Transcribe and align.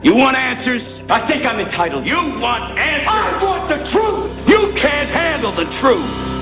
You 0.00 0.14
want 0.14 0.38
answers? 0.38 0.78
I 1.10 1.26
think 1.26 1.42
I'm 1.42 1.58
entitled. 1.58 2.06
You 2.06 2.14
want 2.38 2.70
answers? 2.78 3.10
I 3.10 3.42
want 3.42 3.66
the 3.66 3.82
truth. 3.90 4.30
You 4.46 4.60
can't 4.78 5.10
handle 5.10 5.50
the 5.58 5.66
truth. 5.82 6.38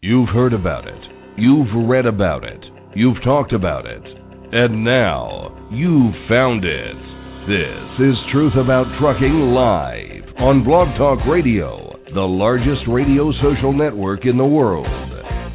You've 0.00 0.28
heard 0.28 0.52
about 0.52 0.86
it. 0.86 1.02
You've 1.36 1.88
read 1.88 2.06
about 2.06 2.44
it. 2.44 2.64
You've 2.94 3.20
talked 3.24 3.52
about 3.52 3.84
it. 3.84 4.02
And 4.52 4.84
now, 4.84 5.68
you've 5.72 6.14
found 6.28 6.64
it. 6.64 6.96
This 7.50 8.06
is 8.06 8.14
Truth 8.30 8.54
About 8.62 8.86
Trucking 9.00 9.52
Live 9.52 10.22
on 10.38 10.62
Blog 10.62 10.96
Talk 10.96 11.18
Radio, 11.26 11.97
the 12.14 12.24
largest 12.24 12.88
radio 12.88 13.28
social 13.44 13.72
network 13.72 14.24
in 14.24 14.38
the 14.38 14.44
world. 14.44 14.88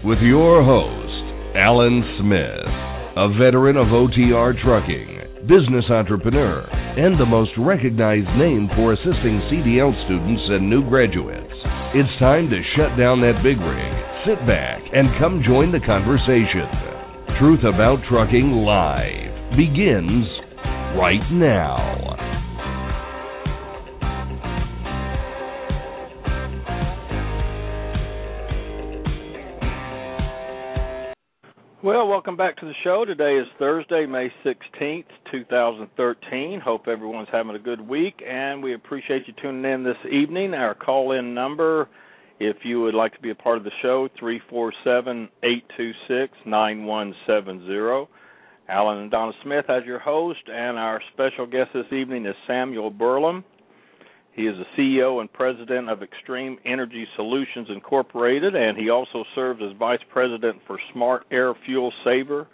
With 0.05 0.19
your 0.21 0.61
host, 0.61 1.57
Alan 1.57 2.05
Smith, 2.21 2.69
a 3.17 3.33
veteran 3.41 3.73
of 3.73 3.89
OTR 3.89 4.53
trucking, 4.61 5.49
business 5.49 5.89
entrepreneur, 5.89 6.61
and 6.69 7.17
the 7.17 7.25
most 7.25 7.49
recognized 7.57 8.29
name 8.37 8.69
for 8.77 8.93
assisting 8.93 9.41
CDL 9.49 9.97
students 10.05 10.45
and 10.53 10.69
new 10.69 10.85
graduates. 10.85 11.57
It's 11.97 12.19
time 12.21 12.49
to 12.53 12.61
shut 12.77 12.93
down 13.01 13.21
that 13.25 13.41
big 13.41 13.57
rig, 13.57 13.93
sit 14.21 14.37
back, 14.45 14.81
and 14.93 15.09
come 15.17 15.41
join 15.41 15.73
the 15.73 15.81
conversation. 15.81 16.69
Truth 17.41 17.65
About 17.65 17.97
Trucking 18.05 18.61
Live 18.61 19.57
begins 19.57 20.29
right 21.01 21.25
now. 21.33 22.32
Well, 31.83 32.07
welcome 32.07 32.37
back 32.37 32.55
to 32.59 32.65
the 32.65 32.73
show. 32.81 33.03
Today 33.03 33.35
is 33.35 33.45
Thursday, 33.59 34.05
May 34.05 34.31
16th, 34.45 35.03
2013. 35.29 36.61
Hope 36.61 36.87
everyone's 36.87 37.27
having 37.29 37.57
a 37.57 37.59
good 37.59 37.81
week, 37.81 38.23
and 38.25 38.63
we 38.63 38.73
appreciate 38.73 39.27
you 39.27 39.33
tuning 39.41 39.69
in 39.69 39.83
this 39.83 39.97
evening. 40.09 40.53
Our 40.53 40.75
call 40.75 41.11
in 41.11 41.33
number, 41.33 41.89
if 42.39 42.55
you 42.63 42.81
would 42.83 42.93
like 42.93 43.13
to 43.15 43.19
be 43.19 43.31
a 43.31 43.35
part 43.35 43.57
of 43.57 43.65
the 43.65 43.71
show, 43.81 44.07
347 44.17 45.27
826 45.43 46.31
9170. 46.45 48.07
Alan 48.69 48.99
and 48.99 49.11
Donna 49.11 49.33
Smith 49.43 49.65
as 49.69 49.83
your 49.83 49.99
host, 49.99 50.39
and 50.47 50.79
our 50.79 51.01
special 51.11 51.45
guest 51.45 51.71
this 51.73 51.91
evening 51.91 52.25
is 52.25 52.35
Samuel 52.47 52.91
Burlum. 52.93 53.43
He 54.35 54.47
is 54.47 54.55
the 54.57 54.81
CEO 54.81 55.21
and 55.21 55.31
president 55.31 55.89
of 55.89 56.01
Extreme 56.01 56.57
Energy 56.65 57.05
Solutions 57.15 57.67
Incorporated, 57.69 58.55
and 58.55 58.75
he 58.75 58.89
also 58.89 59.23
serves 59.35 59.61
as 59.61 59.77
vice 59.77 59.99
president 60.11 60.59
for 60.65 60.79
Smart 60.91 61.25
Air 61.31 61.53
Fuel 61.65 61.93
Saver 62.03 62.47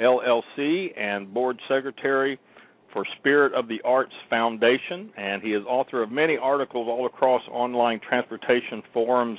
LLC 0.00 0.88
and 0.98 1.32
board 1.32 1.58
secretary 1.68 2.38
for 2.92 3.06
Spirit 3.18 3.54
of 3.54 3.66
the 3.66 3.80
Arts 3.82 4.12
Foundation. 4.28 5.10
And 5.16 5.42
he 5.42 5.54
is 5.54 5.62
author 5.66 6.02
of 6.02 6.10
many 6.10 6.36
articles 6.36 6.86
all 6.86 7.06
across 7.06 7.42
online 7.50 7.98
transportation 8.06 8.82
forums 8.92 9.38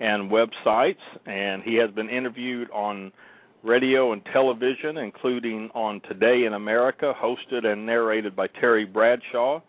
and 0.00 0.30
websites. 0.30 0.96
And 1.26 1.62
he 1.62 1.76
has 1.76 1.92
been 1.92 2.10
interviewed 2.10 2.68
on 2.72 3.12
radio 3.62 4.12
and 4.12 4.22
television, 4.32 4.98
including 4.98 5.70
on 5.74 6.00
Today 6.08 6.44
in 6.44 6.54
America, 6.54 7.12
hosted 7.22 7.64
and 7.64 7.86
narrated 7.86 8.34
by 8.34 8.48
Terry 8.60 8.84
Bradshaw 8.84 9.60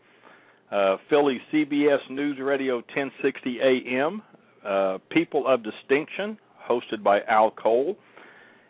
uh, 0.72 0.98
Philly 1.10 1.40
CBS 1.52 2.10
News 2.10 2.38
Radio 2.42 2.76
1060 2.76 3.60
AM, 3.62 4.22
uh, 4.66 4.98
People 5.10 5.48
of 5.48 5.64
Distinction, 5.64 6.38
hosted 6.68 7.04
by 7.04 7.22
Al 7.22 7.52
Cole, 7.52 7.98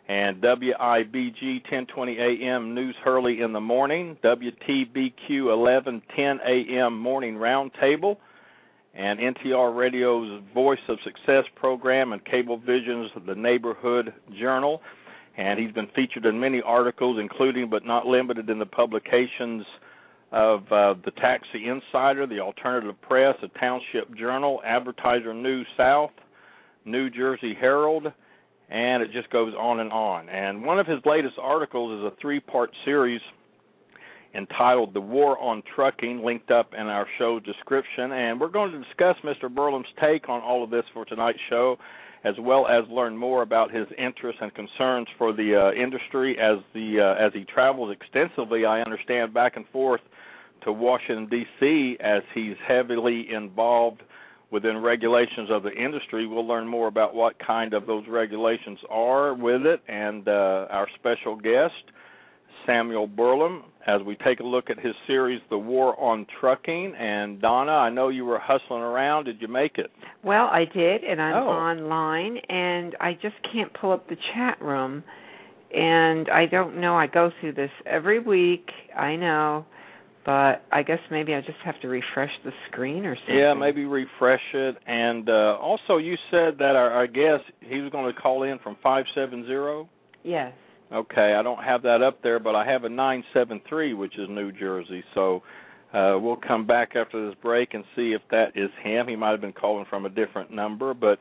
and 0.08 0.40
WIBG 0.40 1.62
1020 1.64 2.18
AM 2.18 2.74
News 2.74 2.94
Hurley 3.02 3.40
in 3.40 3.52
the 3.52 3.60
morning, 3.60 4.16
WTBQ 4.22 5.46
1110 5.56 6.38
AM 6.46 6.98
Morning 6.98 7.34
Roundtable, 7.34 8.18
and 8.94 9.18
NTR 9.18 9.76
Radio's 9.76 10.42
Voice 10.54 10.78
of 10.88 10.98
Success 11.02 11.44
program 11.56 12.12
and 12.12 12.24
Cablevision's 12.24 13.10
The 13.26 13.34
Neighborhood 13.34 14.12
Journal. 14.38 14.80
And 15.36 15.58
he's 15.58 15.72
been 15.72 15.88
featured 15.94 16.24
in 16.24 16.40
many 16.40 16.62
articles, 16.62 17.18
including 17.20 17.68
but 17.68 17.84
not 17.84 18.06
limited 18.06 18.48
in 18.48 18.58
the 18.58 18.64
publications 18.64 19.66
of 20.32 20.60
uh, 20.72 20.94
the 21.04 21.12
Taxi 21.12 21.68
Insider, 21.68 22.26
the 22.26 22.40
Alternative 22.40 22.94
Press, 23.02 23.36
the 23.40 23.48
Township 23.60 24.14
Journal, 24.16 24.60
Advertiser 24.64 25.32
News 25.32 25.66
South, 25.76 26.10
New 26.84 27.10
Jersey 27.10 27.54
Herald, 27.58 28.06
and 28.68 29.02
it 29.02 29.12
just 29.12 29.30
goes 29.30 29.54
on 29.54 29.80
and 29.80 29.92
on. 29.92 30.28
And 30.28 30.64
one 30.64 30.78
of 30.78 30.86
his 30.86 30.98
latest 31.04 31.34
articles 31.40 32.00
is 32.00 32.04
a 32.04 32.20
three 32.20 32.40
part 32.40 32.70
series 32.84 33.20
entitled 34.36 34.94
The 34.94 35.00
War 35.00 35.38
on 35.38 35.62
Trucking, 35.74 36.24
linked 36.24 36.50
up 36.50 36.72
in 36.74 36.86
our 36.86 37.06
show 37.18 37.40
description. 37.40 38.12
And 38.12 38.40
we're 38.40 38.48
going 38.48 38.72
to 38.72 38.78
discuss 38.78 39.16
Mr. 39.24 39.52
Burlum's 39.52 39.86
take 40.00 40.28
on 40.28 40.42
all 40.42 40.62
of 40.62 40.70
this 40.70 40.84
for 40.92 41.04
tonight's 41.04 41.38
show. 41.48 41.76
As 42.24 42.34
well 42.40 42.66
as 42.66 42.82
learn 42.90 43.16
more 43.16 43.42
about 43.42 43.70
his 43.70 43.86
interests 43.96 44.40
and 44.42 44.52
concerns 44.52 45.06
for 45.16 45.32
the 45.32 45.54
uh, 45.54 45.80
industry 45.80 46.36
as 46.40 46.58
the 46.74 46.98
uh, 46.98 47.24
as 47.24 47.32
he 47.32 47.44
travels 47.44 47.94
extensively. 47.94 48.64
I 48.64 48.80
understand 48.80 49.32
back 49.32 49.54
and 49.54 49.64
forth 49.68 50.00
to 50.64 50.72
Washington 50.72 51.28
D.C. 51.28 51.96
as 52.00 52.22
he's 52.34 52.56
heavily 52.66 53.28
involved 53.32 54.02
within 54.50 54.78
regulations 54.78 55.50
of 55.50 55.62
the 55.62 55.72
industry. 55.72 56.26
We'll 56.26 56.46
learn 56.46 56.66
more 56.66 56.88
about 56.88 57.14
what 57.14 57.36
kind 57.38 57.74
of 57.74 57.86
those 57.86 58.04
regulations 58.08 58.78
are 58.90 59.34
with 59.34 59.66
it, 59.66 59.80
and 59.88 60.26
uh, 60.26 60.66
our 60.70 60.88
special 60.98 61.36
guest, 61.36 61.74
Samuel 62.64 63.08
Burlum, 63.08 63.62
as 63.86 64.02
we 64.02 64.16
take 64.16 64.40
a 64.40 64.44
look 64.44 64.68
at 64.68 64.78
his 64.78 64.94
series, 65.06 65.40
The 65.48 65.58
War 65.58 65.98
on 66.00 66.26
Trucking. 66.40 66.94
And 66.98 67.40
Donna, 67.40 67.72
I 67.72 67.90
know 67.90 68.08
you 68.08 68.24
were 68.24 68.38
hustling 68.38 68.82
around. 68.82 69.24
Did 69.24 69.40
you 69.40 69.48
make 69.48 69.78
it? 69.78 69.90
Well, 70.24 70.46
I 70.46 70.64
did, 70.64 71.04
and 71.04 71.22
I'm 71.22 71.36
Oh. 71.36 71.48
online, 71.48 72.38
and 72.48 72.96
I 73.00 73.14
just 73.14 73.36
can't 73.52 73.72
pull 73.74 73.92
up 73.92 74.08
the 74.08 74.16
chat 74.34 74.60
room. 74.60 75.04
And 75.74 76.28
I 76.30 76.46
don't 76.46 76.76
know. 76.80 76.96
I 76.96 77.06
go 77.06 77.30
through 77.40 77.52
this 77.52 77.70
every 77.84 78.18
week. 78.18 78.70
I 78.96 79.16
know, 79.16 79.66
but 80.24 80.62
I 80.72 80.82
guess 80.82 81.00
maybe 81.10 81.34
I 81.34 81.40
just 81.40 81.58
have 81.64 81.78
to 81.80 81.88
refresh 81.88 82.30
the 82.44 82.52
screen 82.68 83.04
or 83.04 83.16
something. 83.16 83.36
Yeah, 83.36 83.52
maybe 83.54 83.84
refresh 83.84 84.40
it. 84.54 84.76
And 84.86 85.28
uh, 85.28 85.58
also, 85.60 85.98
you 85.98 86.16
said 86.30 86.58
that 86.58 86.76
our, 86.76 86.90
our 86.90 87.06
guest 87.06 87.44
he 87.60 87.80
was 87.80 87.90
going 87.92 88.12
to 88.12 88.20
call 88.20 88.44
in 88.44 88.58
from 88.60 88.76
five 88.82 89.04
seven 89.14 89.44
zero. 89.46 89.88
Yes. 90.22 90.52
Okay, 90.92 91.34
I 91.38 91.42
don't 91.42 91.62
have 91.62 91.82
that 91.82 92.02
up 92.02 92.22
there, 92.22 92.38
but 92.38 92.54
I 92.54 92.64
have 92.64 92.84
a 92.84 92.88
973, 92.88 93.94
which 93.94 94.16
is 94.18 94.28
New 94.28 94.52
Jersey. 94.52 95.02
So 95.14 95.42
uh, 95.92 96.18
we'll 96.20 96.36
come 96.36 96.66
back 96.66 96.94
after 96.94 97.26
this 97.26 97.36
break 97.42 97.74
and 97.74 97.84
see 97.96 98.12
if 98.12 98.22
that 98.30 98.52
is 98.54 98.70
him. 98.82 99.08
He 99.08 99.16
might 99.16 99.30
have 99.30 99.40
been 99.40 99.52
calling 99.52 99.86
from 99.90 100.06
a 100.06 100.10
different 100.10 100.52
number, 100.52 100.94
but 100.94 101.18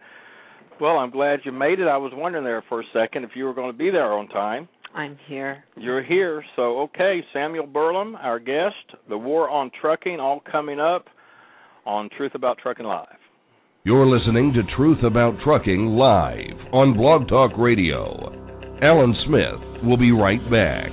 well, 0.80 0.98
I'm 0.98 1.10
glad 1.10 1.40
you 1.46 1.52
made 1.52 1.80
it. 1.80 1.88
I 1.88 1.98
was 1.98 2.12
wondering 2.14 2.44
there 2.44 2.64
for 2.68 2.82
a 2.82 2.86
second 2.94 3.24
if 3.24 3.32
you 3.36 3.46
were 3.46 3.54
going 3.54 3.72
to 3.72 3.78
be 3.78 3.90
there 3.90 4.14
on 4.14 4.28
time. 4.28 4.68
I'm 4.94 5.18
here. 5.28 5.64
You're 5.76 6.04
here, 6.04 6.44
so 6.56 6.80
okay. 6.82 7.22
Samuel 7.34 7.68
Burlum, 7.68 8.16
our 8.22 8.40
guest, 8.40 8.76
the 9.10 9.18
war 9.18 9.50
on 9.50 9.72
trucking, 9.82 10.20
all 10.20 10.42
coming 10.50 10.80
up 10.80 11.08
on 11.86 12.10
Truth 12.18 12.34
About 12.36 12.58
Trucking 12.60 12.86
Live. 12.86 13.08
You're 13.84 14.08
listening 14.08 14.54
to 14.54 14.76
Truth 14.76 15.04
About 15.04 15.36
Trucking 15.44 15.86
live 15.88 16.74
on 16.74 16.96
Blog 16.96 17.28
Talk 17.28 17.52
Radio. 17.58 18.45
Alan 18.82 19.16
Smith 19.26 19.86
will 19.86 19.96
be 19.96 20.12
right 20.12 20.42
back. 20.52 20.92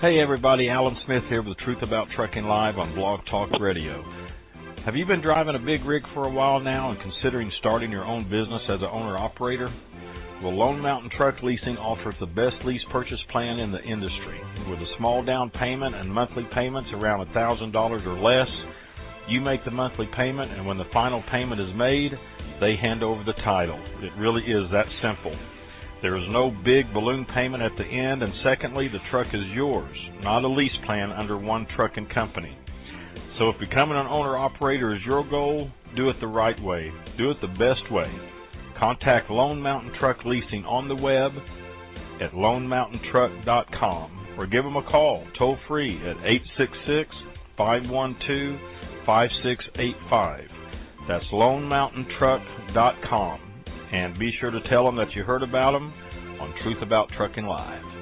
Hey 0.00 0.20
everybody, 0.20 0.68
Alan 0.68 0.96
Smith 1.06 1.22
here 1.28 1.40
with 1.40 1.56
the 1.56 1.64
Truth 1.64 1.82
About 1.82 2.08
Trucking 2.16 2.44
Live 2.44 2.78
on 2.78 2.96
Blog 2.96 3.20
Talk 3.30 3.50
Radio. 3.60 4.04
Have 4.84 4.96
you 4.96 5.06
been 5.06 5.22
driving 5.22 5.54
a 5.54 5.58
big 5.58 5.84
rig 5.84 6.02
for 6.14 6.24
a 6.24 6.30
while 6.30 6.58
now 6.58 6.90
and 6.90 7.00
considering 7.00 7.50
starting 7.60 7.92
your 7.92 8.04
own 8.04 8.24
business 8.24 8.62
as 8.68 8.80
an 8.80 8.88
owner 8.90 9.16
operator? 9.16 9.72
Well, 10.42 10.54
Lone 10.54 10.80
Mountain 10.80 11.10
Truck 11.16 11.42
Leasing 11.42 11.78
offers 11.78 12.14
the 12.20 12.26
best 12.26 12.56
lease 12.66 12.84
purchase 12.92 13.18
plan 13.32 13.58
in 13.58 13.72
the 13.72 13.82
industry. 13.82 14.38
With 14.68 14.80
a 14.80 14.96
small 14.98 15.24
down 15.24 15.48
payment 15.48 15.94
and 15.94 16.12
monthly 16.12 16.46
payments 16.54 16.90
around 16.92 17.26
$1,000 17.28 18.06
or 18.06 18.20
less, 18.20 18.48
you 19.28 19.40
make 19.40 19.64
the 19.64 19.70
monthly 19.70 20.06
payment, 20.14 20.52
and 20.52 20.66
when 20.66 20.76
the 20.76 20.84
final 20.92 21.22
payment 21.32 21.60
is 21.60 21.74
made, 21.74 22.12
they 22.60 22.76
hand 22.76 23.02
over 23.02 23.24
the 23.24 23.32
title. 23.44 23.80
It 24.02 24.12
really 24.18 24.42
is 24.42 24.70
that 24.72 24.84
simple. 25.00 25.34
There 26.02 26.18
is 26.18 26.28
no 26.28 26.50
big 26.50 26.92
balloon 26.92 27.26
payment 27.34 27.62
at 27.62 27.72
the 27.78 27.84
end, 27.84 28.22
and 28.22 28.32
secondly, 28.44 28.88
the 28.88 29.00
truck 29.10 29.28
is 29.32 29.46
yours, 29.54 29.96
not 30.20 30.44
a 30.44 30.48
lease 30.48 30.76
plan 30.84 31.12
under 31.12 31.38
one 31.38 31.66
trucking 31.74 32.08
company. 32.14 32.56
So 33.38 33.48
if 33.48 33.58
becoming 33.58 33.96
an 33.96 34.06
owner 34.06 34.36
operator 34.36 34.94
is 34.94 35.00
your 35.06 35.28
goal, 35.28 35.70
do 35.96 36.10
it 36.10 36.16
the 36.20 36.26
right 36.26 36.60
way. 36.62 36.92
Do 37.16 37.30
it 37.30 37.38
the 37.40 37.48
best 37.48 37.90
way. 37.90 38.12
Contact 38.78 39.30
Lone 39.30 39.60
Mountain 39.60 39.92
Truck 39.98 40.24
Leasing 40.24 40.64
on 40.64 40.88
the 40.88 40.96
web 40.96 41.32
at 42.20 42.32
lonemountaintruck.com 42.32 44.36
or 44.38 44.46
give 44.46 44.64
them 44.64 44.76
a 44.76 44.82
call 44.82 45.26
toll 45.38 45.56
free 45.66 45.96
at 45.98 46.18
866 46.18 47.08
512 47.56 48.60
5685. 49.06 50.44
That's 51.08 51.24
lonemountaintruck.com. 51.32 53.40
And 53.92 54.18
be 54.18 54.32
sure 54.40 54.50
to 54.50 54.60
tell 54.68 54.84
them 54.84 54.96
that 54.96 55.14
you 55.14 55.22
heard 55.22 55.42
about 55.42 55.72
them 55.72 55.94
on 56.40 56.52
Truth 56.62 56.82
About 56.82 57.08
Trucking 57.16 57.46
Live. 57.46 57.95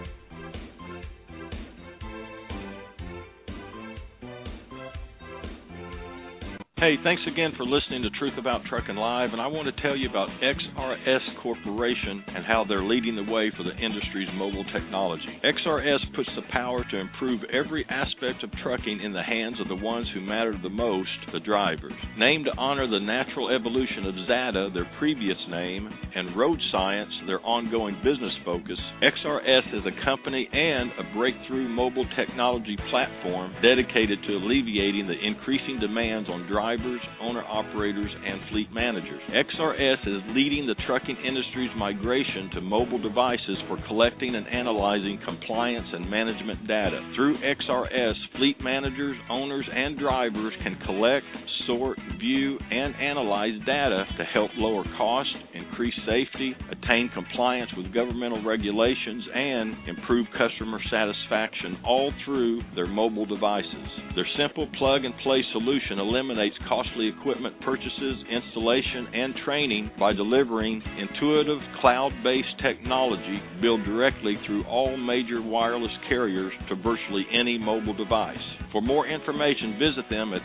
Hey, 6.84 7.00
thanks 7.02 7.22
again 7.26 7.52
for 7.56 7.64
listening 7.64 8.02
to 8.02 8.10
Truth 8.20 8.36
About 8.36 8.60
Trucking 8.68 9.00
Live, 9.00 9.32
and 9.32 9.40
I 9.40 9.46
want 9.46 9.74
to 9.74 9.80
tell 9.80 9.96
you 9.96 10.04
about 10.04 10.28
XRS 10.44 11.40
Corporation 11.40 12.20
and 12.28 12.44
how 12.44 12.66
they're 12.68 12.84
leading 12.84 13.16
the 13.16 13.24
way 13.24 13.50
for 13.56 13.64
the 13.64 13.72
industry's 13.72 14.28
mobile 14.36 14.68
technology. 14.68 15.40
XRS 15.40 16.04
puts 16.14 16.28
the 16.36 16.44
power 16.52 16.84
to 16.84 17.00
improve 17.00 17.40
every 17.48 17.86
aspect 17.88 18.44
of 18.44 18.52
trucking 18.62 19.00
in 19.00 19.14
the 19.14 19.22
hands 19.24 19.56
of 19.64 19.68
the 19.68 19.80
ones 19.80 20.12
who 20.12 20.20
matter 20.20 20.52
the 20.60 20.68
most, 20.68 21.08
the 21.32 21.40
drivers. 21.40 21.96
Named 22.18 22.44
to 22.52 22.60
honor 22.60 22.84
the 22.84 23.00
natural 23.00 23.48
evolution 23.48 24.04
of 24.04 24.20
Xata, 24.28 24.74
their 24.74 24.90
previous 25.00 25.40
name, 25.48 25.88
and 25.88 26.36
Road 26.36 26.60
Science, 26.70 27.08
their 27.24 27.40
ongoing 27.48 27.96
business 28.04 28.36
focus, 28.44 28.76
XRS 29.00 29.72
is 29.72 29.88
a 29.88 30.04
company 30.04 30.46
and 30.52 30.92
a 31.00 31.16
breakthrough 31.16 31.66
mobile 31.66 32.04
technology 32.12 32.76
platform 32.92 33.56
dedicated 33.64 34.20
to 34.28 34.36
alleviating 34.36 35.08
the 35.08 35.16
increasing 35.16 35.80
demands 35.80 36.28
on 36.28 36.44
drivers 36.46 36.73
drivers, 36.76 37.00
owner 37.20 37.42
operators, 37.44 38.10
and 38.24 38.40
fleet 38.50 38.72
managers. 38.72 39.20
XRS 39.30 40.06
is 40.06 40.22
leading 40.34 40.66
the 40.66 40.74
trucking 40.86 41.16
industry's 41.16 41.70
migration 41.76 42.50
to 42.54 42.60
mobile 42.60 43.00
devices 43.00 43.58
for 43.68 43.78
collecting 43.86 44.34
and 44.34 44.46
analyzing 44.48 45.18
compliance 45.24 45.86
and 45.92 46.10
management 46.10 46.66
data. 46.66 47.12
Through 47.16 47.38
XRS, 47.38 48.14
fleet 48.36 48.56
managers, 48.60 49.16
owners, 49.30 49.68
and 49.72 49.98
drivers 49.98 50.52
can 50.62 50.76
collect, 50.86 51.26
sort, 51.66 51.98
view, 52.18 52.58
and 52.70 52.94
analyze 52.96 53.58
data 53.66 54.04
to 54.18 54.24
help 54.24 54.50
lower 54.56 54.84
cost, 54.96 55.30
increase 55.54 55.94
safety, 56.06 56.54
attain 56.70 57.10
compliance 57.14 57.70
with 57.76 57.92
governmental 57.94 58.42
regulations, 58.44 59.24
and 59.34 59.74
improve 59.88 60.26
customer 60.36 60.78
satisfaction 60.90 61.78
all 61.84 62.12
through 62.24 62.60
their 62.74 62.86
mobile 62.86 63.26
devices. 63.26 64.03
Their 64.14 64.26
simple 64.38 64.68
plug 64.78 65.04
and 65.04 65.12
play 65.24 65.42
solution 65.52 65.98
eliminates 65.98 66.54
costly 66.68 67.08
equipment 67.08 67.60
purchases, 67.62 68.16
installation, 68.30 69.08
and 69.12 69.34
training 69.44 69.90
by 69.98 70.12
delivering 70.12 70.80
intuitive 70.98 71.58
cloud 71.80 72.12
based 72.22 72.54
technology 72.62 73.40
built 73.60 73.82
directly 73.84 74.36
through 74.46 74.64
all 74.66 74.96
major 74.96 75.42
wireless 75.42 75.90
carriers 76.08 76.52
to 76.68 76.76
virtually 76.76 77.26
any 77.32 77.58
mobile 77.58 77.94
device. 77.94 78.38
For 78.74 78.82
more 78.82 79.06
information, 79.06 79.78
visit 79.78 80.10
them 80.10 80.34
at 80.34 80.42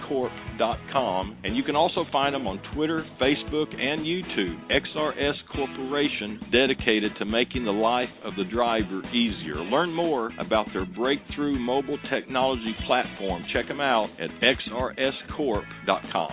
xrscorp.com, 0.00 1.36
and 1.44 1.54
you 1.54 1.62
can 1.64 1.76
also 1.76 2.06
find 2.10 2.34
them 2.34 2.46
on 2.46 2.58
Twitter, 2.74 3.04
Facebook, 3.20 3.68
and 3.78 4.06
YouTube. 4.06 4.56
XRS 4.72 5.34
Corporation, 5.54 6.40
dedicated 6.50 7.12
to 7.18 7.26
making 7.26 7.66
the 7.66 7.72
life 7.72 8.08
of 8.24 8.34
the 8.36 8.44
driver 8.44 9.02
easier. 9.12 9.56
Learn 9.56 9.92
more 9.92 10.32
about 10.40 10.72
their 10.72 10.86
breakthrough 10.86 11.58
mobile 11.58 11.98
technology 12.10 12.65
platform. 12.86 13.44
Check 13.52 13.68
them 13.68 13.80
out 13.80 14.08
at 14.20 14.30
xrscorp.com. 14.40 16.32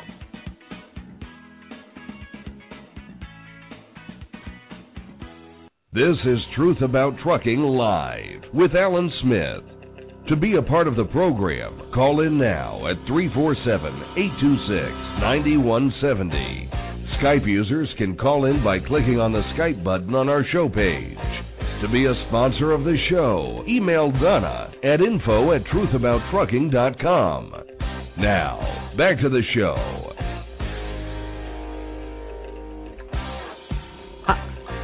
This 5.93 6.17
is 6.25 6.39
Truth 6.55 6.81
About 6.81 7.13
Trucking 7.23 7.59
Live 7.59 8.41
with 8.51 8.71
Alan 8.75 9.11
Smith. 9.21 9.61
To 10.29 10.35
be 10.35 10.55
a 10.55 10.61
part 10.63 10.87
of 10.87 10.95
the 10.95 11.05
program, 11.05 11.91
call 11.93 12.25
in 12.25 12.39
now 12.39 12.87
at 12.89 12.95
347 13.05 13.93
826 14.17 14.73
9170. 15.21 16.71
Skype 17.21 17.45
users 17.45 17.89
can 17.99 18.17
call 18.17 18.45
in 18.45 18.63
by 18.63 18.79
clicking 18.79 19.19
on 19.19 19.33
the 19.33 19.43
Skype 19.53 19.83
button 19.83 20.15
on 20.15 20.29
our 20.29 20.43
show 20.51 20.67
page. 20.67 21.42
To 21.83 21.89
be 21.89 22.05
a 22.05 22.13
sponsor 22.29 22.71
of 22.71 22.85
the 22.85 22.95
show, 23.09 23.61
email 23.67 24.09
Donna 24.09 24.71
at 24.85 25.01
info 25.01 25.51
at 25.51 25.65
truthabouttrucking.com. 25.65 27.53
Now, 28.19 28.93
back 28.97 29.19
to 29.19 29.27
the 29.27 29.41
show. 29.53 29.75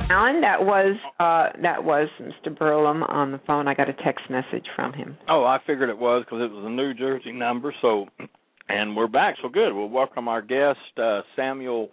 Alan, 0.10 0.42
that 0.42 0.60
was 0.60 0.98
uh, 1.22 1.57
that 1.62 1.86
was 1.86 2.10
Mr. 2.19 2.54
Burlum 2.54 3.10
on 3.10 3.31
the 3.31 3.40
phone. 3.48 3.69
I 3.69 3.75
got 3.75 3.88
a 3.88 3.94
text 3.94 4.30
message 4.30 4.66
from 4.75 4.92
him. 4.92 5.18
Oh, 5.30 5.46
I 5.46 5.60
figured 5.66 5.90
it 5.90 5.98
was 5.98 6.25
because 6.25 6.42
it 6.42 6.51
was 6.51 6.66
a 6.66 6.69
New 6.69 6.94
Jersey 6.94 7.31
number. 7.31 7.74
So, 7.81 8.07
and 8.68 8.94
we're 8.98 9.07
back. 9.07 9.36
So 9.42 9.48
good. 9.48 9.72
We'll 9.72 9.88
welcome 9.88 10.28
our 10.28 10.42
guest 10.42 10.80
uh, 11.01 11.22
Samuel 11.38 11.92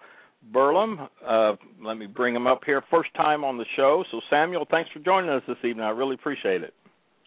Burlum. 0.52 1.08
Uh, 1.26 1.56
let 1.82 1.96
me 1.96 2.06
bring 2.06 2.34
him 2.34 2.46
up 2.46 2.60
here. 2.64 2.82
First 2.90 3.14
time 3.14 3.44
on 3.44 3.58
the 3.58 3.64
show. 3.76 4.04
So, 4.10 4.20
Samuel, 4.31 4.66
thanks 4.70 4.90
for 4.93 5.00
joining 5.00 5.31
us 5.31 5.43
this 5.46 5.56
evening. 5.58 5.84
I 5.84 5.90
really 5.90 6.14
appreciate 6.14 6.62
it. 6.62 6.75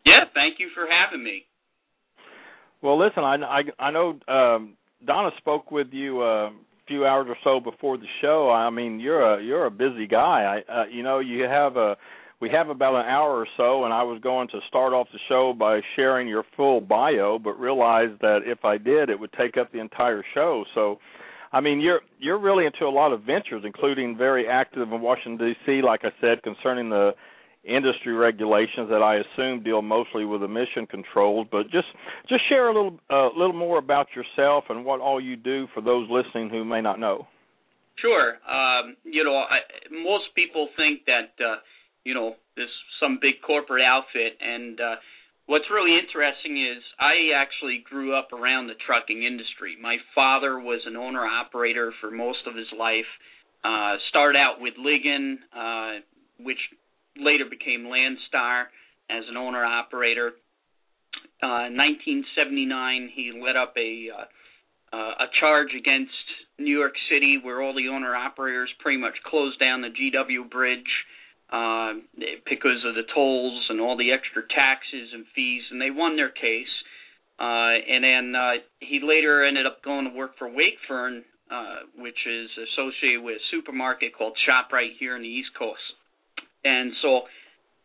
Yeah, 0.06 0.25
thank 0.33 0.60
you 0.60 0.69
for 0.74 0.86
having 0.89 1.24
me. 1.24 1.44
Well, 2.81 2.97
listen, 2.97 3.23
I 3.23 3.35
I, 3.35 3.88
I 3.88 3.92
know 3.92 4.19
um, 4.28 4.78
Donna 5.06 5.31
spoke 5.38 5.71
with 5.71 5.88
you. 5.92 6.21
Uh, 6.21 6.49
few 6.88 7.06
hours 7.06 7.28
or 7.30 7.38
so 7.44 7.59
before 7.59 7.97
the 7.97 8.07
show. 8.19 8.49
I 8.49 8.69
mean, 8.71 8.99
you're 8.99 9.35
a 9.35 9.44
you're 9.44 9.68
a 9.68 9.71
busy 9.71 10.07
guy. 10.07 10.61
I 10.68 10.81
uh, 10.81 10.85
you 10.92 11.04
know, 11.04 11.19
you 11.19 11.44
have 11.44 11.78
a 11.78 11.95
we 12.42 12.49
have 12.49 12.69
about 12.69 12.95
an 12.95 13.06
hour 13.06 13.38
or 13.38 13.47
so 13.57 13.85
and 13.85 13.94
I 13.94 14.04
was 14.04 14.19
going 14.21 14.47
to 14.49 14.59
start 14.68 14.94
off 14.94 15.07
the 15.14 15.19
show 15.28 15.54
by 15.57 15.81
sharing 15.95 16.28
your 16.28 16.44
full 16.57 16.81
bio, 16.81 17.38
but 17.38 17.59
realized 17.59 18.19
that 18.21 18.40
if 18.45 18.66
I 18.66 18.78
did, 18.78 19.09
it 19.09 19.19
would 19.19 19.33
take 19.33 19.57
up 19.57 19.71
the 19.71 19.80
entire 19.80 20.23
show. 20.33 20.64
So, 20.73 20.99
I 21.51 21.61
mean, 21.61 21.79
you're 21.79 22.01
you're 22.19 22.39
really 22.39 22.65
into 22.65 22.85
a 22.85 22.89
lot 22.89 23.11
of 23.11 23.23
ventures, 23.23 23.63
including 23.65 24.18
very 24.18 24.47
active 24.47 24.91
in 24.91 25.01
Washington 25.01 25.47
D.C. 25.47 25.81
Like 25.81 26.01
I 26.03 26.11
said, 26.21 26.44
concerning 26.44 26.89
the 26.89 27.11
industry 27.63 28.13
regulations 28.13 28.89
that 28.89 29.01
I 29.01 29.18
assume 29.18 29.63
deal 29.63 29.81
mostly 29.81 30.25
with 30.25 30.44
emission 30.44 30.85
controls. 30.87 31.47
But 31.51 31.63
just 31.71 31.87
just 32.27 32.47
share 32.49 32.69
a 32.69 32.73
little 32.73 32.99
a 33.09 33.13
uh, 33.13 33.29
little 33.37 33.53
more 33.53 33.79
about 33.79 34.07
yourself 34.15 34.65
and 34.69 34.85
what 34.85 34.99
all 35.01 35.19
you 35.19 35.35
do 35.35 35.68
for 35.73 35.81
those 35.81 36.07
listening 36.09 36.49
who 36.49 36.63
may 36.63 36.81
not 36.81 36.99
know. 36.99 37.27
Sure. 37.97 38.37
Um, 38.47 38.95
you 39.03 39.23
know, 39.23 39.35
I, 39.35 39.59
most 39.91 40.25
people 40.35 40.69
think 40.77 41.01
that 41.06 41.44
uh, 41.44 41.57
you 42.03 42.13
know 42.13 42.35
this 42.56 42.69
some 42.99 43.19
big 43.21 43.41
corporate 43.45 43.83
outfit, 43.83 44.37
and 44.39 44.79
uh, 44.79 44.95
what's 45.49 45.65
really 45.73 45.97
interesting 45.97 46.61
is 46.61 46.83
I 46.99 47.33
actually 47.35 47.81
grew 47.83 48.13
up 48.15 48.31
around 48.31 48.68
the 48.68 48.77
trucking 48.85 49.23
industry. 49.23 49.75
My 49.81 49.97
father 50.13 50.59
was 50.59 50.81
an 50.85 50.95
owner 50.95 51.25
operator 51.25 51.91
for 51.99 52.11
most 52.11 52.45
of 52.45 52.56
his 52.56 52.69
life. 52.77 53.09
Uh, 53.65 53.97
started 54.09 54.37
out 54.37 54.61
with 54.61 54.75
Ligon, 54.77 55.41
uh, 55.51 56.01
which 56.39 56.59
later 57.18 57.45
became 57.49 57.89
Landstar 57.89 58.69
as 59.09 59.23
an 59.27 59.35
owner 59.35 59.65
operator. 59.65 60.31
Uh, 61.41 61.73
1979, 61.73 63.09
he 63.13 63.33
led 63.44 63.57
up 63.57 63.73
a 63.75 64.09
uh, 64.91 64.95
a 64.95 65.25
charge 65.39 65.69
against 65.77 66.11
New 66.57 66.77
York 66.77 66.94
City, 67.11 67.37
where 67.41 67.61
all 67.61 67.73
the 67.73 67.89
owner 67.89 68.15
operators 68.15 68.69
pretty 68.79 68.99
much 68.99 69.13
closed 69.25 69.59
down 69.59 69.81
the 69.81 69.89
GW 69.89 70.49
Bridge 70.49 70.81
uh, 70.81 71.19
because 71.51 72.83
of 72.85 72.95
the 72.95 73.07
tolls 73.13 73.65
and 73.69 73.81
all 73.81 73.97
the 73.97 74.11
extra 74.11 74.44
taxes 74.53 75.09
and 75.13 75.25
fees, 75.35 75.63
and 75.71 75.81
they 75.81 75.91
won 75.91 76.15
their 76.15 76.29
case. 76.29 76.73
Uh, 77.39 77.79
and 77.87 78.03
then 78.03 78.35
uh, 78.35 78.59
he 78.79 78.99
later 79.01 79.45
ended 79.45 79.65
up 79.65 79.81
going 79.83 80.06
to 80.06 80.11
work 80.11 80.37
for 80.37 80.49
Wakefern, 80.49 81.23
uh, 81.49 81.87
which 81.97 82.19
is 82.27 82.49
associated 82.73 83.23
with 83.23 83.37
a 83.37 83.45
supermarket 83.49 84.13
called 84.15 84.37
ShopRite 84.44 84.99
here 84.99 85.15
in 85.15 85.21
the 85.21 85.29
East 85.29 85.49
Coast. 85.57 85.79
And 86.65 86.91
so 87.01 87.21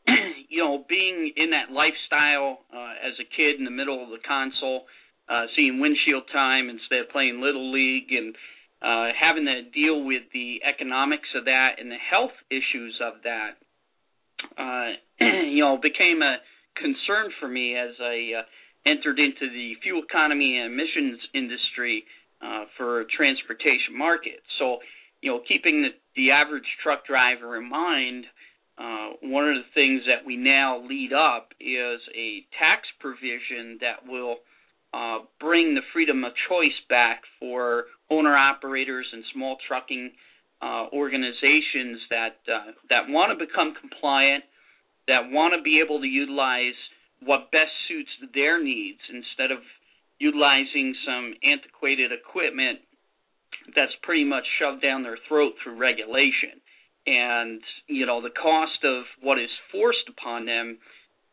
you 0.48 0.62
know, 0.62 0.84
being 0.88 1.32
in 1.36 1.50
that 1.50 1.72
lifestyle 1.72 2.60
uh, 2.72 2.94
as 3.00 3.14
a 3.20 3.24
kid 3.36 3.58
in 3.58 3.64
the 3.64 3.70
middle 3.70 4.02
of 4.02 4.10
the 4.10 4.20
console, 4.26 4.84
uh, 5.28 5.46
seeing 5.56 5.80
windshield 5.80 6.24
time 6.32 6.68
instead 6.68 7.00
of 7.00 7.08
playing 7.10 7.40
little 7.40 7.72
league, 7.72 8.12
and 8.12 8.34
uh, 8.84 9.08
having 9.18 9.46
to 9.46 9.62
deal 9.72 10.04
with 10.04 10.22
the 10.34 10.60
economics 10.62 11.28
of 11.34 11.46
that 11.46 11.80
and 11.80 11.90
the 11.90 11.96
health 11.96 12.36
issues 12.50 13.00
of 13.00 13.14
that, 13.24 13.56
uh, 14.58 15.24
you 15.48 15.64
know, 15.64 15.78
became 15.80 16.20
a 16.20 16.36
concern 16.76 17.32
for 17.40 17.48
me 17.48 17.76
as 17.76 17.94
I 17.98 18.40
uh, 18.40 18.42
entered 18.84 19.18
into 19.18 19.48
the 19.48 19.72
fuel 19.82 20.02
economy 20.02 20.58
and 20.58 20.72
emissions 20.72 21.18
industry 21.32 22.04
uh, 22.42 22.64
for 22.76 23.04
transportation 23.16 23.96
market. 23.96 24.42
So, 24.58 24.78
you 25.22 25.30
know, 25.30 25.40
keeping 25.48 25.82
the, 25.82 25.88
the 26.14 26.32
average 26.32 26.68
truck 26.82 27.06
driver 27.06 27.56
in 27.56 27.68
mind, 27.68 28.26
uh, 28.76 29.16
one 29.22 29.48
of 29.48 29.54
the 29.54 29.70
things 29.72 30.02
that 30.08 30.26
we 30.26 30.36
now 30.36 30.84
lead 30.86 31.14
up 31.14 31.52
is 31.58 32.00
a 32.14 32.44
tax 32.58 32.82
provision 33.00 33.78
that 33.80 34.04
will 34.06 34.36
uh, 34.92 35.24
bring 35.40 35.74
the 35.74 35.80
freedom 35.94 36.22
of 36.24 36.32
choice 36.48 36.76
back 36.90 37.22
for 37.40 37.84
owner 38.10 38.36
operators 38.36 39.06
and 39.12 39.24
small 39.32 39.56
trucking 39.66 40.12
uh, 40.62 40.86
organizations 40.92 42.00
that 42.10 42.36
uh, 42.48 42.72
that 42.90 43.08
want 43.08 43.36
to 43.36 43.44
become 43.44 43.74
compliant, 43.80 44.44
that 45.08 45.30
want 45.30 45.54
to 45.56 45.62
be 45.62 45.80
able 45.84 46.00
to 46.00 46.06
utilize 46.06 46.76
what 47.22 47.50
best 47.50 47.72
suits 47.88 48.10
their 48.34 48.62
needs 48.62 49.00
instead 49.12 49.50
of 49.50 49.58
utilizing 50.18 50.94
some 51.06 51.34
antiquated 51.42 52.12
equipment 52.12 52.80
that's 53.74 53.92
pretty 54.02 54.24
much 54.24 54.44
shoved 54.58 54.82
down 54.82 55.02
their 55.02 55.18
throat 55.28 55.54
through 55.62 55.76
regulation. 55.76 56.60
And, 57.06 57.60
you 57.86 58.06
know, 58.06 58.22
the 58.22 58.30
cost 58.30 58.80
of 58.84 59.04
what 59.20 59.38
is 59.38 59.50
forced 59.72 60.08
upon 60.08 60.46
them 60.46 60.78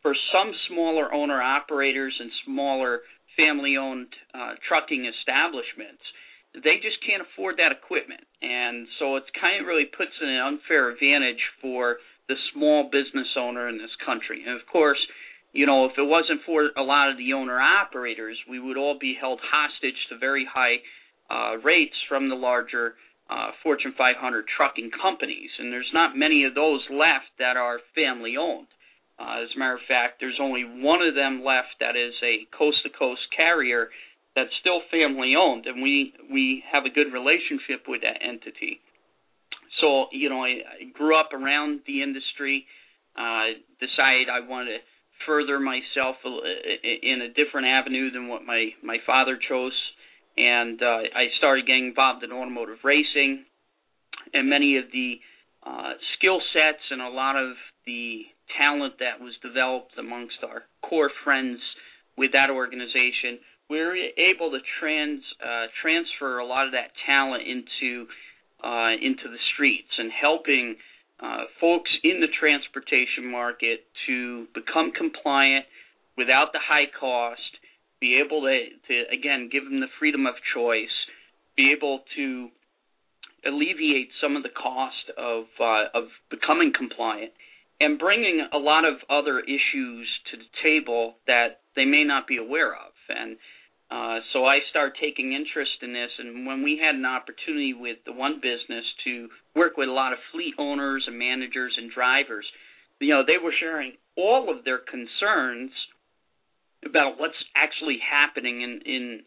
for 0.02 0.14
some 0.34 0.52
smaller 0.68 1.14
owner 1.14 1.42
operators 1.42 2.16
and 2.20 2.32
smaller 2.46 3.02
family 3.38 3.78
owned 3.78 4.08
uh, 4.34 4.56
trucking 4.68 5.06
establishments, 5.06 6.04
they 6.54 6.84
just 6.84 7.00
can't 7.06 7.24
afford 7.24 7.58
that 7.58 7.72
equipment. 7.72 8.22
And 8.42 8.88
so 9.00 9.16
it's 9.16 9.30
kind 9.40 9.62
of 9.62 9.68
really 9.68 9.86
puts 9.86 10.12
an 10.22 10.36
unfair 10.36 10.90
advantage 10.90 11.42
for 11.62 11.98
the 12.28 12.36
small 12.54 12.90
business 12.92 13.28
owner 13.38 13.70
in 13.70 13.78
this 13.78 13.94
country. 14.06 14.44
And 14.46 14.60
of 14.60 14.66
course, 14.68 15.00
you 15.54 15.66
know, 15.66 15.86
if 15.86 15.98
it 15.98 16.04
wasn't 16.04 16.42
for 16.46 16.72
a 16.78 16.84
lot 16.84 17.10
of 17.12 17.18
the 17.18 17.34
owner 17.34 17.60
operators, 17.60 18.38
we 18.50 18.60
would 18.60 18.78
all 18.78 18.98
be 19.00 19.16
held 19.20 19.40
hostage 19.44 20.00
to 20.10 20.18
very 20.18 20.48
high 20.48 20.80
uh, 21.30 21.58
rates 21.64 21.96
from 22.08 22.30
the 22.30 22.36
larger 22.36 22.96
uh, 23.30 23.52
Fortune 23.64 23.94
500 23.98 24.46
trucking 24.48 24.92
companies, 24.92 25.50
and 25.60 25.72
there's 25.72 25.92
not 25.94 26.18
many 26.18 26.44
of 26.44 26.56
those 26.56 26.82
left 26.90 27.32
that 27.40 27.56
are 27.56 27.80
family 27.96 28.36
owned. 28.36 28.68
Uh, 29.20 29.44
as 29.44 29.50
a 29.56 29.60
matter 29.60 29.76
of 29.76 29.88
fact, 29.88 30.20
there's 30.20 30.40
only 30.42 30.64
one 30.64 31.02
of 31.02 31.16
them 31.16 31.44
left 31.44 31.80
that 31.80 31.96
is 31.96 32.14
a 32.24 32.44
coast 32.58 32.84
to 32.84 32.90
coast 32.90 33.22
carrier 33.36 33.88
that's 34.36 34.52
still 34.60 34.82
family 34.92 35.34
owned, 35.38 35.66
and 35.66 35.82
we 35.82 36.14
we 36.32 36.64
have 36.72 36.86
a 36.86 36.90
good 36.90 37.12
relationship 37.12 37.88
with 37.88 38.02
that 38.02 38.20
entity. 38.24 38.80
So 39.80 40.08
you 40.12 40.30
know, 40.30 40.44
I, 40.44 40.62
I 40.64 40.92
grew 40.94 41.20
up 41.20 41.34
around 41.34 41.82
the 41.88 42.02
industry. 42.02 42.66
Uh, 43.18 43.60
decided 43.80 44.30
I 44.32 44.48
wanted 44.48 44.78
to 44.78 44.80
further 45.28 45.60
myself 45.60 46.16
in 46.24 47.22
a 47.22 47.28
different 47.28 47.68
avenue 47.68 48.12
than 48.12 48.28
what 48.28 48.44
my 48.44 48.70
my 48.84 48.98
father 49.06 49.38
chose, 49.38 49.76
and 50.38 50.82
uh, 50.82 51.12
I 51.14 51.28
started 51.38 51.68
getting 51.68 51.88
involved 51.88 52.24
in 52.24 52.32
automotive 52.32 52.80
racing, 52.84 53.44
and 54.34 54.50
many 54.50 54.78
of 54.78 54.86
the 54.94 55.16
uh, 55.66 55.94
skill 56.18 56.40
sets 56.54 56.84
and 56.90 57.02
a 57.02 57.10
lot 57.10 57.36
of 57.36 57.54
the 57.86 58.24
talent 58.58 58.96
that 59.00 59.22
was 59.24 59.34
developed 59.42 59.94
amongst 59.98 60.38
our 60.44 60.64
core 60.88 61.12
friends 61.24 61.60
with 62.18 62.32
that 62.34 62.50
organization, 62.50 63.40
were 63.72 63.96
able 63.96 64.52
to 64.52 64.60
trans 64.80 65.24
uh, 65.42 65.68
transfer 65.82 66.40
a 66.40 66.46
lot 66.46 66.66
of 66.66 66.74
that 66.74 66.92
talent 67.06 67.44
into 67.48 68.06
uh, 68.64 68.92
into 69.02 69.30
the 69.32 69.40
streets 69.54 69.90
and 69.98 70.12
helping 70.12 70.76
uh, 71.22 71.46
folks 71.60 71.90
in 72.04 72.20
the 72.20 72.28
transportation 72.40 73.32
market 73.32 73.86
to 74.08 74.46
become 74.54 74.92
compliant 74.92 75.66
without 76.18 76.52
the 76.52 76.60
high 76.60 76.90
cost, 77.00 77.58
be 78.00 78.22
able 78.24 78.42
to, 78.42 78.60
to 78.88 79.04
again 79.14 79.50
give 79.52 79.64
them 79.64 79.80
the 79.80 79.92
freedom 80.00 80.26
of 80.26 80.36
choice, 80.54 80.94
be 81.56 81.74
able 81.76 82.02
to 82.18 82.50
alleviate 83.46 84.10
some 84.22 84.36
of 84.36 84.44
the 84.44 84.50
cost 84.50 85.10
of 85.18 85.46
uh, 85.60 85.86
of 85.94 86.06
becoming 86.30 86.74
compliant, 86.78 87.32
and 87.80 87.98
bringing 87.98 88.46
a 88.52 88.58
lot 88.58 88.84
of 88.84 88.96
other 89.10 89.40
issues 89.40 90.08
to 90.30 90.38
the 90.38 90.50
table 90.62 91.16
that 91.26 91.62
they 91.76 91.86
may 91.86 92.04
not 92.04 92.28
be 92.28 92.38
aware 92.38 92.74
of. 92.74 92.92
And 93.10 93.38
uh, 93.92 94.20
so 94.32 94.46
I 94.46 94.60
started 94.70 94.96
taking 95.02 95.34
interest 95.34 95.84
in 95.84 95.92
this, 95.92 96.10
and 96.18 96.48
when 96.48 96.64
we 96.64 96.80
had 96.82 96.96
an 96.96 97.06
opportunity 97.06 97.74
with 97.74 97.98
the 98.06 98.14
one 98.14 98.40
business 98.40 98.86
to 99.04 99.28
work 99.54 99.76
with 99.76 99.90
a 99.90 99.92
lot 99.92 100.14
of 100.14 100.20
fleet 100.32 100.56
owners 100.58 101.04
and 101.08 101.20
managers 101.20 101.76
and 101.78 101.92
drivers, 101.92 102.46
you 103.02 103.10
know, 103.10 103.24
they 103.28 103.38
were 103.44 103.54
sharing 103.60 103.94
all 104.16 104.48
of 104.50 104.64
their 104.64 104.80
concerns 104.80 105.72
about 106.86 107.20
what's 107.20 107.36
actually 107.54 108.00
happening 108.00 108.62
in 108.62 108.80
in 108.86 109.20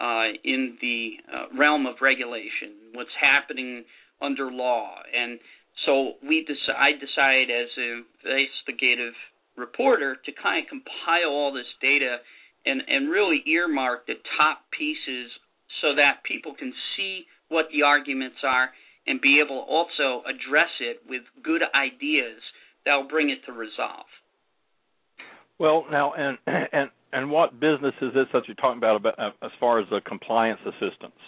uh, 0.00 0.36
in 0.44 0.76
the 0.80 1.12
uh, 1.32 1.58
realm 1.58 1.86
of 1.86 1.96
regulation, 2.02 2.92
what's 2.92 3.16
happening 3.20 3.84
under 4.20 4.50
law, 4.50 4.96
and 5.16 5.40
so 5.86 6.12
we 6.26 6.44
dec- 6.44 6.76
I 6.76 6.92
decided 6.92 7.50
as 7.50 7.68
an 7.76 8.04
investigative 8.24 9.14
reporter 9.56 10.16
to 10.24 10.32
kind 10.42 10.64
of 10.64 10.68
compile 10.68 11.30
all 11.30 11.52
this 11.52 11.68
data 11.80 12.18
and 12.66 12.82
and 12.86 13.10
really 13.10 13.42
earmark 13.46 14.06
the 14.06 14.14
top 14.36 14.58
pieces 14.76 15.30
so 15.80 15.94
that 15.96 16.22
people 16.24 16.54
can 16.58 16.72
see 16.96 17.24
what 17.48 17.66
the 17.72 17.82
arguments 17.82 18.36
are 18.44 18.70
and 19.06 19.20
be 19.20 19.40
able 19.44 19.64
to 19.64 19.66
also 19.66 20.22
address 20.28 20.70
it 20.80 21.00
with 21.08 21.22
good 21.42 21.62
ideas 21.74 22.40
that 22.84 22.94
will 22.96 23.08
bring 23.08 23.30
it 23.30 23.38
to 23.46 23.52
resolve. 23.52 24.06
Well, 25.58 25.84
now 25.90 26.12
and 26.14 26.38
and 26.46 26.90
and 27.12 27.30
what 27.30 27.58
business 27.58 27.94
is 28.00 28.14
this 28.14 28.26
that 28.32 28.42
you're 28.46 28.56
talking 28.56 28.78
about, 28.78 28.96
about 28.96 29.18
uh, 29.18 29.30
as 29.42 29.50
far 29.58 29.80
as 29.80 29.88
the 29.90 30.00
compliance 30.06 30.60
assistance? 30.64 31.18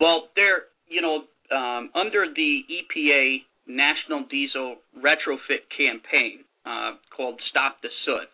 Well, 0.00 0.28
they're 0.34 0.64
you 0.88 1.00
know 1.00 1.24
um, 1.56 1.90
under 1.94 2.26
the 2.34 2.60
EPA 2.68 3.38
National 3.66 4.26
Diesel 4.30 4.76
Retrofit 4.98 5.68
Campaign 5.76 6.44
uh, 6.64 6.96
called 7.14 7.40
Stop 7.50 7.78
the 7.82 7.88
Soot 8.04 8.28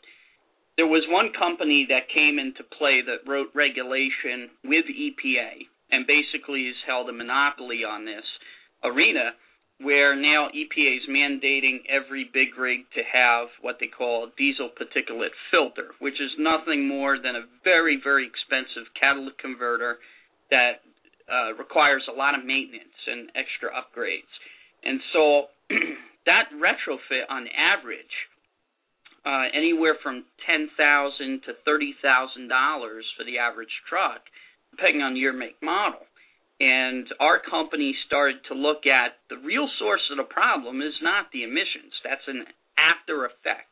there 0.77 0.87
was 0.87 1.05
one 1.09 1.33
company 1.39 1.87
that 1.89 2.09
came 2.13 2.39
into 2.39 2.65
play 2.65 3.03
that 3.05 3.29
wrote 3.29 3.49
regulation 3.55 4.49
with 4.65 4.87
EPA 4.89 5.69
and 5.91 6.07
basically 6.07 6.67
has 6.67 6.81
held 6.87 7.09
a 7.09 7.13
monopoly 7.13 7.85
on 7.85 8.05
this 8.05 8.25
arena 8.85 9.37
where 9.81 10.15
now 10.15 10.49
EPA 10.55 10.97
is 10.97 11.11
mandating 11.11 11.83
every 11.91 12.31
big 12.33 12.57
rig 12.57 12.87
to 12.95 13.03
have 13.03 13.49
what 13.61 13.77
they 13.81 13.89
call 13.89 14.25
a 14.25 14.33
diesel 14.39 14.71
particulate 14.71 15.35
filter, 15.51 15.91
which 15.99 16.21
is 16.21 16.31
nothing 16.39 16.87
more 16.87 17.19
than 17.19 17.37
a 17.37 17.49
very, 17.65 17.99
very 18.03 18.27
expensive 18.27 18.87
catalytic 18.99 19.39
converter 19.39 19.99
that 20.51 20.81
uh, 21.27 21.53
requires 21.59 22.03
a 22.09 22.17
lot 22.17 22.39
of 22.39 22.45
maintenance 22.45 22.97
and 23.07 23.29
extra 23.35 23.71
upgrades. 23.75 24.31
And 24.85 25.01
so 25.13 25.47
that 26.27 26.47
retrofit 26.55 27.27
on 27.29 27.47
average 27.51 28.15
uh, 29.25 29.45
anywhere 29.55 29.97
from 30.03 30.25
ten 30.47 30.69
thousand 30.77 31.43
to 31.47 31.53
thirty 31.65 31.95
thousand 32.03 32.49
dollars 32.49 33.05
for 33.17 33.25
the 33.25 33.39
average 33.39 33.73
truck, 33.89 34.23
depending 34.71 35.03
on 35.03 35.17
your 35.17 35.33
make 35.33 35.61
model. 35.63 36.01
And 36.61 37.07
our 37.19 37.41
company 37.43 37.95
started 38.07 38.39
to 38.49 38.55
look 38.55 38.87
at 38.87 39.19
the 39.31 39.39
real 39.43 39.69
source 39.79 40.03
of 40.11 40.17
the 40.17 40.29
problem 40.31 40.81
is 40.81 40.95
not 41.03 41.27
the 41.33 41.43
emissions. 41.43 41.91
That's 42.05 42.27
an 42.29 42.45
after 42.79 43.25
effect. 43.27 43.71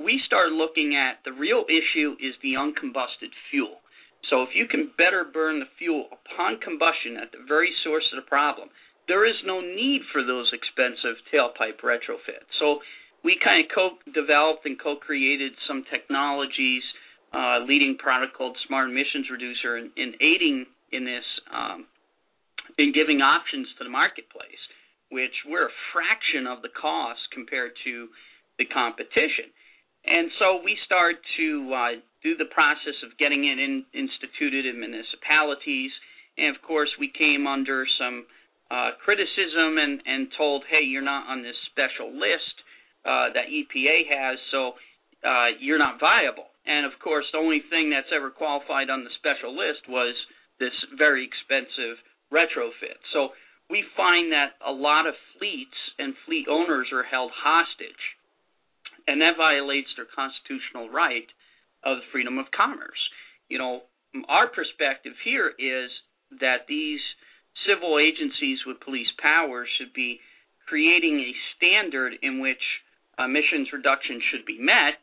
We 0.00 0.20
started 0.26 0.52
looking 0.52 0.96
at 0.96 1.24
the 1.24 1.32
real 1.32 1.64
issue 1.68 2.16
is 2.20 2.34
the 2.42 2.60
uncombusted 2.60 3.32
fuel. 3.50 3.80
So 4.30 4.42
if 4.42 4.50
you 4.54 4.66
can 4.66 4.92
better 4.96 5.24
burn 5.24 5.60
the 5.60 5.72
fuel 5.78 6.08
upon 6.12 6.60
combustion 6.60 7.16
at 7.16 7.32
the 7.32 7.44
very 7.46 7.72
source 7.84 8.04
of 8.12 8.22
the 8.22 8.28
problem, 8.28 8.68
there 9.08 9.26
is 9.26 9.36
no 9.44 9.60
need 9.60 10.02
for 10.12 10.22
those 10.22 10.52
expensive 10.52 11.18
tailpipe 11.32 11.80
retrofits. 11.82 12.48
So 12.60 12.80
we 13.24 13.38
kind 13.42 13.64
of 13.64 13.70
co-developed 13.70 14.66
and 14.66 14.80
co-created 14.80 15.52
some 15.66 15.84
technologies, 15.90 16.82
uh, 17.32 17.62
leading 17.66 17.96
product 17.98 18.34
called 18.36 18.56
Smart 18.66 18.90
Emissions 18.90 19.30
Reducer, 19.30 19.78
in, 19.78 19.90
in 19.96 20.14
aiding 20.20 20.66
in 20.90 21.04
this, 21.04 21.24
um, 21.54 21.86
in 22.78 22.92
giving 22.92 23.22
options 23.22 23.68
to 23.78 23.84
the 23.84 23.90
marketplace, 23.90 24.60
which 25.10 25.32
we're 25.46 25.66
a 25.66 25.78
fraction 25.92 26.46
of 26.46 26.62
the 26.62 26.68
cost 26.74 27.20
compared 27.32 27.72
to 27.84 28.08
the 28.58 28.66
competition. 28.66 29.48
And 30.04 30.28
so 30.38 30.60
we 30.64 30.76
start 30.84 31.16
to 31.38 31.46
uh, 31.72 31.88
do 32.22 32.36
the 32.36 32.50
process 32.50 32.98
of 33.06 33.16
getting 33.18 33.46
it 33.46 33.58
in, 33.58 33.86
instituted 33.94 34.66
in 34.66 34.80
municipalities, 34.80 35.92
and 36.36 36.54
of 36.54 36.60
course 36.60 36.90
we 36.98 37.06
came 37.06 37.46
under 37.46 37.86
some 37.98 38.26
uh, 38.70 38.98
criticism 39.04 39.78
and, 39.78 40.02
and 40.04 40.28
told, 40.36 40.64
hey, 40.68 40.82
you're 40.82 41.06
not 41.06 41.28
on 41.28 41.42
this 41.42 41.56
special 41.70 42.10
list 42.10 42.56
uh, 43.04 43.34
that 43.34 43.50
EPA 43.50 44.06
has, 44.08 44.38
so 44.50 44.72
uh, 45.24 45.54
you're 45.60 45.78
not 45.78 45.98
viable. 45.98 46.46
And 46.66 46.86
of 46.86 46.92
course, 47.02 47.26
the 47.32 47.38
only 47.38 47.62
thing 47.70 47.90
that's 47.90 48.10
ever 48.14 48.30
qualified 48.30 48.90
on 48.90 49.02
the 49.02 49.10
special 49.18 49.54
list 49.54 49.88
was 49.88 50.14
this 50.60 50.74
very 50.96 51.26
expensive 51.26 51.98
retrofit. 52.32 53.02
So 53.12 53.34
we 53.68 53.82
find 53.96 54.32
that 54.32 54.54
a 54.64 54.70
lot 54.70 55.06
of 55.06 55.14
fleets 55.38 55.74
and 55.98 56.14
fleet 56.26 56.46
owners 56.48 56.88
are 56.92 57.02
held 57.02 57.32
hostage, 57.34 58.04
and 59.06 59.20
that 59.20 59.36
violates 59.36 59.90
their 59.96 60.06
constitutional 60.06 60.90
right 60.90 61.26
of 61.84 61.98
freedom 62.12 62.38
of 62.38 62.46
commerce. 62.54 63.02
You 63.48 63.58
know, 63.58 63.82
our 64.28 64.46
perspective 64.46 65.14
here 65.24 65.50
is 65.58 65.90
that 66.40 66.68
these 66.68 67.00
civil 67.66 67.98
agencies 67.98 68.58
with 68.66 68.80
police 68.80 69.10
powers 69.20 69.68
should 69.78 69.92
be 69.92 70.20
creating 70.66 71.18
a 71.20 71.32
standard 71.56 72.14
in 72.22 72.40
which 72.40 72.62
emissions 73.18 73.68
reduction 73.72 74.20
should 74.30 74.46
be 74.46 74.58
met, 74.58 75.00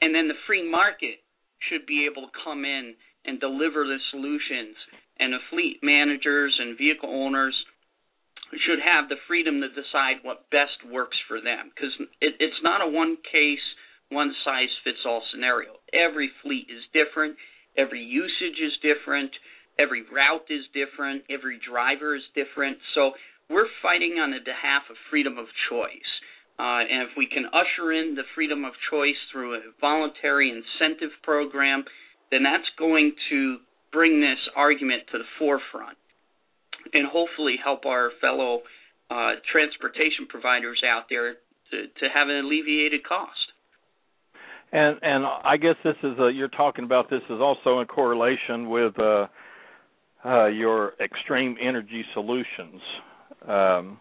and 0.00 0.14
then 0.14 0.28
the 0.28 0.38
free 0.46 0.68
market 0.68 1.20
should 1.68 1.86
be 1.86 2.08
able 2.10 2.28
to 2.28 2.38
come 2.44 2.64
in 2.64 2.94
and 3.24 3.40
deliver 3.40 3.84
the 3.84 3.98
solutions, 4.10 4.76
and 5.18 5.32
the 5.32 5.44
fleet 5.50 5.80
managers 5.82 6.56
and 6.58 6.78
vehicle 6.78 7.10
owners 7.10 7.54
should 8.66 8.80
have 8.82 9.08
the 9.08 9.20
freedom 9.28 9.60
to 9.60 9.68
decide 9.68 10.22
what 10.22 10.50
best 10.50 10.82
works 10.90 11.16
for 11.28 11.40
them 11.40 11.70
because 11.70 11.94
it, 12.20 12.34
it's 12.40 12.62
not 12.62 12.82
a 12.82 12.88
one 12.88 13.16
case, 13.30 13.62
one 14.08 14.34
size 14.44 14.72
fits 14.82 15.06
all 15.06 15.22
scenario. 15.30 15.78
Every 15.94 16.30
fleet 16.42 16.66
is 16.66 16.82
different, 16.90 17.36
every 17.78 18.02
usage 18.02 18.58
is 18.58 18.74
different, 18.82 19.30
every 19.78 20.02
route 20.02 20.50
is 20.50 20.66
different, 20.74 21.22
every 21.30 21.60
driver 21.62 22.16
is 22.16 22.26
different. 22.34 22.78
So 22.94 23.12
we're 23.48 23.70
fighting 23.82 24.18
on 24.18 24.30
the 24.30 24.42
behalf 24.42 24.82
of 24.90 24.96
freedom 25.10 25.38
of 25.38 25.46
choice. 25.70 26.10
Uh, 26.60 26.84
and 26.84 27.08
if 27.08 27.16
we 27.16 27.26
can 27.26 27.46
usher 27.46 27.90
in 27.90 28.14
the 28.14 28.22
freedom 28.34 28.66
of 28.66 28.72
choice 28.90 29.16
through 29.32 29.54
a 29.54 29.60
voluntary 29.80 30.52
incentive 30.52 31.08
program, 31.22 31.84
then 32.30 32.42
that's 32.42 32.68
going 32.78 33.12
to 33.30 33.56
bring 33.92 34.20
this 34.20 34.38
argument 34.54 35.04
to 35.10 35.16
the 35.16 35.24
forefront 35.38 35.96
and 36.92 37.08
hopefully 37.08 37.56
help 37.62 37.86
our 37.86 38.10
fellow 38.20 38.60
uh, 39.10 39.40
transportation 39.50 40.26
providers 40.28 40.82
out 40.86 41.04
there 41.08 41.34
to, 41.70 41.88
to 41.98 42.06
have 42.12 42.28
an 42.28 42.44
alleviated 42.44 43.04
cost. 43.08 43.32
And 44.72 44.98
and 45.02 45.24
I 45.24 45.56
guess 45.56 45.76
this 45.82 45.96
is 46.02 46.18
a, 46.18 46.30
you're 46.30 46.48
talking 46.48 46.84
about 46.84 47.08
this 47.08 47.22
is 47.28 47.40
also 47.40 47.80
in 47.80 47.86
correlation 47.86 48.68
with 48.68 48.98
uh, 48.98 49.26
uh, 50.24 50.46
your 50.46 50.92
extreme 51.02 51.56
energy 51.60 52.04
solutions, 52.14 52.80
um, 53.48 53.98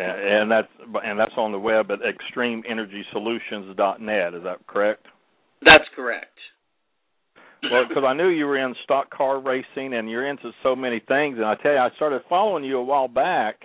and 0.00 0.50
that's 0.50 0.68
and 1.04 1.18
that's 1.18 1.34
on 1.36 1.52
the 1.52 1.58
web 1.58 1.90
at 1.90 1.98
extremeenergysolutions.net. 2.00 4.34
Is 4.34 4.42
that 4.42 4.66
correct? 4.66 5.06
That's 5.62 5.84
correct 5.94 6.36
well, 7.70 7.84
because 7.88 8.04
I 8.06 8.14
knew 8.14 8.28
you 8.28 8.46
were 8.46 8.58
in 8.58 8.74
stock 8.84 9.10
car 9.10 9.40
racing 9.40 9.94
and 9.94 10.10
you're 10.10 10.28
into 10.28 10.50
so 10.62 10.76
many 10.76 11.00
things, 11.00 11.36
and 11.36 11.46
I 11.46 11.54
tell 11.56 11.72
you, 11.72 11.78
I 11.78 11.90
started 11.96 12.22
following 12.28 12.64
you 12.64 12.78
a 12.78 12.84
while 12.84 13.08
back 13.08 13.64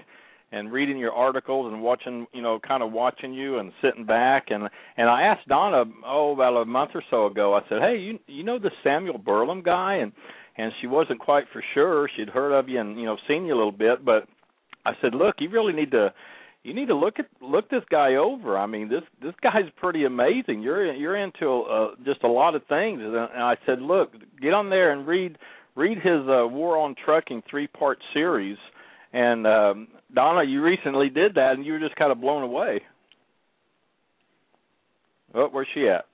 and 0.52 0.72
reading 0.72 0.98
your 0.98 1.14
articles 1.14 1.72
and 1.72 1.82
watching, 1.82 2.28
you 2.34 2.42
know, 2.42 2.60
kind 2.60 2.84
of 2.84 2.92
watching 2.92 3.34
you 3.34 3.60
and 3.60 3.72
sitting 3.82 4.06
back 4.06 4.48
and 4.50 4.70
and 4.98 5.10
I 5.10 5.24
asked 5.24 5.48
Donna 5.48 5.86
oh 6.06 6.34
about 6.34 6.62
a 6.62 6.66
month 6.66 6.92
or 6.94 7.04
so 7.10 7.28
ago. 7.28 7.54
I 7.54 7.62
said, 7.70 7.82
"Hey, 7.82 7.98
you 7.98 8.20
you 8.28 8.44
know 8.44 8.60
the 8.60 8.72
Samuel 8.84 9.20
Burlum 9.20 9.64
guy?" 9.64 9.96
and 9.96 10.12
and 10.58 10.72
she 10.82 10.88
wasn't 10.88 11.20
quite 11.20 11.46
for 11.54 11.64
sure. 11.74 12.10
She'd 12.16 12.30
heard 12.30 12.52
of 12.52 12.68
you 12.68 12.80
and 12.80 13.00
you 13.00 13.06
know 13.06 13.18
seen 13.28 13.46
you 13.46 13.54
a 13.54 13.58
little 13.58 13.72
bit, 13.72 14.04
but 14.04 14.28
I 14.86 14.94
said, 15.02 15.14
"Look, 15.14 15.36
you 15.40 15.50
really 15.50 15.74
need 15.74 15.92
to 15.92 16.14
you 16.64 16.74
need 16.74 16.88
to 16.88 16.96
look 16.96 17.20
at 17.20 17.26
look 17.42 17.70
this 17.70 17.84
guy 17.90 18.16
over. 18.16 18.58
I 18.58 18.66
mean, 18.66 18.90
this 18.90 19.04
this 19.22 19.34
guy's 19.42 19.70
pretty 19.78 20.06
amazing. 20.06 20.62
You're 20.62 20.94
you're 20.94 21.18
into 21.18 21.62
uh, 21.64 21.88
just 22.06 22.24
a 22.24 22.28
lot 22.28 22.56
of 22.56 22.66
things." 22.68 23.02
And 23.04 23.18
I 23.18 23.56
said, 23.66 23.82
"Look, 23.82 24.14
get 24.42 24.54
on 24.54 24.70
there 24.70 24.92
and 24.92 25.08
read 25.08 25.38
read 25.76 25.98
his 25.98 26.22
uh, 26.28 26.48
War 26.48 26.78
on 26.78 26.96
Trucking 27.04 27.44
three 27.50 27.68
part 27.68 28.00
series." 28.14 28.58
And 29.14 29.46
um, 29.46 29.88
Donna, 30.14 30.44
you 30.44 30.64
recently 30.64 31.10
did 31.10 31.36
that, 31.36 31.54
and 31.54 31.66
you 31.66 31.74
were 31.74 31.80
just 31.80 31.96
kind 31.96 32.12
of 32.12 32.22
blown 32.22 32.44
away. 32.44 32.82
Oh, 35.34 35.50
where's 35.52 35.68
she 35.74 35.88
at? 35.88 36.06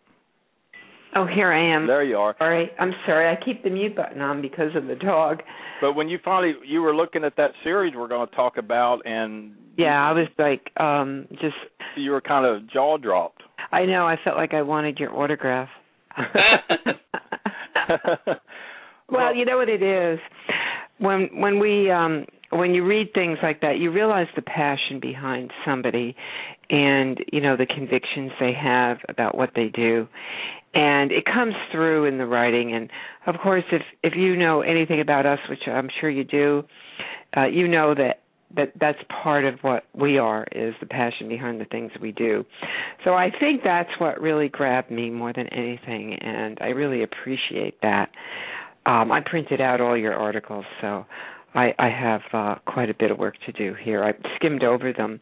Oh, 1.15 1.25
here 1.25 1.51
I 1.51 1.75
am. 1.75 1.87
There 1.87 2.03
you 2.03 2.17
are. 2.17 2.35
All 2.39 2.49
right. 2.49 2.69
I'm 2.79 2.93
sorry. 3.05 3.29
I 3.29 3.43
keep 3.43 3.63
the 3.63 3.69
mute 3.69 3.95
button 3.95 4.21
on 4.21 4.41
because 4.41 4.75
of 4.75 4.85
the 4.87 4.95
dog. 4.95 5.41
But 5.81 5.93
when 5.93 6.09
you 6.09 6.19
finally 6.23 6.53
you 6.65 6.81
were 6.81 6.95
looking 6.95 7.23
at 7.23 7.35
that 7.37 7.51
series 7.63 7.93
we're 7.95 8.07
going 8.07 8.27
to 8.27 8.35
talk 8.35 8.57
about, 8.57 9.05
and 9.05 9.53
yeah, 9.77 10.01
I 10.07 10.11
was 10.11 10.27
like, 10.37 10.69
um 10.79 11.27
just 11.31 11.55
you 11.95 12.11
were 12.11 12.21
kind 12.21 12.45
of 12.45 12.69
jaw 12.69 12.97
dropped. 12.97 13.43
I 13.71 13.85
know. 13.85 14.05
I 14.07 14.17
felt 14.23 14.37
like 14.37 14.53
I 14.53 14.61
wanted 14.61 14.99
your 14.99 15.15
autograph. 15.15 15.69
well, 19.09 19.35
you 19.35 19.45
know 19.45 19.57
what 19.57 19.69
it 19.69 19.81
is 19.81 20.19
when 20.99 21.29
when 21.39 21.59
we 21.59 21.91
um 21.91 22.25
when 22.49 22.73
you 22.73 22.85
read 22.85 23.13
things 23.13 23.37
like 23.43 23.61
that, 23.61 23.77
you 23.77 23.91
realize 23.91 24.27
the 24.35 24.41
passion 24.41 24.99
behind 25.01 25.51
somebody 25.65 26.15
and 26.69 27.19
you 27.31 27.41
know 27.41 27.57
the 27.57 27.65
convictions 27.65 28.31
they 28.39 28.53
have 28.53 28.97
about 29.09 29.37
what 29.37 29.51
they 29.55 29.67
do 29.67 30.07
and 30.77 31.11
it 31.11 31.25
comes 31.25 31.55
through 31.71 32.05
in 32.05 32.19
the 32.19 32.25
writing. 32.25 32.73
And 32.73 32.89
of 33.25 33.41
course 33.41 33.63
if 33.71 33.81
if 34.03 34.13
you 34.15 34.37
know 34.37 34.61
anything 34.61 35.01
about 35.01 35.25
us 35.25 35.39
which 35.49 35.67
i'm 35.67 35.89
sure 35.99 36.09
you 36.09 36.23
do 36.23 36.63
uh 37.35 37.45
you 37.47 37.67
know 37.67 37.93
that 37.95 38.21
that 38.55 38.71
that's 38.79 38.99
part 39.23 39.43
of 39.43 39.59
what 39.61 39.83
we 39.93 40.17
are 40.17 40.45
is 40.53 40.73
the 40.79 40.85
passion 40.85 41.27
behind 41.27 41.59
the 41.59 41.65
things 41.65 41.91
we 42.01 42.11
do. 42.11 42.45
So 43.03 43.15
i 43.15 43.29
think 43.39 43.61
that's 43.63 43.89
what 43.97 44.21
really 44.21 44.49
grabbed 44.49 44.91
me 44.91 45.09
more 45.09 45.33
than 45.33 45.47
anything 45.47 46.13
and 46.13 46.57
i 46.61 46.67
really 46.67 47.03
appreciate 47.03 47.81
that. 47.81 48.09
Um 48.85 49.11
i 49.11 49.19
printed 49.21 49.59
out 49.59 49.81
all 49.81 49.97
your 49.97 50.13
articles 50.13 50.65
so 50.81 51.05
I, 51.53 51.73
I 51.79 51.89
have 51.89 52.21
uh, 52.33 52.55
quite 52.65 52.89
a 52.89 52.93
bit 52.93 53.11
of 53.11 53.17
work 53.17 53.35
to 53.45 53.51
do 53.51 53.73
here. 53.73 54.03
I 54.03 54.13
skimmed 54.35 54.63
over 54.63 54.93
them, 54.93 55.19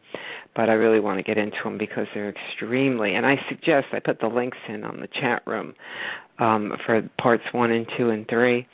but 0.54 0.68
I 0.68 0.74
really 0.74 1.00
want 1.00 1.18
to 1.18 1.22
get 1.22 1.38
into 1.38 1.56
them 1.64 1.78
because 1.78 2.06
they're 2.14 2.30
extremely. 2.30 3.14
And 3.14 3.24
I 3.24 3.36
suggest 3.48 3.86
I 3.92 4.00
put 4.00 4.20
the 4.20 4.26
links 4.26 4.58
in 4.68 4.84
on 4.84 5.00
the 5.00 5.08
chat 5.20 5.42
room 5.46 5.74
um, 6.38 6.72
for 6.84 7.08
parts 7.20 7.44
one 7.52 7.70
and 7.70 7.86
two 7.96 8.10
and 8.10 8.28
three. 8.28 8.66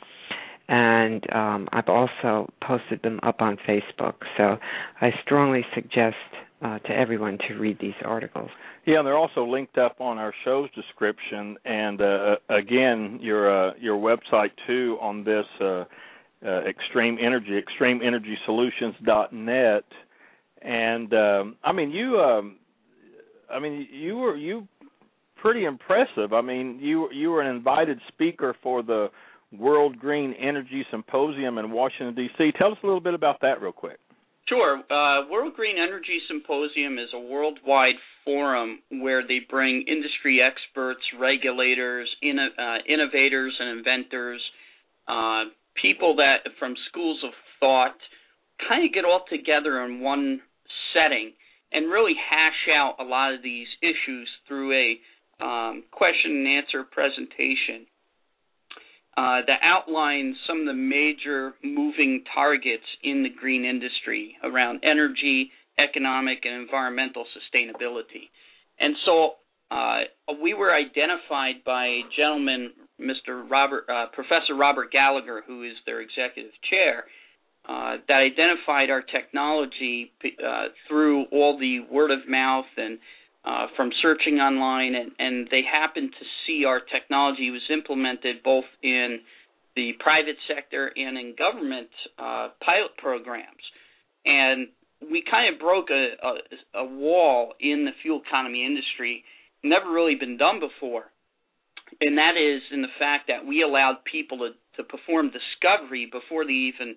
And 0.67 1.23
um, 1.33 1.67
I've 1.71 1.89
also 1.89 2.51
posted 2.65 3.01
them 3.01 3.19
up 3.23 3.41
on 3.41 3.57
Facebook. 3.67 4.15
So 4.37 4.57
I 5.01 5.11
strongly 5.23 5.65
suggest 5.75 6.15
uh, 6.63 6.79
to 6.79 6.89
everyone 6.91 7.37
to 7.47 7.55
read 7.55 7.77
these 7.79 7.93
articles. 8.05 8.49
Yeah, 8.85 8.99
and 8.99 9.07
they're 9.07 9.17
also 9.17 9.45
linked 9.45 9.77
up 9.77 9.99
on 9.99 10.17
our 10.17 10.33
show's 10.43 10.69
description, 10.71 11.57
and 11.63 12.01
uh, 12.01 12.35
again, 12.49 13.19
your 13.21 13.69
uh, 13.69 13.73
your 13.79 13.97
website 13.97 14.51
too 14.67 14.97
on 14.99 15.23
this 15.23 15.45
uh, 16.45 16.61
Extreme 16.67 17.17
Energy, 17.21 17.61
extremeenergysolutions.net, 17.61 19.85
and 20.61 21.13
um, 21.13 21.55
I 21.63 21.71
mean 21.71 21.91
you, 21.91 22.19
um, 22.19 22.57
I 23.49 23.59
mean 23.59 23.87
you 23.91 24.17
were 24.17 24.35
you 24.35 24.67
pretty 25.37 25.63
impressive. 25.65 26.33
I 26.33 26.41
mean 26.41 26.79
you 26.81 27.09
you 27.11 27.31
were 27.31 27.41
an 27.41 27.55
invited 27.55 27.99
speaker 28.09 28.55
for 28.61 28.83
the 28.83 29.09
World 29.57 29.99
Green 29.99 30.33
Energy 30.33 30.85
Symposium 30.89 31.57
in 31.57 31.71
Washington 31.71 32.15
D.C. 32.15 32.51
Tell 32.57 32.71
us 32.71 32.77
a 32.83 32.85
little 32.85 33.01
bit 33.01 33.13
about 33.13 33.41
that 33.41 33.61
real 33.61 33.71
quick. 33.71 33.99
Sure. 34.47 34.83
Uh, 34.91 35.29
World 35.29 35.53
Green 35.53 35.77
Energy 35.77 36.19
Symposium 36.27 36.99
is 36.99 37.09
a 37.13 37.19
worldwide 37.19 37.95
forum 38.25 38.79
where 38.89 39.25
they 39.25 39.39
bring 39.49 39.85
industry 39.87 40.41
experts, 40.41 41.01
regulators, 41.19 42.09
inno- 42.23 42.57
uh, 42.57 42.77
innovators, 42.87 43.55
and 43.59 43.77
inventors 43.77 44.41
uh, 45.07 45.43
people 45.81 46.15
that 46.17 46.43
from 46.59 46.75
schools 46.89 47.19
of 47.23 47.31
thought 47.59 47.95
kind 48.67 48.85
of 48.85 48.93
get 48.93 49.05
all 49.05 49.23
together 49.29 49.83
in 49.83 49.99
one 49.99 50.41
setting 50.93 51.33
and 51.71 51.89
really 51.89 52.13
hash 52.29 52.69
out 52.73 52.95
a 52.99 53.03
lot 53.03 53.33
of 53.33 53.41
these 53.41 53.67
issues 53.81 54.29
through 54.47 54.71
a 54.73 55.43
um, 55.43 55.83
question 55.91 56.31
and 56.31 56.47
answer 56.47 56.83
presentation 56.83 57.87
uh, 59.17 59.41
that 59.45 59.59
outlines 59.63 60.35
some 60.47 60.61
of 60.61 60.65
the 60.65 60.73
major 60.73 61.53
moving 61.63 62.23
targets 62.33 62.85
in 63.03 63.23
the 63.23 63.29
green 63.29 63.65
industry 63.65 64.35
around 64.43 64.81
energy, 64.83 65.51
economic, 65.77 66.39
and 66.45 66.61
environmental 66.61 67.25
sustainability. 67.33 68.29
And 68.79 68.95
so 69.05 69.33
uh, 69.69 70.01
we 70.41 70.53
were 70.53 70.73
identified 70.73 71.63
by 71.65 71.85
a 71.85 72.01
gentleman 72.17 72.71
Mr. 73.03 73.49
Robert, 73.49 73.85
uh, 73.89 74.07
Professor 74.13 74.55
Robert 74.55 74.91
Gallagher, 74.91 75.43
who 75.45 75.63
is 75.63 75.73
their 75.85 76.01
executive 76.01 76.51
chair, 76.69 77.05
uh, 77.67 77.97
that 78.07 78.19
identified 78.19 78.89
our 78.89 79.01
technology 79.01 80.11
uh, 80.25 80.67
through 80.87 81.25
all 81.31 81.57
the 81.59 81.79
word 81.91 82.11
of 82.11 82.27
mouth 82.27 82.65
and 82.77 82.99
uh, 83.45 83.67
from 83.75 83.91
searching 84.01 84.35
online, 84.35 84.95
and, 84.95 85.11
and 85.19 85.47
they 85.51 85.61
happened 85.69 86.11
to 86.17 86.25
see 86.45 86.63
our 86.65 86.79
technology 86.79 87.51
was 87.51 87.61
implemented 87.71 88.41
both 88.43 88.63
in 88.81 89.19
the 89.75 89.91
private 89.99 90.37
sector 90.47 90.91
and 90.95 91.17
in 91.17 91.35
government 91.37 91.89
uh, 92.17 92.49
pilot 92.63 92.95
programs. 92.97 93.63
And 94.25 94.67
we 95.11 95.23
kind 95.29 95.53
of 95.53 95.59
broke 95.59 95.89
a, 95.89 96.15
a 96.25 96.83
a 96.83 96.85
wall 96.85 97.53
in 97.59 97.85
the 97.85 97.91
fuel 98.01 98.21
economy 98.25 98.65
industry, 98.65 99.23
never 99.63 99.91
really 99.91 100.15
been 100.15 100.37
done 100.37 100.59
before, 100.59 101.05
and 102.01 102.17
that 102.17 102.37
is 102.37 102.61
in 102.71 102.81
the 102.81 102.95
fact 102.99 103.27
that 103.27 103.45
we 103.45 103.61
allowed 103.61 104.03
people 104.09 104.37
to 104.39 104.49
to 104.77 104.83
perform 104.83 105.29
discovery 105.29 106.09
before 106.11 106.45
they 106.45 106.73
even 106.73 106.95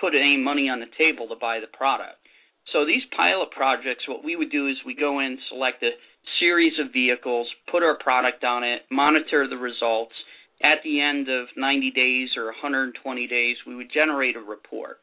put 0.00 0.14
any 0.14 0.36
money 0.36 0.68
on 0.68 0.80
the 0.80 0.90
table 0.98 1.28
to 1.28 1.36
buy 1.38 1.60
the 1.60 1.70
product. 1.70 2.18
So 2.72 2.86
these 2.86 3.04
pilot 3.16 3.50
projects, 3.50 4.08
what 4.08 4.24
we 4.24 4.36
would 4.36 4.50
do 4.50 4.68
is 4.68 4.76
we 4.84 4.94
go 4.94 5.20
in, 5.20 5.38
select 5.48 5.82
a 5.82 5.90
series 6.40 6.72
of 6.80 6.92
vehicles, 6.92 7.46
put 7.70 7.82
our 7.82 7.96
product 7.98 8.42
on 8.42 8.64
it, 8.64 8.82
monitor 8.90 9.46
the 9.48 9.56
results. 9.56 10.14
At 10.62 10.82
the 10.82 11.00
end 11.00 11.28
of 11.28 11.48
90 11.56 11.90
days 11.90 12.30
or 12.36 12.46
120 12.46 13.26
days, 13.26 13.56
we 13.66 13.76
would 13.76 13.92
generate 13.92 14.36
a 14.36 14.40
report. 14.40 14.98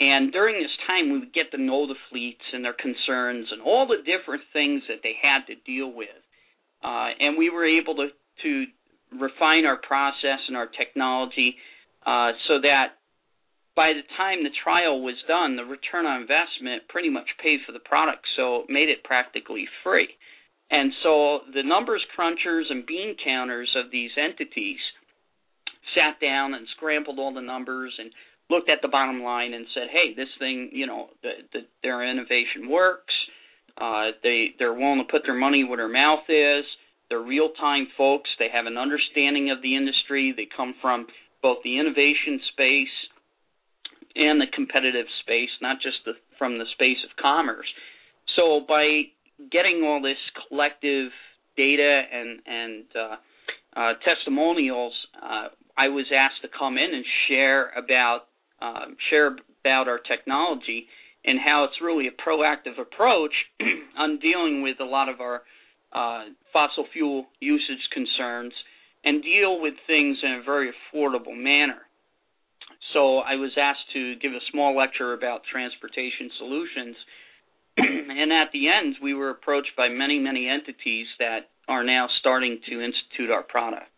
And 0.00 0.32
during 0.32 0.60
this 0.60 0.74
time, 0.86 1.12
we 1.12 1.18
would 1.20 1.34
get 1.34 1.50
to 1.52 1.60
know 1.60 1.86
the 1.86 1.98
fleets 2.10 2.42
and 2.52 2.64
their 2.64 2.74
concerns 2.74 3.46
and 3.50 3.62
all 3.62 3.86
the 3.86 4.02
different 4.02 4.42
things 4.52 4.82
that 4.88 5.00
they 5.02 5.14
had 5.20 5.46
to 5.46 5.54
deal 5.66 5.92
with. 5.92 6.08
Uh, 6.82 7.10
and 7.18 7.36
we 7.36 7.50
were 7.50 7.66
able 7.66 7.96
to, 7.96 8.08
to 8.42 8.64
refine 9.18 9.64
our 9.64 9.76
process 9.76 10.40
and 10.48 10.56
our 10.56 10.66
technology 10.66 11.56
uh, 12.06 12.32
so 12.46 12.60
that 12.62 12.98
by 13.74 13.92
the 13.94 14.02
time 14.16 14.42
the 14.42 14.50
trial 14.64 15.00
was 15.02 15.14
done, 15.28 15.54
the 15.54 15.64
return 15.64 16.04
on 16.04 16.22
investment 16.22 16.88
pretty 16.88 17.10
much 17.10 17.28
paid 17.40 17.60
for 17.64 17.72
the 17.72 17.78
product, 17.78 18.26
so 18.36 18.62
it 18.62 18.66
made 18.68 18.88
it 18.88 19.04
practically 19.04 19.66
free. 19.84 20.08
And 20.70 20.92
so 21.02 21.40
the 21.54 21.62
numbers 21.62 22.04
crunchers 22.18 22.70
and 22.70 22.84
bean 22.84 23.16
counters 23.24 23.72
of 23.76 23.90
these 23.90 24.10
entities 24.18 24.80
sat 25.94 26.20
down 26.20 26.54
and 26.54 26.66
scrambled 26.76 27.18
all 27.18 27.32
the 27.32 27.40
numbers 27.40 27.94
and 27.98 28.10
looked 28.50 28.68
at 28.68 28.82
the 28.82 28.88
bottom 28.88 29.22
line 29.22 29.54
and 29.54 29.66
said, 29.72 29.88
"Hey, 29.90 30.12
this 30.14 30.28
thing, 30.38 30.70
you 30.72 30.86
know, 30.86 31.10
the, 31.22 31.32
the, 31.52 31.60
their 31.82 32.02
innovation 32.02 32.68
works. 32.68 33.14
Uh, 33.76 34.10
they 34.22 34.54
they're 34.58 34.74
willing 34.74 34.98
to 34.98 35.10
put 35.10 35.22
their 35.24 35.38
money 35.38 35.64
where 35.64 35.78
their 35.78 35.88
mouth 35.88 36.28
is. 36.28 36.64
They're 37.08 37.20
real 37.20 37.50
time 37.50 37.88
folks. 37.96 38.30
They 38.38 38.48
have 38.52 38.66
an 38.66 38.76
understanding 38.76 39.50
of 39.50 39.62
the 39.62 39.76
industry. 39.76 40.34
They 40.36 40.46
come 40.54 40.74
from 40.80 41.06
both 41.42 41.58
the 41.64 41.78
innovation 41.78 42.40
space 42.52 42.94
and 44.14 44.40
the 44.40 44.46
competitive 44.52 45.06
space, 45.22 45.50
not 45.62 45.76
just 45.80 45.98
the, 46.04 46.12
from 46.38 46.58
the 46.58 46.64
space 46.72 46.98
of 47.04 47.16
commerce. 47.20 47.66
So 48.36 48.60
by 48.66 49.02
getting 49.50 49.82
all 49.84 50.02
this 50.02 50.18
collective 50.48 51.10
data 51.56 52.02
and 52.12 52.40
and 52.46 52.84
uh, 52.94 53.16
uh, 53.78 53.92
testimonials, 54.04 54.92
uh, 55.14 55.48
I 55.76 55.88
was 55.88 56.06
asked 56.14 56.42
to 56.42 56.48
come 56.48 56.76
in 56.78 56.94
and 56.94 57.04
share 57.28 57.70
about 57.70 58.22
um, 58.60 58.96
share 59.10 59.36
about 59.62 59.88
our 59.88 59.98
technology 59.98 60.86
and 61.24 61.38
how 61.38 61.64
it's 61.64 61.80
really 61.82 62.08
a 62.08 62.10
proactive 62.10 62.80
approach 62.80 63.32
on 63.98 64.18
dealing 64.18 64.62
with 64.62 64.80
a 64.80 64.84
lot 64.84 65.08
of 65.08 65.20
our 65.20 65.42
uh, 65.92 66.24
fossil 66.52 66.86
fuel 66.92 67.26
usage 67.40 67.88
concerns 67.92 68.52
and 69.04 69.22
deal 69.22 69.60
with 69.60 69.74
things 69.86 70.18
in 70.22 70.32
a 70.32 70.42
very 70.42 70.70
affordable 70.70 71.36
manner. 71.36 71.78
So 72.92 73.18
I 73.18 73.36
was 73.36 73.52
asked 73.60 73.92
to 73.92 74.16
give 74.16 74.32
a 74.32 74.40
small 74.50 74.76
lecture 74.76 75.12
about 75.12 75.42
transportation 75.50 76.30
solutions. 76.38 76.96
and 77.76 78.32
at 78.32 78.50
the 78.52 78.68
end, 78.68 78.96
we 79.02 79.14
were 79.14 79.30
approached 79.30 79.72
by 79.76 79.88
many, 79.88 80.18
many 80.18 80.48
entities 80.48 81.06
that 81.18 81.50
are 81.68 81.84
now 81.84 82.08
starting 82.18 82.60
to 82.68 82.80
institute 82.80 83.30
our 83.30 83.42
product. 83.42 83.90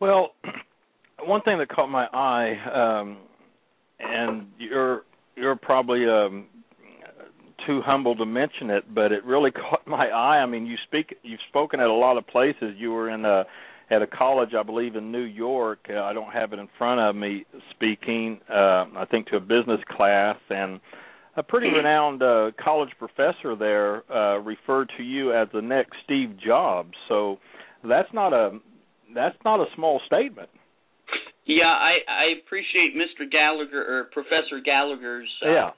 Well, 0.00 0.34
one 1.20 1.42
thing 1.42 1.58
that 1.58 1.68
caught 1.68 1.88
my 1.88 2.06
eye, 2.12 3.00
um, 3.00 3.18
and 4.00 4.48
you're 4.58 5.04
you're 5.36 5.56
probably 5.56 6.08
um, 6.08 6.46
too 7.66 7.80
humble 7.84 8.16
to 8.16 8.26
mention 8.26 8.70
it, 8.70 8.94
but 8.94 9.12
it 9.12 9.24
really 9.24 9.50
caught 9.70 9.86
my 9.86 10.08
eye. 10.08 10.38
I 10.38 10.46
mean, 10.46 10.66
you 10.66 10.76
speak 10.86 11.16
you've 11.22 11.40
spoken 11.48 11.80
at 11.80 11.86
a 11.86 11.92
lot 11.92 12.16
of 12.16 12.26
places. 12.26 12.74
You 12.76 12.92
were 12.92 13.10
in 13.10 13.24
a 13.24 13.44
at 13.90 14.02
a 14.02 14.06
college, 14.06 14.50
I 14.58 14.62
believe 14.62 14.94
in 14.94 15.10
New 15.10 15.24
York. 15.24 15.80
Uh, 15.90 16.00
I 16.00 16.12
don't 16.12 16.32
have 16.32 16.52
it 16.52 16.58
in 16.58 16.68
front 16.78 17.00
of 17.00 17.16
me. 17.16 17.44
Speaking, 17.72 18.40
uh, 18.48 18.86
I 18.96 19.04
think 19.10 19.26
to 19.28 19.36
a 19.36 19.40
business 19.40 19.80
class, 19.96 20.36
and 20.48 20.80
a 21.36 21.42
pretty 21.42 21.68
renowned 21.68 22.22
uh, 22.22 22.50
college 22.62 22.90
professor 22.98 23.56
there 23.58 24.10
uh, 24.12 24.38
referred 24.38 24.90
to 24.96 25.02
you 25.02 25.32
as 25.32 25.48
the 25.52 25.62
next 25.62 25.96
Steve 26.04 26.36
Jobs. 26.44 26.92
So 27.08 27.38
that's 27.82 28.08
not 28.12 28.32
a 28.32 28.58
that's 29.14 29.36
not 29.44 29.60
a 29.60 29.66
small 29.74 30.00
statement. 30.06 30.50
Yeah, 31.46 31.64
I 31.66 31.98
I 32.08 32.24
appreciate 32.44 32.94
Mr. 32.94 33.30
Gallagher 33.30 33.82
or 33.82 34.04
Professor 34.12 34.60
Gallagher's 34.64 35.30
uh, 35.44 35.50
yeah. 35.50 35.70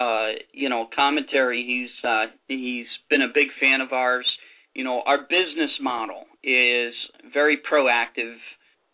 Uh 0.00 0.28
you 0.52 0.68
know 0.68 0.88
commentary. 0.94 1.64
He's 1.66 2.08
uh 2.08 2.26
he's 2.48 2.86
been 3.10 3.22
a 3.22 3.28
big 3.32 3.48
fan 3.60 3.80
of 3.80 3.92
ours. 3.92 4.30
You 4.74 4.84
know, 4.84 5.02
our 5.04 5.18
business 5.22 5.70
model 5.80 6.24
is 6.42 6.94
very 7.32 7.58
proactive, 7.70 8.36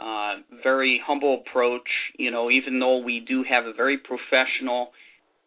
uh 0.00 0.42
very 0.62 1.00
humble 1.04 1.42
approach, 1.46 1.88
you 2.18 2.30
know, 2.30 2.50
even 2.50 2.78
though 2.78 2.98
we 2.98 3.20
do 3.20 3.44
have 3.48 3.66
a 3.66 3.72
very 3.72 3.98
professional 3.98 4.90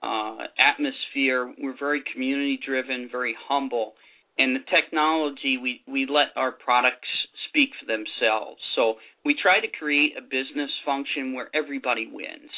uh 0.02 0.38
atmosphere, 0.58 1.54
we're 1.60 1.78
very 1.78 2.04
community 2.14 2.60
driven, 2.66 3.10
very 3.12 3.36
humble. 3.48 3.94
And 4.38 4.56
the 4.56 4.64
technology 4.74 5.58
we 5.62 5.82
we 5.86 6.06
let 6.06 6.28
our 6.36 6.52
products 6.54 7.10
speak 7.50 7.72
for 7.80 7.86
themselves. 7.86 8.62
So 8.76 8.96
we 9.26 9.36
try 9.36 9.60
to 9.60 9.68
create 9.68 10.14
a 10.18 10.22
business 10.22 10.72
function 10.86 11.34
where 11.34 11.50
everybody 11.54 12.08
wins. 12.12 12.50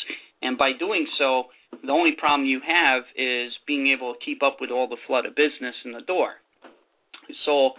And 0.41 0.58
by 0.58 0.71
doing 0.77 1.08
so, 1.17 1.45
the 1.82 1.92
only 1.92 2.14
problem 2.18 2.48
you 2.48 2.62
have 2.66 3.04
is 3.16 3.54
being 3.66 3.88
able 3.88 4.14
to 4.14 4.20
keep 4.24 4.44
up 4.44 4.58
with 4.60 4.72
all 4.72 4.88
the 4.88 4.98
flood 5.08 5.26
of 5.26 5.36
business 5.36 5.76
in 5.86 5.92
the 5.92 6.02
door. 6.02 6.34
So, 7.46 7.72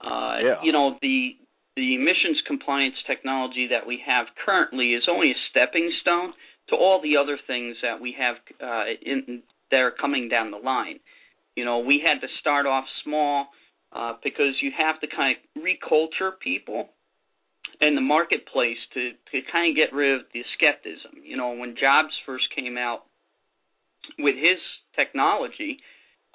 uh, 0.00 0.38
yeah. 0.42 0.54
you 0.62 0.72
know, 0.72 0.96
the 1.00 1.36
the 1.74 1.94
emissions 1.94 2.42
compliance 2.46 2.96
technology 3.06 3.68
that 3.70 3.86
we 3.86 4.02
have 4.06 4.26
currently 4.44 4.92
is 4.92 5.04
only 5.10 5.30
a 5.30 5.34
stepping 5.50 5.90
stone 6.02 6.34
to 6.68 6.76
all 6.76 7.00
the 7.02 7.16
other 7.16 7.38
things 7.46 7.76
that 7.82 8.00
we 8.00 8.14
have 8.18 8.36
uh, 8.62 8.84
in, 9.00 9.42
that 9.70 9.78
are 9.78 9.90
coming 9.90 10.28
down 10.28 10.50
the 10.50 10.58
line. 10.58 11.00
You 11.56 11.64
know, 11.64 11.78
we 11.80 12.02
had 12.04 12.20
to 12.20 12.28
start 12.40 12.66
off 12.66 12.84
small 13.04 13.46
uh, 13.92 14.14
because 14.22 14.54
you 14.60 14.70
have 14.76 15.00
to 15.00 15.06
kind 15.06 15.36
of 15.36 15.62
reculture 15.62 16.32
people 16.38 16.90
in 17.80 17.94
the 17.94 18.00
marketplace 18.00 18.78
to 18.94 19.12
to 19.32 19.40
kind 19.50 19.70
of 19.70 19.76
get 19.76 19.94
rid 19.94 20.20
of 20.20 20.26
the 20.32 20.42
skepticism. 20.56 21.24
You 21.24 21.36
know, 21.36 21.52
when 21.52 21.74
Jobs 21.78 22.12
first 22.26 22.44
came 22.54 22.76
out 22.76 23.04
with 24.18 24.36
his 24.36 24.58
technology, 24.96 25.78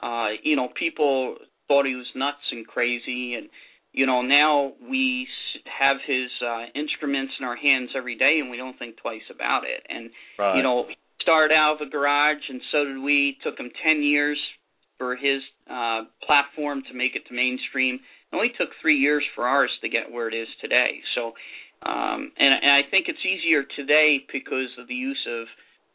uh, 0.01 0.27
you 0.43 0.55
know, 0.55 0.69
people 0.77 1.37
thought 1.67 1.85
he 1.85 1.95
was 1.95 2.07
nuts 2.15 2.43
and 2.51 2.65
crazy, 2.65 3.33
and 3.33 3.49
you 3.91 4.05
know, 4.05 4.21
now 4.21 4.73
we 4.89 5.27
have 5.65 5.97
his 6.05 6.29
uh, 6.45 6.65
instruments 6.75 7.33
in 7.39 7.45
our 7.45 7.55
hands 7.55 7.89
every 7.97 8.15
day, 8.15 8.37
and 8.39 8.49
we 8.49 8.57
don't 8.57 8.77
think 8.77 8.97
twice 8.97 9.25
about 9.33 9.63
it. 9.63 9.85
And 9.89 10.11
right. 10.37 10.57
you 10.57 10.63
know, 10.63 10.85
started 11.21 11.53
out 11.53 11.81
of 11.81 11.87
a 11.87 11.89
garage, 11.89 12.43
and 12.49 12.61
so 12.71 12.85
did 12.85 12.99
we. 12.99 13.35
It 13.37 13.43
took 13.43 13.59
him 13.59 13.71
ten 13.83 14.03
years 14.03 14.37
for 14.97 15.15
his 15.15 15.41
uh, 15.69 16.01
platform 16.25 16.83
to 16.89 16.93
make 16.93 17.15
it 17.15 17.27
to 17.27 17.33
mainstream. 17.33 17.95
It 17.95 18.35
only 18.35 18.51
took 18.57 18.69
three 18.81 18.97
years 18.97 19.23
for 19.35 19.47
ours 19.47 19.71
to 19.81 19.89
get 19.89 20.11
where 20.11 20.27
it 20.27 20.33
is 20.33 20.47
today. 20.61 21.01
So, 21.15 21.33
um, 21.85 22.31
and, 22.37 22.53
and 22.61 22.71
I 22.71 22.81
think 22.89 23.05
it's 23.07 23.23
easier 23.25 23.63
today 23.75 24.25
because 24.31 24.73
of 24.79 24.87
the 24.87 24.95
use 24.95 25.21
of 25.29 25.47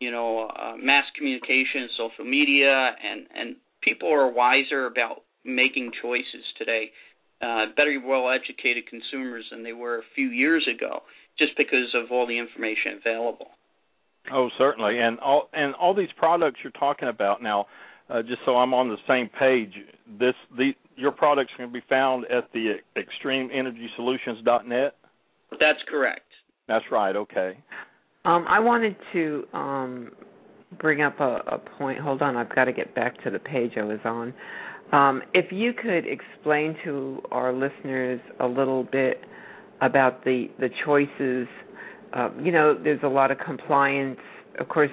you 0.03 0.11
know 0.11 0.49
uh, 0.49 0.77
mass 0.77 1.05
communication, 1.17 1.89
social 1.97 2.25
media, 2.25 2.91
and 3.03 3.27
and 3.35 3.57
people 3.83 4.13
are 4.13 4.31
wiser 4.31 4.87
about 4.87 5.23
making 5.45 5.93
choices 6.03 6.45
today. 6.59 6.91
Uh, 7.41 7.67
better, 7.77 8.01
well-educated 8.07 8.85
consumers 8.87 9.45
than 9.51 9.65
they 9.65 9.73
were 9.73 9.99
a 9.99 10.03
few 10.15 10.29
years 10.29 10.65
ago, 10.73 11.03
just 11.37 11.51
because 11.57 11.93
of 11.93 12.13
all 12.13 12.25
the 12.25 12.39
information 12.39 13.01
available. 13.05 13.49
Oh, 14.33 14.49
certainly, 14.59 14.99
and 14.99 15.19
all 15.19 15.49
and 15.53 15.75
all 15.75 15.95
these 15.95 16.13
products 16.17 16.59
you're 16.63 16.73
talking 16.73 17.09
about 17.09 17.43
now 17.43 17.67
uh, 18.13 18.23
just 18.23 18.41
so 18.45 18.57
I'm 18.57 18.75
on 18.75 18.89
the 18.89 18.97
same 19.09 19.31
page, 19.39 19.73
this 20.19 20.35
the 20.57 20.73
your 20.97 21.13
products 21.13 21.53
can 21.57 21.73
be 21.73 21.83
found 21.89 22.27
at 22.27 22.53
the 22.53 22.75
extremeenergysolutions.net. 22.97 24.95
That's 25.53 25.79
correct. 25.89 26.27
That's 26.69 26.85
right. 26.91 27.17
Okay. 27.17 27.57
Um, 28.25 28.45
I 28.49 28.61
wanted 28.61 28.97
to 29.13 29.45
um, 29.53 30.13
bring 30.81 31.03
up 31.03 31.19
a, 31.21 31.43
a 31.47 31.59
point. 31.59 31.99
Hold 31.99 32.23
on, 32.23 32.37
I've 32.37 32.55
got 32.55 32.65
to 32.67 32.73
get 32.73 32.95
back 32.95 33.23
to 33.25 33.31
the 33.31 33.39
page 33.39 33.73
I 33.77 33.83
was 33.83 33.99
on. 34.05 34.33
Um, 34.93 35.23
if 35.35 35.51
you 35.51 35.73
could 35.73 36.05
explain 36.07 36.77
to 36.85 37.23
our 37.31 37.53
listeners 37.53 38.21
a 38.41 38.47
little 38.47 38.85
bit 38.85 39.23
about 39.83 40.25
the 40.25 40.49
the 40.59 40.69
choices. 40.85 41.49
Uh, 42.15 42.29
you 42.43 42.53
know, 42.53 42.79
there's 42.83 43.03
a 43.03 43.09
lot 43.09 43.31
of 43.31 43.39
compliance. 43.39 44.21
Of 44.59 44.69
course, 44.69 44.91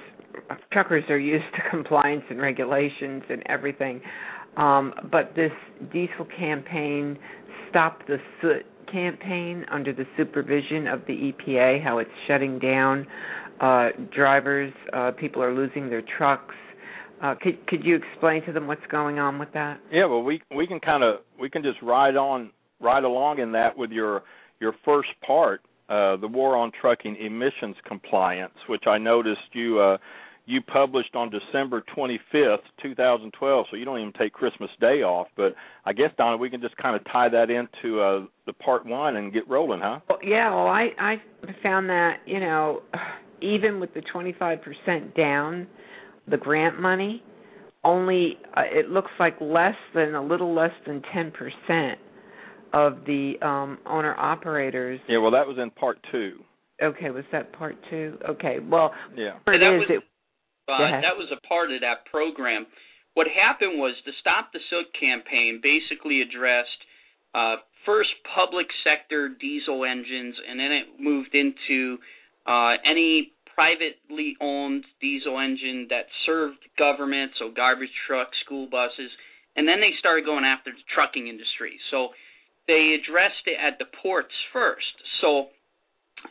truckers 0.72 1.04
are 1.08 1.18
used 1.18 1.44
to 1.54 1.70
compliance 1.70 2.24
and 2.28 2.40
regulations 2.40 3.22
and 3.30 3.42
everything. 3.46 4.00
Um, 4.56 4.92
but 5.10 5.34
this 5.36 5.52
diesel 5.92 6.26
campaign, 6.36 7.18
Stop 7.68 8.06
the 8.06 8.18
Soot 8.42 8.66
campaign, 8.92 9.64
under 9.70 9.92
the 9.92 10.04
supervision 10.16 10.86
of 10.86 11.00
the 11.06 11.32
EPA, 11.32 11.82
how 11.82 11.98
it's 11.98 12.10
shutting 12.26 12.58
down 12.58 13.06
uh, 13.60 13.88
drivers, 14.14 14.72
uh, 14.92 15.10
people 15.12 15.42
are 15.42 15.54
losing 15.54 15.90
their 15.90 16.02
trucks. 16.16 16.54
Uh, 17.22 17.34
could 17.40 17.66
could 17.66 17.84
you 17.84 17.96
explain 17.96 18.44
to 18.46 18.52
them 18.52 18.66
what's 18.66 18.86
going 18.90 19.18
on 19.18 19.38
with 19.38 19.52
that? 19.52 19.78
Yeah, 19.92 20.06
well, 20.06 20.22
we 20.22 20.40
we 20.56 20.66
can 20.66 20.80
kind 20.80 21.04
of 21.04 21.16
we 21.38 21.50
can 21.50 21.62
just 21.62 21.80
ride 21.82 22.16
on 22.16 22.50
ride 22.80 23.04
along 23.04 23.38
in 23.38 23.52
that 23.52 23.76
with 23.76 23.90
your 23.90 24.22
your 24.60 24.74
first 24.84 25.10
part, 25.26 25.60
uh, 25.88 26.16
the 26.16 26.28
war 26.28 26.56
on 26.56 26.72
trucking 26.80 27.16
emissions 27.16 27.76
compliance, 27.86 28.54
which 28.68 28.84
I 28.86 28.96
noticed 28.96 29.40
you 29.52 29.78
uh, 29.78 29.98
you 30.46 30.60
published 30.60 31.14
on 31.14 31.30
December 31.30 31.82
25th, 31.96 32.58
2012. 32.82 33.66
So 33.70 33.76
you 33.76 33.84
don't 33.84 34.00
even 34.00 34.12
take 34.18 34.32
Christmas 34.32 34.70
Day 34.80 35.02
off. 35.02 35.28
But 35.36 35.54
I 35.84 35.92
guess 35.92 36.10
Donna, 36.16 36.36
we 36.36 36.50
can 36.50 36.60
just 36.60 36.76
kind 36.76 36.96
of 36.96 37.04
tie 37.12 37.28
that 37.28 37.50
into 37.50 38.00
uh, 38.00 38.26
the 38.46 38.52
part 38.52 38.86
one 38.86 39.16
and 39.16 39.32
get 39.32 39.48
rolling, 39.48 39.80
huh? 39.80 40.00
Well, 40.08 40.18
yeah. 40.24 40.54
Well, 40.54 40.66
I 40.66 40.88
I 40.98 41.16
found 41.62 41.88
that 41.88 42.18
you 42.26 42.40
know 42.40 42.82
even 43.42 43.80
with 43.80 43.94
the 43.94 44.02
25% 44.14 45.16
down 45.16 45.66
the 46.28 46.36
grant 46.36 46.80
money, 46.80 47.22
only 47.84 48.38
uh, 48.56 48.62
it 48.66 48.90
looks 48.90 49.10
like 49.18 49.36
less 49.40 49.74
than 49.94 50.14
a 50.14 50.22
little 50.22 50.54
less 50.54 50.72
than 50.86 51.02
10% 51.14 51.94
of 52.72 52.98
the 53.04 53.34
um 53.42 53.78
owner 53.86 54.14
operators. 54.16 55.00
Yeah, 55.08 55.18
well 55.18 55.30
that 55.32 55.46
was 55.46 55.58
in 55.58 55.70
part 55.70 55.98
2. 56.12 56.38
Okay, 56.82 57.10
was 57.10 57.24
that 57.30 57.52
part 57.52 57.76
2? 57.90 58.18
Okay. 58.30 58.56
Well, 58.58 58.92
yeah. 59.14 59.36
It 59.36 59.42
that 59.46 59.54
is, 59.54 59.80
was, 59.80 59.86
it, 59.90 60.02
uh, 60.72 61.00
that 61.02 61.16
was 61.18 61.28
a 61.32 61.40
part 61.46 61.72
of 61.72 61.80
that 61.80 62.06
program. 62.10 62.66
What 63.14 63.26
happened 63.26 63.78
was 63.78 63.94
the 64.06 64.12
Stop 64.20 64.52
the 64.52 64.60
Soot 64.70 64.86
campaign 64.94 65.60
basically 65.62 66.22
addressed 66.22 66.80
uh, 67.34 67.56
first 67.84 68.10
public 68.34 68.66
sector 68.84 69.28
diesel 69.28 69.84
engines, 69.84 70.36
and 70.48 70.58
then 70.58 70.72
it 70.72 70.86
moved 70.98 71.34
into 71.34 71.98
uh, 72.46 72.78
any 72.86 73.32
privately 73.54 74.36
owned 74.40 74.84
diesel 75.00 75.38
engine 75.38 75.88
that 75.90 76.06
served 76.24 76.58
government, 76.78 77.32
so 77.38 77.50
garbage 77.50 77.92
trucks, 78.06 78.36
school 78.44 78.66
buses, 78.70 79.10
and 79.56 79.66
then 79.66 79.80
they 79.80 79.90
started 79.98 80.24
going 80.24 80.44
after 80.44 80.70
the 80.70 80.84
trucking 80.94 81.26
industry. 81.28 81.78
So 81.90 82.08
they 82.66 82.96
addressed 82.96 83.44
it 83.46 83.58
at 83.60 83.78
the 83.78 83.86
ports 84.02 84.32
first. 84.52 84.94
So 85.20 85.50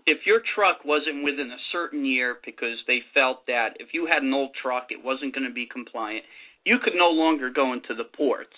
if 0.05 0.25
your 0.25 0.41
truck 0.55 0.85
wasn't 0.85 1.23
within 1.23 1.51
a 1.51 1.65
certain 1.71 2.05
year 2.05 2.37
because 2.45 2.77
they 2.87 2.99
felt 3.13 3.45
that 3.47 3.77
if 3.79 3.89
you 3.93 4.07
had 4.11 4.23
an 4.23 4.33
old 4.33 4.51
truck 4.61 4.87
it 4.89 5.03
wasn't 5.03 5.33
going 5.33 5.47
to 5.47 5.53
be 5.53 5.65
compliant, 5.65 6.25
you 6.65 6.77
could 6.83 6.93
no 6.95 7.09
longer 7.09 7.49
go 7.49 7.73
into 7.73 7.95
the 7.95 8.03
ports. 8.03 8.55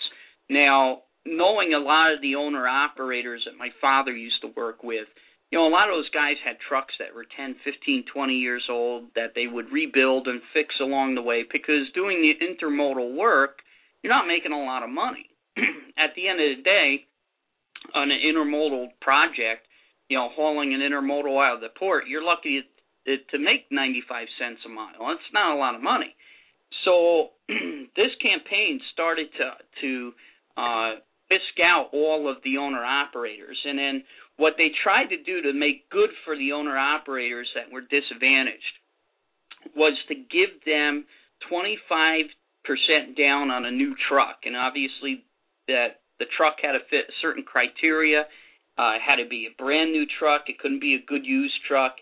Now, 0.48 1.02
knowing 1.24 1.72
a 1.72 1.78
lot 1.78 2.12
of 2.12 2.20
the 2.20 2.34
owner 2.36 2.66
operators 2.66 3.44
that 3.46 3.58
my 3.58 3.70
father 3.80 4.14
used 4.14 4.40
to 4.42 4.52
work 4.56 4.82
with, 4.82 5.06
you 5.50 5.58
know, 5.58 5.66
a 5.66 5.68
lot 5.68 5.88
of 5.88 5.96
those 5.96 6.10
guys 6.10 6.36
had 6.44 6.56
trucks 6.66 6.94
that 6.98 7.14
were 7.14 7.26
10, 7.36 7.56
15, 7.62 8.04
20 8.12 8.34
years 8.34 8.64
old 8.70 9.04
that 9.14 9.32
they 9.34 9.46
would 9.46 9.70
rebuild 9.70 10.26
and 10.26 10.40
fix 10.54 10.74
along 10.80 11.14
the 11.14 11.22
way 11.22 11.44
because 11.50 11.92
doing 11.94 12.22
the 12.22 12.32
intermodal 12.40 13.14
work, 13.14 13.58
you're 14.02 14.12
not 14.12 14.26
making 14.26 14.52
a 14.52 14.64
lot 14.64 14.82
of 14.82 14.88
money. 14.88 15.28
At 15.98 16.16
the 16.16 16.28
end 16.28 16.40
of 16.40 16.56
the 16.56 16.62
day, 16.62 17.04
on 17.94 18.10
an 18.10 18.18
intermodal 18.24 18.88
project, 19.00 19.68
you 20.12 20.18
know, 20.18 20.28
hauling 20.36 20.74
an 20.74 20.80
intermodal 20.80 21.40
out 21.40 21.54
of 21.54 21.60
the 21.62 21.72
port, 21.72 22.04
you're 22.06 22.22
lucky 22.22 22.60
to, 23.06 23.16
to 23.32 23.38
make 23.38 23.64
95 23.70 24.28
cents 24.38 24.60
a 24.66 24.68
mile. 24.68 25.08
That's 25.08 25.32
not 25.32 25.56
a 25.56 25.58
lot 25.58 25.74
of 25.74 25.80
money. 25.80 26.14
So 26.84 27.30
this 27.96 28.12
campaign 28.20 28.78
started 28.92 29.28
to 29.40 29.48
to 29.80 30.12
uh, 30.60 30.90
fisk 31.30 31.56
out 31.64 31.88
all 31.94 32.28
of 32.28 32.44
the 32.44 32.58
owner 32.58 32.84
operators, 32.84 33.56
and 33.64 33.78
then 33.78 34.04
what 34.36 34.54
they 34.58 34.68
tried 34.84 35.08
to 35.16 35.22
do 35.22 35.40
to 35.48 35.54
make 35.54 35.88
good 35.88 36.10
for 36.26 36.36
the 36.36 36.52
owner 36.52 36.76
operators 36.76 37.48
that 37.54 37.72
were 37.72 37.80
disadvantaged 37.80 38.76
was 39.74 39.96
to 40.08 40.14
give 40.14 40.60
them 40.66 41.06
25% 41.50 42.28
down 43.16 43.50
on 43.50 43.64
a 43.64 43.70
new 43.70 43.94
truck. 44.08 44.44
And 44.44 44.56
obviously, 44.56 45.24
that 45.68 46.04
the 46.18 46.26
truck 46.36 46.56
had 46.60 46.72
to 46.72 46.84
fit 46.90 47.08
certain 47.22 47.44
criteria. 47.44 48.24
Uh, 48.78 48.96
it 48.96 49.02
had 49.06 49.16
to 49.16 49.28
be 49.28 49.46
a 49.46 49.62
brand 49.62 49.92
new 49.92 50.04
truck. 50.18 50.42
It 50.48 50.58
couldn't 50.58 50.80
be 50.80 50.94
a 50.94 51.06
good 51.06 51.24
used 51.24 51.60
truck. 51.68 51.96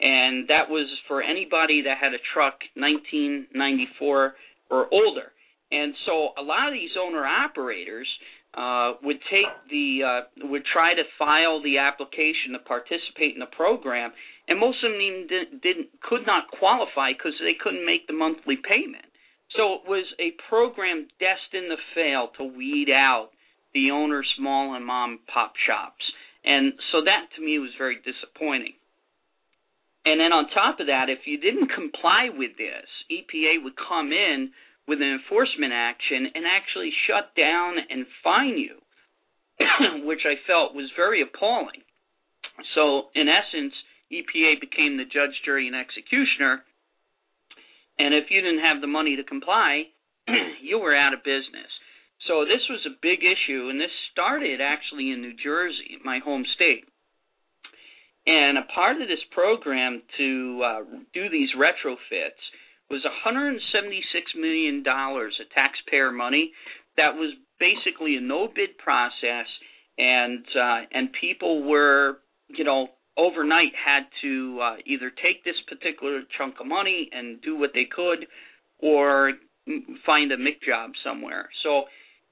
And 0.00 0.48
that 0.48 0.70
was 0.70 0.88
for 1.06 1.22
anybody 1.22 1.82
that 1.82 1.98
had 1.98 2.14
a 2.14 2.22
truck 2.32 2.58
1994 2.74 4.34
or 4.70 4.88
older. 4.92 5.32
And 5.70 5.94
so 6.06 6.30
a 6.38 6.42
lot 6.42 6.68
of 6.68 6.74
these 6.74 6.90
owner 7.00 7.24
operators 7.24 8.08
uh, 8.54 8.94
would 9.02 9.18
take 9.30 9.50
the 9.70 10.02
uh, 10.06 10.46
would 10.46 10.62
try 10.72 10.94
to 10.94 11.02
file 11.18 11.62
the 11.62 11.78
application 11.78 12.54
to 12.54 12.60
participate 12.60 13.34
in 13.34 13.40
the 13.40 13.50
program, 13.50 14.12
and 14.46 14.60
most 14.60 14.78
of 14.84 14.92
them 14.92 15.26
didn't, 15.26 15.62
didn't 15.62 15.88
could 16.02 16.22
not 16.26 16.46
qualify 16.58 17.10
because 17.10 17.34
they 17.42 17.58
couldn't 17.58 17.84
make 17.84 18.06
the 18.06 18.14
monthly 18.14 18.54
payment. 18.56 19.10
So 19.56 19.82
it 19.82 19.90
was 19.90 20.06
a 20.22 20.38
program 20.48 21.08
destined 21.18 21.70
to 21.70 21.78
fail 21.94 22.30
to 22.38 22.44
weed 22.44 22.90
out 22.94 23.33
the 23.74 23.90
owner 23.90 24.22
small 24.38 24.74
and 24.74 24.86
mom 24.86 25.20
pop 25.32 25.54
shops, 25.66 26.04
and 26.44 26.72
so 26.92 27.04
that 27.04 27.28
to 27.36 27.44
me 27.44 27.58
was 27.58 27.70
very 27.76 27.96
disappointing. 27.96 28.74
And 30.04 30.20
then 30.20 30.32
on 30.32 30.52
top 30.52 30.80
of 30.80 30.86
that, 30.86 31.08
if 31.08 31.24
you 31.24 31.38
didn't 31.38 31.72
comply 31.74 32.28
with 32.28 32.56
this, 32.58 32.86
EPA 33.10 33.64
would 33.64 33.72
come 33.76 34.12
in 34.12 34.52
with 34.86 35.00
an 35.00 35.16
enforcement 35.16 35.72
action 35.72 36.28
and 36.34 36.44
actually 36.44 36.92
shut 37.08 37.32
down 37.34 37.76
and 37.88 38.04
fine 38.22 38.58
you, 38.58 38.76
which 40.04 40.28
I 40.28 40.36
felt 40.46 40.74
was 40.74 40.92
very 40.94 41.22
appalling. 41.22 41.80
So, 42.74 43.08
in 43.14 43.26
essence, 43.28 43.72
EPA 44.12 44.60
became 44.60 44.96
the 44.96 45.08
judge, 45.08 45.34
jury, 45.44 45.66
and 45.66 45.74
executioner. 45.74 46.62
And 47.98 48.14
if 48.14 48.30
you 48.30 48.42
didn't 48.42 48.60
have 48.60 48.80
the 48.80 48.86
money 48.86 49.16
to 49.16 49.24
comply, 49.24 49.84
you 50.62 50.78
were 50.78 50.94
out 50.94 51.14
of 51.14 51.24
business. 51.24 51.72
So, 52.26 52.44
this 52.44 52.64
was 52.70 52.80
a 52.86 52.96
big 53.02 53.20
issue, 53.20 53.68
and 53.68 53.80
this 53.80 53.92
started 54.12 54.60
actually 54.60 55.10
in 55.10 55.20
New 55.20 55.34
Jersey, 55.34 55.98
my 56.04 56.20
home 56.24 56.44
state. 56.54 56.84
And 58.26 58.56
a 58.56 58.64
part 58.74 59.02
of 59.02 59.08
this 59.08 59.22
program 59.32 60.02
to 60.16 60.62
uh, 60.64 60.80
do 61.12 61.28
these 61.28 61.50
retrofits 61.52 62.40
was 62.90 63.04
176 63.04 64.32
million 64.38 64.82
dollars 64.82 65.34
of 65.40 65.50
taxpayer 65.50 66.12
money 66.12 66.52
that 66.96 67.14
was 67.14 67.32
basically 67.58 68.16
a 68.16 68.20
no 68.20 68.48
bid 68.48 68.76
process 68.78 69.46
and 69.98 70.44
uh 70.58 70.80
and 70.92 71.08
people 71.18 71.62
were 71.62 72.18
you 72.48 72.64
know 72.64 72.88
overnight 73.16 73.72
had 73.74 74.02
to 74.20 74.58
uh, 74.60 74.76
either 74.86 75.10
take 75.10 75.44
this 75.44 75.54
particular 75.68 76.22
chunk 76.36 76.56
of 76.60 76.66
money 76.66 77.08
and 77.12 77.40
do 77.42 77.56
what 77.56 77.70
they 77.72 77.84
could 77.84 78.26
or 78.80 79.32
find 80.04 80.32
a 80.32 80.36
mick 80.36 80.60
job 80.66 80.90
somewhere 81.04 81.48
so 81.62 81.84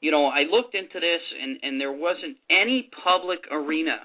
you 0.03 0.11
know 0.11 0.27
i 0.27 0.43
looked 0.45 0.75
into 0.75 1.01
this 1.01 1.25
and 1.41 1.59
and 1.63 1.81
there 1.81 1.93
wasn't 1.93 2.37
any 2.51 2.91
public 3.03 3.41
arena 3.51 4.05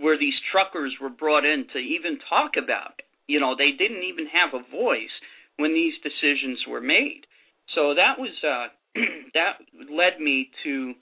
where 0.00 0.18
these 0.18 0.34
truckers 0.50 0.96
were 1.02 1.10
brought 1.10 1.44
in 1.44 1.66
to 1.74 1.78
even 1.78 2.16
talk 2.30 2.52
about 2.56 2.96
it 2.98 3.04
you 3.26 3.38
know 3.38 3.54
they 3.54 3.76
didn't 3.76 4.02
even 4.02 4.26
have 4.32 4.54
a 4.54 4.64
voice 4.70 5.12
when 5.56 5.74
these 5.74 5.94
decisions 6.02 6.58
were 6.68 6.80
made. 6.80 7.22
So 7.74 7.94
that 7.94 8.18
was 8.18 8.32
uh, 8.42 8.68
that 9.34 9.62
led 9.90 10.20
me 10.20 10.50
to 10.64 10.94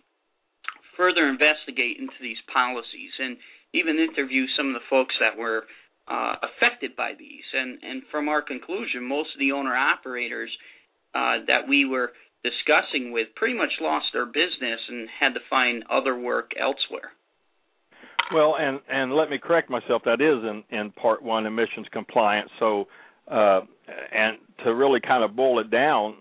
further 0.97 1.29
investigate 1.29 1.97
into 1.99 2.19
these 2.21 2.37
policies 2.53 3.11
and 3.19 3.37
even 3.73 3.97
interview 3.99 4.45
some 4.57 4.69
of 4.69 4.75
the 4.75 4.87
folks 4.91 5.15
that 5.21 5.39
were 5.39 5.65
uh, 6.09 6.35
affected 6.43 6.97
by 6.97 7.13
these. 7.19 7.47
And 7.55 7.79
and 7.83 8.03
from 8.11 8.29
our 8.29 8.43
conclusion, 8.43 9.05
most 9.05 9.31
of 9.35 9.41
the 9.41 9.53
owner 9.53 9.75
operators 9.75 10.51
uh, 11.15 11.47
that 11.47 11.69
we 11.69 11.85
were 11.85 12.13
discussing 12.43 13.13
with 13.13 13.29
pretty 13.37 13.55
much 13.55 13.71
lost 13.81 14.07
their 14.13 14.27
business 14.27 14.81
and 14.89 15.09
had 15.21 15.35
to 15.35 15.41
find 15.49 15.85
other 15.91 16.19
work 16.19 16.53
elsewhere. 16.59 17.13
Well, 18.33 18.57
and 18.59 18.81
and 18.89 19.13
let 19.15 19.29
me 19.29 19.39
correct 19.39 19.71
myself. 19.71 20.03
That 20.05 20.21
is 20.21 20.45
in 20.45 20.63
in 20.71 20.93
part 20.93 21.23
one 21.23 21.47
emissions 21.47 21.87
compliance. 21.93 22.51
So 22.59 22.87
uh, 23.31 23.61
and 24.13 24.39
to 24.65 24.75
really 24.75 25.01
kind 25.01 25.25
of 25.25 25.37
boil 25.37 25.61
it 25.61 25.71
down, 25.71 26.15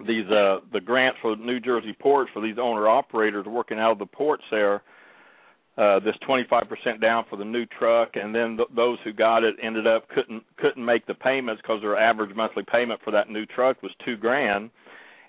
these 0.00 0.26
uh, 0.26 0.58
the 0.72 0.80
grants 0.84 1.18
for 1.22 1.36
New 1.36 1.60
Jersey 1.60 1.96
ports 1.98 2.30
for 2.32 2.42
these 2.42 2.56
owner 2.60 2.88
operators 2.88 3.46
working 3.46 3.78
out 3.78 3.92
of 3.92 3.98
the 3.98 4.06
ports 4.06 4.44
there. 4.50 4.82
Uh, 5.78 6.00
this 6.00 6.14
25% 6.26 7.02
down 7.02 7.26
for 7.28 7.36
the 7.36 7.44
new 7.44 7.66
truck, 7.66 8.12
and 8.14 8.34
then 8.34 8.56
th- 8.56 8.68
those 8.74 8.96
who 9.04 9.12
got 9.12 9.44
it 9.44 9.56
ended 9.62 9.86
up 9.86 10.08
couldn't 10.08 10.42
couldn't 10.56 10.82
make 10.82 11.06
the 11.06 11.12
payments 11.12 11.60
because 11.60 11.82
their 11.82 11.98
average 11.98 12.34
monthly 12.34 12.62
payment 12.72 12.98
for 13.04 13.10
that 13.10 13.28
new 13.28 13.44
truck 13.44 13.82
was 13.82 13.92
two 14.02 14.16
grand. 14.16 14.70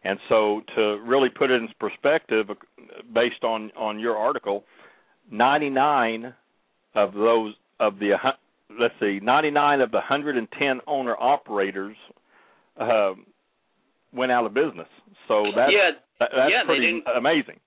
And 0.08 0.20
so, 0.30 0.62
to 0.76 1.02
really 1.06 1.28
put 1.28 1.52
it 1.52 1.56
in 1.56 1.68
perspective, 1.82 2.48
based 3.14 3.44
on 3.44 3.72
on 3.76 4.00
your 4.00 4.16
article, 4.16 4.64
99 5.30 6.34
of 6.96 7.14
those 7.14 7.56
of 7.82 8.00
the 8.00 8.12
let's 8.80 8.94
see, 9.02 9.20
99 9.22 9.82
of 9.82 9.92
the 9.92 9.98
110 9.98 10.80
owner 10.88 11.14
operators 11.20 11.98
uh, 12.80 13.16
went 14.14 14.32
out 14.32 14.46
of 14.46 14.54
business. 14.54 14.88
So 15.28 15.48
that's 15.54 15.74
yeah, 15.74 15.92
that, 16.20 16.30
that's 16.32 16.52
yeah, 16.52 16.64
pretty 16.66 17.04
amazing. 17.14 17.60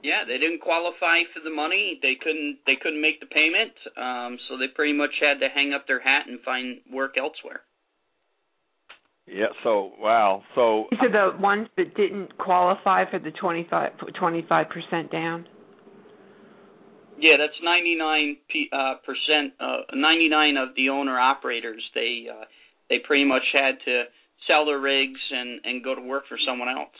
Yeah, 0.00 0.22
they 0.24 0.38
didn't 0.38 0.60
qualify 0.60 1.26
for 1.34 1.40
the 1.42 1.50
money. 1.50 1.98
They 2.00 2.14
couldn't 2.22 2.58
they 2.64 2.76
couldn't 2.80 3.02
make 3.02 3.18
the 3.18 3.26
payment. 3.26 3.74
Um, 3.96 4.38
so 4.48 4.56
they 4.56 4.68
pretty 4.72 4.92
much 4.92 5.18
had 5.20 5.40
to 5.40 5.48
hang 5.52 5.72
up 5.72 5.88
their 5.88 6.00
hat 6.00 6.28
and 6.28 6.38
find 6.42 6.78
work 6.92 7.18
elsewhere. 7.18 7.62
Yeah. 9.30 9.46
So 9.62 9.92
wow. 9.98 10.42
So 10.54 10.86
these 10.90 11.00
are 11.02 11.32
the 11.32 11.38
ones 11.38 11.68
that 11.76 11.94
didn't 11.94 12.36
qualify 12.38 13.04
for 13.10 13.18
the 13.18 13.30
25 13.30 14.68
percent 14.68 15.12
down. 15.12 15.46
Yeah, 17.20 17.34
that's 17.36 17.58
99 17.62 18.36
uh, 18.72 18.94
percent. 19.04 19.54
Uh, 19.58 19.78
99 19.92 20.56
of 20.56 20.68
the 20.76 20.88
owner 20.90 21.18
operators 21.18 21.82
they 21.94 22.26
uh, 22.30 22.44
they 22.88 22.98
pretty 23.04 23.24
much 23.24 23.42
had 23.52 23.74
to 23.84 24.04
sell 24.46 24.66
their 24.66 24.78
rigs 24.78 25.20
and 25.30 25.60
and 25.64 25.84
go 25.84 25.94
to 25.94 26.00
work 26.00 26.24
for 26.28 26.38
someone 26.46 26.68
else. 26.68 26.94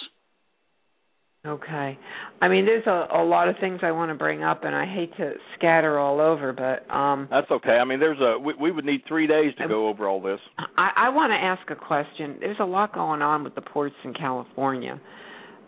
Okay. 1.48 1.98
I 2.42 2.48
mean, 2.48 2.66
there's 2.66 2.86
a, 2.86 3.08
a 3.16 3.24
lot 3.24 3.48
of 3.48 3.56
things 3.58 3.80
I 3.82 3.92
want 3.92 4.10
to 4.10 4.14
bring 4.14 4.42
up, 4.44 4.64
and 4.64 4.74
I 4.74 4.84
hate 4.84 5.16
to 5.16 5.32
scatter 5.56 5.98
all 5.98 6.20
over, 6.20 6.52
but 6.52 6.92
um 6.94 7.26
that's 7.30 7.50
okay. 7.50 7.78
I 7.80 7.84
mean, 7.84 8.00
there's 8.00 8.20
a 8.20 8.38
we, 8.38 8.54
we 8.54 8.70
would 8.70 8.84
need 8.84 9.02
three 9.08 9.26
days 9.26 9.54
to 9.58 9.66
go 9.66 9.88
over 9.88 10.06
all 10.06 10.20
this. 10.20 10.40
I, 10.58 10.90
I 10.96 11.08
want 11.08 11.30
to 11.30 11.36
ask 11.36 11.70
a 11.70 11.76
question. 11.76 12.36
There's 12.40 12.60
a 12.60 12.66
lot 12.66 12.92
going 12.92 13.22
on 13.22 13.44
with 13.44 13.54
the 13.54 13.62
ports 13.62 13.96
in 14.04 14.12
California, 14.12 15.00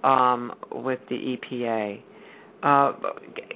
um, 0.05 0.53
with 0.71 1.01
the 1.09 1.16
EPA. 1.16 2.03
Uh, 2.62 2.93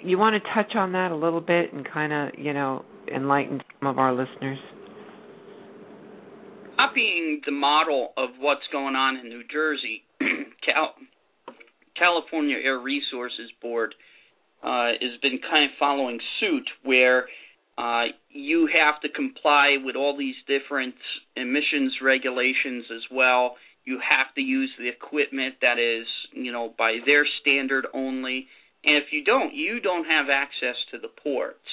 you 0.03 0.17
want 0.17 0.43
to 0.43 0.55
touch 0.55 0.75
on 0.77 0.93
that 0.93 1.11
a 1.11 1.17
little 1.17 1.41
bit 1.41 1.73
and 1.73 1.87
kind 1.87 2.13
of, 2.13 2.39
you 2.39 2.55
know, 2.55 2.85
enlighten 3.15 3.61
some 3.79 3.89
of 3.89 3.99
our 3.99 4.15
listeners? 4.15 4.59
Copying 6.77 7.41
the 7.45 7.53
model 7.53 8.13
of 8.17 8.31
what's 8.41 8.63
going 8.73 8.95
on 8.95 9.17
in 9.17 9.29
New 9.29 9.43
Jersey, 9.53 10.03
Cal- 10.65 10.95
California 11.99 12.57
Air 12.63 12.79
Resources 12.79 13.51
Board 13.61 13.95
uh, 14.63 14.93
has 15.01 15.21
been 15.23 15.39
kind 15.51 15.65
of 15.65 15.71
following 15.79 16.19
suit 16.41 16.69
where 16.83 17.27
uh, 17.77 18.05
you 18.31 18.69
have 18.73 19.01
to 19.03 19.09
comply 19.09 19.77
with 19.83 19.97
all 19.97 20.17
these 20.17 20.37
different 20.47 20.95
emissions 21.37 21.93
regulations 22.03 22.85
as 22.95 23.03
well. 23.11 23.57
You 23.85 23.99
have 23.99 24.35
to 24.37 24.41
use 24.41 24.71
the 24.79 24.89
equipment 24.89 25.57
that 25.61 25.79
is, 25.79 26.07
you 26.33 26.53
know, 26.53 26.73
by 26.77 26.99
their 27.05 27.27
standard 27.41 27.87
only 27.93 28.47
and 28.85 28.97
if 28.97 29.13
you 29.13 29.25
don't, 29.25 29.55
you 29.55 29.81
don't 29.81 30.05
have 30.05 30.27
access 30.29 30.77
to 30.93 30.99
the 30.99 31.09
ports. 31.09 31.65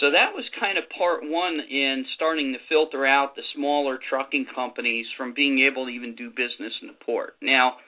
So 0.00 0.10
that 0.10 0.34
was 0.34 0.44
kind 0.58 0.78
of 0.78 0.84
part 0.96 1.22
one 1.22 1.58
in 1.70 2.04
starting 2.14 2.52
to 2.52 2.58
filter 2.68 3.06
out 3.06 3.34
the 3.34 3.42
smaller 3.54 3.98
trucking 4.08 4.46
companies 4.54 5.06
from 5.16 5.34
being 5.34 5.66
able 5.70 5.86
to 5.86 5.90
even 5.90 6.14
do 6.14 6.30
business 6.30 6.74
in 6.82 6.88
the 6.88 6.98
port. 7.04 7.34
Now, 7.42 7.78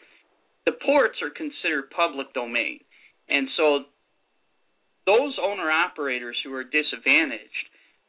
the 0.67 0.73
ports 0.73 1.23
are 1.23 1.31
considered 1.31 1.91
public 1.95 2.35
domain. 2.35 2.81
And 3.29 3.49
so 3.57 3.87
those 5.07 5.39
owner 5.41 5.71
operators 5.71 6.37
who 6.45 6.53
are 6.55 6.65
disadvantaged, 6.65 7.67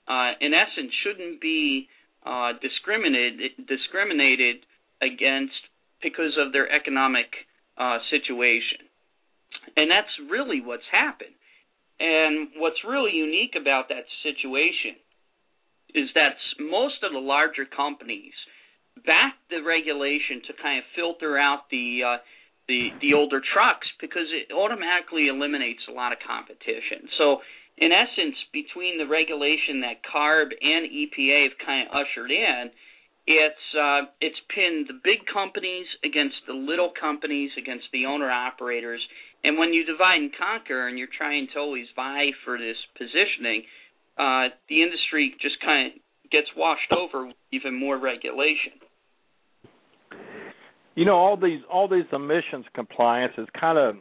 uh, 0.07 0.33
in 0.41 0.51
essence, 0.53 0.91
shouldn't 1.05 1.39
be 1.39 1.87
uh, 2.25 2.53
discriminated 2.61 3.55
discriminated 3.69 4.65
against 5.01 5.53
because 6.01 6.35
of 6.37 6.51
their 6.51 6.69
economic 6.69 7.29
uh, 7.77 7.99
situation. 8.09 8.89
And 9.77 9.89
that's 9.89 10.11
really 10.29 10.61
what's 10.61 10.89
happened. 10.91 11.37
And 11.99 12.49
what's 12.57 12.81
really 12.87 13.13
unique 13.13 13.53
about 13.59 13.89
that 13.89 14.05
situation 14.21 14.97
is 15.93 16.09
that 16.13 16.37
most 16.59 17.01
of 17.03 17.11
the 17.11 17.19
larger 17.21 17.65
companies 17.65 18.33
back 19.05 19.33
the 19.49 19.61
regulation 19.61 20.41
to 20.47 20.53
kind 20.61 20.79
of 20.79 20.85
filter 20.95 21.37
out 21.37 21.69
the 21.69 22.01
uh, 22.05 22.17
the 22.67 22.89
the 23.01 23.13
older 23.13 23.41
trucks 23.41 23.87
because 23.99 24.27
it 24.31 24.53
automatically 24.53 25.27
eliminates 25.27 25.81
a 25.89 25.93
lot 25.93 26.11
of 26.11 26.19
competition. 26.19 27.07
So 27.17 27.39
in 27.77 27.91
essence, 27.91 28.35
between 28.51 28.97
the 28.97 29.05
regulation 29.05 29.81
that 29.81 30.01
CARB 30.01 30.49
and 30.61 30.89
EPA 30.89 31.49
have 31.49 31.57
kind 31.63 31.87
of 31.87 31.93
ushered 31.93 32.31
in, 32.31 32.71
it's 33.27 33.65
uh, 33.75 34.09
it's 34.19 34.39
pinned 34.53 34.87
the 34.87 34.99
big 35.03 35.27
companies 35.31 35.85
against 36.03 36.35
the 36.47 36.53
little 36.53 36.91
companies 36.99 37.51
against 37.57 37.85
the 37.91 38.05
owner 38.05 38.31
operators, 38.31 39.01
and 39.43 39.57
when 39.57 39.73
you 39.73 39.85
divide 39.85 40.17
and 40.17 40.31
conquer 40.33 40.87
and 40.87 40.97
you're 40.97 41.11
trying 41.11 41.47
to 41.53 41.59
always 41.59 41.85
vie 41.95 42.31
for 42.45 42.57
this 42.57 42.77
positioning, 42.97 43.63
uh, 44.17 44.49
the 44.69 44.81
industry 44.81 45.35
just 45.41 45.59
kind 45.63 45.91
of 45.91 46.31
gets 46.31 46.47
washed 46.55 46.91
over 46.91 47.27
with 47.27 47.35
even 47.51 47.77
more 47.77 47.97
regulation. 47.97 48.79
You 50.97 51.05
know, 51.05 51.15
all 51.15 51.37
these 51.37 51.59
all 51.71 51.87
these 51.87 52.05
emissions 52.11 52.65
compliance 52.73 53.33
is 53.37 53.47
kind 53.59 53.77
of 53.77 53.97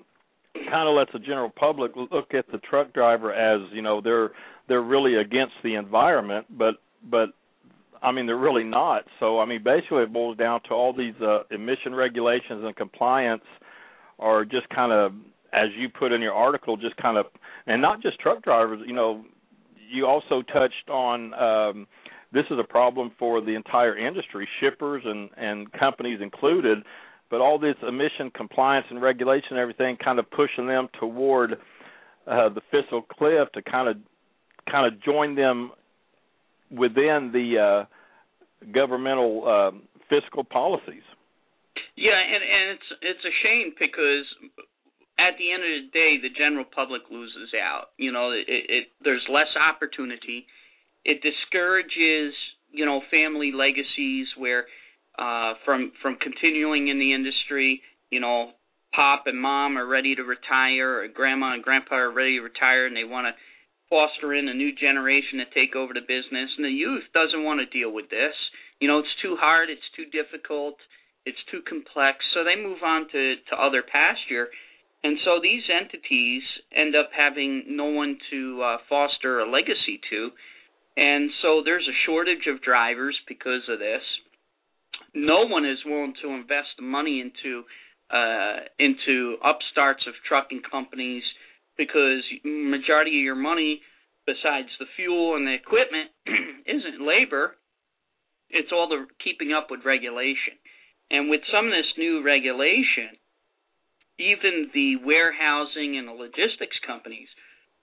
kind 0.70 0.88
of 0.88 0.94
lets 0.96 1.12
the 1.12 1.18
general 1.18 1.50
public 1.50 1.92
look 1.94 2.32
at 2.32 2.46
the 2.50 2.56
truck 2.58 2.94
driver 2.94 3.34
as 3.34 3.60
you 3.70 3.82
know 3.82 4.00
they're 4.00 4.30
they're 4.66 4.80
really 4.80 5.16
against 5.16 5.52
the 5.62 5.74
environment, 5.74 6.46
but 6.48 6.76
but 7.10 7.34
I 8.02 8.12
mean 8.12 8.24
they're 8.24 8.38
really 8.38 8.64
not. 8.64 9.04
So 9.20 9.40
I 9.40 9.44
mean 9.44 9.62
basically 9.62 10.04
it 10.04 10.12
boils 10.12 10.38
down 10.38 10.62
to 10.68 10.70
all 10.70 10.94
these 10.94 11.12
uh, 11.20 11.40
emission 11.50 11.94
regulations 11.94 12.64
and 12.64 12.74
compliance 12.74 13.44
are 14.18 14.46
just 14.46 14.66
kind 14.70 14.90
of 14.90 15.12
as 15.52 15.68
you 15.76 15.90
put 15.90 16.12
in 16.12 16.22
your 16.22 16.32
article, 16.32 16.78
just 16.78 16.96
kind 16.96 17.18
of, 17.18 17.26
and 17.66 17.80
not 17.82 18.00
just 18.02 18.18
truck 18.20 18.42
drivers. 18.42 18.80
You 18.86 18.94
know, 18.94 19.22
you 19.90 20.06
also 20.06 20.42
touched 20.42 20.88
on 20.90 21.34
um, 21.34 21.86
this 22.36 22.44
is 22.50 22.58
a 22.60 22.68
problem 22.68 23.12
for 23.18 23.40
the 23.40 23.54
entire 23.54 23.96
industry, 23.96 24.46
shippers 24.60 25.02
and 25.04 25.30
and 25.36 25.72
companies 25.72 26.20
included. 26.22 26.78
But 27.30 27.40
all 27.40 27.58
this 27.58 27.74
emission 27.86 28.30
compliance 28.30 28.86
and 28.90 29.02
regulation, 29.02 29.52
and 29.52 29.58
everything, 29.58 29.96
kind 29.96 30.18
of 30.18 30.30
pushing 30.30 30.66
them 30.66 30.88
toward 31.00 31.54
uh, 32.26 32.48
the 32.50 32.60
fiscal 32.70 33.02
cliff 33.02 33.48
to 33.54 33.62
kind 33.62 33.88
of 33.88 33.96
kind 34.70 34.86
of 34.86 35.02
join 35.02 35.34
them 35.34 35.70
within 36.70 37.30
the 37.32 37.58
uh, 37.58 38.70
governmental 38.72 39.42
uh, 39.46 39.70
fiscal 40.10 40.44
policies. 40.44 41.02
Yeah, 41.96 42.20
and 42.20 42.42
and 42.44 42.64
it's 42.76 42.88
it's 43.00 43.24
a 43.24 43.34
shame 43.42 43.72
because 43.78 44.26
at 45.18 45.40
the 45.40 45.50
end 45.50 45.64
of 45.64 45.72
the 45.72 45.88
day, 45.92 46.20
the 46.20 46.32
general 46.36 46.64
public 46.64 47.02
loses 47.10 47.56
out. 47.56 47.96
You 47.96 48.12
know, 48.12 48.30
it, 48.32 48.44
it 48.46 48.84
there's 49.02 49.24
less 49.32 49.48
opportunity. 49.56 50.46
It 51.06 51.22
discourages 51.22 52.34
you 52.70 52.84
know 52.84 53.00
family 53.10 53.52
legacies 53.54 54.26
where 54.36 54.66
uh, 55.18 55.54
from 55.64 55.92
from 56.02 56.16
continuing 56.20 56.88
in 56.88 56.98
the 56.98 57.14
industry. 57.14 57.80
You 58.10 58.20
know, 58.20 58.52
pop 58.94 59.24
and 59.26 59.40
mom 59.40 59.78
are 59.78 59.86
ready 59.86 60.14
to 60.14 60.22
retire, 60.22 61.02
or 61.02 61.08
grandma 61.08 61.54
and 61.54 61.62
grandpa 61.62 61.94
are 61.94 62.10
ready 62.10 62.38
to 62.38 62.42
retire, 62.42 62.86
and 62.86 62.96
they 62.96 63.04
want 63.04 63.26
to 63.26 63.34
foster 63.88 64.34
in 64.34 64.48
a 64.48 64.54
new 64.54 64.74
generation 64.74 65.38
to 65.38 65.46
take 65.54 65.76
over 65.76 65.94
the 65.94 66.02
business. 66.02 66.50
And 66.58 66.66
the 66.66 66.74
youth 66.74 67.04
doesn't 67.14 67.44
want 67.44 67.60
to 67.60 67.66
deal 67.78 67.92
with 67.92 68.10
this. 68.10 68.34
You 68.80 68.88
know, 68.88 68.98
it's 68.98 69.16
too 69.22 69.36
hard, 69.38 69.70
it's 69.70 69.88
too 69.94 70.06
difficult, 70.10 70.76
it's 71.24 71.38
too 71.50 71.62
complex, 71.62 72.26
so 72.34 72.42
they 72.42 72.60
move 72.60 72.82
on 72.82 73.08
to 73.12 73.36
to 73.50 73.54
other 73.56 73.82
pasture 73.82 74.48
and 75.06 75.18
so 75.24 75.38
these 75.40 75.62
entities 75.70 76.42
end 76.74 76.96
up 76.96 77.10
having 77.16 77.76
no 77.76 77.84
one 77.84 78.18
to 78.32 78.60
uh, 78.60 78.78
foster 78.88 79.38
a 79.38 79.48
legacy 79.48 80.00
to. 80.10 80.30
And 80.96 81.30
so 81.42 81.62
there's 81.64 81.86
a 81.88 82.00
shortage 82.06 82.46
of 82.48 82.62
drivers 82.62 83.16
because 83.28 83.62
of 83.68 83.78
this. 83.78 84.02
No 85.14 85.46
one 85.46 85.64
is 85.64 85.78
willing 85.84 86.14
to 86.22 86.30
invest 86.30 86.80
money 86.80 87.20
into 87.20 87.64
uh, 88.08 88.62
into 88.78 89.36
upstarts 89.44 90.04
of 90.06 90.14
trucking 90.28 90.62
companies 90.70 91.24
because 91.76 92.22
majority 92.44 93.18
of 93.18 93.24
your 93.24 93.34
money, 93.34 93.82
besides 94.26 94.68
the 94.78 94.86
fuel 94.94 95.36
and 95.36 95.46
the 95.46 95.54
equipment, 95.54 96.10
isn't 96.66 97.04
labor. 97.04 97.56
It's 98.48 98.70
all 98.72 98.88
the 98.88 99.06
keeping 99.22 99.52
up 99.52 99.68
with 99.70 99.80
regulation. 99.84 100.54
And 101.10 101.28
with 101.28 101.40
some 101.52 101.66
of 101.66 101.72
this 101.72 101.92
new 101.98 102.22
regulation, 102.22 103.18
even 104.18 104.70
the 104.72 104.96
warehousing 105.04 105.98
and 105.98 106.08
the 106.08 106.12
logistics 106.12 106.78
companies 106.86 107.28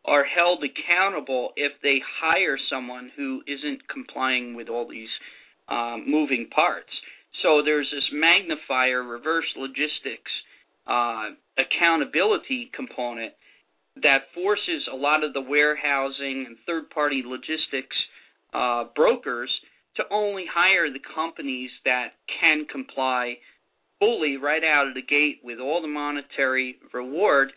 are 0.05 0.25
held 0.25 0.63
accountable 0.63 1.51
if 1.55 1.71
they 1.81 1.99
hire 2.21 2.57
someone 2.69 3.11
who 3.15 3.41
isn't 3.47 3.87
complying 3.87 4.55
with 4.55 4.67
all 4.67 4.87
these 4.87 5.09
um, 5.69 6.05
moving 6.07 6.49
parts. 6.53 6.89
So 7.41 7.61
there's 7.63 7.89
this 7.93 8.09
magnifier 8.11 9.01
reverse 9.01 9.45
logistics 9.57 10.31
uh, 10.85 11.31
accountability 11.57 12.69
component 12.75 13.33
that 14.01 14.27
forces 14.33 14.87
a 14.91 14.95
lot 14.95 15.23
of 15.23 15.33
the 15.33 15.41
warehousing 15.41 16.45
and 16.47 16.57
third 16.65 16.89
party 16.89 17.23
logistics 17.25 17.95
uh, 18.53 18.85
brokers 18.95 19.51
to 19.95 20.03
only 20.11 20.45
hire 20.51 20.91
the 20.91 20.99
companies 21.15 21.69
that 21.85 22.13
can 22.41 22.65
comply 22.65 23.35
fully 23.99 24.37
right 24.37 24.63
out 24.63 24.87
of 24.87 24.95
the 24.95 25.01
gate 25.01 25.39
with 25.43 25.59
all 25.59 25.81
the 25.81 25.87
monetary 25.87 26.77
reward 26.93 27.53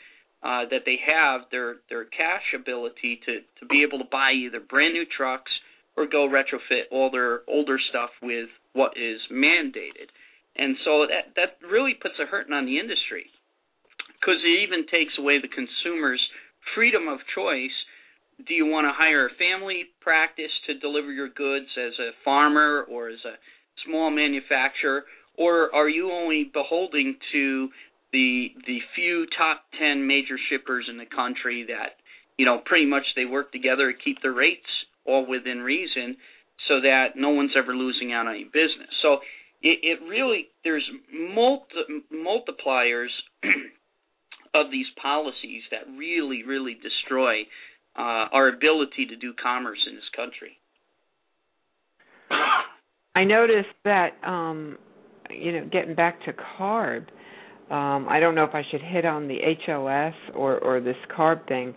uh, 0.47 0.63
that 0.71 0.87
they 0.87 0.99
have, 1.05 1.41
their 1.51 1.77
their 1.91 2.05
cash 2.05 2.55
ability 2.55 3.19
to 3.27 3.41
to 3.59 3.67
be 3.69 3.83
able 3.83 3.99
to 3.99 4.09
buy 4.11 4.31
either 4.31 4.61
brand 4.61 4.95
new 4.95 5.05
trucks 5.05 5.51
or 5.97 6.07
go 6.07 6.29
retrofit 6.29 6.87
all 6.93 7.11
their 7.11 7.41
older 7.49 7.79
stuff 7.91 8.11
with 8.23 8.49
what 8.73 8.93
is 8.97 9.19
mandated. 9.33 10.07
And 10.55 10.77
so 10.85 11.07
that 11.11 11.35
that 11.35 11.59
really 11.67 11.95
puts 11.95 12.15
a 12.23 12.27
hurting 12.27 12.53
on 12.53 12.65
the 12.65 12.79
industry 12.79 13.27
because 14.21 14.39
it 14.45 14.63
even 14.63 14.87
takes 14.87 15.19
away 15.19 15.41
the 15.41 15.49
consumer's 15.49 16.23
freedom 16.77 17.09
of 17.09 17.19
choice. 17.35 17.75
Do 18.47 18.55
you 18.55 18.67
want 18.67 18.87
to 18.87 18.93
hire 18.93 19.27
a 19.27 19.35
family 19.35 19.87
practice 20.01 20.53
to 20.69 20.79
deliver 20.79 21.11
your 21.11 21.29
goods 21.29 21.67
as 21.77 21.99
a 21.99 22.11
farmer 22.25 22.87
or 22.89 23.09
as 23.09 23.25
a 23.25 23.35
small 23.85 24.11
manufacturer, 24.11 25.05
or 25.37 25.75
are 25.75 25.89
you 25.89 26.13
only 26.13 26.45
beholding 26.53 27.17
to 27.33 27.69
the 28.13 28.49
the 28.67 28.79
few 28.95 29.27
top 29.37 29.63
10 29.79 30.07
major 30.07 30.37
shippers 30.49 30.87
in 30.89 30.97
the 30.97 31.07
country 31.07 31.67
that 31.69 31.97
you 32.37 32.47
know 32.47 32.61
pretty 32.65 32.87
much 32.87 33.05
they 33.15 33.25
work 33.25 33.53
together 33.53 33.93
to 33.93 33.99
keep 33.99 34.23
the 34.23 34.31
rates 34.31 34.67
all 35.05 35.27
within 35.27 35.61
reason 35.61 36.17
so 36.69 36.81
that 36.81 37.17
no 37.17 37.31
one's 37.31 37.53
ever 37.57 37.75
losing 37.75 38.13
out 38.13 38.27
on 38.27 38.35
any 38.35 38.45
business. 38.45 38.91
So 39.03 39.19
it, 39.63 39.79
it 39.83 40.09
really 40.09 40.49
there's 40.65 40.89
multi, 41.13 42.05
multipliers 42.13 43.13
of 44.55 44.71
these 44.71 44.87
policies 45.01 45.63
that 45.71 45.87
really 45.97 46.43
really 46.43 46.75
destroy 46.75 47.43
uh, 47.99 48.29
our 48.33 48.49
ability 48.49 49.07
to 49.07 49.17
do 49.17 49.33
commerce 49.41 49.79
in 49.89 49.95
this 49.95 50.05
country. 50.15 50.59
I 53.15 53.25
noticed 53.25 53.75
that 53.85 54.11
um 54.25 54.79
you 55.31 55.53
know 55.53 55.69
getting 55.71 55.95
back 55.95 56.25
to 56.25 56.33
carb 56.33 57.07
um, 57.71 58.07
I 58.09 58.21
don't 58.21 58.35
know 58.35 58.45
if 58.45 58.55
I 58.55 58.63
should 58.71 58.83
hit 58.83 59.05
on 59.05 59.27
the 59.27 59.39
HOS 59.67 60.15
or, 60.35 60.59
or 60.59 60.81
this 60.81 60.97
CARB 61.17 61.49
thing, 61.49 61.75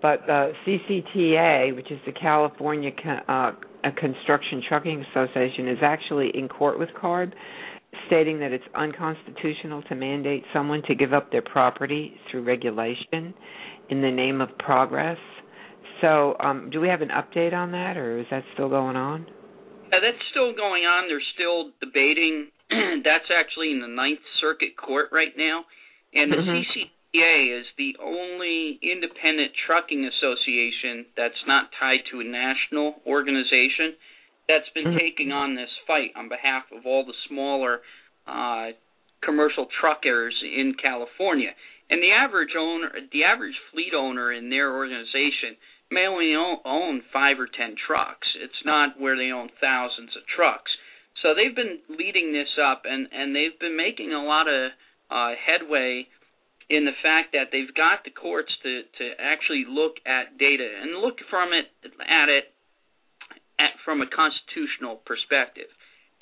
but 0.00 0.28
uh, 0.28 0.48
CCTA, 0.66 1.74
which 1.74 1.90
is 1.90 1.98
the 2.06 2.12
California 2.12 2.90
uh, 3.28 3.52
Construction 3.98 4.62
Trucking 4.68 5.04
Association, 5.10 5.68
is 5.68 5.78
actually 5.82 6.30
in 6.34 6.48
court 6.48 6.78
with 6.78 6.90
CARB, 7.00 7.32
stating 8.06 8.38
that 8.40 8.52
it's 8.52 8.64
unconstitutional 8.74 9.82
to 9.84 9.94
mandate 9.94 10.44
someone 10.52 10.82
to 10.86 10.94
give 10.94 11.12
up 11.12 11.32
their 11.32 11.42
property 11.42 12.14
through 12.30 12.44
regulation 12.44 13.34
in 13.90 14.00
the 14.00 14.10
name 14.10 14.40
of 14.40 14.48
progress. 14.58 15.18
So, 16.00 16.36
um, 16.40 16.70
do 16.70 16.80
we 16.80 16.88
have 16.88 17.02
an 17.02 17.10
update 17.10 17.52
on 17.52 17.72
that, 17.72 17.96
or 17.96 18.18
is 18.18 18.26
that 18.30 18.42
still 18.54 18.68
going 18.68 18.96
on? 18.96 19.26
Yeah, 19.92 19.98
that's 20.02 20.22
still 20.30 20.54
going 20.54 20.84
on. 20.84 21.08
They're 21.08 21.20
still 21.34 21.70
debating 21.80 22.48
that's 23.04 23.30
actually 23.30 23.72
in 23.72 23.80
the 23.80 23.88
Ninth 23.88 24.24
Circuit 24.40 24.76
Court 24.76 25.08
right 25.12 25.32
now, 25.36 25.64
and 26.14 26.32
the 26.32 26.36
mm-hmm. 26.36 26.62
CCTA 26.64 27.60
is 27.60 27.66
the 27.76 27.96
only 28.02 28.78
independent 28.82 29.52
trucking 29.66 30.08
association 30.08 31.06
that's 31.16 31.42
not 31.46 31.70
tied 31.78 32.00
to 32.10 32.20
a 32.20 32.24
national 32.24 33.00
organization 33.06 33.94
that's 34.48 34.68
been 34.74 34.92
mm-hmm. 34.92 34.98
taking 34.98 35.32
on 35.32 35.54
this 35.54 35.70
fight 35.86 36.12
on 36.16 36.28
behalf 36.28 36.64
of 36.76 36.86
all 36.86 37.04
the 37.04 37.16
smaller 37.28 37.80
uh, 38.26 38.74
commercial 39.22 39.66
truckers 39.80 40.34
in 40.42 40.74
California. 40.74 41.50
And 41.90 42.02
the 42.02 42.12
average 42.12 42.56
owner, 42.58 42.90
the 43.12 43.24
average 43.24 43.54
fleet 43.70 43.92
owner 43.94 44.32
in 44.32 44.50
their 44.50 44.72
organization 44.74 45.56
may 45.90 46.06
only 46.06 46.34
own, 46.34 46.58
own 46.64 47.02
five 47.12 47.38
or 47.38 47.46
ten 47.46 47.76
trucks. 47.76 48.26
It's 48.40 48.64
not 48.64 48.98
where 48.98 49.16
they 49.16 49.30
own 49.30 49.50
thousands 49.60 50.16
of 50.16 50.24
trucks. 50.26 50.72
So 51.22 51.34
they've 51.34 51.54
been 51.54 51.78
leading 51.88 52.32
this 52.32 52.50
up, 52.58 52.82
and 52.84 53.08
and 53.12 53.34
they've 53.34 53.58
been 53.58 53.76
making 53.76 54.12
a 54.12 54.22
lot 54.22 54.48
of 54.48 54.72
uh, 55.10 55.32
headway 55.38 56.06
in 56.68 56.84
the 56.84 56.96
fact 57.02 57.32
that 57.32 57.50
they've 57.52 57.72
got 57.74 58.04
the 58.04 58.10
courts 58.10 58.50
to 58.62 58.82
to 58.98 59.04
actually 59.18 59.64
look 59.68 60.02
at 60.04 60.38
data 60.38 60.66
and 60.82 60.98
look 60.98 61.18
from 61.30 61.52
it 61.52 61.70
at 61.84 62.28
it 62.28 62.52
at, 63.58 63.78
from 63.84 64.02
a 64.02 64.06
constitutional 64.10 64.96
perspective. 65.06 65.70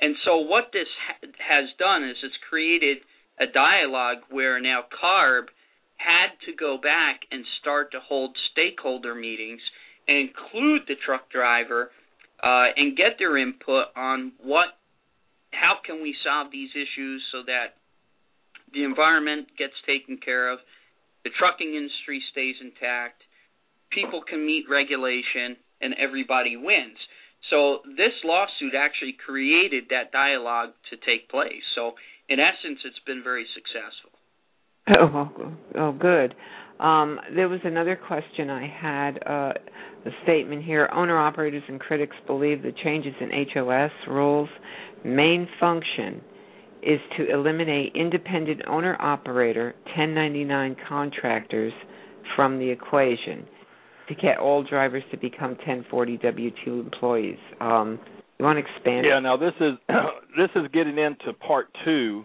And 0.00 0.16
so 0.24 0.38
what 0.38 0.70
this 0.72 0.88
ha- 1.06 1.28
has 1.38 1.68
done 1.78 2.04
is 2.04 2.16
it's 2.22 2.36
created 2.48 2.98
a 3.38 3.46
dialogue 3.46 4.28
where 4.30 4.60
now 4.60 4.84
CARB 4.88 5.48
had 5.96 6.32
to 6.46 6.52
go 6.56 6.78
back 6.80 7.20
and 7.30 7.44
start 7.60 7.92
to 7.92 8.00
hold 8.00 8.36
stakeholder 8.52 9.14
meetings 9.14 9.60
and 10.08 10.16
include 10.16 10.82
the 10.88 10.96
truck 11.04 11.30
driver 11.30 11.90
uh, 12.42 12.72
and 12.76 12.96
get 12.96 13.18
their 13.18 13.36
input 13.36 13.86
on 13.96 14.32
what 14.42 14.79
how 15.52 15.76
can 15.84 16.02
we 16.02 16.14
solve 16.24 16.52
these 16.52 16.70
issues 16.74 17.22
so 17.32 17.42
that 17.46 17.76
the 18.72 18.84
environment 18.84 19.48
gets 19.58 19.74
taken 19.86 20.16
care 20.16 20.50
of, 20.50 20.58
the 21.24 21.30
trucking 21.38 21.74
industry 21.74 22.22
stays 22.32 22.56
intact, 22.60 23.22
people 23.90 24.22
can 24.22 24.46
meet 24.46 24.64
regulation, 24.70 25.56
and 25.80 25.94
everybody 25.98 26.56
wins. 26.56 26.98
So 27.50 27.80
this 27.96 28.14
lawsuit 28.22 28.74
actually 28.76 29.16
created 29.18 29.84
that 29.90 30.12
dialogue 30.12 30.70
to 30.90 30.96
take 30.96 31.28
place. 31.28 31.64
So 31.74 31.94
in 32.28 32.38
essence, 32.38 32.80
it's 32.84 33.00
been 33.06 33.22
very 33.24 33.46
successful. 33.54 34.10
Oh, 34.88 35.52
oh, 35.76 35.92
good. 35.92 36.34
Um, 36.80 37.20
there 37.34 37.48
was 37.48 37.60
another 37.64 37.96
question 37.96 38.50
I 38.50 38.66
had. 38.66 39.18
Uh, 39.26 39.52
a 40.06 40.10
statement 40.22 40.64
here: 40.64 40.88
owner 40.94 41.18
operators 41.18 41.62
and 41.68 41.78
critics 41.78 42.16
believe 42.26 42.62
the 42.62 42.72
changes 42.82 43.14
in 43.20 43.30
HOS 43.52 43.90
rules 44.08 44.48
main 45.04 45.48
function 45.58 46.22
is 46.82 47.00
to 47.16 47.30
eliminate 47.30 47.92
independent 47.94 48.62
owner 48.66 48.96
operator 49.00 49.74
1099 49.84 50.76
contractors 50.88 51.72
from 52.34 52.58
the 52.58 52.68
equation 52.68 53.46
to 54.08 54.14
get 54.14 54.38
all 54.38 54.62
drivers 54.62 55.02
to 55.10 55.16
become 55.18 55.50
1040 55.50 56.18
W2 56.18 56.66
employees. 56.66 57.38
Um, 57.60 57.98
you 58.38 58.44
want 58.44 58.58
to 58.58 58.64
expand? 58.64 59.04
Yeah. 59.06 59.20
Now 59.20 59.36
this 59.36 59.52
is 59.60 59.72
this 60.36 60.50
is 60.56 60.62
getting 60.72 60.98
into 60.98 61.32
part 61.46 61.68
two 61.84 62.24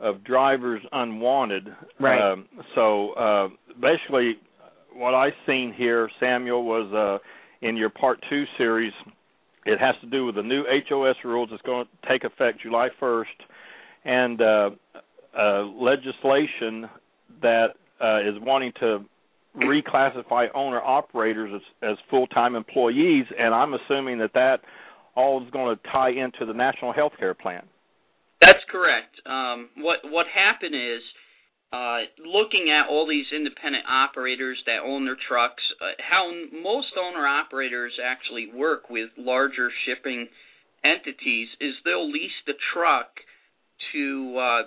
of 0.00 0.24
drivers 0.24 0.82
unwanted. 0.92 1.68
Right. 2.00 2.32
Um, 2.32 2.46
so 2.74 3.12
uh, 3.12 3.48
basically, 3.80 4.34
what 4.92 5.14
I've 5.14 5.32
seen 5.46 5.72
here, 5.76 6.10
Samuel, 6.20 6.64
was 6.64 6.92
uh, 6.92 7.66
in 7.66 7.76
your 7.76 7.90
part 7.90 8.18
two 8.28 8.44
series 8.58 8.92
it 9.66 9.80
has 9.80 9.94
to 10.02 10.06
do 10.06 10.26
with 10.26 10.34
the 10.34 10.42
new 10.42 10.64
HOS 10.88 11.16
rules 11.24 11.48
that's 11.50 11.62
going 11.62 11.86
to 11.86 12.08
take 12.08 12.24
effect 12.24 12.60
July 12.62 12.88
1st, 13.00 13.24
and 14.04 14.40
uh, 14.42 14.70
uh, 15.38 15.62
legislation 15.64 16.88
that 17.40 17.68
uh, 18.00 18.20
is 18.20 18.34
wanting 18.40 18.72
to 18.80 19.04
reclassify 19.56 20.48
owner 20.54 20.80
operators 20.80 21.50
as, 21.54 21.90
as 21.92 21.96
full-time 22.10 22.54
employees, 22.56 23.24
and 23.38 23.54
I'm 23.54 23.72
assuming 23.74 24.18
that 24.18 24.34
that 24.34 24.60
all 25.16 25.42
is 25.42 25.50
going 25.50 25.74
to 25.74 25.82
tie 25.90 26.10
into 26.10 26.44
the 26.44 26.52
national 26.52 26.92
health 26.92 27.12
care 27.18 27.34
plan. 27.34 27.62
That's 28.44 28.64
correct. 28.70 29.16
Um, 29.24 29.70
what 29.78 29.98
what 30.04 30.26
happened 30.28 30.74
is 30.74 31.02
uh, 31.72 32.06
looking 32.24 32.70
at 32.70 32.88
all 32.88 33.08
these 33.08 33.26
independent 33.34 33.84
operators 33.88 34.58
that 34.66 34.84
own 34.84 35.06
their 35.06 35.16
trucks, 35.16 35.62
uh, 35.80 35.96
how 35.98 36.30
most 36.52 36.92
owner 37.00 37.26
operators 37.26 37.92
actually 38.04 38.50
work 38.54 38.90
with 38.90 39.10
larger 39.16 39.70
shipping 39.86 40.28
entities 40.84 41.48
is 41.60 41.72
they'll 41.84 42.10
lease 42.10 42.38
the 42.46 42.54
truck 42.72 43.08
to 43.92 44.38
uh, 44.38 44.62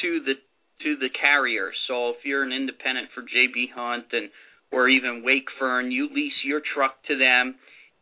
to 0.00 0.20
the 0.24 0.34
to 0.82 0.96
the 0.96 1.10
carrier. 1.10 1.70
So 1.86 2.10
if 2.10 2.24
you're 2.24 2.42
an 2.42 2.52
independent 2.52 3.08
for 3.14 3.22
JB 3.22 3.70
Hunt 3.74 4.06
and 4.12 4.30
or 4.72 4.88
even 4.88 5.22
Wakefern, 5.22 5.92
you 5.92 6.08
lease 6.12 6.40
your 6.44 6.62
truck 6.74 6.96
to 7.06 7.18
them, 7.18 7.56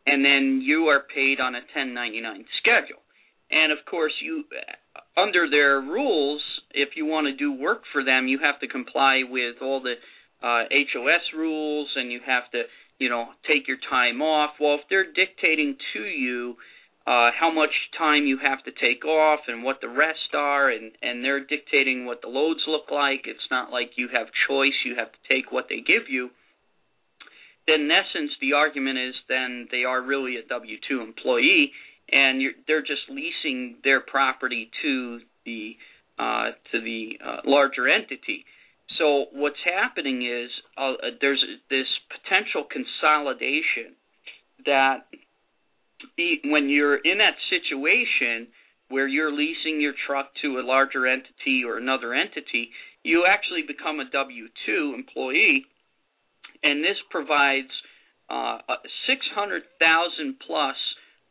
and 0.07 0.23
then 0.23 0.61
you 0.63 0.85
are 0.87 1.03
paid 1.13 1.41
on 1.41 1.53
a 1.53 1.59
1099 1.75 2.45
schedule. 2.63 3.03
And 3.51 3.73
of 3.73 3.79
course, 3.85 4.13
you 4.23 4.45
under 5.17 5.49
their 5.49 5.81
rules, 5.81 6.41
if 6.73 6.89
you 6.95 7.05
want 7.05 7.27
to 7.27 7.35
do 7.35 7.51
work 7.51 7.83
for 7.91 8.03
them, 8.03 8.27
you 8.27 8.39
have 8.39 8.59
to 8.61 8.67
comply 8.67 9.21
with 9.29 9.55
all 9.61 9.81
the 9.81 9.95
uh, 10.41 10.63
HOS 10.71 11.21
rules, 11.35 11.89
and 11.95 12.11
you 12.11 12.19
have 12.25 12.49
to, 12.51 12.63
you 12.97 13.09
know, 13.09 13.27
take 13.47 13.67
your 13.67 13.77
time 13.89 14.21
off. 14.21 14.51
Well, 14.59 14.75
if 14.75 14.81
they're 14.89 15.11
dictating 15.11 15.75
to 15.93 15.99
you 15.99 16.55
uh, 17.05 17.31
how 17.37 17.51
much 17.51 17.71
time 17.97 18.25
you 18.25 18.37
have 18.41 18.63
to 18.63 18.71
take 18.71 19.03
off 19.05 19.41
and 19.47 19.63
what 19.63 19.81
the 19.81 19.89
rest 19.89 20.33
are, 20.33 20.69
and 20.69 20.91
and 21.01 21.23
they're 21.23 21.43
dictating 21.43 22.05
what 22.05 22.21
the 22.21 22.29
loads 22.29 22.61
look 22.67 22.91
like, 22.91 23.25
it's 23.25 23.49
not 23.49 23.71
like 23.71 23.91
you 23.97 24.07
have 24.13 24.27
choice. 24.47 24.77
You 24.85 24.95
have 24.95 25.11
to 25.11 25.21
take 25.27 25.51
what 25.51 25.65
they 25.67 25.81
give 25.81 26.09
you. 26.09 26.29
Then, 27.67 27.81
in 27.81 27.91
essence, 27.91 28.31
the 28.39 28.53
argument 28.53 28.97
is 28.97 29.15
then 29.29 29.67
they 29.71 29.83
are 29.83 30.01
really 30.01 30.37
a 30.37 30.47
W 30.47 30.77
two 30.87 31.01
employee, 31.01 31.71
and 32.11 32.41
they're 32.67 32.81
just 32.81 33.09
leasing 33.09 33.77
their 33.83 34.01
property 34.01 34.69
to 34.81 35.19
the 35.45 35.77
uh, 36.19 36.51
to 36.71 36.81
the 36.81 37.19
uh, 37.23 37.37
larger 37.45 37.87
entity. 37.87 38.45
So 38.97 39.25
what's 39.31 39.63
happening 39.63 40.21
is 40.23 40.51
uh, 40.77 40.93
there's 41.19 41.43
this 41.69 41.87
potential 42.09 42.65
consolidation 42.69 43.95
that 44.65 45.07
when 46.45 46.69
you're 46.69 46.97
in 46.97 47.19
that 47.19 47.35
situation 47.49 48.47
where 48.89 49.07
you're 49.07 49.31
leasing 49.31 49.79
your 49.79 49.93
truck 50.05 50.31
to 50.41 50.59
a 50.59 50.63
larger 50.63 51.07
entity 51.07 51.63
or 51.65 51.77
another 51.77 52.13
entity, 52.13 52.71
you 53.03 53.25
actually 53.25 53.63
become 53.65 53.99
a 53.99 54.09
W 54.09 54.47
two 54.65 54.93
employee, 54.95 55.65
and 56.61 56.83
this 56.83 56.97
provides 57.09 57.71
uh, 58.29 58.59
600,000 59.07 60.35
plus 60.45 60.75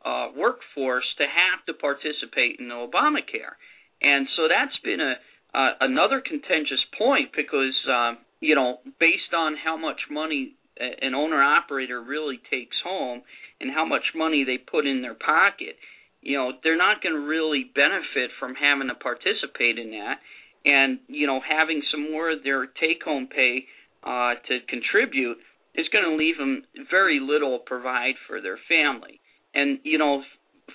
uh, 0.05 0.29
workforce 0.37 1.05
to 1.19 1.25
have 1.25 1.65
to 1.67 1.75
participate 1.75 2.59
in 2.59 2.69
Obamacare, 2.69 3.57
and 4.01 4.27
so 4.37 4.49
that's 4.49 4.77
been 4.83 5.01
a 5.01 5.15
uh, 5.53 5.71
another 5.81 6.23
contentious 6.25 6.85
point 6.97 7.31
because 7.37 7.75
uh, 7.91 8.13
you 8.41 8.55
know 8.55 8.79
based 8.99 9.35
on 9.37 9.57
how 9.63 9.77
much 9.77 10.01
money 10.11 10.55
an 10.79 11.15
owner 11.15 11.43
operator 11.43 12.01
really 12.01 12.41
takes 12.51 12.77
home 12.83 13.23
and 13.61 13.71
how 13.71 13.85
much 13.85 14.05
money 14.15 14.45
they 14.45 14.57
put 14.57 14.87
in 14.87 15.03
their 15.03 15.15
pocket, 15.15 15.77
you 16.23 16.37
know 16.37 16.53
they're 16.63 16.79
not 16.79 17.03
going 17.03 17.15
to 17.15 17.21
really 17.21 17.65
benefit 17.75 18.31
from 18.39 18.55
having 18.55 18.89
to 18.89 18.95
participate 18.95 19.79
in 19.79 19.91
that. 19.91 20.19
And 20.65 21.01
you 21.09 21.27
know 21.27 21.41
having 21.47 21.83
some 21.91 22.11
more 22.11 22.31
of 22.31 22.43
their 22.43 22.67
take 22.67 23.03
home 23.05 23.29
pay 23.29 23.67
uh 24.03 24.35
to 24.49 24.61
contribute 24.69 25.39
is 25.75 25.89
going 25.89 26.05
to 26.05 26.17
leave 26.17 26.39
them 26.39 26.65
very 26.91 27.21
little 27.21 27.59
provide 27.59 28.15
for 28.27 28.41
their 28.41 28.59
family 28.69 29.20
and 29.55 29.79
you 29.83 29.99
know 29.99 30.23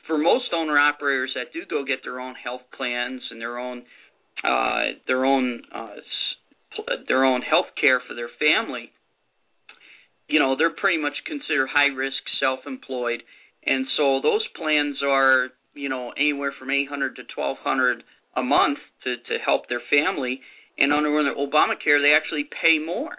for 0.08 0.18
most 0.18 0.46
owner 0.54 0.78
operators 0.78 1.32
that 1.36 1.54
do 1.54 1.66
go 1.70 1.84
get 1.84 2.00
their 2.04 2.20
own 2.20 2.36
health 2.36 2.62
plans 2.76 3.22
and 3.32 3.40
their 3.40 3.58
own 3.58 3.84
uh 4.44 4.96
their 5.08 5.26
own 5.26 5.62
uh 5.74 5.96
their 7.08 7.24
own 7.24 7.42
health 7.42 7.68
care 7.80 8.02
for 8.08 8.14
their 8.14 8.30
family 8.40 8.92
you 10.28 10.40
know 10.40 10.56
they're 10.58 10.70
pretty 10.70 11.02
much 11.02 11.14
considered 11.26 11.68
high 11.72 11.94
risk 11.94 12.18
self 12.40 12.60
employed 12.68 13.24
and 13.66 13.86
so 13.98 14.22
those 14.22 14.46
plans 14.56 14.98
are, 15.04 15.50
you 15.74 15.90
know, 15.90 16.14
anywhere 16.18 16.54
from 16.58 16.70
800 16.70 17.16
to 17.16 17.24
1200 17.36 18.04
a 18.38 18.44
month 18.44 18.78
to 19.04 19.16
to 19.16 19.38
help 19.44 19.68
their 19.68 19.82
family. 19.90 20.42
And 20.78 20.94
under 20.94 21.10
Obamacare, 21.10 22.02
they 22.02 22.14
actually 22.14 22.48
pay 22.62 22.80
more. 22.84 23.16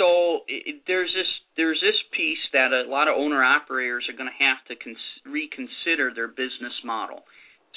So 0.00 0.48
it, 0.48 0.80
there's 0.86 1.12
this 1.12 1.28
there's 1.58 1.80
this 1.80 2.00
piece 2.16 2.40
that 2.54 2.72
a 2.72 2.88
lot 2.88 3.06
of 3.06 3.18
owner 3.18 3.44
operators 3.44 4.08
are 4.08 4.16
going 4.16 4.30
to 4.32 4.44
have 4.44 4.64
to 4.68 4.76
cons- 4.82 5.20
reconsider 5.26 6.10
their 6.14 6.28
business 6.28 6.72
model. 6.82 7.24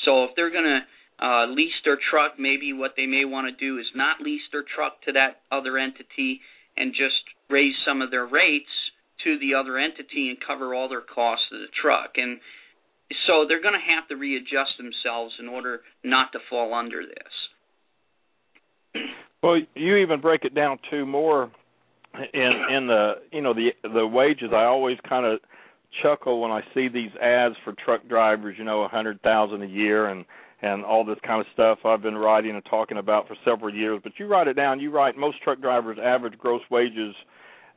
So 0.06 0.24
if 0.24 0.32
they're 0.36 0.52
going 0.52 0.80
to 0.80 0.82
uh, 1.20 1.48
lease 1.48 1.76
their 1.84 2.00
truck, 2.00 2.40
maybe 2.40 2.72
what 2.72 2.94
they 2.96 3.08
may 3.08 3.26
want 3.26 3.52
to 3.52 3.56
do 3.60 3.78
is 3.78 3.88
not 3.94 4.22
lease 4.22 4.48
their 4.54 4.64
truck 4.64 5.02
to 5.04 5.12
that 5.14 5.42
other 5.52 5.78
entity 5.78 6.40
and 6.78 6.94
just 6.94 7.28
raise 7.50 7.76
some 7.86 8.02
of 8.02 8.10
their 8.10 8.26
rates 8.26 8.72
to 9.26 9.38
the 9.40 9.56
other 9.56 9.78
entity 9.78 10.30
and 10.30 10.38
cover 10.40 10.74
all 10.74 10.88
their 10.88 11.04
costs 11.04 11.48
of 11.52 11.60
the 11.60 11.68
truck. 11.82 12.14
And 12.16 12.40
so 13.28 13.46
they're 13.48 13.62
going 13.62 13.76
to 13.76 13.94
have 13.96 14.08
to 14.08 14.16
readjust 14.16 14.78
themselves 14.78 15.36
in 15.40 15.50
order 15.50 15.82
not 16.04 16.32
to 16.32 16.40
fall 16.50 16.74
under 16.74 17.04
this. 17.04 19.04
Well, 19.42 19.60
you 19.76 19.98
even 19.98 20.22
break 20.22 20.46
it 20.46 20.56
down 20.56 20.80
to 20.90 21.06
more 21.06 21.52
in 22.34 22.52
in 22.70 22.88
the 22.88 23.14
you 23.32 23.42
know 23.42 23.54
the 23.54 23.70
the 23.84 24.06
wages. 24.06 24.52
I 24.54 24.66
always 24.66 24.98
kind 25.08 25.26
of 25.26 25.40
chuckle 26.02 26.42
when 26.42 26.52
I 26.52 26.62
see 26.74 26.88
these 26.88 27.12
ads 27.22 27.56
for 27.64 27.74
truck 27.74 28.08
drivers. 28.08 28.56
You 28.58 28.64
know, 28.64 28.84
a 28.84 28.88
hundred 28.88 29.22
thousand 29.22 29.64
a 29.64 29.68
year 29.68 30.08
and 30.08 30.26
and 30.62 30.86
all 30.86 31.04
this 31.04 31.18
kind 31.26 31.42
of 31.42 31.48
stuff 31.54 31.80
I've 31.86 32.02
been 32.02 32.18
writing 32.18 32.52
and 32.52 32.64
talking 32.66 32.98
about 32.98 33.28
for 33.28 33.36
several 33.44 33.74
years. 33.74 34.00
But 34.02 34.14
you 34.18 34.28
write 34.28 34.48
it 34.48 34.54
down. 34.54 34.80
You 34.80 34.92
write 34.92 35.18
most 35.18 35.42
truck 35.42 35.60
drivers' 35.60 35.98
average 36.02 36.38
gross 36.38 36.62
wages 36.72 37.14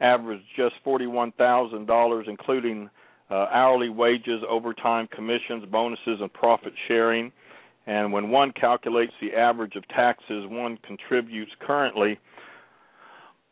averaged 0.01 0.45
just 0.57 0.75
$41,000, 0.87 2.29
including 2.29 2.91
uh, 3.31 3.47
hourly 3.51 3.89
wages, 3.89 4.43
overtime, 4.49 5.09
commissions, 5.13 5.65
bonuses, 5.71 6.19
and 6.21 6.33
profit 6.33 6.73
sharing. 6.87 7.33
And 7.87 8.13
when 8.13 8.31
one 8.31 8.53
calculates 8.53 9.13
the 9.21 9.33
average 9.35 9.75
of 9.77 9.87
taxes 9.89 10.45
one 10.49 10.79
contributes 10.87 11.53
currently, 11.61 12.19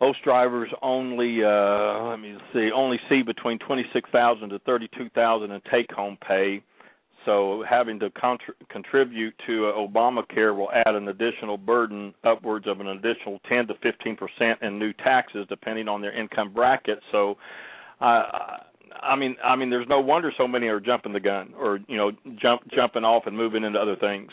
most 0.04 0.22
drivers 0.22 0.68
only 0.82 1.42
uh, 1.42 2.04
let 2.10 2.20
me 2.20 2.36
see 2.52 2.70
only 2.74 2.98
see 3.08 3.22
between 3.22 3.58
26,000 3.60 4.48
to 4.50 4.58
32,000 4.60 5.50
in 5.50 5.60
take-home 5.70 6.18
pay 6.26 6.62
so 7.24 7.64
having 7.68 7.98
to 8.00 8.10
contr- 8.10 8.54
contribute 8.68 9.34
to 9.46 9.66
uh, 9.66 9.72
Obamacare 9.72 10.56
will 10.56 10.70
add 10.72 10.94
an 10.94 11.08
additional 11.08 11.56
burden, 11.56 12.14
upwards 12.24 12.66
of 12.68 12.80
an 12.80 12.88
additional 12.88 13.40
10 13.48 13.68
to 13.68 13.74
15 13.82 14.16
percent 14.16 14.62
in 14.62 14.78
new 14.78 14.92
taxes, 14.92 15.46
depending 15.48 15.88
on 15.88 16.00
their 16.02 16.18
income 16.18 16.52
bracket. 16.52 16.98
So, 17.12 17.36
uh, 18.00 18.24
I 19.02 19.16
mean, 19.16 19.36
I 19.42 19.56
mean, 19.56 19.70
there's 19.70 19.88
no 19.88 20.00
wonder 20.00 20.32
so 20.36 20.46
many 20.46 20.66
are 20.66 20.80
jumping 20.80 21.12
the 21.12 21.20
gun, 21.20 21.54
or 21.58 21.78
you 21.88 21.96
know, 21.96 22.12
jump 22.40 22.62
jumping 22.74 23.04
off 23.04 23.24
and 23.26 23.36
moving 23.36 23.64
into 23.64 23.78
other 23.78 23.96
things. 23.96 24.30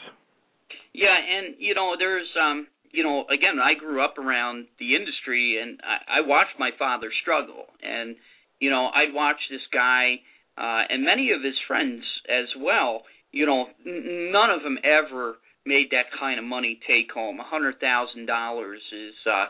Yeah, 0.93 1.15
and 1.15 1.55
you 1.59 1.74
know, 1.74 1.93
there's 1.97 2.28
um, 2.41 2.67
you 2.93 3.03
know, 3.03 3.25
again, 3.33 3.59
I 3.61 3.73
grew 3.79 4.03
up 4.03 4.17
around 4.17 4.67
the 4.79 4.95
industry, 4.95 5.59
and 5.61 5.79
I, 5.83 6.19
I 6.19 6.27
watched 6.27 6.59
my 6.59 6.71
father 6.77 7.09
struggle, 7.21 7.65
and 7.81 8.15
you 8.59 8.69
know, 8.69 8.87
I'd 8.87 9.13
watch 9.13 9.39
this 9.49 9.65
guy 9.73 10.21
uh, 10.57 10.83
and 10.89 11.03
many 11.03 11.31
of 11.31 11.43
his 11.43 11.55
friends 11.67 12.03
as 12.29 12.47
well. 12.59 13.03
You 13.31 13.45
know, 13.45 13.65
n- 13.85 14.31
none 14.31 14.49
of 14.49 14.63
them 14.63 14.77
ever 14.83 15.35
made 15.65 15.87
that 15.91 16.11
kind 16.19 16.39
of 16.39 16.45
money 16.45 16.79
take 16.87 17.11
home. 17.11 17.39
A 17.39 17.43
hundred 17.43 17.79
thousand 17.79 18.25
dollars 18.25 18.81
is 18.91 19.15
uh, 19.25 19.45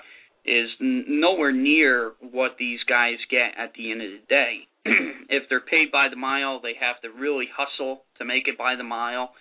is 0.45 0.69
n- 0.79 1.05
nowhere 1.07 1.51
near 1.51 2.13
what 2.19 2.55
these 2.59 2.79
guys 2.87 3.17
get 3.29 3.57
at 3.57 3.73
the 3.77 3.91
end 3.91 4.01
of 4.01 4.09
the 4.11 4.25
day. 4.27 4.67
if 5.29 5.43
they're 5.49 5.61
paid 5.61 5.91
by 5.91 6.07
the 6.09 6.15
mile, 6.15 6.59
they 6.61 6.73
have 6.79 7.01
to 7.01 7.09
really 7.19 7.47
hustle 7.55 8.03
to 8.17 8.25
make 8.25 8.47
it 8.47 8.57
by 8.57 8.75
the 8.75 8.83
mile, 8.83 9.31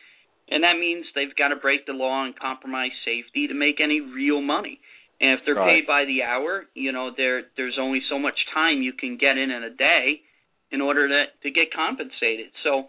and 0.50 0.64
that 0.64 0.78
means 0.78 1.06
they've 1.14 1.34
got 1.36 1.48
to 1.48 1.56
break 1.56 1.86
the 1.86 1.92
law 1.92 2.24
and 2.24 2.38
compromise 2.38 2.90
safety 3.04 3.46
to 3.46 3.54
make 3.54 3.80
any 3.80 4.00
real 4.00 4.40
money. 4.40 4.80
And 5.20 5.38
if 5.38 5.40
they're 5.44 5.54
right. 5.54 5.80
paid 5.80 5.86
by 5.86 6.04
the 6.06 6.22
hour, 6.22 6.64
you 6.74 6.92
know, 6.92 7.10
there 7.16 7.42
there's 7.56 7.76
only 7.78 8.00
so 8.10 8.18
much 8.18 8.38
time 8.54 8.82
you 8.82 8.92
can 8.92 9.16
get 9.16 9.36
in 9.36 9.50
in 9.50 9.62
a 9.62 9.70
day 9.70 10.22
in 10.72 10.80
order 10.80 11.08
to 11.08 11.24
to 11.42 11.50
get 11.50 11.72
compensated. 11.74 12.50
So, 12.64 12.88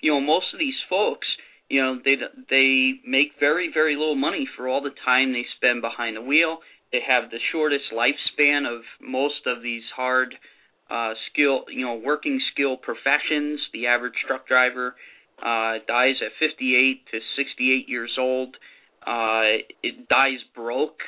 you 0.00 0.12
know, 0.12 0.20
most 0.20 0.46
of 0.54 0.58
these 0.58 0.78
folks, 0.88 1.26
you 1.68 1.82
know, 1.82 1.98
they 2.02 2.14
they 2.48 3.00
make 3.06 3.32
very 3.40 3.70
very 3.72 3.96
little 3.96 4.14
money 4.16 4.48
for 4.56 4.68
all 4.68 4.80
the 4.80 4.94
time 5.04 5.32
they 5.32 5.44
spend 5.56 5.82
behind 5.82 6.16
the 6.16 6.22
wheel. 6.22 6.58
They 6.92 7.00
have 7.06 7.30
the 7.30 7.40
shortest 7.52 7.92
lifespan 7.92 8.64
of 8.72 8.82
most 9.02 9.46
of 9.46 9.62
these 9.62 9.82
hard 9.94 10.34
uh 10.88 11.14
skill, 11.30 11.64
you 11.68 11.84
know, 11.84 11.96
working 11.96 12.40
skill 12.52 12.76
professions. 12.76 13.60
The 13.72 13.88
average 13.88 14.14
truck 14.26 14.46
driver 14.46 14.94
uh 15.44 15.78
dies 15.86 16.16
at 16.24 16.32
58 16.40 17.06
to 17.12 17.18
68 17.36 17.88
years 17.88 18.12
old. 18.18 18.56
Uh 19.06 19.62
it 19.82 20.08
dies 20.08 20.40
broke 20.54 21.00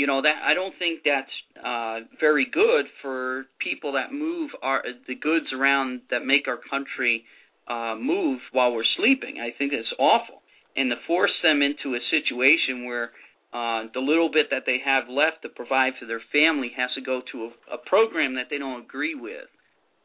you 0.00 0.06
know 0.06 0.22
that 0.22 0.36
I 0.42 0.54
don't 0.54 0.74
think 0.78 1.00
that's 1.04 1.36
uh, 1.62 2.08
very 2.18 2.46
good 2.50 2.86
for 3.02 3.44
people 3.58 3.92
that 3.92 4.12
move 4.12 4.50
our 4.62 4.82
the 5.06 5.14
goods 5.14 5.52
around 5.52 6.00
that 6.10 6.24
make 6.24 6.48
our 6.48 6.58
country 6.70 7.24
uh, 7.68 7.96
move 8.00 8.40
while 8.52 8.72
we're 8.72 8.88
sleeping. 8.96 9.36
I 9.40 9.56
think 9.56 9.74
it's 9.74 9.92
awful, 9.98 10.40
and 10.74 10.90
to 10.90 10.96
force 11.06 11.34
them 11.42 11.60
into 11.60 11.94
a 11.96 12.00
situation 12.10 12.86
where 12.86 13.10
uh, 13.52 13.92
the 13.92 14.00
little 14.00 14.30
bit 14.30 14.46
that 14.50 14.62
they 14.64 14.78
have 14.84 15.08
left 15.08 15.42
to 15.42 15.50
provide 15.50 15.92
for 16.00 16.06
their 16.06 16.22
family 16.32 16.72
has 16.76 16.88
to 16.94 17.02
go 17.02 17.20
to 17.32 17.50
a, 17.50 17.74
a 17.74 17.78
program 17.84 18.36
that 18.36 18.46
they 18.48 18.58
don't 18.58 18.82
agree 18.82 19.14
with, 19.14 19.50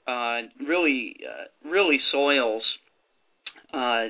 uh, 0.07 0.41
really 0.67 1.15
uh, 1.23 1.69
really 1.69 1.99
soils 2.11 2.63
uh, 3.73 4.05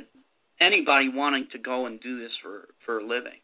anybody 0.59 1.09
wanting 1.13 1.47
to 1.51 1.59
go 1.59 1.85
and 1.85 1.99
do 2.01 2.19
this 2.19 2.31
for 2.41 2.67
for 2.85 2.99
a 2.99 3.03
living. 3.03 3.39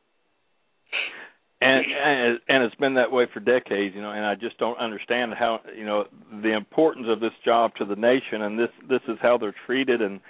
And 1.61 1.85
and 1.85 2.39
and 2.47 2.63
it's 2.63 2.75
been 2.75 2.95
that 2.95 3.11
way 3.11 3.27
for 3.31 3.39
decades 3.39 3.95
you 3.95 4.01
know 4.01 4.11
and 4.11 4.25
i 4.25 4.33
just 4.33 4.57
don't 4.57 4.79
understand 4.79 5.33
how 5.37 5.59
you 5.77 5.85
know 5.85 6.05
the 6.41 6.55
importance 6.55 7.05
of 7.07 7.19
this 7.19 7.33
job 7.45 7.75
to 7.77 7.85
the 7.85 7.95
nation 7.95 8.41
and 8.41 8.57
this 8.57 8.69
this 8.89 9.01
is 9.07 9.17
how 9.21 9.37
they're 9.37 9.55
treated. 9.67 10.01
And 10.01 10.21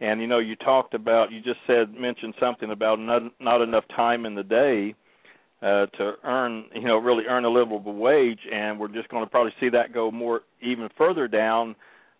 and 0.00 0.20
you 0.20 0.26
know 0.26 0.38
you 0.38 0.54
talked 0.56 0.94
about 0.94 1.32
you 1.32 1.40
just 1.40 1.58
said 1.66 1.92
mentioned 1.92 2.34
something 2.38 2.70
about 2.70 3.00
not 3.00 3.22
not 3.40 3.62
enough 3.62 3.84
time 3.94 4.26
in 4.26 4.36
the 4.36 4.44
day 4.44 4.94
uh 5.60 5.86
to 5.86 6.12
earn 6.22 6.66
you 6.74 6.86
know 6.86 6.98
really 6.98 7.24
earn 7.28 7.44
a 7.44 7.50
livable 7.50 7.94
wage. 7.94 8.40
And 8.52 8.78
we're 8.78 8.88
just 8.88 9.08
going 9.08 9.24
to 9.24 9.30
probably 9.30 9.54
see 9.58 9.70
that 9.70 9.92
go 9.92 10.12
more 10.12 10.42
even 10.62 10.88
further 10.96 11.26
down 11.26 11.74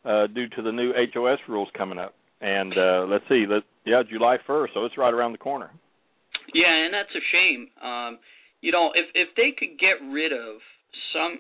uh 0.05 0.27
due 0.27 0.49
to 0.49 0.63
the 0.63 0.73
new 0.73 0.93
HOS 1.15 1.39
rules 1.49 1.69
coming 1.77 1.99
up 1.99 2.15
and 2.41 2.73
uh 2.77 3.07
let's 3.09 3.25
see 3.29 3.45
let 3.49 3.63
yeah 3.85 4.03
July 4.09 4.37
1st 4.49 4.69
so 4.75 4.85
it's 4.85 4.99
right 4.99 5.13
around 5.13 5.33
the 5.33 5.39
corner 5.39 5.71
yeah 6.55 6.85
and 6.85 6.95
that's 6.95 7.15
a 7.15 7.25
shame 7.33 7.69
um 7.83 8.19
you 8.61 8.73
know, 8.73 8.91
if 8.95 9.07
if 9.15 9.29
they 9.37 9.55
could 9.57 9.79
get 9.79 10.03
rid 10.11 10.33
of 10.33 10.59
some, 11.13 11.39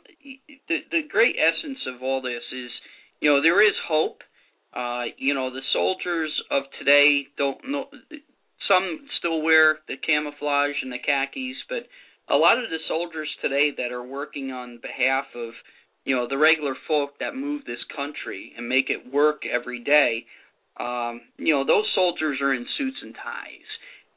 the 0.68 0.78
the 0.90 1.02
great 1.08 1.34
essence 1.34 1.78
of 1.86 2.02
all 2.02 2.20
this 2.22 2.42
is, 2.52 2.70
you 3.20 3.30
know, 3.30 3.42
there 3.42 3.66
is 3.66 3.74
hope. 3.88 4.22
Uh, 4.74 5.04
you 5.16 5.32
know, 5.32 5.50
the 5.50 5.64
soldiers 5.72 6.30
of 6.50 6.64
today 6.78 7.26
don't 7.38 7.58
know. 7.66 7.86
Some 8.68 9.08
still 9.18 9.42
wear 9.42 9.78
the 9.88 9.96
camouflage 9.96 10.76
and 10.82 10.92
the 10.92 10.98
khakis, 10.98 11.56
but 11.68 11.88
a 12.28 12.36
lot 12.36 12.58
of 12.62 12.68
the 12.68 12.78
soldiers 12.86 13.28
today 13.40 13.70
that 13.76 13.90
are 13.90 14.06
working 14.06 14.50
on 14.50 14.80
behalf 14.82 15.24
of, 15.34 15.54
you 16.04 16.14
know, 16.14 16.28
the 16.28 16.36
regular 16.36 16.74
folk 16.86 17.18
that 17.20 17.34
move 17.34 17.62
this 17.64 17.82
country 17.96 18.52
and 18.56 18.68
make 18.68 18.90
it 18.90 19.12
work 19.12 19.42
every 19.46 19.82
day, 19.82 20.26
um, 20.78 21.22
you 21.38 21.52
know, 21.54 21.64
those 21.64 21.86
soldiers 21.94 22.38
are 22.40 22.52
in 22.52 22.66
suits 22.76 22.98
and 23.02 23.14
ties, 23.14 23.68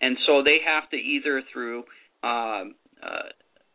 and 0.02 0.18
so 0.26 0.44
they 0.44 0.60
have 0.66 0.90
to 0.90 0.98
either 0.98 1.42
through 1.52 1.80
um, 2.24 2.76
uh, 3.02 3.32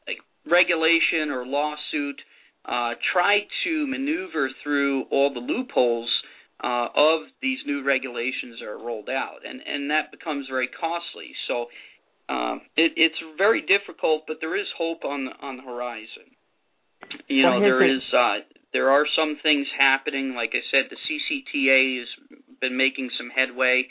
like 0.06 0.18
regulation 0.46 1.30
or 1.30 1.46
lawsuit 1.46 2.20
uh, 2.64 2.94
try 3.12 3.40
to 3.64 3.86
maneuver 3.86 4.50
through 4.62 5.04
all 5.10 5.32
the 5.32 5.40
loopholes 5.40 6.10
uh, 6.62 6.88
of 6.94 7.20
these 7.42 7.58
new 7.66 7.82
regulations 7.82 8.58
that 8.60 8.66
are 8.66 8.78
rolled 8.78 9.08
out, 9.08 9.40
and 9.46 9.60
and 9.66 9.90
that 9.90 10.10
becomes 10.10 10.46
very 10.48 10.68
costly. 10.68 11.32
So 11.48 11.66
um, 12.28 12.62
it, 12.76 12.92
it's 12.96 13.20
very 13.36 13.60
difficult, 13.60 14.24
but 14.26 14.38
there 14.40 14.56
is 14.56 14.66
hope 14.76 15.04
on 15.04 15.26
the, 15.26 15.32
on 15.46 15.56
the 15.58 15.62
horizon. 15.62 16.32
You 17.28 17.42
know, 17.42 17.52
well, 17.52 17.60
there 17.60 17.84
is 17.84 18.02
uh, 18.16 18.44
there 18.72 18.90
are 18.90 19.04
some 19.16 19.38
things 19.42 19.66
happening. 19.78 20.34
Like 20.34 20.52
I 20.54 20.64
said, 20.70 20.90
the 20.90 20.96
CCTA 20.96 22.00
has 22.00 22.38
been 22.64 22.76
making 22.76 23.10
some 23.18 23.28
headway 23.28 23.86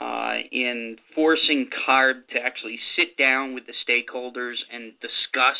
uh, 0.00 0.34
in 0.50 0.96
forcing 1.14 1.68
CARB 1.86 2.26
to 2.32 2.38
actually 2.38 2.78
sit 2.96 3.16
down 3.16 3.54
with 3.54 3.64
the 3.66 3.74
stakeholders 3.86 4.54
and 4.72 4.92
discuss 5.00 5.58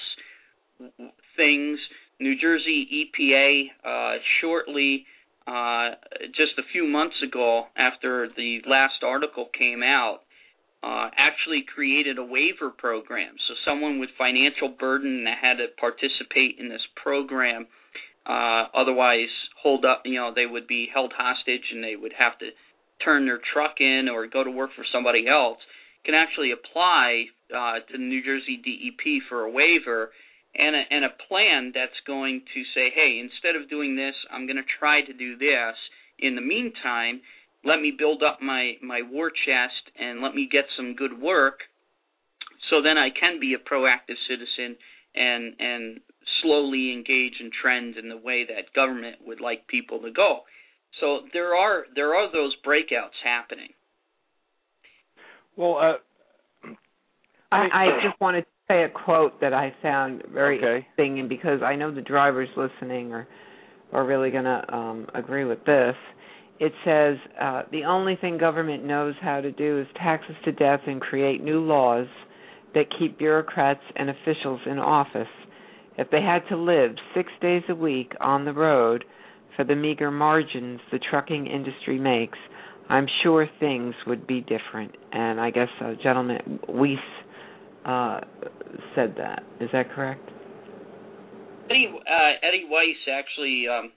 things. 1.37 1.79
New 2.21 2.35
Jersey 2.41 3.11
EPA 3.17 3.67
uh, 3.85 4.19
shortly, 4.41 5.07
uh, 5.47 5.91
just 6.37 6.59
a 6.59 6.63
few 6.73 6.87
months 6.87 7.17
ago, 7.23 7.67
after 7.77 8.29
the 8.37 8.61
last 8.67 9.03
article 9.05 9.49
came 9.57 9.83
out, 9.83 10.21
uh, 10.83 11.11
actually 11.17 11.65
created 11.75 12.19
a 12.19 12.25
waiver 12.25 12.71
program. 12.71 13.35
So 13.49 13.55
someone 13.67 13.99
with 13.99 14.11
financial 14.17 14.69
burden 14.69 15.25
that 15.25 15.39
had 15.41 15.59
to 15.59 15.67
participate 15.81 16.59
in 16.59 16.69
this 16.69 16.87
program, 17.03 17.67
uh, 18.27 18.65
otherwise 18.75 19.33
hold 19.63 19.85
up, 19.85 20.03
you 20.05 20.17
know, 20.17 20.33
they 20.35 20.47
would 20.47 20.67
be 20.67 20.89
held 20.93 21.13
hostage 21.17 21.65
and 21.73 21.83
they 21.83 21.97
would 21.97 22.13
have 22.19 22.39
to 22.39 22.51
turn 23.05 23.27
their 23.27 23.41
truck 23.53 23.81
in 23.81 24.09
or 24.13 24.27
go 24.27 24.45
to 24.45 24.51
work 24.51 24.71
for 24.75 24.85
somebody 24.93 25.27
else, 25.29 25.59
can 26.05 26.15
actually 26.15 26.53
apply 26.53 27.25
uh, 27.55 27.81
to 27.87 27.93
the 27.93 27.99
New 27.99 28.23
Jersey 28.23 28.57
DEP 28.57 29.23
for 29.29 29.45
a 29.45 29.51
waiver 29.51 30.11
and 30.55 30.75
a, 30.75 30.83
and 30.91 31.05
a 31.05 31.15
plan 31.29 31.73
that's 31.75 31.99
going 32.07 32.43
to 32.55 32.63
say, 32.75 32.91
hey, 32.95 33.21
instead 33.21 33.61
of 33.61 33.71
doing 33.71 33.97
this, 33.97 34.15
I'm 34.31 34.47
going 34.47 34.57
to 34.57 34.69
try 34.79 35.03
to 35.03 35.13
do 35.13 35.37
this. 35.37 35.77
In 36.19 36.35
the 36.35 36.41
meantime, 36.41 37.21
let 37.65 37.81
me 37.81 37.93
build 37.97 38.23
up 38.23 38.41
my 38.41 38.75
my 38.83 39.03
war 39.03 39.31
chest 39.31 39.95
and 39.99 40.21
let 40.21 40.35
me 40.35 40.49
get 40.51 40.65
some 40.77 40.95
good 40.95 41.21
work 41.21 41.61
so 42.71 42.83
then 42.83 42.99
I 42.99 43.09
can 43.11 43.41
be 43.41 43.55
a 43.55 43.59
proactive 43.59 44.19
citizen 44.29 44.77
and 45.15 45.55
and 45.59 46.01
slowly 46.43 46.93
engage 46.93 47.35
in 47.41 47.51
trends 47.63 47.97
in 48.01 48.09
the 48.09 48.17
way 48.17 48.45
that 48.45 48.73
government 48.75 49.17
would 49.27 49.41
like 49.41 49.67
people 49.67 50.01
to 50.01 50.11
go. 50.11 50.41
So 51.01 51.21
there 51.33 51.55
are 51.55 51.85
there 51.95 52.15
are 52.15 52.33
those 52.33 52.55
breakouts 52.67 53.17
happening. 53.25 53.71
Well, 55.57 55.77
uh, 55.77 56.69
I, 57.51 57.67
I 57.73 57.87
just 58.03 58.21
wanted 58.21 58.43
to 58.43 58.47
say 58.69 58.83
a 58.85 58.89
quote 58.89 59.41
that 59.41 59.53
I 59.53 59.75
found 59.83 60.23
very 60.33 60.59
Okay. 60.59 60.87
interesting, 60.87 61.21
and 61.21 61.29
because 61.29 61.63
I 61.63 61.75
know 61.77 61.93
the 61.93 62.01
drivers 62.01 62.49
listening 62.57 63.13
are 63.13 63.27
are 63.93 64.05
really 64.05 64.31
going 64.31 64.45
to 64.45 64.63
um, 64.75 65.07
agree 65.15 65.45
with 65.45 65.65
this. 65.65 65.95
It 66.61 66.73
says 66.85 67.17
uh, 67.41 67.63
the 67.71 67.85
only 67.85 68.17
thing 68.17 68.37
government 68.37 68.85
knows 68.85 69.15
how 69.21 69.41
to 69.41 69.51
do 69.53 69.81
is 69.81 69.87
tax 69.97 70.25
us 70.29 70.37
to 70.45 70.53
death 70.53 70.81
and 70.87 71.01
create 71.01 71.43
new 71.43 71.61
laws 71.61 72.07
that 72.75 72.87
keep 72.99 73.17
bureaucrats 73.19 73.81
and 73.97 74.11
officials 74.11 74.61
in 74.67 74.79
office. 74.79 75.29
If 75.99 76.11
they 76.11 76.23
had 76.23 76.49
to 76.49 76.57
live 76.57 76.93
six 77.15 77.31
days 77.43 77.63
a 77.69 77.75
week 77.75 78.13
on 78.21 78.45
the 78.45 78.53
road 78.53 79.05
for 79.57 79.65
the 79.65 79.75
meager 79.75 80.13
margins 80.13 80.81
the 80.93 81.01
trucking 81.11 81.49
industry 81.49 81.99
makes, 81.99 82.39
I'm 82.89 83.07
sure 83.25 83.49
things 83.59 83.95
would 84.07 84.27
be 84.27 84.41
different. 84.41 84.95
And 85.13 85.41
I 85.41 85.51
guess 85.51 85.69
uh, 85.81 85.95
gentleman 86.01 86.61
Weiss 86.69 86.99
uh, 87.85 88.21
said 88.95 89.17
that. 89.19 89.43
Is 89.61 89.71
that 89.73 89.91
correct? 89.93 90.23
Eddie 91.69 91.89
uh, 91.93 92.47
Eddie 92.47 92.67
Weiss 92.71 92.97
actually 93.13 93.67
um, 93.69 93.91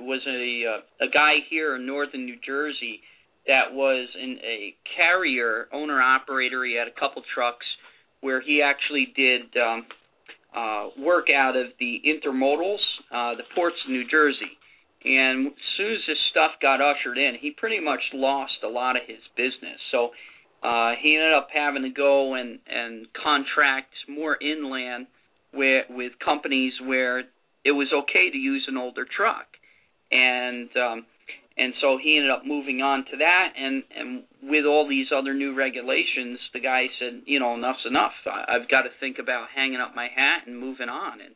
was 0.00 0.20
a 0.26 0.64
uh, 0.68 1.06
a 1.06 1.10
guy 1.10 1.34
here 1.48 1.76
in 1.76 1.86
northern 1.86 2.26
New 2.26 2.36
Jersey 2.44 3.00
that 3.46 3.72
was 3.72 4.08
in 4.20 4.38
a 4.44 4.74
carrier 4.96 5.68
owner 5.72 6.02
operator. 6.02 6.64
He 6.64 6.76
had 6.76 6.88
a 6.88 7.00
couple 7.00 7.22
trucks 7.34 7.66
where 8.20 8.40
he 8.40 8.60
actually 8.62 9.12
did 9.16 9.42
um, 9.56 9.86
uh, 10.54 10.88
work 10.98 11.26
out 11.30 11.56
of 11.56 11.68
the 11.78 12.00
intermodals, 12.04 12.80
uh, 13.10 13.34
the 13.36 13.44
ports 13.54 13.76
of 13.84 13.90
New 13.90 14.06
Jersey. 14.08 14.58
And 15.04 15.48
as 15.48 15.52
soon 15.76 15.92
as 15.92 15.98
this 16.06 16.18
stuff 16.30 16.52
got 16.60 16.80
ushered 16.80 17.18
in, 17.18 17.34
he 17.40 17.50
pretty 17.50 17.80
much 17.80 18.00
lost 18.12 18.58
a 18.62 18.68
lot 18.68 18.96
of 18.96 19.02
his 19.06 19.18
business. 19.36 19.80
So 19.90 20.10
uh, 20.62 20.92
he 21.02 21.16
ended 21.16 21.32
up 21.32 21.48
having 21.52 21.82
to 21.82 21.90
go 21.90 22.34
and 22.34 22.60
and 22.68 23.06
contract 23.12 23.92
more 24.08 24.36
inland 24.40 25.08
with 25.52 25.86
with 25.90 26.12
companies 26.24 26.72
where 26.84 27.20
it 27.64 27.72
was 27.72 27.88
okay 27.92 28.30
to 28.30 28.38
use 28.38 28.64
an 28.68 28.76
older 28.76 29.04
truck, 29.04 29.46
and 30.12 30.68
um, 30.76 31.06
and 31.56 31.74
so 31.80 31.98
he 32.02 32.16
ended 32.16 32.30
up 32.30 32.46
moving 32.46 32.80
on 32.80 33.04
to 33.10 33.16
that. 33.18 33.52
And 33.56 33.82
and 33.96 34.22
with 34.42 34.64
all 34.64 34.88
these 34.88 35.08
other 35.14 35.34
new 35.34 35.54
regulations, 35.54 36.38
the 36.52 36.60
guy 36.60 36.86
said, 36.98 37.22
you 37.26 37.38
know, 37.40 37.54
enough's 37.54 37.84
enough. 37.86 38.12
I, 38.26 38.56
I've 38.56 38.68
got 38.70 38.82
to 38.82 38.90
think 39.00 39.18
about 39.18 39.48
hanging 39.54 39.80
up 39.80 39.94
my 39.94 40.08
hat 40.08 40.46
and 40.46 40.58
moving 40.58 40.88
on. 40.88 41.20
And 41.20 41.34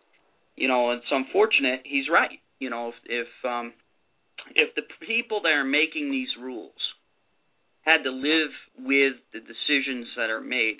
you 0.56 0.68
know, 0.68 0.92
it's 0.92 1.10
unfortunate. 1.10 1.82
He's 1.84 2.08
right. 2.10 2.40
You 2.58 2.70
know, 2.70 2.88
if 2.88 2.94
if 3.04 3.28
um, 3.44 3.72
if 4.54 4.74
the 4.74 4.82
people 5.06 5.42
that 5.42 5.52
are 5.52 5.64
making 5.64 6.10
these 6.10 6.30
rules 6.40 6.72
had 7.82 8.02
to 8.02 8.10
live 8.10 8.50
with 8.78 9.14
the 9.32 9.40
decisions 9.40 10.08
that 10.16 10.30
are 10.30 10.40
made, 10.40 10.78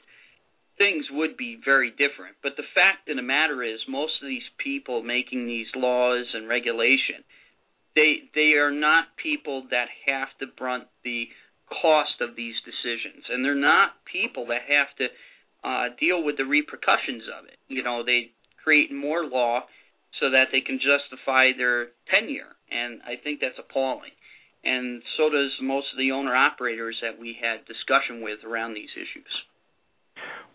things 0.78 1.07
would 1.11 1.37
be 1.37 1.59
very 1.62 1.91
different. 1.91 2.37
But 2.43 2.57
the 2.57 2.66
fact 2.74 3.09
of 3.09 3.16
the 3.16 3.22
matter 3.22 3.62
is, 3.62 3.78
most 3.89 4.12
of 4.22 4.28
these 4.28 4.47
people 4.59 5.03
making 5.03 5.47
these 5.47 5.68
laws 5.74 6.26
and 6.34 6.49
regulation, 6.49 7.22
they 7.97 8.28
they 8.34 8.53
are 8.61 8.70
not 8.70 9.16
people 9.20 9.66
that 9.70 9.88
have 10.07 10.28
to 10.38 10.47
brunt 10.47 10.84
the 11.03 11.24
cost 11.66 12.20
of 12.20 12.36
these 12.36 12.55
decisions, 12.62 13.24
and 13.28 13.44
they're 13.44 13.59
not 13.59 13.99
people 14.07 14.47
that 14.47 14.62
have 14.68 14.92
to 15.01 15.07
uh, 15.66 15.88
deal 15.99 16.22
with 16.22 16.36
the 16.36 16.44
repercussions 16.44 17.24
of 17.26 17.49
it. 17.49 17.59
You 17.66 17.82
know, 17.82 18.05
they 18.05 18.30
create 18.62 18.92
more 18.92 19.24
law 19.24 19.62
so 20.20 20.30
that 20.30 20.53
they 20.53 20.61
can 20.61 20.78
justify 20.78 21.51
their 21.57 21.88
tenure, 22.12 22.55
and 22.70 23.01
I 23.03 23.16
think 23.18 23.40
that's 23.40 23.59
appalling. 23.59 24.14
And 24.62 25.03
so 25.16 25.30
does 25.30 25.51
most 25.62 25.86
of 25.92 25.99
the 25.99 26.12
owner 26.12 26.34
operators 26.34 26.97
that 27.03 27.18
we 27.18 27.36
had 27.40 27.66
discussion 27.66 28.22
with 28.22 28.40
around 28.44 28.74
these 28.74 28.90
issues. 28.94 29.30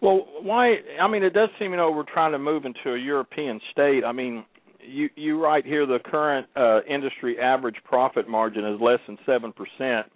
Well, 0.02 0.28
why? 0.42 0.76
I 1.02 1.08
mean, 1.08 1.24
it 1.24 1.34
does 1.34 1.50
seem 1.60 1.72
you 1.72 1.78
know 1.78 1.92
we're 1.92 2.12
trying 2.12 2.32
to 2.32 2.39
move 2.39 2.66
into 2.66 2.94
a 2.94 2.98
European 2.98 3.60
state. 3.72 4.04
I 4.06 4.12
mean, 4.12 4.46
you 4.88 5.10
you 5.16 5.42
write 5.42 5.66
here 5.66 5.86
the 5.86 6.00
current 6.00 6.48
uh, 6.56 6.82
industry 6.84 7.40
average 7.40 7.78
profit 7.84 8.28
margin 8.28 8.66
is 8.66 8.80
less 8.82 9.00
than 9.08 9.18
seven 9.26 9.54
percent. 9.54 10.12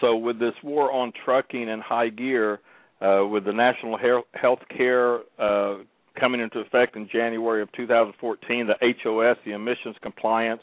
So 0.00 0.16
with 0.16 0.38
this 0.38 0.54
war 0.62 0.92
on 0.92 1.12
trucking 1.24 1.68
and 1.68 1.82
high 1.82 2.10
gear, 2.10 2.60
uh, 3.00 3.24
with 3.30 3.44
the 3.44 3.52
national 3.52 3.98
health 4.32 4.58
care 4.76 5.20
uh, 5.38 5.78
coming 6.18 6.40
into 6.40 6.60
effect 6.60 6.96
in 6.96 7.08
January 7.10 7.62
of 7.62 7.72
2014, 7.72 8.66
the 8.66 8.94
HOS, 9.02 9.36
the 9.44 9.52
emissions 9.52 9.96
compliance, 10.02 10.62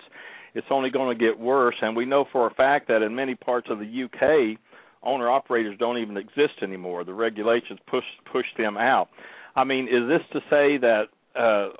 it's 0.55 0.67
only 0.69 0.89
going 0.89 1.17
to 1.17 1.25
get 1.25 1.39
worse. 1.39 1.75
And 1.81 1.95
we 1.95 2.05
know 2.05 2.25
for 2.31 2.47
a 2.47 2.53
fact 2.53 2.87
that 2.89 3.01
in 3.01 3.15
many 3.15 3.35
parts 3.35 3.67
of 3.69 3.79
the 3.79 4.03
UK, 4.03 4.59
owner 5.03 5.29
operators 5.29 5.77
don't 5.79 5.97
even 5.97 6.17
exist 6.17 6.61
anymore. 6.61 7.03
The 7.03 7.13
regulations 7.13 7.79
push 7.87 8.03
push 8.31 8.45
them 8.57 8.77
out. 8.77 9.09
I 9.55 9.63
mean, 9.63 9.87
is 9.87 10.07
this 10.07 10.21
to 10.33 10.39
say 10.49 10.77
that 10.77 11.03
uh, 11.35 11.75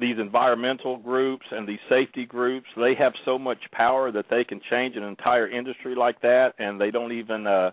these 0.00 0.16
environmental 0.18 0.96
groups 0.96 1.44
and 1.50 1.68
these 1.68 1.78
safety 1.88 2.24
groups 2.24 2.66
they 2.76 2.94
have 2.98 3.12
so 3.24 3.38
much 3.38 3.58
power 3.72 4.10
that 4.10 4.26
they 4.30 4.44
can 4.44 4.60
change 4.70 4.96
an 4.96 5.02
entire 5.02 5.48
industry 5.48 5.94
like 5.94 6.20
that, 6.22 6.54
and 6.58 6.80
they 6.80 6.90
don't 6.90 7.12
even 7.12 7.46
uh, 7.46 7.70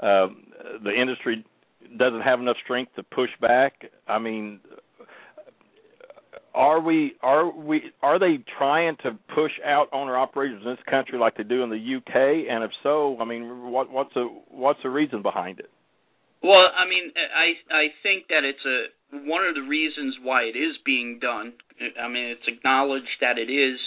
uh, 0.00 0.28
the 0.84 0.92
industry 0.96 1.44
doesn't 1.96 2.20
have 2.20 2.40
enough 2.40 2.56
strength 2.64 2.94
to 2.96 3.02
push 3.02 3.30
back? 3.40 3.90
I 4.06 4.18
mean, 4.18 4.60
are 6.54 6.80
we 6.80 7.14
are 7.22 7.50
we 7.50 7.92
are 8.02 8.18
they 8.18 8.38
trying 8.58 8.96
to 9.02 9.18
push 9.34 9.52
out 9.64 9.88
owner 9.92 10.16
operators 10.16 10.60
in 10.64 10.70
this 10.70 10.78
country 10.90 11.18
like 11.18 11.36
they 11.36 11.44
do 11.44 11.62
in 11.62 11.70
the 11.70 11.96
UK? 11.96 12.50
And 12.50 12.64
if 12.64 12.70
so, 12.82 13.16
I 13.20 13.24
mean, 13.24 13.70
what 13.70 13.90
what's 13.90 14.12
the 14.14 14.28
what's 14.48 14.80
the 14.82 14.90
reason 14.90 15.22
behind 15.22 15.60
it? 15.60 15.70
Well, 16.42 16.68
I 16.70 16.88
mean, 16.88 17.12
I 17.16 17.74
I 17.74 17.84
think 18.02 18.28
that 18.28 18.44
it's 18.44 18.64
a 18.64 19.26
one 19.26 19.44
of 19.44 19.54
the 19.54 19.66
reasons 19.66 20.16
why 20.22 20.42
it 20.42 20.56
is 20.56 20.76
being 20.84 21.18
done. 21.18 21.54
I 22.00 22.08
mean, 22.08 22.26
it's 22.26 22.48
acknowledged 22.48 23.18
that 23.20 23.38
it 23.38 23.50
is 23.50 23.78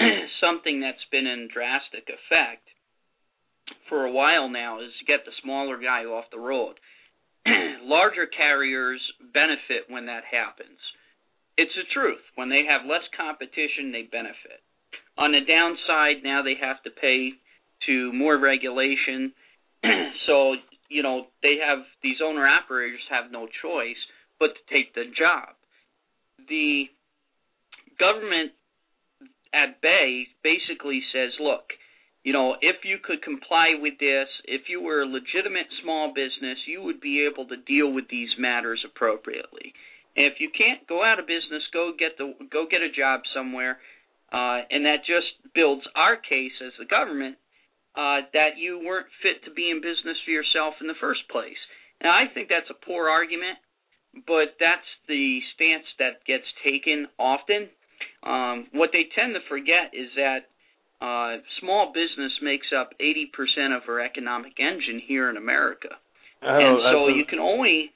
something 0.40 0.80
that's 0.80 1.04
been 1.10 1.26
in 1.26 1.48
drastic 1.52 2.08
effect 2.08 2.66
for 3.88 4.04
a 4.04 4.12
while 4.12 4.48
now 4.48 4.80
is 4.80 4.92
to 5.00 5.04
get 5.04 5.24
the 5.24 5.32
smaller 5.42 5.78
guy 5.78 6.04
off 6.04 6.24
the 6.30 6.38
road. 6.38 6.76
Larger 7.82 8.26
carriers 8.26 9.00
benefit 9.32 9.88
when 9.88 10.06
that 10.06 10.24
happens 10.30 10.78
it's 11.56 11.72
the 11.76 11.84
truth. 11.92 12.22
When 12.34 12.48
they 12.48 12.64
have 12.68 12.88
less 12.88 13.04
competition, 13.16 13.92
they 13.92 14.08
benefit. 14.10 14.60
On 15.18 15.32
the 15.32 15.44
downside, 15.44 16.24
now 16.24 16.42
they 16.42 16.56
have 16.60 16.82
to 16.84 16.90
pay 16.90 17.36
to 17.86 18.12
more 18.12 18.38
regulation. 18.38 19.32
so, 20.26 20.56
you 20.92 21.02
know, 21.02 21.26
they 21.42 21.56
have 21.66 21.84
these 22.02 22.20
owner 22.22 22.46
operators 22.46 23.00
have 23.10 23.32
no 23.32 23.48
choice 23.62 23.96
but 24.38 24.52
to 24.52 24.62
take 24.68 24.94
the 24.94 25.04
job. 25.16 25.56
The 26.48 26.84
government 27.98 28.52
at 29.54 29.80
bay 29.80 30.28
basically 30.42 31.00
says, 31.12 31.32
look, 31.40 31.72
you 32.24 32.32
know, 32.32 32.54
if 32.60 32.84
you 32.84 32.98
could 33.02 33.22
comply 33.22 33.74
with 33.80 33.98
this, 33.98 34.28
if 34.44 34.68
you 34.68 34.80
were 34.80 35.02
a 35.02 35.06
legitimate 35.06 35.66
small 35.82 36.12
business, 36.14 36.58
you 36.66 36.82
would 36.82 37.00
be 37.00 37.26
able 37.26 37.48
to 37.48 37.56
deal 37.56 37.92
with 37.92 38.04
these 38.08 38.30
matters 38.38 38.84
appropriately. 38.86 39.72
And 40.16 40.26
if 40.26 40.38
you 40.38 40.50
can't 40.52 40.86
go 40.86 41.02
out 41.02 41.18
of 41.18 41.26
business, 41.26 41.62
go 41.72 41.92
get 41.98 42.18
the 42.18 42.34
go 42.52 42.66
get 42.70 42.82
a 42.82 42.92
job 42.92 43.22
somewhere, 43.34 43.78
uh, 44.30 44.60
and 44.70 44.84
that 44.84 45.08
just 45.08 45.26
builds 45.54 45.82
our 45.96 46.16
case 46.16 46.52
as 46.64 46.72
the 46.78 46.84
government 46.84 47.36
uh, 47.94 48.24
that 48.32 48.56
you 48.56 48.80
weren't 48.84 49.06
fit 49.22 49.44
to 49.44 49.50
be 49.50 49.70
in 49.70 49.80
business 49.80 50.16
for 50.24 50.30
yourself 50.30 50.74
in 50.80 50.86
the 50.86 50.98
first 51.00 51.28
place. 51.28 51.58
Now, 52.02 52.10
I 52.10 52.26
think 52.32 52.48
that's 52.48 52.70
a 52.70 52.86
poor 52.86 53.08
argument, 53.08 53.58
but 54.26 54.56
that's 54.58 54.88
the 55.08 55.40
stance 55.54 55.86
that 55.98 56.24
gets 56.26 56.44
taken 56.64 57.06
often. 57.18 57.68
Um, 58.22 58.66
what 58.72 58.90
they 58.92 59.08
tend 59.14 59.34
to 59.34 59.40
forget 59.48 59.92
is 59.92 60.08
that 60.16 60.48
uh, 61.00 61.42
small 61.60 61.92
business 61.92 62.32
makes 62.42 62.68
up 62.76 62.92
80% 63.00 63.76
of 63.76 63.82
our 63.88 64.00
economic 64.00 64.58
engine 64.58 65.00
here 65.04 65.28
in 65.28 65.36
America. 65.36 65.88
Oh, 66.42 66.58
and 66.58 66.80
so 66.92 67.08
a- 67.08 67.16
you 67.16 67.24
can 67.24 67.38
only 67.38 67.92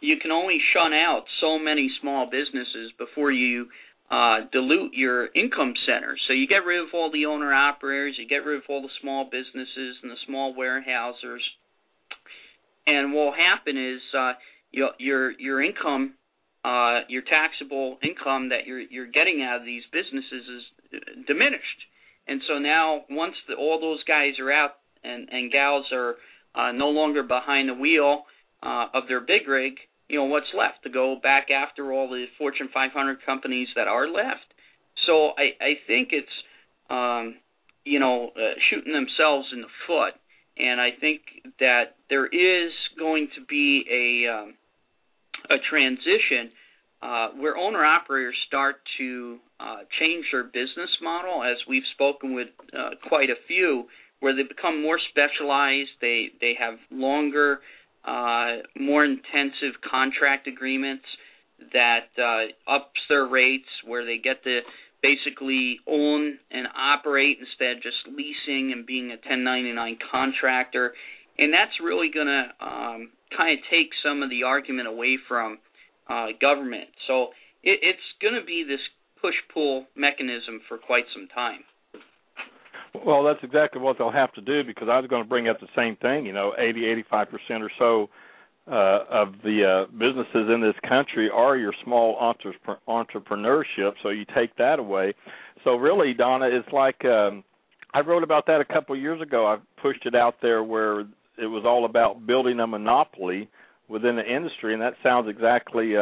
you 0.00 0.16
can 0.16 0.30
only 0.30 0.58
shun 0.72 0.94
out 0.94 1.24
so 1.40 1.58
many 1.58 1.90
small 2.00 2.24
businesses 2.30 2.92
before 2.96 3.30
you 3.30 3.68
uh, 4.10 4.46
dilute 4.52 4.92
your 4.94 5.26
income 5.34 5.74
center. 5.86 6.16
So 6.26 6.34
you 6.34 6.46
get 6.46 6.64
rid 6.66 6.80
of 6.80 6.88
all 6.92 7.10
the 7.10 7.26
owner 7.26 7.52
operators, 7.52 8.16
you 8.18 8.28
get 8.28 8.44
rid 8.44 8.58
of 8.58 8.64
all 8.68 8.82
the 8.82 8.92
small 9.00 9.24
businesses 9.24 9.96
and 10.02 10.10
the 10.10 10.20
small 10.26 10.54
warehousers, 10.54 11.42
and 12.86 13.12
what 13.12 13.24
will 13.24 13.32
happen 13.32 13.76
is 13.76 14.00
uh, 14.16 14.32
your 14.70 14.90
your 14.98 15.30
your 15.32 15.62
income, 15.62 16.14
uh, 16.64 17.00
your 17.08 17.22
taxable 17.22 17.98
income 18.02 18.50
that 18.50 18.66
you're 18.66 18.80
you're 18.80 19.10
getting 19.10 19.42
out 19.42 19.60
of 19.60 19.66
these 19.66 19.82
businesses 19.92 20.44
is 20.48 20.62
uh, 20.94 21.22
diminished. 21.26 21.80
And 22.26 22.40
so 22.48 22.58
now, 22.58 23.04
once 23.10 23.34
the, 23.48 23.54
all 23.54 23.80
those 23.80 24.02
guys 24.04 24.38
are 24.38 24.52
out 24.52 24.72
and 25.02 25.28
and 25.30 25.50
gals 25.50 25.86
are 25.92 26.16
uh, 26.54 26.72
no 26.72 26.88
longer 26.88 27.22
behind 27.22 27.68
the 27.68 27.74
wheel 27.74 28.24
uh, 28.62 28.86
of 28.94 29.04
their 29.08 29.20
big 29.20 29.48
rig, 29.48 29.74
you 30.08 30.18
know 30.18 30.24
what's 30.24 30.52
left 30.56 30.82
to 30.84 30.90
go 30.90 31.16
back 31.22 31.48
after 31.50 31.92
all 31.92 32.08
the 32.08 32.26
Fortune 32.38 32.68
500 32.72 33.24
companies 33.24 33.68
that 33.76 33.88
are 33.88 34.08
left. 34.08 34.46
So 35.06 35.30
I 35.36 35.52
I 35.60 35.72
think 35.86 36.10
it's 36.12 36.28
um, 36.90 37.36
you 37.84 38.00
know 38.00 38.30
uh, 38.36 38.54
shooting 38.70 38.92
themselves 38.92 39.48
in 39.52 39.60
the 39.60 39.72
foot, 39.86 40.14
and 40.56 40.80
I 40.80 40.90
think 41.00 41.22
that 41.60 41.96
there 42.10 42.26
is 42.26 42.72
going 42.98 43.28
to 43.36 43.44
be 43.44 43.84
a 43.90 44.32
um, 44.32 44.54
a 45.50 45.56
transition 45.70 46.50
uh, 47.02 47.28
where 47.36 47.56
owner 47.56 47.84
operators 47.84 48.36
start 48.46 48.76
to 48.98 49.38
uh, 49.60 49.78
change 50.00 50.24
their 50.32 50.44
business 50.44 50.90
model, 51.02 51.42
as 51.42 51.56
we've 51.68 51.82
spoken 51.92 52.34
with 52.34 52.48
uh, 52.72 52.90
quite 53.08 53.30
a 53.30 53.36
few, 53.46 53.84
where 54.20 54.34
they 54.34 54.42
become 54.42 54.82
more 54.82 54.98
specialized. 55.10 55.90
They 56.00 56.28
they 56.40 56.54
have 56.58 56.78
longer, 56.90 57.60
more 58.78 59.04
intensive 59.04 59.80
contract 59.88 60.46
agreements 60.46 61.04
that 61.72 62.10
uh, 62.18 62.72
ups 62.72 63.00
their 63.08 63.26
rates, 63.26 63.68
where 63.86 64.04
they 64.04 64.18
get 64.18 64.42
to 64.44 64.60
basically 65.02 65.78
own 65.86 66.38
and 66.50 66.66
operate 66.76 67.38
instead 67.38 67.76
of 67.76 67.82
just 67.82 67.96
leasing 68.08 68.72
and 68.72 68.86
being 68.86 69.06
a 69.06 69.20
1099 69.20 69.98
contractor. 70.10 70.94
And 71.38 71.52
that's 71.52 71.72
really 71.82 72.10
going 72.12 72.26
to 72.26 72.44
um, 72.64 73.10
kind 73.36 73.58
of 73.58 73.64
take 73.70 73.90
some 74.04 74.22
of 74.22 74.30
the 74.30 74.44
argument 74.44 74.88
away 74.88 75.18
from 75.28 75.58
uh, 76.08 76.28
government. 76.40 76.88
So 77.06 77.36
it, 77.62 77.80
it's 77.82 78.08
going 78.22 78.34
to 78.34 78.44
be 78.44 78.64
this 78.66 78.80
push 79.20 79.34
pull 79.52 79.86
mechanism 79.96 80.60
for 80.68 80.78
quite 80.78 81.04
some 81.14 81.28
time. 81.28 81.64
Well, 83.04 83.22
that's 83.22 83.40
exactly 83.42 83.80
what 83.80 83.98
they'll 83.98 84.10
have 84.10 84.32
to 84.34 84.40
do 84.40 84.64
because 84.64 84.88
I 84.90 84.98
was 84.98 85.08
going 85.08 85.22
to 85.22 85.28
bring 85.28 85.48
up 85.48 85.60
the 85.60 85.68
same 85.76 85.96
thing. 85.96 86.24
You 86.24 86.32
know, 86.32 86.54
80, 86.58 86.86
85 86.86 87.28
percent 87.30 87.62
or 87.62 87.70
so 87.78 88.08
uh, 88.70 89.04
of 89.10 89.34
the 89.44 89.86
uh, 89.86 89.92
businesses 89.92 90.48
in 90.52 90.60
this 90.62 90.74
country 90.88 91.28
are 91.30 91.56
your 91.56 91.74
small 91.84 92.16
entrepre- 92.16 92.78
entrepreneurship. 92.88 93.92
So 94.02 94.08
you 94.08 94.24
take 94.34 94.56
that 94.56 94.78
away. 94.78 95.14
So 95.64 95.76
really, 95.76 96.14
Donna, 96.14 96.46
it's 96.50 96.72
like 96.72 97.04
um, 97.04 97.44
I 97.92 98.00
wrote 98.00 98.22
about 98.22 98.46
that 98.46 98.60
a 98.60 98.64
couple 98.64 98.94
of 98.94 99.00
years 99.00 99.20
ago. 99.20 99.46
I 99.46 99.58
pushed 99.80 100.06
it 100.06 100.14
out 100.14 100.36
there 100.40 100.64
where 100.64 101.00
it 101.00 101.46
was 101.46 101.64
all 101.66 101.84
about 101.84 102.26
building 102.26 102.60
a 102.60 102.66
monopoly 102.66 103.48
within 103.88 104.16
the 104.16 104.24
industry, 104.24 104.72
and 104.72 104.82
that 104.82 104.94
sounds 105.02 105.28
exactly 105.28 105.96
uh, 105.96 106.00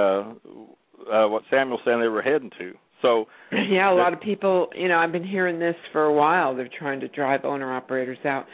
uh, 1.13 1.29
what 1.29 1.43
Samuel's 1.51 1.81
saying 1.85 2.01
they 2.01 2.07
were 2.07 2.23
heading 2.23 2.51
to. 2.59 2.73
So 3.03 3.27
Yeah, 3.53 3.93
a 3.93 3.95
lot 3.95 4.13
of 4.15 4.21
people, 4.21 4.69
you 4.75 4.89
know, 4.89 4.97
I've 4.97 5.13
been 5.13 5.27
hearing 5.27 5.59
this 5.59 5.75
for 5.93 6.05
a 6.05 6.13
while. 6.13 6.57
They're 6.57 6.71
trying 6.79 7.01
to 7.01 7.09
drive 7.09 7.45
owner 7.45 7.73
operators 7.75 8.19
out. 8.25 8.47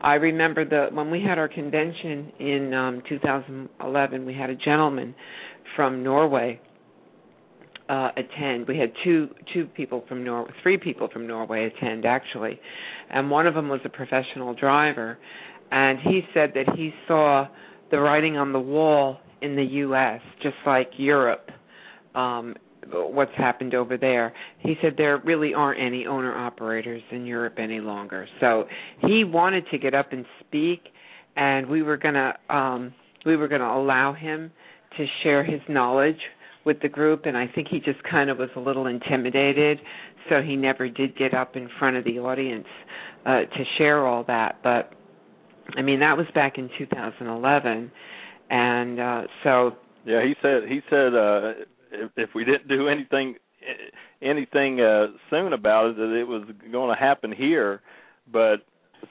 I 0.00 0.14
remember 0.14 0.64
the 0.64 0.94
when 0.94 1.10
we 1.10 1.22
had 1.22 1.38
our 1.38 1.48
convention 1.48 2.32
in 2.38 2.72
um 2.74 3.02
2011, 3.08 4.24
we 4.24 4.34
had 4.34 4.50
a 4.50 4.54
gentleman 4.54 5.14
from 5.74 6.02
Norway 6.02 6.60
uh 7.88 8.10
attend. 8.16 8.66
We 8.68 8.78
had 8.78 8.92
two 9.04 9.28
two 9.52 9.66
people 9.66 10.04
from 10.08 10.24
Norway, 10.24 10.50
three 10.62 10.78
people 10.78 11.08
from 11.12 11.26
Norway 11.26 11.66
attend 11.66 12.04
actually. 12.06 12.58
And 13.10 13.30
one 13.30 13.46
of 13.46 13.54
them 13.54 13.68
was 13.68 13.80
a 13.84 13.88
professional 13.88 14.54
driver 14.54 15.18
and 15.70 15.98
he 15.98 16.22
said 16.32 16.52
that 16.54 16.74
he 16.76 16.92
saw 17.08 17.46
the 17.90 17.98
writing 17.98 18.36
on 18.36 18.52
the 18.52 18.60
wall 18.60 19.18
in 19.42 19.56
the 19.56 19.64
US 19.64 20.20
just 20.42 20.56
like 20.66 20.90
Europe 20.98 21.50
um 22.14 22.54
what's 22.92 23.34
happened 23.36 23.74
over 23.74 23.96
there. 23.96 24.32
He 24.58 24.74
said 24.82 24.94
there 24.96 25.18
really 25.18 25.54
aren't 25.54 25.80
any 25.80 26.06
owner 26.06 26.36
operators 26.36 27.02
in 27.10 27.26
Europe 27.26 27.54
any 27.58 27.80
longer. 27.80 28.26
So 28.40 28.64
he 29.02 29.24
wanted 29.24 29.64
to 29.70 29.78
get 29.78 29.94
up 29.94 30.12
and 30.12 30.24
speak 30.46 30.80
and 31.36 31.66
we 31.68 31.82
were 31.82 31.96
to 31.98 32.34
um 32.48 32.92
we 33.24 33.36
were 33.36 33.48
to 33.48 33.56
allow 33.56 34.12
him 34.12 34.50
to 34.96 35.06
share 35.22 35.44
his 35.44 35.60
knowledge 35.68 36.18
with 36.64 36.80
the 36.80 36.88
group 36.88 37.26
and 37.26 37.36
I 37.36 37.46
think 37.46 37.68
he 37.68 37.78
just 37.78 38.02
kind 38.10 38.30
of 38.30 38.38
was 38.38 38.48
a 38.56 38.60
little 38.60 38.86
intimidated 38.86 39.78
so 40.28 40.42
he 40.42 40.56
never 40.56 40.88
did 40.88 41.16
get 41.16 41.34
up 41.34 41.56
in 41.56 41.68
front 41.78 41.96
of 41.96 42.04
the 42.04 42.18
audience 42.18 42.66
uh 43.24 43.40
to 43.40 43.64
share 43.78 44.06
all 44.06 44.24
that 44.24 44.58
but 44.62 44.92
I 45.76 45.82
mean 45.82 46.00
that 46.00 46.16
was 46.16 46.26
back 46.34 46.58
in 46.58 46.70
2011 46.78 47.92
and 48.50 49.00
uh 49.00 49.22
so 49.44 49.72
Yeah, 50.04 50.22
he 50.22 50.34
said 50.42 50.62
he 50.68 50.80
said 50.90 51.14
uh 51.14 51.52
if, 52.04 52.10
if 52.16 52.30
we 52.34 52.44
didn't 52.44 52.68
do 52.68 52.88
anything 52.88 53.36
anything 54.22 54.80
uh 54.80 55.06
soon 55.30 55.52
about 55.52 55.90
it 55.90 55.96
that 55.96 56.14
it 56.14 56.24
was 56.24 56.44
going 56.70 56.94
to 56.94 57.00
happen 57.00 57.32
here. 57.32 57.80
But 58.30 58.56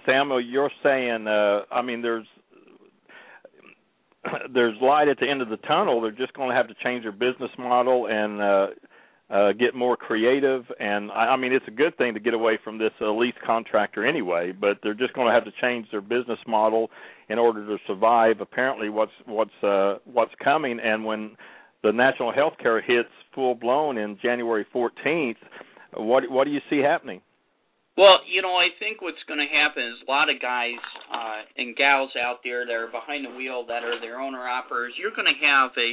Samuel, 0.06 0.42
you're 0.42 0.72
saying 0.84 1.28
uh 1.28 1.62
I 1.72 1.82
mean 1.82 2.02
there's 2.02 2.28
there's 4.54 4.76
light 4.82 5.08
at 5.08 5.20
the 5.20 5.30
end 5.30 5.42
of 5.42 5.50
the 5.50 5.58
tunnel. 5.58 6.02
They're 6.02 6.12
just 6.12 6.34
going 6.34 6.50
to 6.50 6.56
have 6.56 6.68
to 6.68 6.76
change 6.84 7.04
their 7.04 7.12
business 7.12 7.52
model 7.58 8.08
and 8.08 8.42
uh 8.42 8.68
uh 9.30 9.52
get 9.54 9.74
more 9.74 9.98
creative 9.98 10.66
and 10.80 11.12
I, 11.12 11.30
I 11.30 11.36
mean 11.36 11.52
it's 11.52 11.68
a 11.68 11.72
good 11.72 11.98
thing 11.98 12.14
to 12.14 12.20
get 12.20 12.36
away 12.36 12.60
from 12.64 12.78
this 12.78 12.92
uh, 13.02 13.12
lease 13.12 13.34
contractor 13.44 14.06
anyway 14.06 14.52
but 14.52 14.78
they're 14.84 14.94
just 14.94 15.16
going 15.16 15.26
to 15.28 15.34
have 15.34 15.46
to 15.46 15.52
change 15.60 15.88
their 15.90 16.02
business 16.02 16.38
model 16.46 16.92
in 17.28 17.40
order 17.40 17.66
to 17.66 17.78
survive 17.88 18.40
apparently 18.40 18.90
what's 18.90 19.12
what's 19.26 19.64
uh 19.64 19.96
what's 20.06 20.34
coming 20.44 20.80
and 20.80 21.04
when 21.04 21.36
the 21.84 21.92
national 21.92 22.34
health 22.34 22.54
care 22.62 22.82
hits 22.82 23.10
full 23.34 23.56
blown 23.56 23.98
in 23.98 24.18
January 24.22 24.66
14th 24.74 25.38
what 25.96 26.30
what 26.30 26.46
do 26.46 26.52
you 26.52 26.62
see 26.70 26.80
happening 26.80 27.22
Well, 27.98 28.20
you 28.28 28.42
know, 28.42 28.56
I 28.56 28.76
think 28.80 29.02
what's 29.02 29.24
going 29.28 29.40
to 29.40 29.48
happen 29.48 29.84
is 29.88 30.04
a 30.04 30.12
lot 30.12 30.28
of 30.28 30.42
guys 30.44 30.84
uh, 31.08 31.48
and 31.56 31.76
gals 31.76 32.12
out 32.20 32.44
there 32.44 32.66
that 32.68 32.76
are 32.76 32.92
behind 32.92 33.24
the 33.24 33.32
wheel 33.32 33.66
that 33.72 33.88
are 33.88 34.02
their 34.04 34.20
owner 34.20 34.44
operators. 34.44 35.00
You're 35.00 35.16
going 35.16 35.32
to 35.32 35.40
have 35.40 35.72
a, 35.80 35.90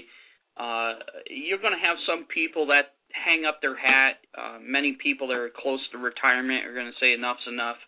uh, 0.59 0.93
you're 1.31 1.63
going 1.63 1.79
to 1.79 1.87
have 1.87 2.03
some 2.03 2.27
people 2.27 2.75
that 2.75 2.99
hang 3.15 3.47
up 3.47 3.63
their 3.63 3.79
hat. 3.79 4.19
Uh, 4.35 4.59
many 4.59 4.99
people 4.99 5.29
that 5.31 5.39
are 5.39 5.55
close 5.55 5.81
to 5.93 5.99
retirement 5.99 6.67
are 6.67 6.75
going 6.75 6.91
to 6.91 6.99
say 6.99 7.15
enough's 7.15 7.47
enough. 7.47 7.79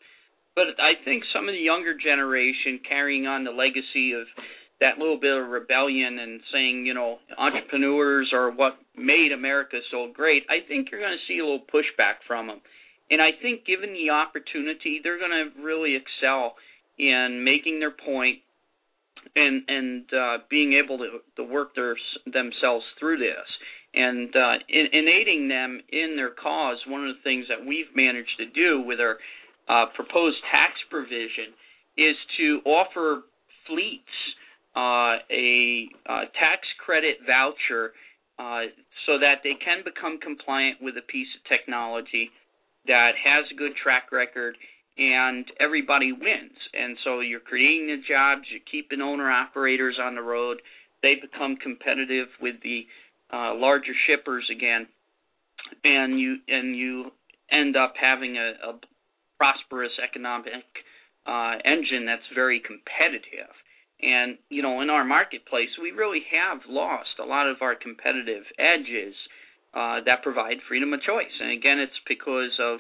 But 0.55 0.79
I 0.79 0.95
think 1.03 1.27
some 1.35 1.51
of 1.51 1.55
the 1.59 1.67
younger 1.67 1.99
generation 1.99 2.79
carrying 2.87 3.27
on 3.27 3.43
the 3.43 3.51
legacy 3.51 4.15
of 4.15 4.31
that 4.81 4.99
little 4.99 5.19
bit 5.19 5.37
of 5.37 5.49
rebellion 5.49 6.19
and 6.19 6.41
saying, 6.53 6.85
you 6.87 6.95
know, 6.95 7.19
entrepreneurs 7.39 8.31
are 8.33 8.51
what 8.51 8.75
made 8.97 9.31
America 9.33 9.79
so 9.91 10.11
great. 10.13 10.43
I 10.51 10.67
think 10.67 10.89
you're 10.91 11.01
going 11.01 11.17
to 11.17 11.33
see 11.33 11.39
a 11.39 11.45
little 11.45 11.65
pushback 11.73 12.25
from 12.27 12.49
them. 12.49 12.61
And 13.11 13.21
I 13.23 13.31
think 13.41 13.67
given 13.67 13.93
the 13.93 14.11
opportunity, 14.11 15.01
they're 15.03 15.19
going 15.19 15.31
to 15.31 15.63
really 15.63 15.95
excel 15.95 16.55
in 16.99 17.43
making 17.45 17.81
their 17.81 17.93
point 17.93 18.39
and 19.37 19.63
and 19.69 20.05
uh, 20.13 20.39
being 20.51 20.81
able 20.83 20.99
to 20.99 21.19
to 21.37 21.45
work 21.45 21.75
their 21.75 21.97
themselves 22.27 22.85
through 22.99 23.19
this 23.19 23.49
and 23.95 24.35
uh, 24.35 24.55
in, 24.69 24.87
in 24.93 25.09
aiding 25.09 25.49
them 25.49 25.81
in 25.91 26.17
their 26.17 26.31
cause. 26.31 26.79
One 26.87 27.09
of 27.09 27.15
the 27.15 27.23
things 27.23 27.47
that 27.49 27.65
we've 27.67 27.95
managed 27.95 28.37
to 28.39 28.47
do 28.47 28.83
with 28.83 28.99
our 29.01 29.17
uh, 29.69 29.87
proposed 29.95 30.37
tax 30.51 30.73
provision 30.91 31.55
is 31.97 32.17
to 32.39 32.61
offer 32.67 33.23
fleets 33.67 34.17
uh, 34.77 35.23
a 35.31 35.89
uh, 36.09 36.21
tax 36.39 36.67
credit 36.85 37.19
voucher 37.27 37.93
uh, 38.39 38.67
so 39.07 39.19
that 39.19 39.43
they 39.45 39.55
can 39.65 39.85
become 39.85 40.19
compliant 40.19 40.79
with 40.81 40.97
a 40.97 41.07
piece 41.07 41.29
of 41.39 41.49
technology 41.49 42.31
that 42.87 43.13
has 43.23 43.45
a 43.51 43.55
good 43.55 43.73
track 43.83 44.11
record 44.13 44.57
and 44.99 45.47
everybody 45.61 46.13
wins. 46.13 46.59
And 46.73 46.97
so 47.05 47.21
you're 47.21 47.41
creating 47.41 47.87
the 47.89 48.03
jobs, 48.07 48.43
you're 48.51 48.67
keeping 48.71 49.01
owner 49.01 49.31
operators 49.31 49.99
on 50.03 50.15
the 50.15 50.23
road, 50.23 50.61
they 51.03 51.15
become 51.21 51.57
competitive 51.57 52.29
with 52.41 52.57
the 52.63 52.87
uh, 53.33 53.55
larger 53.55 53.93
shippers 54.07 54.49
again, 54.51 54.87
and 55.83 56.19
you 56.19 56.37
and 56.49 56.77
you 56.77 57.11
end 57.51 57.77
up 57.77 57.95
having 58.01 58.37
a, 58.37 58.53
a 58.71 58.81
prosperous 59.37 59.93
economic 60.03 60.65
uh, 61.27 61.55
engine 61.65 62.07
that's 62.07 62.27
very 62.35 62.61
competitive. 62.61 63.53
And 64.05 64.37
you 64.51 64.61
know, 64.61 64.83
in 64.83 64.91
our 64.91 65.05
marketplace, 65.05 65.71
we 65.81 65.91
really 65.91 66.23
have 66.31 66.61
lost 66.69 67.17
a 67.21 67.25
lot 67.25 67.49
of 67.49 67.63
our 67.63 67.75
competitive 67.75 68.45
edges 68.59 69.15
uh, 69.73 70.05
that 70.05 70.23
provide 70.23 70.59
freedom 70.69 70.93
of 70.93 71.01
choice. 71.01 71.33
And 71.41 71.51
again, 71.51 71.79
it's 71.81 72.01
because 72.07 72.53
of 72.61 72.79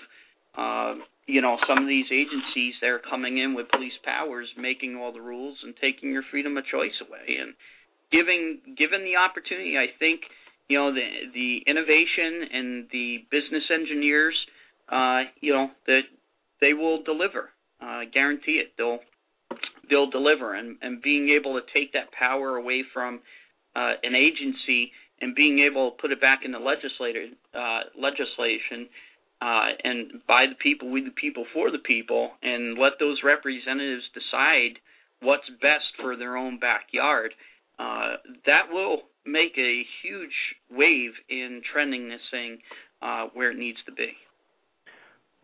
uh, 0.56 1.00
you 1.26 1.40
know 1.40 1.56
some 1.66 1.78
of 1.78 1.88
these 1.88 2.06
agencies 2.12 2.74
that 2.80 2.88
are 2.88 3.00
coming 3.00 3.38
in 3.38 3.54
with 3.54 3.70
police 3.70 3.96
powers, 4.04 4.48
making 4.58 4.96
all 4.96 5.12
the 5.12 5.20
rules 5.20 5.56
and 5.64 5.74
taking 5.80 6.12
your 6.12 6.24
freedom 6.30 6.56
of 6.56 6.64
choice 6.66 6.94
away. 7.00 7.40
And 7.40 7.54
giving 8.12 8.76
given 8.76 9.02
the 9.02 9.16
opportunity, 9.16 9.78
I 9.78 9.96
think 9.98 10.20
you 10.68 10.76
know 10.76 10.92
the 10.92 11.32
the 11.32 11.64
innovation 11.66 12.52
and 12.52 12.86
the 12.92 13.24
business 13.30 13.64
engineers, 13.72 14.36
uh, 14.92 15.24
you 15.40 15.54
know 15.54 15.70
that 15.86 16.02
they 16.60 16.74
will 16.74 17.02
deliver. 17.02 17.48
Uh, 17.80 18.02
guarantee 18.12 18.62
it. 18.62 18.72
They'll 18.78 19.00
they'll 19.90 20.10
deliver, 20.10 20.54
and 20.54 20.76
and 20.82 21.02
being 21.02 21.30
able 21.30 21.60
to 21.60 21.66
take 21.72 21.92
that 21.92 22.12
power 22.12 22.56
away 22.56 22.84
from 22.92 23.20
uh, 23.76 23.92
an 24.02 24.14
agency 24.14 24.92
and 25.20 25.34
being 25.34 25.60
able 25.60 25.92
to 25.92 25.96
put 26.00 26.12
it 26.12 26.20
back 26.20 26.40
in 26.44 26.52
the 26.52 26.58
legislator 26.58 27.26
uh, 27.54 27.80
legislation. 27.98 28.88
Uh, 29.40 29.76
and 29.82 30.22
by 30.26 30.46
the 30.48 30.54
people, 30.62 30.90
with 30.90 31.04
the 31.04 31.10
people, 31.10 31.44
for 31.52 31.70
the 31.70 31.78
people, 31.78 32.30
and 32.42 32.78
let 32.78 32.92
those 32.98 33.18
representatives 33.24 34.04
decide 34.14 34.78
what's 35.20 35.48
best 35.60 35.84
for 36.00 36.16
their 36.16 36.36
own 36.36 36.58
backyard. 36.58 37.34
Uh, 37.78 38.14
that 38.46 38.70
will 38.70 39.02
make 39.26 39.58
a 39.58 39.82
huge 40.02 40.36
wave 40.70 41.12
in 41.28 41.62
trending 41.72 42.08
this 42.08 42.20
thing 42.30 42.58
uh, 43.02 43.26
where 43.34 43.50
it 43.50 43.58
needs 43.58 43.78
to 43.84 43.92
be. 43.92 44.12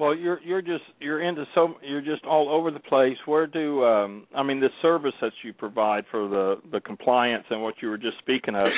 Well, 0.00 0.14
you're 0.14 0.40
you're 0.40 0.62
just 0.62 0.84
you're 0.98 1.20
into 1.20 1.44
so 1.54 1.74
you're 1.86 2.00
just 2.00 2.24
all 2.24 2.48
over 2.48 2.70
the 2.70 2.80
place. 2.80 3.18
Where 3.26 3.46
do 3.46 3.84
um 3.84 4.26
I 4.34 4.42
mean 4.42 4.58
the 4.58 4.70
service 4.80 5.12
that 5.20 5.32
you 5.44 5.52
provide 5.52 6.04
for 6.10 6.26
the 6.26 6.56
the 6.72 6.80
compliance 6.80 7.44
and 7.50 7.62
what 7.62 7.74
you 7.82 7.90
were 7.90 7.98
just 7.98 8.16
speaking 8.18 8.54
of? 8.54 8.68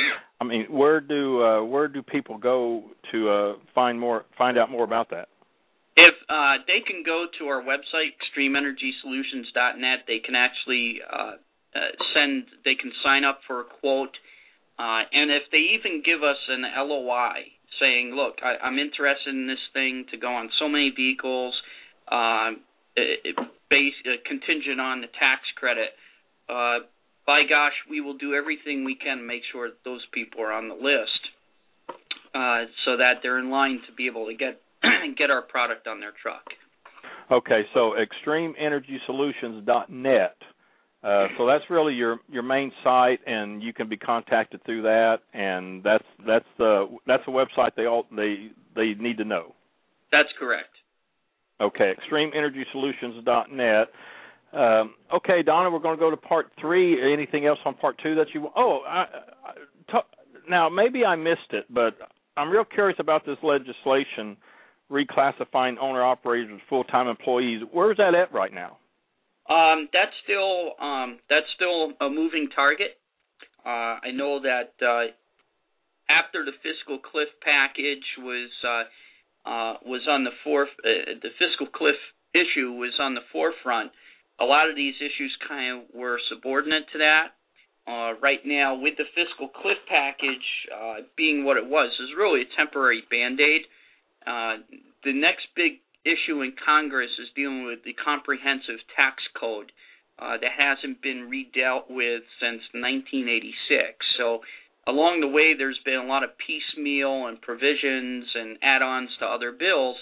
I 0.41 0.45
mean, 0.45 0.67
where 0.69 1.01
do 1.01 1.41
uh 1.41 1.63
where 1.63 1.87
do 1.87 2.03
people 2.03 2.39
go 2.39 2.91
to 3.13 3.31
uh 3.31 3.53
find 3.73 4.01
more 4.01 4.25
find 4.37 4.59
out 4.59 4.69
more 4.69 4.83
about 4.83 5.11
that? 5.11 5.29
If 5.97 6.15
uh 6.29 6.55
they 6.67 6.81
can 6.85 7.05
go 7.07 7.27
to 7.39 7.45
our 7.47 7.63
website 7.63 8.19
extremeenergysolutions.net, 8.19 9.99
they 10.09 10.19
can 10.19 10.35
actually 10.35 11.03
uh, 11.09 11.35
uh 11.77 11.79
send 12.15 12.47
they 12.65 12.75
can 12.75 12.91
sign 13.05 13.23
up 13.23 13.43
for 13.47 13.61
a 13.61 13.65
quote 13.65 14.17
uh 14.77 15.03
and 15.13 15.31
if 15.31 15.45
they 15.53 15.79
even 15.79 16.03
give 16.05 16.25
us 16.25 16.39
an 16.49 16.63
LOI 16.63 17.47
saying, 17.81 18.13
look, 18.15 18.37
I, 18.43 18.65
I'm 18.65 18.79
interested 18.79 19.35
in 19.35 19.47
this 19.47 19.63
thing 19.73 20.07
to 20.11 20.17
go 20.17 20.29
on 20.29 20.51
so 20.59 20.69
many 20.69 20.93
vehicles, 20.95 21.55
uh, 22.11 22.53
uh, 22.97 23.01
contingent 24.27 24.81
on 24.81 25.01
the 25.01 25.09
tax 25.19 25.43
credit. 25.57 25.91
Uh, 26.49 26.87
by 27.27 27.43
gosh, 27.49 27.73
we 27.89 28.01
will 28.01 28.19
do 28.19 28.35
everything 28.35 28.85
we 28.85 28.97
can 28.97 29.19
to 29.19 29.25
make 29.25 29.43
sure 29.53 29.69
that 29.69 29.85
those 29.85 30.05
people 30.13 30.43
are 30.43 30.53
on 30.53 30.69
the 30.69 30.75
list, 30.75 31.21
uh, 32.35 32.65
so 32.85 32.97
that 32.97 33.21
they're 33.23 33.39
in 33.39 33.51
line 33.51 33.81
to 33.87 33.93
be 33.95 34.07
able 34.07 34.27
to 34.27 34.35
get 34.35 34.61
get 35.17 35.31
our 35.31 35.43
product 35.43 35.87
on 35.87 36.01
their 36.01 36.13
truck. 36.21 36.43
Okay, 37.31 37.63
so 37.73 37.95
extremeenergysolutions.net 38.27 40.37
uh, 41.03 41.27
so 41.37 41.47
that's 41.47 41.65
really 41.69 41.95
your 41.95 42.19
your 42.31 42.43
main 42.43 42.71
site, 42.85 43.19
and 43.27 43.63
you 43.63 43.73
can 43.73 43.89
be 43.89 43.97
contacted 43.97 44.65
through 44.65 44.83
that, 44.83 45.19
and 45.35 45.83
that's 45.83 46.05
that's 46.27 46.47
the 46.59 46.87
that's 47.07 47.25
the 47.27 47.33
website 47.33 47.71
they 47.77 47.87
all 47.87 48.07
they 48.15 48.51
they 48.77 48.95
need 48.95 49.19
to 49.19 49.25
know. 49.25 49.55
That's 50.13 50.29
correct. 50.39 50.69
Okay, 51.61 51.93
extremeenergysolutions.net. 52.11 53.89
Um, 54.53 54.95
okay, 55.15 55.43
Donna, 55.43 55.71
we're 55.71 55.79
going 55.79 55.97
to 55.97 56.01
go 56.01 56.11
to 56.11 56.17
part 56.17 56.53
three. 56.61 57.13
Anything 57.13 57.47
else 57.47 57.59
on 57.65 57.75
part 57.75 57.97
two 58.03 58.15
that 58.17 58.27
you? 58.35 58.49
Oh, 58.55 58.81
I, 58.87 59.01
I, 59.45 59.53
t- 59.91 59.99
now 60.49 60.69
maybe 60.69 61.05
I 61.05 61.17
missed 61.17 61.53
it, 61.53 61.65
but 61.71 61.97
I'm 62.37 62.51
real 62.51 62.65
curious 62.65 62.99
about 63.01 63.25
this 63.27 63.39
legislation 63.43 64.37
reclassifying 64.91 65.79
owner 65.81 66.05
operators 66.05 66.51
as 66.53 66.61
full 66.69 66.85
time 66.85 67.09
employees. 67.09 67.63
Where's 67.73 67.97
that 67.97 68.15
at 68.15 68.33
right 68.33 68.53
now? 68.53 68.77
Um, 69.49 69.89
that's 69.93 70.15
still 70.25 70.73
um, 70.81 71.19
that's 71.29 71.47
still 71.57 71.93
a 72.01 72.09
moving 72.09 72.49
target. 72.55 72.99
Uh, 73.65 73.99
I 74.03 74.11
know 74.15 74.41
that 74.43 74.75
uh, 74.81 75.11
after 76.09 76.45
the 76.45 76.53
fiscal 76.63 76.99
cliff 76.99 77.29
package 77.43 78.07
was 78.19 78.51
uh, 78.65 79.49
uh, 79.49 79.75
was 79.85 80.07
on 80.09 80.25
the 80.25 80.31
foref- 80.47 80.79
uh, 80.85 81.19
the 81.21 81.31
fiscal 81.39 81.67
cliff 81.67 81.99
issue 82.35 82.73
was 82.73 82.95
on 83.01 83.15
the 83.15 83.27
forefront. 83.33 83.91
A 84.41 84.45
lot 84.45 84.71
of 84.71 84.77
these 84.77 84.95
issues 84.99 85.37
kind 85.49 85.83
of 85.83 85.95
were 85.95 86.19
subordinate 86.29 86.85
to 86.93 86.99
that. 86.99 87.35
Uh, 87.85 88.15
right 88.23 88.47
now, 88.47 88.77
with 88.79 88.95
the 88.97 89.05
fiscal 89.15 89.49
cliff 89.49 89.79
package 89.89 90.47
uh, 90.71 91.03
being 91.17 91.45
what 91.45 91.57
it 91.57 91.67
was, 91.67 91.91
is 91.99 92.11
really 92.17 92.43
a 92.43 92.57
temporary 92.57 93.03
band 93.11 93.41
aid. 93.41 93.63
Uh, 94.25 94.63
the 95.03 95.13
next 95.13 95.47
big 95.57 95.83
issue 96.05 96.43
in 96.43 96.53
Congress 96.65 97.11
is 97.19 97.29
dealing 97.35 97.65
with 97.65 97.85
the 97.85 97.95
comprehensive 97.95 98.81
tax 98.97 99.23
code 99.39 99.73
uh, 100.19 100.37
that 100.41 100.53
hasn't 100.57 101.03
been 101.03 101.31
redealt 101.31 101.91
with 101.91 102.23
since 102.41 102.63
1986. 102.75 103.97
So 104.19 104.41
along 104.87 105.21
the 105.21 105.29
way, 105.29 105.55
there's 105.57 105.81
been 105.85 106.03
a 106.03 106.07
lot 106.07 106.25
of 106.25 106.31
piecemeal 106.39 107.27
and 107.27 107.41
provisions 107.41 108.27
and 108.35 108.59
add-ons 108.63 109.11
to 109.21 109.27
other 109.27 109.53
bills, 109.53 109.97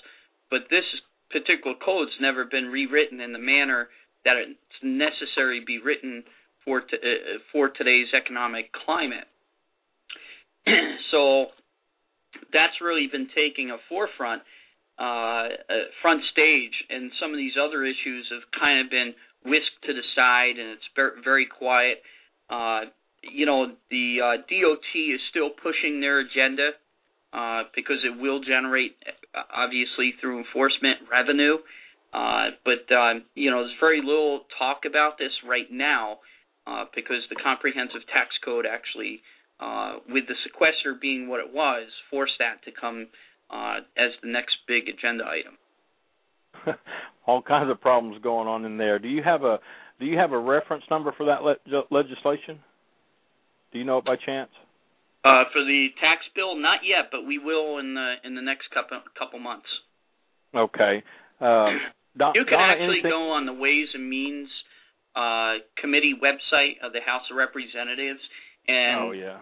but 0.50 0.68
this 0.70 0.84
particular 1.30 1.76
code's 1.82 2.12
never 2.20 2.44
been 2.44 2.66
rewritten 2.66 3.20
in 3.20 3.32
the 3.32 3.38
manner 3.38 3.88
that 4.24 4.36
it's 4.36 4.82
necessary 4.82 5.60
to 5.60 5.66
be 5.66 5.78
written 5.78 6.24
for 6.64 6.80
t- 6.80 6.96
uh, 6.96 7.38
for 7.52 7.68
today's 7.68 8.08
economic 8.14 8.70
climate. 8.84 9.28
so 11.10 11.46
that's 12.52 12.80
really 12.80 13.06
been 13.10 13.28
taking 13.34 13.70
a 13.70 13.76
forefront 13.88 14.42
front 16.02 16.22
stage, 16.32 16.76
and 16.90 17.10
some 17.20 17.32
of 17.32 17.38
these 17.38 17.56
other 17.56 17.84
issues 17.84 18.28
have 18.30 18.44
kind 18.58 18.84
of 18.84 18.90
been 18.90 19.14
whisked 19.44 19.80
to 19.86 19.92
the 19.92 20.04
side, 20.14 20.58
and 20.58 20.76
it's 20.76 20.88
very, 21.24 21.46
quiet. 21.46 22.02
Uh, 22.48 22.92
you 23.22 23.46
know, 23.46 23.72
the 23.90 24.16
uh, 24.20 24.36
DOT 24.48 24.90
is 24.94 25.20
still 25.30 25.50
pushing 25.50 26.00
their 26.00 26.20
agenda 26.20 26.70
uh, 27.32 27.62
because 27.74 27.98
it 28.04 28.20
will 28.20 28.40
generate, 28.40 28.96
uh, 29.34 29.42
obviously, 29.54 30.14
through 30.20 30.38
enforcement 30.38 30.98
revenue. 31.10 31.56
Uh, 32.12 32.50
but 32.64 32.92
um, 32.94 33.22
you 33.34 33.50
know, 33.50 33.62
there's 33.62 33.78
very 33.78 34.00
little 34.00 34.42
talk 34.58 34.82
about 34.86 35.16
this 35.18 35.30
right 35.46 35.70
now 35.70 36.18
uh, 36.66 36.84
because 36.94 37.22
the 37.30 37.36
comprehensive 37.36 38.02
tax 38.12 38.30
code 38.44 38.66
actually, 38.66 39.22
uh, 39.60 39.98
with 40.08 40.26
the 40.26 40.34
sequester 40.42 40.96
being 41.00 41.28
what 41.28 41.38
it 41.38 41.52
was, 41.52 41.86
forced 42.10 42.34
that 42.40 42.64
to 42.64 42.72
come 42.72 43.06
uh, 43.52 43.76
as 43.96 44.12
the 44.22 44.30
next 44.30 44.56
big 44.66 44.84
agenda 44.88 45.24
item. 45.24 46.76
All 47.26 47.42
kinds 47.42 47.70
of 47.70 47.80
problems 47.80 48.22
going 48.22 48.48
on 48.48 48.64
in 48.64 48.76
there. 48.76 48.98
Do 48.98 49.08
you 49.08 49.22
have 49.22 49.42
a 49.42 49.58
do 49.98 50.06
you 50.06 50.18
have 50.18 50.32
a 50.32 50.38
reference 50.38 50.84
number 50.90 51.12
for 51.16 51.26
that 51.26 51.42
le- 51.42 51.84
legislation? 51.90 52.60
Do 53.72 53.78
you 53.78 53.84
know 53.84 53.98
it 53.98 54.04
by 54.04 54.16
chance? 54.16 54.50
Uh, 55.22 55.44
for 55.52 55.62
the 55.62 55.88
tax 56.00 56.22
bill, 56.34 56.56
not 56.56 56.80
yet, 56.82 57.10
but 57.12 57.26
we 57.26 57.38
will 57.38 57.78
in 57.78 57.94
the 57.94 58.14
in 58.24 58.34
the 58.34 58.42
next 58.42 58.70
couple 58.72 58.98
couple 59.18 59.38
months. 59.38 59.68
Okay. 60.54 61.02
Uh, 61.40 61.66
Don, 62.16 62.32
you 62.34 62.44
can 62.44 62.58
Donna, 62.58 62.72
actually 62.72 63.04
anything... 63.04 63.10
go 63.10 63.30
on 63.30 63.46
the 63.46 63.52
Ways 63.52 63.88
and 63.94 64.08
Means 64.08 64.48
uh, 65.14 65.62
Committee 65.80 66.14
website 66.16 66.82
of 66.82 66.92
the 66.92 67.00
House 67.04 67.22
of 67.30 67.36
Representatives, 67.36 68.20
and 68.66 69.00
oh 69.00 69.12
yeah, 69.12 69.38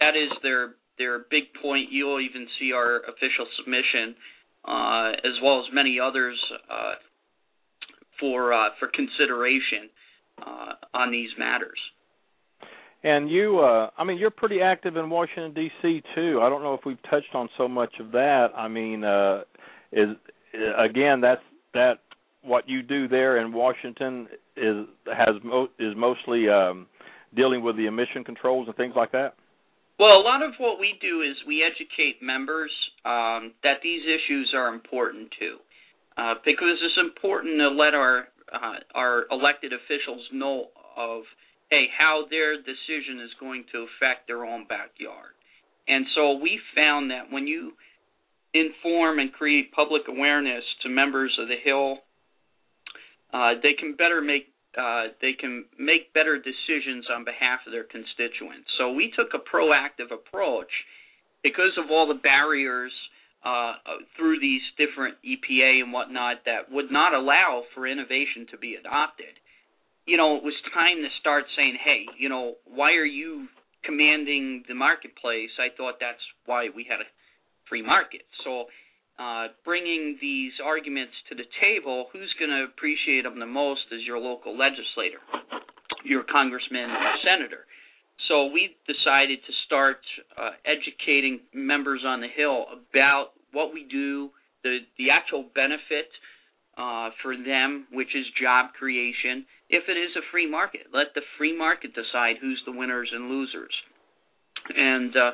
that 0.00 0.14
is 0.14 0.30
their 0.42 0.74
their 0.98 1.20
big 1.30 1.44
point. 1.60 1.90
You'll 1.90 2.20
even 2.20 2.46
see 2.58 2.72
our 2.72 3.00
official 3.00 3.46
submission, 3.58 4.14
uh, 4.64 5.12
as 5.24 5.40
well 5.42 5.60
as 5.60 5.66
many 5.72 5.98
others 6.00 6.38
uh, 6.70 6.94
for 8.20 8.52
uh, 8.52 8.70
for 8.78 8.88
consideration 8.88 9.90
uh, 10.40 10.72
on 10.94 11.10
these 11.10 11.30
matters. 11.38 11.78
And 13.04 13.28
you, 13.28 13.58
uh, 13.58 13.90
I 13.98 14.04
mean, 14.04 14.18
you're 14.18 14.30
pretty 14.30 14.60
active 14.60 14.96
in 14.96 15.10
Washington 15.10 15.52
D.C. 15.54 16.02
too. 16.14 16.40
I 16.40 16.48
don't 16.48 16.62
know 16.62 16.74
if 16.74 16.80
we've 16.86 17.02
touched 17.10 17.34
on 17.34 17.48
so 17.58 17.66
much 17.66 17.94
of 17.98 18.12
that. 18.12 18.48
I 18.56 18.68
mean, 18.68 19.02
uh, 19.02 19.42
is 19.90 20.10
again 20.78 21.20
that's 21.20 21.42
that 21.74 21.94
what 22.42 22.68
you 22.68 22.82
do 22.82 23.08
there 23.08 23.38
in 23.38 23.52
Washington 23.52 24.28
is 24.56 24.86
has 25.06 25.36
mo- 25.42 25.68
is 25.78 25.94
mostly 25.96 26.48
um, 26.48 26.86
dealing 27.34 27.62
with 27.62 27.76
the 27.76 27.86
emission 27.86 28.22
controls 28.24 28.68
and 28.68 28.76
things 28.76 28.94
like 28.96 29.12
that. 29.12 29.34
Well, 30.02 30.18
a 30.18 30.26
lot 30.26 30.42
of 30.42 30.54
what 30.58 30.80
we 30.80 30.98
do 31.00 31.22
is 31.22 31.36
we 31.46 31.62
educate 31.62 32.20
members 32.20 32.72
um, 33.04 33.54
that 33.62 33.78
these 33.84 34.02
issues 34.02 34.52
are 34.52 34.74
important 34.74 35.30
too, 35.38 35.58
uh, 36.18 36.34
because 36.44 36.74
it's 36.82 36.98
important 36.98 37.58
to 37.60 37.68
let 37.68 37.94
our 37.94 38.26
uh, 38.52 38.82
our 38.96 39.26
elected 39.30 39.72
officials 39.72 40.26
know 40.32 40.70
of 40.96 41.22
hey 41.70 41.86
how 41.96 42.24
their 42.30 42.56
decision 42.56 43.22
is 43.22 43.30
going 43.38 43.62
to 43.70 43.86
affect 43.86 44.26
their 44.26 44.44
own 44.44 44.66
backyard. 44.66 45.38
And 45.86 46.04
so 46.16 46.32
we 46.32 46.58
found 46.74 47.12
that 47.12 47.30
when 47.30 47.46
you 47.46 47.70
inform 48.52 49.20
and 49.20 49.32
create 49.32 49.70
public 49.70 50.02
awareness 50.08 50.64
to 50.82 50.88
members 50.88 51.30
of 51.40 51.46
the 51.46 51.62
Hill, 51.62 51.98
uh, 53.32 53.54
they 53.62 53.74
can 53.78 53.94
better 53.94 54.20
make 54.20 54.51
uh, 54.78 55.12
they 55.20 55.32
can 55.38 55.64
make 55.78 56.12
better 56.14 56.38
decisions 56.38 57.06
on 57.12 57.24
behalf 57.24 57.60
of 57.66 57.72
their 57.72 57.84
constituents. 57.84 58.68
So 58.78 58.92
we 58.92 59.12
took 59.16 59.34
a 59.34 59.42
proactive 59.42 60.12
approach 60.12 60.70
because 61.42 61.76
of 61.76 61.90
all 61.90 62.08
the 62.08 62.20
barriers 62.20 62.92
uh, 63.44 63.74
through 64.16 64.40
these 64.40 64.62
different 64.78 65.16
EPA 65.26 65.82
and 65.82 65.92
whatnot 65.92 66.46
that 66.46 66.70
would 66.70 66.90
not 66.90 67.12
allow 67.12 67.64
for 67.74 67.86
innovation 67.86 68.46
to 68.50 68.58
be 68.58 68.76
adopted. 68.78 69.34
You 70.06 70.16
know, 70.16 70.36
it 70.36 70.42
was 70.42 70.54
time 70.72 71.02
to 71.02 71.08
start 71.20 71.44
saying, 71.56 71.76
hey, 71.82 72.06
you 72.18 72.28
know, 72.28 72.54
why 72.64 72.92
are 72.92 73.04
you 73.04 73.48
commanding 73.84 74.64
the 74.68 74.74
marketplace? 74.74 75.50
I 75.58 75.74
thought 75.76 75.94
that's 76.00 76.22
why 76.46 76.68
we 76.74 76.86
had 76.88 77.00
a 77.00 77.08
free 77.68 77.82
market. 77.82 78.22
So 78.44 78.66
uh, 79.18 79.48
bringing 79.64 80.18
these 80.20 80.52
arguments 80.64 81.12
to 81.28 81.34
the 81.34 81.44
table, 81.60 82.06
who's 82.12 82.32
going 82.38 82.50
to 82.50 82.64
appreciate 82.64 83.22
them 83.22 83.38
the 83.38 83.46
most 83.46 83.82
is 83.92 84.00
your 84.06 84.18
local 84.18 84.56
legislator, 84.56 85.20
your 86.04 86.24
congressman 86.24 86.90
or 86.90 87.12
senator. 87.24 87.66
So 88.28 88.46
we 88.46 88.76
decided 88.86 89.40
to 89.46 89.52
start 89.66 89.98
uh, 90.36 90.50
educating 90.64 91.40
members 91.52 92.02
on 92.06 92.20
the 92.20 92.28
Hill 92.28 92.66
about 92.90 93.32
what 93.52 93.74
we 93.74 93.84
do, 93.84 94.30
the 94.62 94.78
the 94.96 95.10
actual 95.10 95.44
benefit 95.54 96.08
uh, 96.78 97.10
for 97.22 97.36
them, 97.36 97.86
which 97.92 98.14
is 98.14 98.24
job 98.40 98.72
creation. 98.78 99.44
If 99.68 99.88
it 99.88 99.98
is 99.98 100.16
a 100.16 100.24
free 100.30 100.48
market, 100.48 100.88
let 100.92 101.14
the 101.14 101.22
free 101.36 101.56
market 101.56 101.94
decide 101.94 102.36
who's 102.40 102.62
the 102.64 102.72
winners 102.72 103.10
and 103.12 103.28
losers. 103.28 103.74
And 104.74 105.16
uh, 105.16 105.30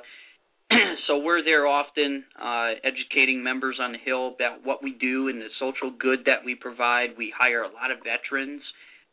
so 1.07 1.19
we're 1.19 1.43
there 1.43 1.67
often 1.67 2.25
uh, 2.41 2.73
educating 2.85 3.43
members 3.43 3.79
on 3.81 3.93
the 3.93 3.99
Hill 3.99 4.35
about 4.35 4.65
what 4.65 4.83
we 4.83 4.93
do 4.93 5.29
and 5.29 5.41
the 5.41 5.49
social 5.59 5.91
good 5.91 6.21
that 6.27 6.45
we 6.45 6.55
provide. 6.55 7.11
We 7.17 7.33
hire 7.37 7.63
a 7.63 7.73
lot 7.73 7.91
of 7.91 7.99
veterans, 8.05 8.63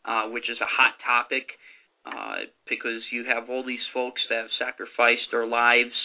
uh, 0.04 0.30
which 0.30 0.50
is 0.50 0.58
a 0.62 0.68
hot 0.68 0.96
topic 1.06 1.48
uh, 2.06 2.52
because 2.70 3.02
you 3.12 3.26
have 3.26 3.50
all 3.50 3.66
these 3.66 3.84
folks 3.94 4.22
that 4.30 4.46
have 4.46 4.54
sacrificed 4.60 5.32
their 5.32 5.48
lives 5.48 5.96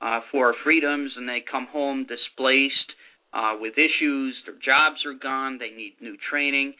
uh, 0.00 0.20
for 0.30 0.48
our 0.48 0.54
freedoms 0.64 1.12
and 1.16 1.28
they 1.28 1.42
come 1.50 1.66
home 1.66 2.06
displaced 2.06 2.94
uh, 3.32 3.54
with 3.60 3.74
issues. 3.74 4.34
Their 4.46 4.54
jobs 4.54 5.04
are 5.06 5.14
gone. 5.14 5.58
They 5.58 5.70
need 5.70 5.94
new 6.00 6.16
training. 6.30 6.74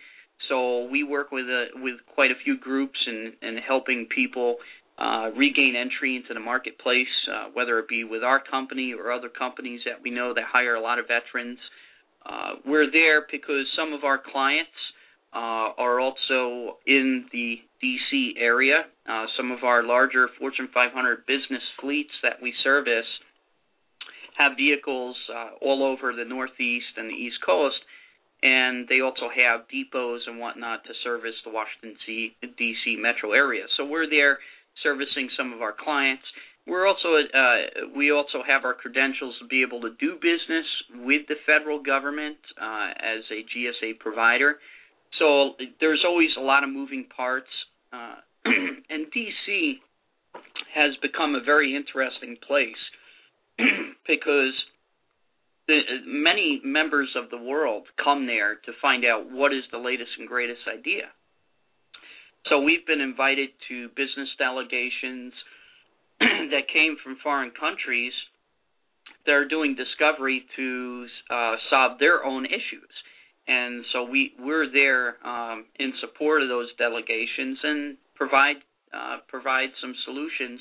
So 0.48 0.88
we 0.88 1.02
work 1.02 1.32
with 1.32 1.46
a, 1.46 1.66
with 1.74 1.96
quite 2.14 2.30
a 2.30 2.38
few 2.44 2.58
groups 2.58 2.98
and 3.06 3.34
in 3.42 3.58
helping 3.58 4.06
people 4.14 4.56
uh, 5.00 5.30
regain 5.34 5.74
entry 5.76 6.16
into 6.16 6.34
the 6.34 6.40
marketplace, 6.40 7.08
uh, 7.32 7.48
whether 7.54 7.78
it 7.78 7.88
be 7.88 8.04
with 8.04 8.22
our 8.22 8.38
company 8.38 8.92
or 8.92 9.10
other 9.10 9.30
companies 9.30 9.80
that 9.86 10.02
we 10.02 10.10
know 10.10 10.34
that 10.34 10.44
hire 10.44 10.74
a 10.74 10.80
lot 10.80 10.98
of 10.98 11.06
veterans. 11.08 11.58
Uh, 12.24 12.56
we're 12.66 12.90
there 12.90 13.26
because 13.30 13.66
some 13.74 13.94
of 13.94 14.04
our 14.04 14.18
clients 14.18 14.76
uh, 15.32 15.72
are 15.78 16.00
also 16.00 16.76
in 16.86 17.24
the 17.32 17.60
DC 17.82 18.32
area. 18.36 18.84
Uh, 19.08 19.24
some 19.38 19.50
of 19.50 19.64
our 19.64 19.82
larger 19.82 20.28
Fortune 20.38 20.68
500 20.72 21.24
business 21.26 21.62
fleets 21.80 22.12
that 22.22 22.42
we 22.42 22.52
service 22.62 23.06
have 24.36 24.56
vehicles 24.56 25.16
uh, 25.34 25.50
all 25.62 25.82
over 25.82 26.12
the 26.12 26.24
Northeast 26.24 26.92
and 26.96 27.08
the 27.08 27.14
East 27.14 27.38
Coast, 27.44 27.78
and 28.42 28.86
they 28.88 29.00
also 29.00 29.28
have 29.34 29.62
depots 29.68 30.20
and 30.26 30.38
whatnot 30.38 30.84
to 30.84 30.92
service 31.02 31.34
the 31.44 31.50
Washington 31.50 31.96
D.C. 32.58 32.96
metro 32.98 33.32
area. 33.32 33.64
So 33.76 33.86
we're 33.86 34.08
there 34.08 34.38
servicing 34.82 35.28
some 35.36 35.52
of 35.52 35.62
our 35.62 35.74
clients. 35.76 36.24
We're 36.66 36.86
also 36.86 37.16
uh, 37.16 37.88
we 37.96 38.12
also 38.12 38.42
have 38.46 38.64
our 38.64 38.74
credentials 38.74 39.34
to 39.40 39.46
be 39.46 39.62
able 39.62 39.80
to 39.82 39.90
do 39.98 40.14
business 40.14 40.66
with 40.94 41.26
the 41.28 41.36
federal 41.46 41.82
government 41.82 42.36
uh, 42.60 42.90
as 42.96 43.24
a 43.30 43.42
GSA 43.42 43.98
provider. 43.98 44.56
So 45.18 45.52
there's 45.80 46.04
always 46.06 46.30
a 46.38 46.40
lot 46.40 46.62
of 46.62 46.70
moving 46.70 47.06
parts, 47.14 47.48
uh, 47.92 48.16
and 48.44 49.06
DC 49.10 49.74
has 50.74 50.96
become 51.02 51.34
a 51.34 51.42
very 51.42 51.74
interesting 51.74 52.36
place 52.46 52.78
because 54.06 54.54
the, 55.66 55.80
many 56.06 56.60
members 56.64 57.08
of 57.16 57.30
the 57.30 57.38
world 57.38 57.84
come 58.02 58.26
there 58.26 58.54
to 58.54 58.72
find 58.80 59.04
out 59.04 59.30
what 59.30 59.52
is 59.52 59.64
the 59.72 59.78
latest 59.78 60.10
and 60.18 60.28
greatest 60.28 60.62
idea. 60.72 61.10
So 62.48 62.60
we've 62.60 62.86
been 62.86 63.00
invited 63.00 63.50
to 63.68 63.88
business 63.90 64.28
delegations 64.38 65.32
that 66.20 66.68
came 66.72 66.96
from 67.02 67.16
foreign 67.22 67.52
countries 67.58 68.12
that 69.26 69.32
are 69.32 69.46
doing 69.46 69.76
discovery 69.76 70.44
to 70.56 71.06
uh, 71.30 71.54
solve 71.68 71.98
their 71.98 72.24
own 72.24 72.46
issues. 72.46 72.90
And 73.46 73.84
so 73.92 74.04
we 74.04 74.32
we're 74.38 74.70
there 74.72 75.16
um, 75.26 75.66
in 75.78 75.92
support 76.00 76.42
of 76.42 76.48
those 76.48 76.68
delegations 76.78 77.58
and 77.62 77.96
provide 78.14 78.56
uh, 78.94 79.18
provide 79.28 79.68
some 79.80 79.94
solutions 80.04 80.60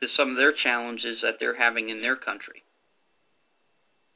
to 0.00 0.06
some 0.16 0.30
of 0.30 0.36
their 0.36 0.52
challenges 0.62 1.18
that 1.22 1.34
they're 1.40 1.58
having 1.58 1.88
in 1.88 2.00
their 2.00 2.16
country. 2.16 2.62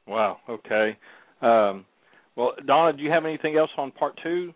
Wow. 0.07 0.37
Okay. 0.49 0.97
Um, 1.41 1.85
well, 2.35 2.53
Donna, 2.65 2.95
do 2.95 3.03
you 3.03 3.11
have 3.11 3.25
anything 3.25 3.57
else 3.57 3.69
on 3.77 3.91
part 3.91 4.19
two? 4.23 4.53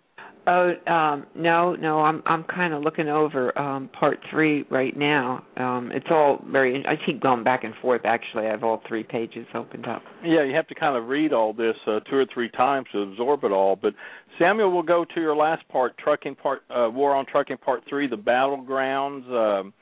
Oh 0.50 0.72
um 0.88 1.26
no, 1.36 1.76
no, 1.76 2.00
I'm 2.00 2.24
I'm 2.26 2.46
kind 2.46 2.74
of 2.74 2.82
looking 2.82 3.10
over 3.10 3.58
um 3.60 3.90
part 3.90 4.20
3 4.32 4.66
right 4.70 4.96
now. 4.96 5.44
Um 5.58 5.92
it's 5.94 6.08
all 6.10 6.44
very 6.50 6.86
I 6.88 6.96
keep 7.06 7.22
going 7.22 7.44
back 7.44 7.66
and 7.66 7.74
forth 7.82 8.02
actually. 8.06 8.48
I 8.48 8.52
have 8.52 8.64
all 8.64 8.82
three 8.88 9.04
pages 9.04 9.46
opened 9.54 9.88
up. 9.88 10.02
Yeah, 10.24 10.44
you 10.44 10.56
have 10.56 10.68
to 10.68 10.76
kind 10.76 10.96
of 10.96 11.10
read 11.10 11.34
all 11.34 11.52
this 11.52 11.76
uh, 11.86 12.00
two 12.10 12.16
or 12.16 12.26
three 12.34 12.50
times 12.50 12.88
to 12.94 13.02
absorb 13.02 13.44
it 13.44 13.52
all, 13.52 13.76
but 13.76 13.94
Samuel 14.40 14.72
will 14.72 14.84
go 14.84 15.04
to 15.04 15.20
your 15.20 15.36
last 15.36 15.68
part, 15.68 15.98
trucking 15.98 16.36
part 16.36 16.62
uh 16.70 16.90
war 16.90 17.14
on 17.14 17.26
trucking 17.26 17.58
part 17.58 17.84
3, 17.90 18.08
the 18.08 18.16
battlegrounds 18.16 19.28
um 19.30 19.74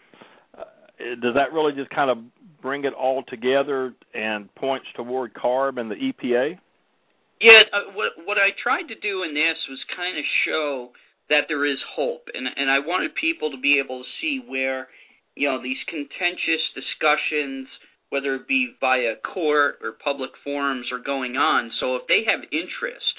uh, 0.57 0.63
does 1.21 1.35
that 1.35 1.53
really 1.53 1.73
just 1.73 1.91
kind 1.91 2.09
of 2.09 2.17
bring 2.63 2.85
it 2.85 2.93
all 2.93 3.21
together 3.27 3.93
and 4.15 4.53
points 4.55 4.87
toward 4.95 5.35
CARB 5.35 5.79
and 5.79 5.91
the 5.91 5.95
EPA? 5.95 6.57
Yeah, 7.41 7.67
uh, 7.73 7.91
what 7.93 8.13
what 8.25 8.37
I 8.37 8.51
tried 8.61 8.87
to 8.89 8.95
do 8.99 9.23
in 9.23 9.33
this 9.33 9.57
was 9.69 9.79
kind 9.95 10.17
of 10.17 10.23
show 10.45 10.91
that 11.29 11.45
there 11.49 11.65
is 11.65 11.79
hope, 11.95 12.29
and 12.33 12.47
and 12.47 12.71
I 12.71 12.79
wanted 12.79 13.15
people 13.15 13.51
to 13.51 13.57
be 13.59 13.79
able 13.83 14.03
to 14.03 14.09
see 14.21 14.39
where, 14.45 14.87
you 15.35 15.49
know, 15.49 15.61
these 15.61 15.79
contentious 15.89 16.63
discussions, 16.75 17.67
whether 18.09 18.35
it 18.35 18.47
be 18.47 18.75
via 18.79 19.15
court 19.33 19.79
or 19.83 19.93
public 19.93 20.31
forums, 20.43 20.87
are 20.93 20.99
going 21.03 21.35
on. 21.35 21.71
So 21.81 21.97
if 21.97 22.07
they 22.07 22.23
have 22.25 22.47
interest 22.53 23.15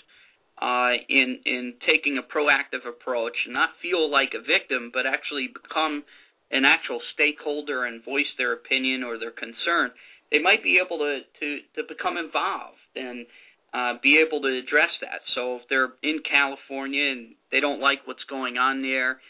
uh, 0.62 0.96
in 1.10 1.40
in 1.44 1.74
taking 1.86 2.16
a 2.16 2.24
proactive 2.24 2.88
approach, 2.88 3.36
not 3.48 3.70
feel 3.82 4.10
like 4.10 4.32
a 4.32 4.40
victim, 4.40 4.90
but 4.94 5.04
actually 5.04 5.48
become 5.52 6.04
an 6.50 6.64
actual 6.64 7.00
stakeholder 7.12 7.84
and 7.84 8.02
voice 8.04 8.30
their 8.38 8.54
opinion 8.54 9.02
or 9.04 9.18
their 9.18 9.32
concern, 9.32 9.90
they 10.30 10.38
might 10.40 10.62
be 10.62 10.80
able 10.80 10.98
to 10.98 11.20
to 11.40 11.58
to 11.76 11.82
become 11.86 12.16
involved 12.16 12.80
and 12.96 13.26
uh, 13.74 13.94
be 14.02 14.22
able 14.26 14.40
to 14.42 14.48
address 14.48 14.90
that. 15.00 15.20
So 15.34 15.56
if 15.56 15.62
they're 15.68 15.92
in 16.02 16.20
California 16.28 17.10
and 17.10 17.34
they 17.50 17.60
don't 17.60 17.80
like 17.80 18.00
what's 18.06 18.24
going 18.28 18.56
on 18.56 18.82
there, 18.82 19.20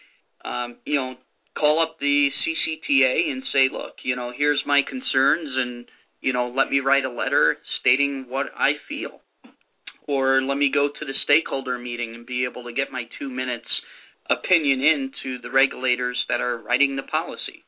um, 0.44 0.76
you 0.84 0.96
know, 0.96 1.14
call 1.58 1.82
up 1.82 1.96
the 1.98 2.28
CCTA 2.44 3.32
and 3.32 3.42
say, 3.52 3.68
look, 3.72 3.94
you 4.04 4.14
know, 4.14 4.32
here's 4.36 4.62
my 4.66 4.82
concerns, 4.88 5.48
and 5.56 5.86
you 6.20 6.32
know, 6.32 6.52
let 6.54 6.70
me 6.70 6.80
write 6.80 7.04
a 7.04 7.10
letter 7.10 7.56
stating 7.80 8.26
what 8.28 8.46
I 8.56 8.72
feel, 8.88 9.20
or 10.06 10.42
let 10.42 10.58
me 10.58 10.70
go 10.72 10.88
to 10.88 11.04
the 11.04 11.14
stakeholder 11.24 11.78
meeting 11.78 12.14
and 12.14 12.26
be 12.26 12.46
able 12.50 12.64
to 12.64 12.72
get 12.72 12.92
my 12.92 13.04
two 13.18 13.28
minutes 13.28 13.68
opinion 14.28 14.82
into 14.82 15.40
the 15.40 15.50
regulators 15.50 16.18
that 16.28 16.40
are 16.40 16.58
writing 16.58 16.96
the 16.96 17.02
policy. 17.02 17.64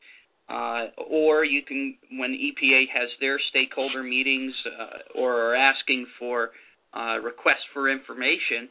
Uh, 0.49 0.87
or 0.97 1.45
you 1.45 1.61
can, 1.61 1.95
when 2.13 2.31
EPA 2.31 2.85
has 2.91 3.09
their 3.19 3.39
stakeholder 3.51 4.01
meetings 4.01 4.53
uh, 4.65 5.19
or 5.19 5.51
are 5.51 5.55
asking 5.55 6.07
for 6.17 6.49
uh, 6.93 7.17
requests 7.23 7.69
for 7.71 7.87
information, 7.87 8.67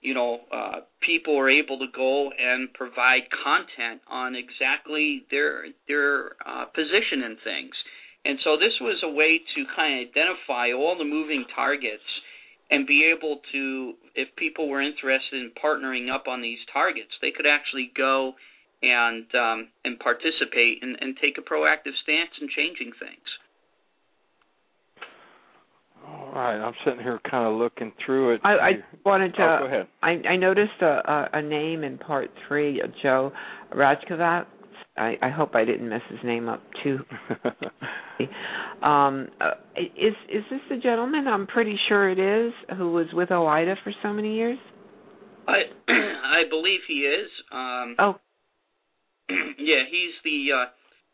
you 0.00 0.14
know, 0.14 0.40
uh, 0.50 0.80
people 1.04 1.36
are 1.38 1.50
able 1.50 1.78
to 1.78 1.86
go 1.94 2.30
and 2.30 2.72
provide 2.72 3.28
content 3.44 4.00
on 4.08 4.34
exactly 4.34 5.24
their 5.30 5.64
their 5.86 6.36
uh, 6.46 6.64
position 6.66 7.22
in 7.26 7.36
things. 7.44 7.74
And 8.24 8.38
so 8.44 8.56
this 8.56 8.72
was 8.80 9.00
a 9.02 9.10
way 9.10 9.40
to 9.56 9.64
kind 9.76 10.00
of 10.00 10.08
identify 10.08 10.72
all 10.72 10.96
the 10.96 11.04
moving 11.04 11.44
targets 11.54 12.04
and 12.70 12.86
be 12.86 13.10
able 13.16 13.40
to, 13.52 13.94
if 14.14 14.28
people 14.36 14.68
were 14.68 14.82
interested 14.82 15.40
in 15.40 15.50
partnering 15.62 16.12
up 16.14 16.28
on 16.28 16.42
these 16.42 16.58
targets, 16.72 17.10
they 17.22 17.30
could 17.30 17.46
actually 17.46 17.90
go 17.96 18.34
and 18.82 19.26
um, 19.34 19.68
and 19.84 19.98
participate 19.98 20.82
and, 20.82 20.96
and 21.00 21.16
take 21.20 21.38
a 21.38 21.42
proactive 21.42 21.96
stance 22.02 22.30
in 22.40 22.48
changing 22.54 22.92
things. 22.98 23.28
All 26.06 26.32
right, 26.32 26.56
I'm 26.56 26.74
sitting 26.84 27.00
here 27.00 27.20
kind 27.28 27.46
of 27.46 27.58
looking 27.58 27.92
through 28.04 28.34
it. 28.34 28.40
I, 28.44 28.52
I 28.52 28.70
wanted 29.04 29.34
to. 29.34 29.42
Oh, 29.42 29.58
go 29.60 29.66
ahead. 29.66 29.88
I, 30.02 30.10
I 30.28 30.36
noticed 30.36 30.80
a, 30.80 30.86
a, 30.86 31.28
a 31.34 31.42
name 31.42 31.84
in 31.84 31.98
part 31.98 32.30
three, 32.46 32.80
Joe 33.02 33.32
Rajkovac. 33.74 34.46
I, 34.96 35.16
I 35.22 35.30
hope 35.30 35.54
I 35.54 35.64
didn't 35.64 35.88
mess 35.88 36.00
his 36.10 36.18
name 36.24 36.48
up 36.48 36.62
too. 36.82 36.98
um, 38.86 39.28
uh, 39.40 39.52
is 39.76 40.14
is 40.28 40.44
this 40.50 40.60
the 40.70 40.76
gentleman? 40.76 41.26
I'm 41.28 41.46
pretty 41.46 41.78
sure 41.88 42.10
it 42.10 42.18
is 42.18 42.52
who 42.76 42.92
was 42.92 43.06
with 43.12 43.28
OOIDA 43.28 43.74
for 43.84 43.92
so 44.02 44.12
many 44.12 44.36
years. 44.36 44.58
I 45.46 45.62
I 45.88 46.48
believe 46.48 46.80
he 46.88 47.00
is. 47.00 47.28
Um, 47.52 47.96
oh. 47.98 48.14
yeah, 49.58 49.84
he's 49.90 50.14
the 50.24 50.52
uh, 50.52 50.66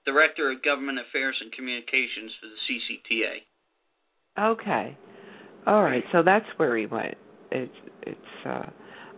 director 0.05 0.51
of 0.51 0.63
government 0.63 0.99
affairs 0.99 1.37
and 1.41 1.53
communications 1.53 2.33
for 2.41 2.47
the 2.49 2.59
CCTA. 2.67 4.53
Okay. 4.53 4.97
All 5.67 5.83
right. 5.83 6.05
So 6.13 6.23
that's 6.23 6.47
where 6.57 6.77
he 6.77 6.87
went. 6.87 7.17
It's 7.51 7.73
it's. 8.03 8.47
uh 8.47 8.71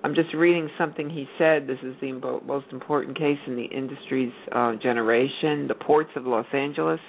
I'm 0.04 0.14
just 0.14 0.32
reading 0.34 0.68
something 0.78 1.10
he 1.10 1.26
said. 1.36 1.66
This 1.66 1.78
is 1.82 1.94
the 2.00 2.12
most 2.46 2.66
important 2.70 3.18
case 3.18 3.38
in 3.46 3.56
the 3.56 3.64
industry's 3.64 4.32
uh, 4.52 4.74
generation. 4.80 5.66
The 5.66 5.74
ports 5.74 6.10
of 6.14 6.26
Los 6.26 6.46
Angeles 6.52 7.00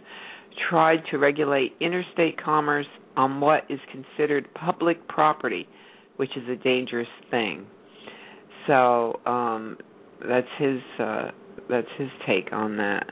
tried 0.70 1.04
to 1.12 1.18
regulate 1.18 1.74
interstate 1.80 2.42
commerce 2.44 2.88
on 3.16 3.40
what 3.40 3.66
is 3.70 3.80
considered 3.92 4.48
public 4.56 5.08
property, 5.08 5.68
which 6.16 6.32
is 6.38 6.50
a 6.50 6.56
dangerous 6.56 7.08
thing. 7.30 7.68
So 8.66 9.20
um, 9.26 9.78
that's 10.28 10.48
his 10.58 10.80
uh, 11.00 11.32
that's 11.70 11.88
his 11.97 12.09
take 12.26 12.51
on 12.51 12.78
that. 12.78 13.07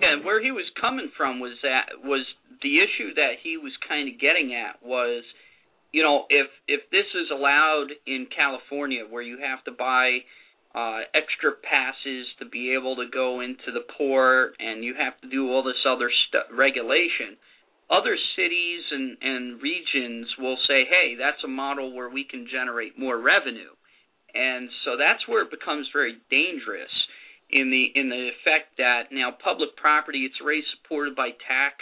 Yeah, 0.00 0.14
and 0.14 0.24
where 0.24 0.42
he 0.42 0.50
was 0.50 0.64
coming 0.80 1.10
from 1.16 1.40
was 1.40 1.52
that 1.62 2.04
was 2.04 2.26
the 2.62 2.78
issue 2.78 3.14
that 3.14 3.34
he 3.42 3.56
was 3.56 3.72
kind 3.88 4.08
of 4.08 4.20
getting 4.20 4.54
at 4.54 4.84
was, 4.84 5.22
you 5.92 6.02
know, 6.02 6.26
if 6.28 6.48
if 6.66 6.90
this 6.90 7.06
is 7.14 7.30
allowed 7.30 7.88
in 8.06 8.26
California 8.34 9.04
where 9.08 9.22
you 9.22 9.38
have 9.38 9.62
to 9.64 9.72
buy 9.72 10.18
uh 10.74 11.00
extra 11.14 11.52
passes 11.52 12.26
to 12.38 12.46
be 12.46 12.72
able 12.72 12.96
to 12.96 13.06
go 13.12 13.40
into 13.40 13.70
the 13.72 13.84
port 13.96 14.54
and 14.58 14.82
you 14.82 14.94
have 14.94 15.20
to 15.20 15.28
do 15.28 15.50
all 15.50 15.62
this 15.62 15.84
other 15.86 16.10
stuff 16.28 16.44
regulation 16.50 17.36
other 17.90 18.16
cities 18.36 18.82
and 18.90 19.18
and 19.20 19.60
regions 19.60 20.28
will 20.38 20.56
say 20.66 20.84
hey 20.88 21.14
that's 21.18 21.44
a 21.44 21.48
model 21.48 21.94
where 21.94 22.08
we 22.08 22.24
can 22.24 22.46
generate 22.50 22.98
more 22.98 23.18
revenue 23.18 23.68
and 24.34 24.68
so 24.84 24.96
that's 24.96 25.26
where 25.28 25.42
it 25.42 25.50
becomes 25.50 25.88
very 25.92 26.16
dangerous 26.30 26.92
in 27.50 27.70
the 27.70 27.92
in 27.98 28.08
the 28.08 28.30
effect 28.32 28.78
that 28.78 29.12
now 29.12 29.30
public 29.30 29.76
property 29.76 30.24
it's 30.24 30.40
already 30.40 30.64
supported 30.76 31.14
by 31.14 31.30
tax 31.46 31.76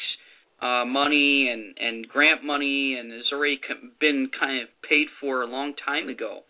uh, 0.61 0.85
money 0.85 1.49
and 1.49 1.77
and 1.79 2.09
grant 2.09 2.45
money 2.45 2.97
and 2.99 3.13
has 3.13 3.33
already 3.33 3.61
been 4.01 4.29
kind 4.39 4.63
of 4.63 4.69
paid 4.89 5.07
for 5.21 5.43
a 5.43 5.47
long 5.47 5.75
time 5.87 6.09
ago. 6.09 6.41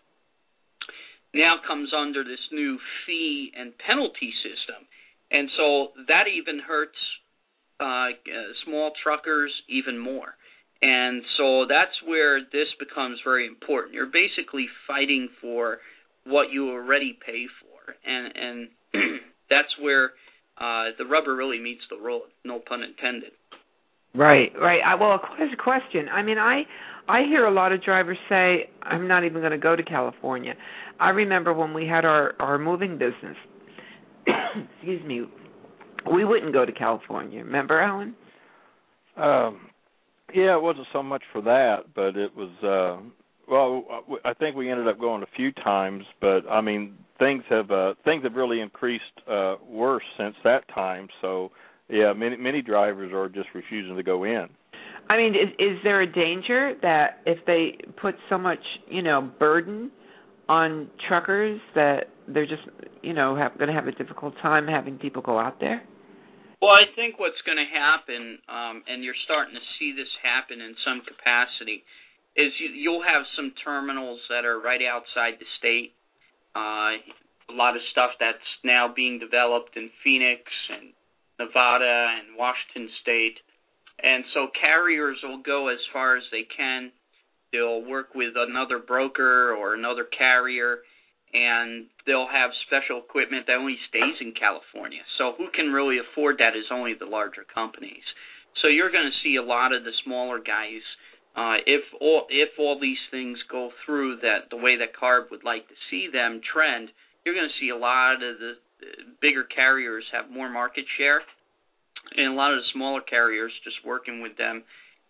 Now 1.33 1.55
comes 1.65 1.91
under 1.97 2.23
this 2.23 2.41
new 2.51 2.77
fee 3.05 3.51
and 3.55 3.71
penalty 3.77 4.33
system, 4.43 4.83
and 5.31 5.49
so 5.55 5.89
that 6.09 6.25
even 6.27 6.59
hurts 6.59 6.97
uh, 7.79 8.09
small 8.65 8.91
truckers 9.01 9.51
even 9.69 9.97
more. 9.97 10.35
And 10.81 11.21
so 11.37 11.65
that's 11.69 11.93
where 12.05 12.41
this 12.41 12.67
becomes 12.79 13.19
very 13.23 13.45
important. 13.47 13.93
You're 13.93 14.07
basically 14.07 14.67
fighting 14.87 15.29
for 15.39 15.77
what 16.25 16.51
you 16.51 16.71
already 16.71 17.17
pay 17.25 17.45
for, 17.61 17.95
and 18.05 18.33
and 18.35 18.69
that's 19.49 19.69
where 19.81 20.11
uh, 20.57 20.91
the 20.97 21.05
rubber 21.05 21.35
really 21.35 21.59
meets 21.59 21.81
the 21.89 21.97
road. 21.97 22.23
No 22.43 22.59
pun 22.59 22.83
intended. 22.83 23.31
Right, 24.13 24.51
right. 24.59 24.81
I, 24.85 24.95
well, 24.95 25.19
here's 25.37 25.53
a 25.53 25.61
question. 25.61 26.07
I 26.11 26.21
mean, 26.21 26.37
I 26.37 26.63
I 27.07 27.21
hear 27.27 27.45
a 27.45 27.53
lot 27.53 27.71
of 27.71 27.83
drivers 27.83 28.17
say, 28.29 28.69
"I'm 28.81 29.07
not 29.07 29.23
even 29.23 29.41
going 29.41 29.51
to 29.51 29.57
go 29.57 29.75
to 29.75 29.83
California." 29.83 30.53
I 30.99 31.09
remember 31.09 31.53
when 31.53 31.73
we 31.73 31.87
had 31.87 32.05
our 32.05 32.33
our 32.39 32.57
moving 32.57 32.97
business. 32.97 33.37
excuse 34.75 35.03
me. 35.05 35.23
We 36.11 36.25
wouldn't 36.25 36.51
go 36.51 36.65
to 36.65 36.71
California. 36.71 37.43
Remember, 37.43 37.79
Alan? 37.79 38.15
Um, 39.15 39.59
yeah, 40.33 40.55
it 40.55 40.61
wasn't 40.61 40.87
so 40.91 41.03
much 41.03 41.21
for 41.31 41.41
that, 41.43 41.93
but 41.95 42.17
it 42.17 42.35
was. 42.35 42.49
uh 42.63 43.20
Well, 43.51 43.83
I 44.23 44.33
think 44.33 44.55
we 44.55 44.71
ended 44.71 44.87
up 44.87 44.97
going 44.97 45.23
a 45.23 45.35
few 45.35 45.51
times, 45.51 46.05
but 46.21 46.49
I 46.49 46.61
mean, 46.61 46.95
things 47.19 47.43
have 47.49 47.69
uh 47.69 47.95
things 48.05 48.23
have 48.23 48.33
really 48.33 48.61
increased 48.61 49.03
uh 49.29 49.55
worse 49.67 50.05
since 50.17 50.35
that 50.45 50.67
time. 50.73 51.09
So 51.19 51.51
yeah, 51.89 52.13
many 52.13 52.37
many 52.37 52.61
drivers 52.61 53.11
are 53.11 53.27
just 53.27 53.49
refusing 53.53 53.97
to 53.97 54.03
go 54.03 54.23
in. 54.23 54.47
I 55.09 55.17
mean, 55.17 55.35
is 55.35 55.49
is 55.59 55.77
there 55.83 56.01
a 56.01 56.07
danger 56.07 56.75
that 56.81 57.19
if 57.25 57.45
they 57.45 57.77
put 58.01 58.15
so 58.29 58.37
much, 58.37 58.63
you 58.89 59.01
know, 59.01 59.29
burden 59.37 59.91
on 60.47 60.89
truckers 61.09 61.59
that 61.75 62.07
they're 62.29 62.47
just, 62.47 62.63
you 63.01 63.13
know, 63.13 63.35
have, 63.35 63.57
going 63.57 63.67
to 63.67 63.73
have 63.73 63.87
a 63.87 63.91
difficult 63.91 64.33
time 64.41 64.67
having 64.67 64.97
people 64.97 65.21
go 65.21 65.37
out 65.37 65.59
there? 65.59 65.83
Well, 66.61 66.71
I 66.71 66.85
think 66.95 67.19
what's 67.19 67.41
going 67.45 67.57
to 67.57 67.67
happen, 67.67 68.37
um, 68.47 68.83
and 68.87 69.03
you're 69.03 69.17
starting 69.25 69.55
to 69.55 69.65
see 69.79 69.91
this 69.91 70.11
happen 70.23 70.61
in 70.61 70.75
some 70.85 71.01
capacity, 71.01 71.83
is 72.35 72.51
you, 72.59 72.69
you'll 72.69 73.03
have 73.03 73.23
some 73.35 73.53
terminals 73.63 74.19
that 74.29 74.45
are 74.45 74.59
right 74.59 74.81
outside 74.81 75.39
the 75.39 75.45
state. 75.59 75.93
Uh, 76.55 76.99
a 77.49 77.55
lot 77.55 77.75
of 77.75 77.81
stuff 77.91 78.11
that's 78.19 78.37
now 78.63 78.91
being 78.93 79.19
developed 79.19 79.75
in 79.75 79.89
Phoenix 80.03 80.41
and 80.71 80.93
Nevada 81.39 82.15
and 82.19 82.37
Washington 82.37 82.89
State. 83.01 83.37
And 84.01 84.23
so 84.33 84.47
carriers 84.59 85.17
will 85.23 85.41
go 85.41 85.67
as 85.67 85.79
far 85.91 86.17
as 86.17 86.23
they 86.31 86.47
can. 86.55 86.91
They'll 87.51 87.83
work 87.83 88.15
with 88.15 88.33
another 88.35 88.79
broker 88.79 89.53
or 89.53 89.75
another 89.75 90.05
carrier, 90.05 90.79
and 91.33 91.87
they'll 92.07 92.27
have 92.31 92.51
special 92.65 92.99
equipment 92.99 93.47
that 93.47 93.59
only 93.59 93.77
stays 93.89 94.15
in 94.21 94.33
California. 94.33 95.01
So 95.17 95.33
who 95.37 95.47
can 95.53 95.73
really 95.73 95.97
afford 95.99 96.37
that 96.39 96.55
is 96.55 96.65
only 96.71 96.93
the 96.95 97.05
larger 97.05 97.43
companies. 97.43 98.03
So 98.61 98.67
you're 98.67 98.91
going 98.91 99.11
to 99.11 99.21
see 99.23 99.35
a 99.35 99.43
lot 99.43 99.73
of 99.73 99.83
the 99.83 99.91
smaller 100.05 100.39
guys. 100.39 100.83
Uh, 101.35 101.63
if 101.65 101.81
all 102.01 102.27
if 102.29 102.49
all 102.59 102.79
these 102.79 102.99
things 103.09 103.37
go 103.49 103.71
through 103.85 104.17
that 104.17 104.49
the 104.49 104.57
way 104.57 104.77
that 104.77 104.95
CARB 104.99 105.31
would 105.31 105.45
like 105.45 105.67
to 105.67 105.75
see 105.89 106.09
them 106.11 106.41
trend, 106.53 106.89
you're 107.23 107.35
going 107.35 107.47
to 107.47 107.65
see 107.65 107.69
a 107.69 107.77
lot 107.77 108.15
of 108.15 108.39
the 108.39 108.53
bigger 109.21 109.43
carriers 109.43 110.03
have 110.11 110.29
more 110.29 110.49
market 110.49 110.85
share, 110.97 111.21
and 112.17 112.33
a 112.33 112.35
lot 112.35 112.51
of 112.51 112.57
the 112.57 112.67
smaller 112.73 113.01
carriers 113.01 113.51
just 113.63 113.77
working 113.85 114.21
with 114.21 114.37
them 114.37 114.63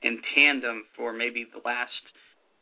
in 0.03 0.19
tandem 0.35 0.83
for 0.95 1.13
maybe 1.13 1.45
the 1.51 1.61
last 1.65 1.89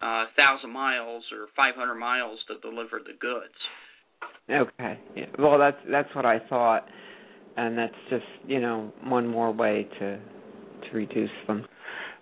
uh, 0.01 0.25
thousand 0.35 0.71
miles 0.71 1.23
or 1.31 1.47
500 1.55 1.95
miles 1.95 2.39
to 2.47 2.59
deliver 2.59 2.99
the 2.99 3.17
goods. 3.19 3.59
Okay. 4.49 4.99
Yeah. 5.15 5.25
Well, 5.37 5.59
that's 5.59 5.77
that's 5.89 6.13
what 6.15 6.25
I 6.25 6.39
thought, 6.49 6.87
and 7.57 7.77
that's 7.77 7.93
just 8.09 8.25
you 8.47 8.59
know 8.59 8.91
one 9.03 9.27
more 9.27 9.51
way 9.51 9.87
to 9.99 10.17
to 10.17 10.95
reduce 10.95 11.29
them. 11.47 11.65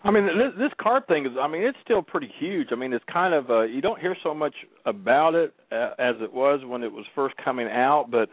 I 0.04 0.12
mean, 0.12 0.26
this, 0.26 0.54
this 0.58 0.72
CARB 0.80 1.08
thing 1.08 1.26
is. 1.26 1.32
I 1.39 1.48
mean, 1.48 1.64
it's 1.64 1.78
still 1.84 2.02
pretty 2.02 2.32
huge. 2.39 2.70
I 2.72 2.76
mean, 2.76 2.93
it's 2.93 3.06
kind 3.12 3.34
of. 3.34 3.50
Uh, 3.50 3.62
you 3.64 3.82
don't 3.82 4.00
hear 4.00 4.16
so 4.24 4.34
much 4.34 4.54
about 4.86 5.36
it 5.36 5.54
uh, 5.72 5.91
as 6.00 6.16
it 6.22 6.32
was 6.32 6.62
when 6.66 6.84
it 6.84 6.91
was 6.91 7.06
first 7.16 7.36
coming 7.44 7.68
out, 7.68 8.07
but 8.11 8.30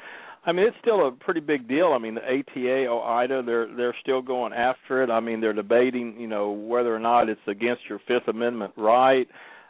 I 0.46 0.52
mean, 0.52 0.66
it's 0.66 0.76
still 0.80 1.08
a 1.08 1.10
pretty 1.10 1.40
big 1.40 1.66
deal. 1.66 1.92
I 1.94 1.98
mean, 1.98 2.16
the 2.16 2.20
ATA, 2.20 2.86
OOIDA, 2.88 3.46
they're 3.46 3.74
they're 3.74 3.96
still 4.02 4.20
going 4.20 4.52
after 4.52 5.02
it. 5.02 5.10
I 5.10 5.20
mean, 5.20 5.40
they're 5.40 5.54
debating, 5.54 6.20
you 6.20 6.26
know, 6.26 6.50
whether 6.50 6.94
or 6.94 6.98
not 6.98 7.28
it's 7.28 7.40
against 7.46 7.82
your 7.88 7.98
Fifth 8.06 8.28
Amendment 8.28 8.74
right. 8.76 9.26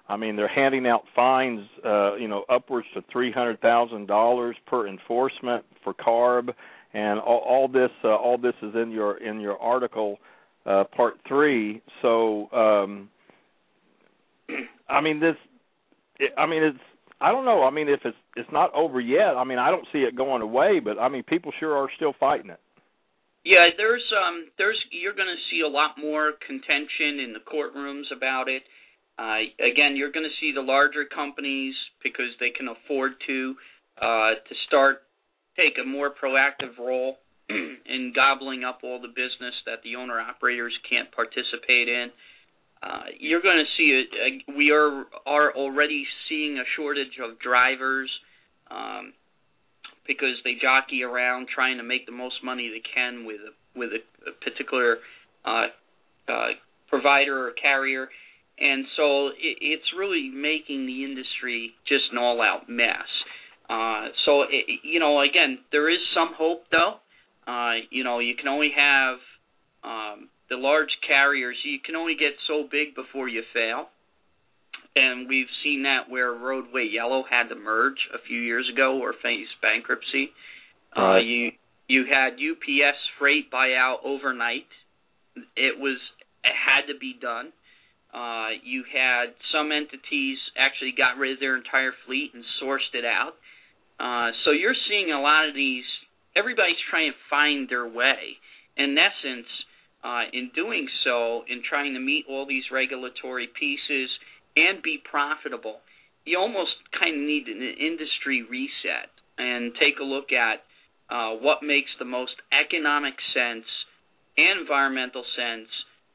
I 0.08 0.16
mean, 0.16 0.36
they're 0.36 0.48
handing 0.48 0.86
out 0.86 1.04
fines, 1.14 1.60
uh, 1.84 2.16
you 2.16 2.28
know, 2.28 2.44
upwards 2.50 2.88
to 2.94 3.04
three 3.10 3.30
hundred 3.30 3.60
thousand 3.60 4.06
dollars 4.06 4.56
per 4.66 4.88
enforcement 4.88 5.64
for 5.84 5.94
CARB, 5.94 6.52
and 6.92 7.20
all, 7.20 7.38
all 7.38 7.68
this 7.68 7.90
uh, 8.02 8.08
all 8.08 8.36
this 8.36 8.54
is 8.60 8.74
in 8.74 8.90
your 8.90 9.18
in 9.18 9.40
your 9.40 9.58
article, 9.58 10.18
uh, 10.66 10.84
part 10.96 11.14
three. 11.28 11.82
So, 12.02 12.50
um, 12.52 13.10
I 14.88 15.00
mean, 15.00 15.20
this, 15.20 15.36
I 16.36 16.46
mean, 16.46 16.62
it's 16.62 16.78
I 17.20 17.30
don't 17.30 17.44
know. 17.44 17.64
I 17.64 17.70
mean, 17.70 17.88
if 17.88 18.00
it's 18.04 18.16
it's 18.36 18.50
not 18.52 18.74
over 18.74 19.00
yet, 19.00 19.36
I 19.36 19.44
mean, 19.44 19.58
I 19.58 19.70
don't 19.70 19.86
see 19.92 20.00
it 20.00 20.16
going 20.16 20.42
away, 20.42 20.80
but 20.82 20.98
I 20.98 21.08
mean, 21.08 21.22
people 21.22 21.52
sure 21.58 21.76
are 21.76 21.88
still 21.96 22.14
fighting 22.18 22.50
it. 22.50 22.60
Yeah, 23.44 23.68
there's 23.76 24.04
um 24.12 24.46
there's 24.58 24.78
you're 24.90 25.14
going 25.14 25.28
to 25.28 25.42
see 25.50 25.60
a 25.60 25.68
lot 25.68 25.96
more 26.00 26.32
contention 26.46 27.20
in 27.20 27.32
the 27.32 27.44
courtrooms 27.44 28.14
about 28.14 28.48
it. 28.48 28.62
Uh 29.18 29.48
again, 29.60 29.96
you're 29.96 30.12
going 30.12 30.28
to 30.28 30.36
see 30.40 30.52
the 30.54 30.62
larger 30.62 31.04
companies 31.04 31.74
because 32.02 32.32
they 32.40 32.50
can 32.50 32.68
afford 32.68 33.12
to 33.26 33.54
uh 34.00 34.40
to 34.48 34.54
start 34.66 35.02
take 35.56 35.76
a 35.80 35.86
more 35.86 36.10
proactive 36.10 36.76
role 36.78 37.16
in 37.48 38.12
gobbling 38.14 38.64
up 38.64 38.80
all 38.82 39.00
the 39.00 39.08
business 39.08 39.54
that 39.66 39.82
the 39.84 39.96
owner 39.96 40.20
operators 40.20 40.72
can't 40.88 41.10
participate 41.12 41.88
in. 41.88 42.10
Uh, 42.82 43.04
you're 43.18 43.42
going 43.42 43.58
to 43.64 43.70
see 43.76 44.02
it. 44.02 44.08
Uh, 44.12 44.52
we 44.56 44.70
are 44.70 45.04
are 45.26 45.52
already 45.54 46.04
seeing 46.28 46.58
a 46.58 46.64
shortage 46.76 47.18
of 47.22 47.38
drivers 47.38 48.10
um, 48.70 49.12
because 50.06 50.36
they 50.44 50.54
jockey 50.60 51.02
around 51.02 51.48
trying 51.48 51.78
to 51.78 51.82
make 51.82 52.04
the 52.06 52.12
most 52.12 52.36
money 52.44 52.68
they 52.68 52.82
can 52.94 53.24
with 53.24 53.40
a, 53.40 53.78
with 53.78 53.90
a, 53.92 54.28
a 54.28 54.32
particular 54.32 54.98
uh, 55.44 55.66
uh, 56.28 56.48
provider 56.88 57.48
or 57.48 57.52
carrier, 57.52 58.08
and 58.58 58.84
so 58.96 59.28
it, 59.28 59.56
it's 59.60 59.92
really 59.96 60.30
making 60.30 60.84
the 60.86 61.04
industry 61.04 61.72
just 61.88 62.04
an 62.12 62.18
all-out 62.18 62.68
mess. 62.68 63.08
Uh, 63.68 64.08
so 64.26 64.42
it, 64.42 64.80
you 64.82 65.00
know, 65.00 65.22
again, 65.22 65.58
there 65.72 65.88
is 65.88 66.00
some 66.14 66.34
hope 66.36 66.64
though. 66.70 66.96
Uh, 67.46 67.74
you 67.90 68.04
know, 68.04 68.18
you 68.20 68.34
can 68.36 68.48
only 68.48 68.70
have 68.76 69.16
um, 69.82 70.28
the 70.48 70.56
large 70.56 70.88
carriers, 71.06 71.56
you 71.64 71.78
can 71.84 71.96
only 71.96 72.14
get 72.14 72.32
so 72.48 72.66
big 72.70 72.94
before 72.94 73.28
you 73.28 73.42
fail. 73.52 73.88
and 74.96 75.28
we've 75.28 75.50
seen 75.62 75.82
that 75.82 76.08
where 76.08 76.32
Roadway 76.32 76.88
Yellow 76.90 77.24
had 77.28 77.48
to 77.48 77.56
merge 77.56 77.98
a 78.14 78.18
few 78.26 78.40
years 78.40 78.68
ago 78.72 78.98
or 79.00 79.12
face 79.22 79.48
bankruptcy. 79.60 80.30
Right. 80.96 81.16
Uh, 81.16 81.20
you 81.20 81.50
you 81.88 82.04
had 82.08 82.34
UPS 82.34 82.98
freight 83.18 83.50
buyout 83.50 84.04
overnight. 84.04 84.66
It 85.56 85.78
was 85.78 85.98
it 86.44 86.54
had 86.54 86.92
to 86.92 86.98
be 86.98 87.14
done. 87.20 87.52
Uh, 88.14 88.50
you 88.62 88.84
had 88.92 89.34
some 89.52 89.72
entities 89.72 90.38
actually 90.56 90.94
got 90.96 91.18
rid 91.18 91.32
of 91.32 91.40
their 91.40 91.56
entire 91.56 91.92
fleet 92.06 92.30
and 92.32 92.44
sourced 92.62 92.94
it 92.94 93.04
out. 93.04 93.34
Uh, 93.98 94.30
so 94.44 94.52
you're 94.52 94.78
seeing 94.88 95.10
a 95.10 95.20
lot 95.20 95.48
of 95.48 95.54
these. 95.54 95.84
Everybody's 96.36 96.80
trying 96.90 97.12
to 97.12 97.18
find 97.30 97.68
their 97.68 97.86
way. 97.86 98.38
In 98.76 98.96
essence, 98.98 99.46
uh, 100.02 100.22
in 100.32 100.50
doing 100.54 100.88
so, 101.04 101.44
in 101.48 101.62
trying 101.62 101.94
to 101.94 102.00
meet 102.00 102.26
all 102.28 102.46
these 102.46 102.64
regulatory 102.72 103.48
pieces 103.48 104.10
and 104.56 104.82
be 104.82 104.98
profitable, 104.98 105.78
you 106.24 106.38
almost 106.38 106.72
kind 106.98 107.16
of 107.16 107.22
need 107.22 107.46
an 107.48 107.62
industry 107.62 108.42
reset 108.42 109.10
and 109.38 109.72
take 109.74 109.98
a 110.00 110.04
look 110.04 110.32
at 110.32 110.62
uh, 111.10 111.36
what 111.36 111.62
makes 111.62 111.90
the 111.98 112.04
most 112.04 112.32
economic 112.52 113.14
sense 113.34 113.66
and 114.36 114.60
environmental 114.60 115.24
sense 115.36 115.68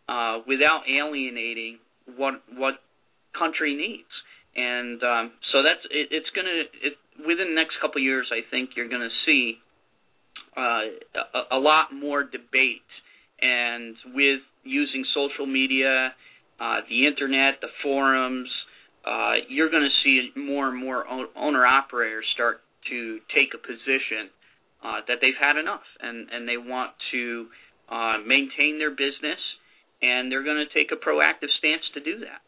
uh, 0.08 0.40
without 0.48 0.82
alienating 0.90 1.78
what 2.18 2.42
what 2.58 2.76
country 3.38 3.76
needs. 3.76 4.10
And 4.56 5.02
um, 5.04 5.32
so 5.52 5.62
that's 5.62 5.86
it, 5.92 6.10
it's 6.12 6.30
going 6.34 6.48
to 6.48 6.88
it, 6.88 6.94
within 7.26 7.54
the 7.54 7.56
next 7.56 7.80
couple 7.82 8.02
of 8.02 8.04
years. 8.04 8.28
I 8.34 8.42
think 8.50 8.72
you're 8.76 8.90
going 8.90 9.06
to 9.06 9.16
see 9.26 9.60
uh, 10.56 10.62
a, 11.52 11.58
a 11.58 11.60
lot 11.60 11.94
more 11.94 12.24
debate, 12.24 12.82
and 13.42 13.96
with 14.14 14.42
using 14.64 15.06
social 15.14 15.46
media, 15.46 16.14
uh, 16.60 16.82
the 16.90 17.08
internet, 17.08 17.62
the 17.62 17.70
forums, 17.82 18.50
uh, 19.06 19.34
you're 19.48 19.70
going 19.70 19.84
to 19.84 19.96
see 20.04 20.30
more 20.40 20.70
and 20.70 20.78
more 20.78 21.06
owner 21.36 21.66
operators 21.66 22.26
start 22.34 22.62
to 22.90 23.20
take 23.34 23.54
a 23.54 23.58
position 23.58 24.30
uh, 24.84 25.02
that 25.08 25.18
they've 25.22 25.40
had 25.40 25.58
enough, 25.58 25.88
and 26.02 26.30
and 26.32 26.48
they 26.48 26.58
want 26.58 26.92
to 27.12 27.48
uh, 27.90 28.18
maintain 28.26 28.78
their 28.78 28.92
business, 28.92 29.40
and 30.02 30.32
they're 30.32 30.44
going 30.44 30.66
to 30.66 30.74
take 30.74 30.92
a 30.92 30.96
proactive 30.96 31.50
stance 31.58 31.84
to 31.94 32.00
do 32.00 32.20
that. 32.20 32.42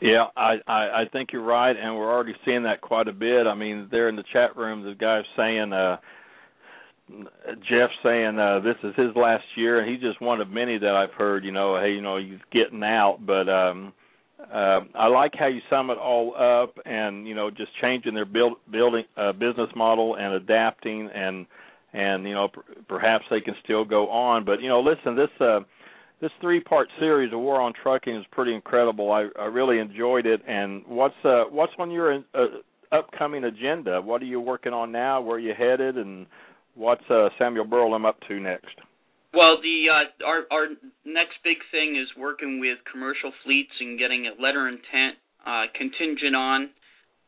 Yeah, 0.00 0.26
I, 0.36 0.58
I 0.66 1.04
think 1.10 1.32
you're 1.32 1.42
right, 1.42 1.74
and 1.76 1.96
we're 1.96 2.12
already 2.12 2.34
seeing 2.44 2.64
that 2.64 2.80
quite 2.80 3.08
a 3.08 3.12
bit. 3.12 3.46
I 3.46 3.54
mean, 3.54 3.88
there 3.90 4.08
in 4.08 4.16
the 4.16 4.24
chat 4.32 4.56
room, 4.56 4.84
the 4.84 4.94
guy's 4.94 5.24
saying, 5.36 5.72
uh, 5.72 5.96
Jeff 7.68 7.90
saying 8.02 8.38
uh, 8.38 8.60
this 8.60 8.76
is 8.82 8.94
his 8.96 9.14
last 9.16 9.44
year, 9.56 9.80
and 9.80 9.90
he's 9.90 10.00
just 10.00 10.20
one 10.20 10.40
of 10.40 10.48
many 10.48 10.78
that 10.78 10.94
I've 10.94 11.12
heard. 11.12 11.44
You 11.44 11.52
know, 11.52 11.78
hey, 11.78 11.92
you 11.92 12.00
know, 12.00 12.18
he's 12.18 12.38
getting 12.52 12.82
out, 12.82 13.18
but 13.26 13.48
um, 13.48 13.92
uh, 14.52 14.80
I 14.94 15.06
like 15.08 15.32
how 15.38 15.46
you 15.46 15.60
sum 15.70 15.90
it 15.90 15.98
all 15.98 16.34
up, 16.34 16.76
and 16.84 17.26
you 17.26 17.34
know, 17.34 17.50
just 17.50 17.70
changing 17.80 18.14
their 18.14 18.24
build 18.24 18.54
building 18.70 19.04
uh, 19.16 19.32
business 19.32 19.70
model 19.76 20.16
and 20.16 20.34
adapting, 20.34 21.08
and 21.14 21.46
and 21.92 22.24
you 22.24 22.34
know, 22.34 22.48
per- 22.48 22.62
perhaps 22.88 23.24
they 23.30 23.40
can 23.40 23.54
still 23.64 23.84
go 23.84 24.08
on. 24.10 24.44
But 24.44 24.60
you 24.60 24.68
know, 24.68 24.80
listen, 24.80 25.16
this. 25.16 25.30
Uh, 25.40 25.60
this 26.20 26.30
three 26.40 26.60
part 26.60 26.86
series 27.00 27.32
of 27.32 27.40
War 27.40 27.60
on 27.60 27.72
Trucking 27.82 28.14
is 28.14 28.24
pretty 28.30 28.54
incredible. 28.54 29.10
I, 29.10 29.26
I 29.36 29.46
really 29.46 29.80
enjoyed 29.80 30.24
it. 30.24 30.40
And 30.46 30.84
what's 30.86 31.16
uh, 31.24 31.46
what's 31.50 31.72
on 31.80 31.90
your 31.90 32.22
uh, 32.32 32.46
upcoming 32.92 33.42
agenda? 33.42 34.00
What 34.00 34.22
are 34.22 34.26
you 34.26 34.40
working 34.40 34.72
on 34.72 34.92
now? 34.92 35.20
Where 35.20 35.36
are 35.36 35.40
you 35.40 35.52
headed? 35.52 35.96
And 35.96 36.26
what's 36.74 37.04
uh, 37.10 37.28
Samuel 37.38 37.66
Burlum 37.66 38.06
up 38.06 38.18
to 38.28 38.40
next? 38.40 38.76
Well, 39.34 39.58
the 39.62 39.86
uh, 39.88 40.26
our 40.26 40.42
our 40.50 40.66
next 41.04 41.36
big 41.42 41.56
thing 41.70 41.96
is 41.96 42.08
working 42.18 42.60
with 42.60 42.78
commercial 42.90 43.32
fleets 43.44 43.72
and 43.80 43.98
getting 43.98 44.26
a 44.26 44.40
letter 44.40 44.68
intent 44.68 45.16
uh, 45.46 45.64
contingent 45.74 46.36
on 46.36 46.70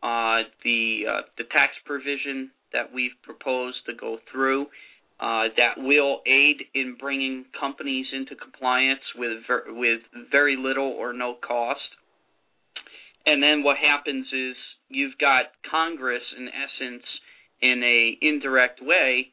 uh, 0.03 0.45
the 0.65 1.05
uh, 1.09 1.21
the 1.39 1.45
tax 1.45 1.73
provision 1.87 2.51
that 2.73 2.93
we've 2.93 3.16
proposed 3.23 3.79
to 3.87 3.95
go 3.95 4.19
through 4.31 4.66
uh, 5.21 5.45
that 5.57 5.79
will 5.79 6.21
aid 6.27 6.65
in 6.75 6.97
bringing 7.01 7.45
companies 7.59 8.07
into 8.12 8.35
compliance 8.35 9.01
with 9.16 9.39
ver- 9.47 9.65
with 9.69 10.01
very 10.31 10.57
little 10.57 10.89
or 10.89 11.12
no 11.12 11.37
cost. 11.47 11.81
And 13.25 13.43
then 13.43 13.62
what 13.62 13.77
happens 13.79 14.27
is 14.27 14.57
you've 14.89 15.16
got 15.19 15.47
Congress, 15.71 16.23
in 16.37 16.49
essence, 16.49 17.05
in 17.62 17.83
a 17.83 18.19
indirect 18.21 18.81
way, 18.83 19.29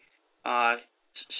uh, 0.46 0.76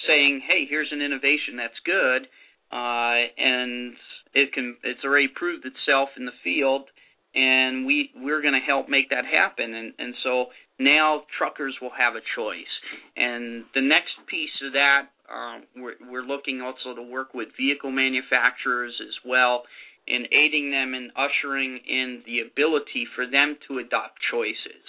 saying, 0.06 0.42
"Hey, 0.46 0.66
here's 0.68 0.92
an 0.92 1.00
innovation 1.00 1.56
that's 1.56 1.78
good, 1.84 2.28
uh, 2.72 3.18
and 3.38 3.94
it 4.34 4.52
can 4.52 4.76
it's 4.82 5.04
already 5.04 5.28
proved 5.28 5.66
itself 5.66 6.10
in 6.16 6.24
the 6.24 6.36
field, 6.44 6.88
and 7.34 7.86
we 7.86 8.10
we're 8.16 8.42
going 8.42 8.54
to 8.54 8.66
help 8.66 8.88
make 8.88 9.10
that 9.10 9.24
happen." 9.24 9.74
And 9.74 9.94
and 9.98 10.14
so 10.22 10.46
now 10.78 11.22
truckers 11.38 11.76
will 11.80 11.92
have 11.96 12.14
a 12.14 12.24
choice. 12.36 12.72
And 13.16 13.64
the 13.74 13.80
next 13.80 14.12
piece 14.26 14.50
of 14.66 14.72
that, 14.72 15.08
um, 15.32 15.64
we're, 15.76 15.94
we're 16.10 16.26
looking 16.26 16.60
also 16.60 16.94
to 16.94 17.02
work 17.02 17.34
with 17.34 17.48
vehicle 17.56 17.90
manufacturers 17.90 18.94
as 19.00 19.14
well 19.24 19.62
in 20.06 20.26
aiding 20.32 20.70
them 20.70 20.94
in 20.94 21.10
ushering 21.14 21.78
in 21.86 22.22
the 22.26 22.40
ability 22.40 23.06
for 23.14 23.26
them 23.26 23.56
to 23.68 23.78
adopt 23.78 24.18
choices 24.30 24.84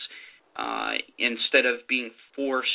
uh, 0.57 0.94
instead 1.19 1.65
of 1.65 1.88
being 1.88 2.10
forced 2.35 2.69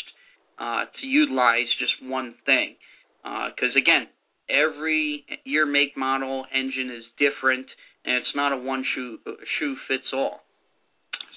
uh, 0.59 0.85
to 1.01 1.07
utilize 1.07 1.67
just 1.79 1.93
one 2.03 2.35
thing. 2.47 2.75
Because 3.23 3.75
uh, 3.75 3.79
again, 3.79 4.07
every 4.49 5.25
year, 5.45 5.67
make, 5.67 5.97
model 5.97 6.47
engine 6.55 6.91
is 6.91 7.05
different, 7.19 7.67
and 8.05 8.17
it's 8.17 8.35
not 8.35 8.53
a 8.53 8.57
one 8.57 8.85
shoe 8.95 9.19
shoe 9.59 9.77
fits 9.89 10.11
all. 10.13 10.41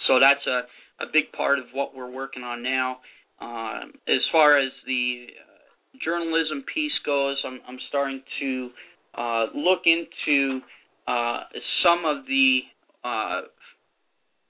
So 0.07 0.19
that's 0.19 0.45
a 0.47 0.61
a 1.01 1.07
big 1.11 1.31
part 1.31 1.59
of 1.59 1.65
what 1.73 1.95
we're 1.95 2.11
working 2.11 2.43
on 2.43 2.63
now. 2.63 2.97
Um, 3.39 3.93
as 4.07 4.21
far 4.31 4.59
as 4.59 4.71
the 4.85 5.27
uh, 5.29 5.97
journalism 6.05 6.63
piece 6.71 6.91
goes, 7.03 7.37
I'm, 7.43 7.59
I'm 7.67 7.79
starting 7.89 8.21
to 8.39 8.69
uh, 9.17 9.45
look 9.55 9.81
into 9.85 10.59
uh, 11.07 11.41
some 11.83 12.05
of 12.05 12.25
the 12.27 12.59
uh, 13.03 13.41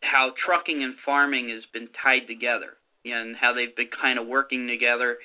how 0.02 0.34
trucking 0.46 0.84
and 0.84 0.96
farming 1.06 1.50
has 1.50 1.64
been 1.74 1.88
tied 2.04 2.28
together 2.28 2.76
and 3.06 3.36
how 3.36 3.54
they've 3.54 3.76
been 3.76 3.90
kind 4.02 4.20
of 4.20 4.28
working 4.28 4.68
together 4.68 5.18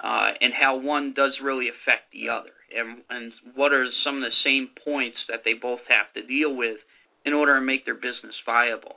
uh, 0.00 0.30
and 0.40 0.52
how 0.52 0.78
one 0.78 1.14
does 1.14 1.32
really 1.42 1.68
affect 1.68 2.12
the 2.12 2.28
other 2.28 2.50
and, 2.74 3.02
and 3.08 3.32
what 3.54 3.72
are 3.72 3.86
some 4.04 4.16
of 4.16 4.22
the 4.22 4.34
same 4.44 4.68
points 4.84 5.16
that 5.28 5.40
they 5.44 5.54
both 5.54 5.80
have 5.88 6.12
to 6.14 6.26
deal 6.26 6.54
with 6.54 6.78
in 7.24 7.32
order 7.32 7.54
to 7.54 7.60
make 7.60 7.84
their 7.84 7.94
business 7.94 8.34
viable. 8.44 8.96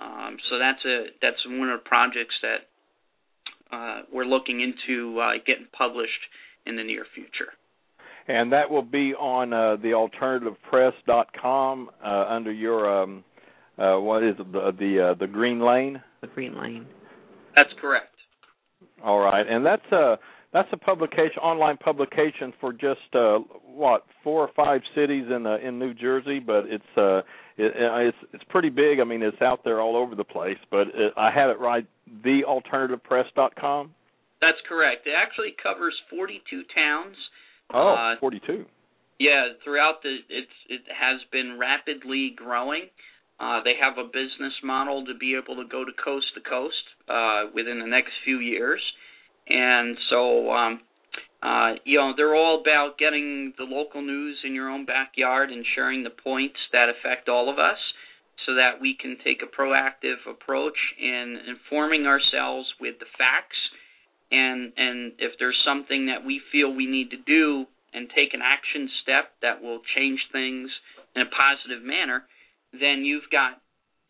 Um, 0.00 0.36
so 0.50 0.58
that's 0.58 0.84
a 0.84 1.06
that's 1.22 1.36
one 1.46 1.70
of 1.70 1.80
the 1.80 1.88
projects 1.88 2.34
that 2.42 3.74
uh, 3.74 4.02
we're 4.12 4.24
looking 4.24 4.60
into 4.60 5.18
uh, 5.20 5.32
getting 5.46 5.66
published 5.76 6.10
in 6.66 6.76
the 6.76 6.84
near 6.84 7.06
future. 7.14 7.52
And 8.28 8.52
that 8.52 8.70
will 8.70 8.82
be 8.82 9.14
on 9.14 9.52
uh, 9.52 9.76
the 9.76 9.90
alternativepress.com 9.90 11.90
uh, 12.04 12.24
under 12.28 12.52
your 12.52 13.02
um, 13.02 13.24
uh, 13.78 13.96
what 13.96 14.22
is 14.22 14.34
it, 14.38 14.52
the 14.52 14.72
the, 14.78 15.10
uh, 15.10 15.14
the 15.18 15.26
Green 15.26 15.60
Lane. 15.60 16.02
The 16.20 16.26
Green 16.28 16.60
Lane. 16.60 16.86
That's 17.56 17.72
correct. 17.80 18.14
All 19.02 19.18
right, 19.18 19.46
and 19.48 19.64
that's 19.64 19.90
a 19.92 20.18
that's 20.52 20.68
a 20.72 20.76
publication 20.76 21.38
online 21.42 21.76
publication 21.76 22.52
for 22.60 22.72
just 22.72 23.14
uh, 23.14 23.38
what 23.64 24.04
four 24.22 24.42
or 24.42 24.50
five 24.54 24.80
cities 24.94 25.26
in 25.34 25.46
uh, 25.46 25.58
in 25.58 25.78
New 25.78 25.94
Jersey, 25.94 26.38
but 26.38 26.64
it's 26.66 26.84
uh, 26.96 27.18
it, 27.56 27.72
it's 27.76 28.16
it's 28.32 28.44
pretty 28.48 28.70
big. 28.70 29.00
I 29.00 29.04
mean, 29.04 29.22
it's 29.22 29.40
out 29.42 29.64
there 29.64 29.80
all 29.80 29.96
over 29.96 30.14
the 30.14 30.24
place. 30.24 30.58
But 30.70 30.88
it, 30.94 31.12
I 31.16 31.30
had 31.30 31.50
it 31.50 31.58
right. 31.60 31.86
TheAlternativePress.com. 32.24 33.94
That's 34.40 34.58
correct. 34.68 35.06
It 35.06 35.14
actually 35.16 35.56
covers 35.62 35.94
42 36.10 36.62
towns. 36.74 37.16
Oh, 37.74 38.14
uh, 38.14 38.20
42. 38.20 38.64
Yeah, 39.18 39.56
throughout 39.64 40.02
the 40.02 40.16
it's 40.28 40.56
it 40.68 40.82
has 40.88 41.20
been 41.32 41.58
rapidly 41.58 42.32
growing. 42.36 42.88
Uh, 43.40 43.60
they 43.64 43.74
have 43.80 43.98
a 43.98 44.08
business 44.08 44.56
model 44.64 45.04
to 45.04 45.14
be 45.14 45.36
able 45.36 45.62
to 45.62 45.68
go 45.68 45.84
to 45.84 45.92
coast 46.02 46.26
to 46.34 46.40
coast 46.40 46.95
uh, 47.08 47.44
within 47.54 47.78
the 47.78 47.86
next 47.86 48.12
few 48.24 48.38
years, 48.38 48.80
and 49.48 49.96
so 50.10 50.50
um, 50.52 50.80
uh, 51.42 51.74
you 51.84 51.98
know, 51.98 52.12
they're 52.16 52.34
all 52.34 52.60
about 52.60 52.98
getting 52.98 53.52
the 53.58 53.64
local 53.64 54.02
news 54.02 54.36
in 54.44 54.54
your 54.54 54.68
own 54.68 54.84
backyard 54.84 55.50
and 55.50 55.64
sharing 55.74 56.02
the 56.02 56.10
points 56.10 56.58
that 56.72 56.88
affect 56.88 57.28
all 57.28 57.50
of 57.50 57.58
us 57.58 57.78
so 58.46 58.54
that 58.54 58.80
we 58.80 58.96
can 58.98 59.16
take 59.22 59.42
a 59.42 59.46
proactive 59.46 60.18
approach 60.28 60.78
in 60.98 61.38
informing 61.46 62.06
ourselves 62.06 62.66
with 62.80 62.98
the 62.98 63.06
facts. 63.18 63.56
And 64.32 64.72
and 64.76 65.12
if 65.18 65.38
there's 65.38 65.60
something 65.64 66.06
that 66.06 66.24
we 66.24 66.40
feel 66.50 66.72
we 66.72 66.86
need 66.86 67.10
to 67.10 67.16
do 67.16 67.66
and 67.92 68.08
take 68.10 68.34
an 68.34 68.42
action 68.42 68.90
step 69.02 69.30
that 69.42 69.62
will 69.62 69.80
change 69.96 70.20
things 70.32 70.70
in 71.14 71.22
a 71.22 71.30
positive 71.30 71.84
manner, 71.84 72.24
then 72.72 73.04
you've 73.04 73.30
got 73.30 73.60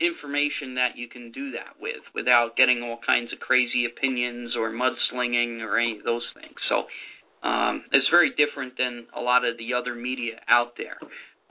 information 0.01 0.74
that 0.74 0.97
you 0.97 1.09
can 1.09 1.32
do 1.32 1.52
that 1.52 1.81
with 1.81 2.02
without 2.14 2.56
getting 2.56 2.82
all 2.82 2.98
kinds 3.05 3.32
of 3.32 3.40
crazy 3.40 3.86
opinions 3.86 4.55
or 4.56 4.70
mudslinging 4.70 5.62
or 5.62 5.78
any 5.78 5.98
of 5.98 6.05
those 6.05 6.27
things. 6.35 6.56
So 6.68 6.85
um, 7.43 7.85
it's 7.93 8.09
very 8.10 8.31
different 8.31 8.77
than 8.77 9.06
a 9.16 9.20
lot 9.20 9.44
of 9.44 9.56
the 9.56 9.74
other 9.74 9.94
media 9.94 10.40
out 10.48 10.74
there. 10.77 10.98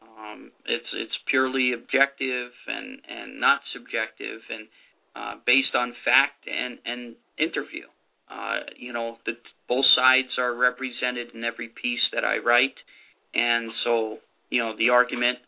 Um, 0.01 0.51
it's 0.65 0.87
it's 0.93 1.17
purely 1.27 1.73
objective 1.73 2.51
and 2.67 2.99
and 3.09 3.39
not 3.39 3.61
subjective 3.73 4.41
and 4.49 4.67
uh, 5.15 5.35
based 5.45 5.73
on 5.75 5.93
fact 6.05 6.47
and 6.47 6.77
and 6.85 7.15
interview. 7.37 7.85
Uh, 8.29 8.65
you 8.75 8.91
know, 8.91 9.17
the, 9.25 9.33
both 9.67 9.85
sides 9.95 10.37
are 10.39 10.53
represented 10.53 11.35
in 11.35 11.43
every 11.43 11.67
piece 11.67 12.01
that 12.11 12.25
I 12.25 12.39
write, 12.39 12.75
and 13.33 13.71
so 13.83 14.19
you 14.49 14.59
know 14.59 14.75
the 14.77 14.89
argument. 14.89 15.39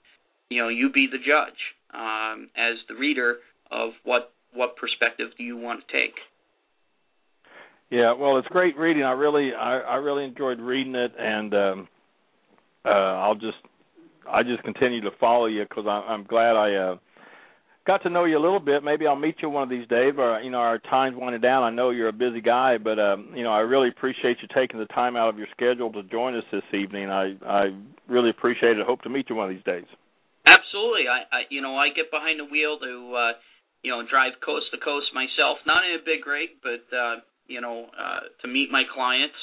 You 0.49 0.61
know, 0.61 0.69
you 0.69 0.89
be 0.89 1.07
the 1.11 1.17
judge 1.17 1.59
um, 1.93 2.49
as 2.55 2.77
the 2.87 2.95
reader 2.95 3.37
of 3.71 3.91
what 4.03 4.33
what 4.53 4.75
perspective 4.75 5.29
do 5.37 5.43
you 5.43 5.57
want 5.57 5.83
to 5.87 5.93
take. 5.93 6.15
Yeah, 7.89 8.13
well, 8.13 8.37
it's 8.37 8.47
great 8.49 8.77
reading. 8.77 9.03
I 9.03 9.11
really, 9.11 9.51
I, 9.53 9.79
I 9.79 9.95
really 9.95 10.25
enjoyed 10.25 10.59
reading 10.59 10.95
it, 10.95 11.13
and 11.17 11.53
um, 11.53 11.87
uh, 12.83 12.89
I'll 12.89 13.35
just, 13.35 13.57
I 14.29 14.43
just 14.43 14.63
continue 14.63 15.01
to 15.01 15.11
follow 15.19 15.45
you 15.45 15.63
because 15.63 15.85
I'm 15.87 16.25
glad 16.25 16.57
I 16.57 16.75
uh, 16.75 16.97
got 17.85 18.03
to 18.03 18.09
know 18.09 18.25
you 18.25 18.37
a 18.37 18.43
little 18.43 18.59
bit. 18.59 18.83
Maybe 18.83 19.07
I'll 19.07 19.15
meet 19.15 19.37
you 19.41 19.49
one 19.49 19.63
of 19.63 19.69
these 19.69 19.87
days. 19.87 20.13
Or 20.17 20.41
you 20.41 20.51
know, 20.51 20.57
our 20.57 20.79
time's 20.79 21.15
winding 21.15 21.39
down. 21.39 21.63
I 21.63 21.69
know 21.69 21.91
you're 21.91 22.09
a 22.09 22.13
busy 22.13 22.41
guy, 22.41 22.77
but 22.77 22.99
um, 22.99 23.31
you 23.33 23.43
know, 23.43 23.53
I 23.53 23.59
really 23.59 23.87
appreciate 23.87 24.37
you 24.41 24.49
taking 24.53 24.79
the 24.79 24.85
time 24.87 25.15
out 25.15 25.29
of 25.29 25.37
your 25.37 25.47
schedule 25.51 25.91
to 25.93 26.03
join 26.03 26.35
us 26.35 26.43
this 26.51 26.63
evening. 26.73 27.09
I, 27.09 27.35
I 27.45 27.67
really 28.09 28.31
appreciate 28.31 28.77
it. 28.77 28.85
Hope 28.85 29.01
to 29.03 29.09
meet 29.09 29.29
you 29.29 29.35
one 29.37 29.49
of 29.49 29.55
these 29.55 29.63
days. 29.63 29.85
Absolutely. 30.47 31.11
I, 31.11 31.27
I 31.27 31.39
you 31.51 31.61
know, 31.61 31.75
I 31.75 31.89
get 31.91 32.09
behind 32.11 32.39
the 32.39 32.45
wheel 32.47 32.79
to, 32.79 32.93
uh, 33.15 33.33
you 33.83 33.91
know, 33.91 34.01
drive 34.07 34.39
coast 34.43 34.67
to 34.71 34.79
coast 34.79 35.11
myself. 35.13 35.59
Not 35.67 35.83
in 35.83 35.99
a 35.99 36.03
big 36.03 36.25
rig, 36.25 36.63
but 36.63 36.87
uh, 36.95 37.15
you 37.47 37.61
know, 37.61 37.87
uh, 37.91 38.31
to 38.41 38.47
meet 38.47 38.71
my 38.71 38.83
clients. 38.87 39.35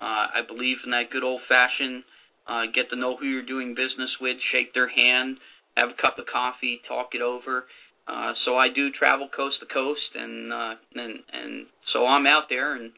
Uh, 0.00 0.28
I 0.36 0.40
believe 0.46 0.76
in 0.84 0.90
that 0.92 1.10
good 1.10 1.24
old 1.24 1.40
fashioned 1.48 2.04
uh, 2.46 2.64
get 2.74 2.90
to 2.90 2.96
know 2.96 3.16
who 3.16 3.26
you're 3.26 3.46
doing 3.46 3.72
business 3.74 4.10
with, 4.20 4.36
shake 4.52 4.74
their 4.74 4.88
hand, 4.88 5.38
have 5.76 5.90
a 5.90 6.02
cup 6.02 6.18
of 6.18 6.26
coffee, 6.32 6.80
talk 6.88 7.10
it 7.14 7.22
over. 7.22 7.64
Uh, 8.08 8.32
so 8.44 8.58
I 8.58 8.68
do 8.74 8.90
travel 8.90 9.28
coast 9.34 9.56
to 9.60 9.66
coast, 9.72 10.10
and 10.14 10.52
uh, 10.52 10.74
and 10.94 11.14
and 11.32 11.66
so 11.94 12.06
I'm 12.06 12.26
out 12.26 12.44
there, 12.50 12.76
and 12.76 12.92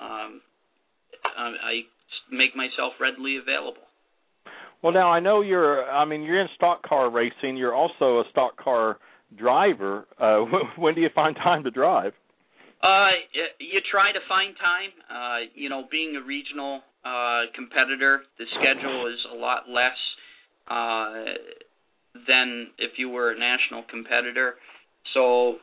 um, 0.00 0.40
I 1.38 1.82
make 2.32 2.56
myself 2.56 2.94
readily 3.00 3.38
available. 3.38 3.86
Well, 4.82 4.92
now 4.92 5.10
I 5.10 5.20
know 5.20 5.42
you're. 5.42 5.84
I 5.84 6.04
mean, 6.04 6.22
you're 6.22 6.40
in 6.40 6.48
stock 6.54 6.82
car 6.82 7.10
racing. 7.10 7.56
You're 7.56 7.74
also 7.74 8.20
a 8.20 8.24
stock 8.30 8.56
car 8.56 8.98
driver. 9.36 10.06
Uh, 10.18 10.44
when 10.78 10.94
do 10.94 11.00
you 11.00 11.10
find 11.14 11.36
time 11.36 11.64
to 11.64 11.70
drive? 11.70 12.12
Uh, 12.82 13.12
you 13.58 13.80
try 13.90 14.12
to 14.12 14.20
find 14.26 14.54
time. 14.56 14.90
Uh, 15.10 15.50
you 15.54 15.68
know, 15.68 15.84
being 15.90 16.16
a 16.16 16.24
regional 16.24 16.80
uh, 17.04 17.42
competitor, 17.54 18.22
the 18.38 18.46
schedule 18.58 19.06
is 19.06 19.18
a 19.32 19.36
lot 19.36 19.68
less 19.68 19.98
uh, 20.68 21.36
than 22.26 22.68
if 22.78 22.92
you 22.96 23.10
were 23.10 23.32
a 23.32 23.38
national 23.38 23.84
competitor. 23.90 24.54
So 25.12 25.56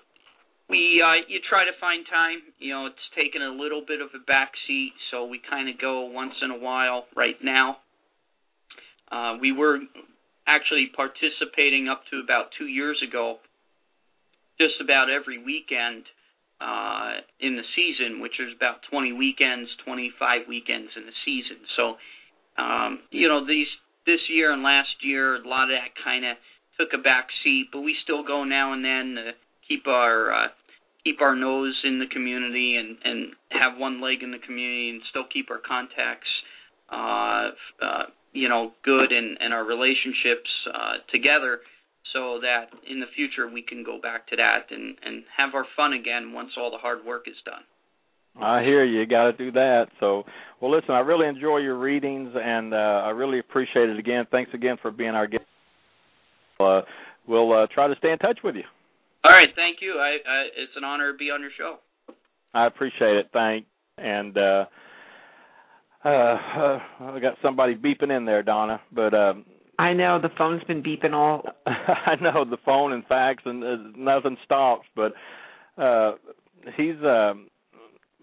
we 0.70 1.02
uh, 1.04 1.26
you 1.28 1.40
try 1.50 1.66
to 1.66 1.74
find 1.82 2.06
time. 2.06 2.54
You 2.60 2.74
know, 2.74 2.86
it's 2.86 3.08
taken 3.18 3.42
a 3.42 3.52
little 3.52 3.84
bit 3.88 4.00
of 4.00 4.10
a 4.14 4.24
back 4.24 4.52
seat, 4.68 4.94
so 5.10 5.26
we 5.26 5.42
kind 5.50 5.70
of 5.70 5.82
go 5.82 6.06
once 6.06 6.34
in 6.44 6.52
a 6.52 6.60
while. 6.60 7.06
Right 7.16 7.38
now, 7.44 7.78
uh, 9.12 9.38
we 9.40 9.52
were 9.52 9.80
actually 10.48 10.90
participating 10.96 11.88
up 11.88 12.02
to 12.12 12.20
about 12.24 12.50
two 12.58 12.68
years 12.68 13.02
ago, 13.08 13.38
just 14.60 14.76
about 14.82 15.10
every 15.10 15.38
weekend 15.44 16.04
uh, 16.60 17.22
in 17.40 17.56
the 17.56 17.68
season, 17.76 18.20
which 18.20 18.40
is 18.40 18.56
about 18.56 18.78
20 18.90 19.14
weekends, 19.14 19.70
25 19.86 20.48
weekends 20.48 20.90
in 20.96 21.06
the 21.06 21.18
season. 21.26 21.58
So, 21.76 21.96
um, 22.58 23.00
you 23.12 23.28
know, 23.28 23.46
these 23.46 23.68
this 24.06 24.22
year 24.30 24.52
and 24.52 24.64
last 24.64 25.04
year, 25.04 25.36
a 25.36 25.48
lot 25.48 25.70
of 25.70 25.76
that 25.78 25.92
kind 26.04 26.26
of 26.26 26.38
took 26.80 26.90
a 26.98 27.02
back 27.02 27.28
seat, 27.44 27.68
but 27.72 27.82
we 27.82 27.96
still 28.04 28.24
go 28.24 28.44
now 28.44 28.74
and 28.74 28.84
then 28.84 29.16
to 29.16 29.32
keep 29.68 29.86
our 29.86 30.32
uh, 30.32 30.48
keep 31.04 31.22
our 31.22 31.36
nose 31.36 31.76
in 31.84 32.00
the 32.00 32.08
community 32.08 32.78
and 32.78 32.98
and 33.04 33.34
have 33.50 33.78
one 33.78 34.02
leg 34.02 34.24
in 34.24 34.32
the 34.32 34.40
community 34.40 34.90
and 34.90 35.02
still 35.10 35.26
keep 35.32 35.52
our 35.52 35.60
contacts 35.60 36.28
uh, 36.90 37.52
uh, 37.84 38.04
you 38.38 38.48
know 38.48 38.72
good 38.84 39.12
and 39.12 39.38
and 39.40 39.54
our 39.54 39.66
relationships 39.66 40.50
uh, 40.74 41.02
together 41.12 41.60
so 42.14 42.40
that 42.42 42.70
in 42.90 43.00
the 43.00 43.10
future 43.16 43.50
we 43.50 43.62
can 43.62 43.84
go 43.84 44.00
back 44.00 44.28
to 44.28 44.36
that 44.36 44.70
and 44.70 44.96
and 45.04 45.24
have 45.36 45.56
our 45.56 45.66
fun 45.76 45.94
again 45.94 46.32
once 46.34 46.52
all 46.58 46.70
the 46.70 46.78
hard 46.78 47.04
work 47.04 47.28
is 47.28 47.36
done. 47.44 47.66
I 48.40 48.62
hear 48.62 48.86
you. 48.86 49.00
You 49.00 49.08
got 49.08 49.32
to 49.32 49.34
do 49.34 49.52
that. 49.54 49.88
So, 50.00 50.24
well, 50.62 50.70
listen. 50.70 50.92
I 50.92 51.00
really 51.00 51.28
enjoy 51.28 51.58
your 51.58 51.80
readings, 51.80 52.30
and 52.36 52.72
uh, 52.72 52.78
I 52.78 53.10
really 53.10 53.40
appreciate 53.40 53.90
it. 53.90 53.98
Again, 53.98 54.28
thanks 54.30 54.52
again 54.54 54.78
for 54.80 54.92
being 54.92 55.16
our 55.16 55.26
guest. 55.26 55.44
Uh, 56.60 56.82
we'll 57.28 57.52
uh, 57.52 57.66
try 57.74 57.88
to 57.88 57.96
stay 57.98 58.12
in 58.12 58.20
touch 58.20 58.38
with 58.44 58.56
you. 58.56 58.64
All 59.26 59.32
right. 59.32 59.50
Thank 59.56 59.78
you. 59.82 59.98
I, 60.00 60.18
I 60.30 60.40
it's 60.56 60.74
an 60.76 60.84
honor 60.84 61.14
to 61.14 61.18
be 61.18 61.32
on 61.32 61.42
your 61.42 61.50
show. 61.58 61.78
I 62.54 62.68
appreciate 62.68 63.18
it. 63.18 63.30
Thank 63.34 63.66
and. 63.98 64.38
uh 64.38 64.66
uh, 66.06 66.10
uh 66.10 66.80
I 67.02 67.20
got 67.20 67.36
somebody 67.42 67.76
beeping 67.76 68.16
in 68.16 68.26
there, 68.26 68.44
Donna, 68.44 68.82
but 68.92 69.14
um 69.14 69.46
I 69.80 69.94
know 69.94 70.20
the 70.20 70.30
phone's 70.38 70.64
been 70.64 70.82
beeping 70.82 71.14
all. 71.14 71.44
I 71.68 72.16
know 72.22 72.46
the 72.46 72.58
phone 72.66 72.94
and 72.94 73.06
fax 73.06 73.44
and 73.46 73.64
uh, 73.64 73.78
nothing 73.96 74.38
stops, 74.44 74.88
but 74.96 75.14
uh 75.82 76.14
he's 76.76 76.96
um 77.04 77.48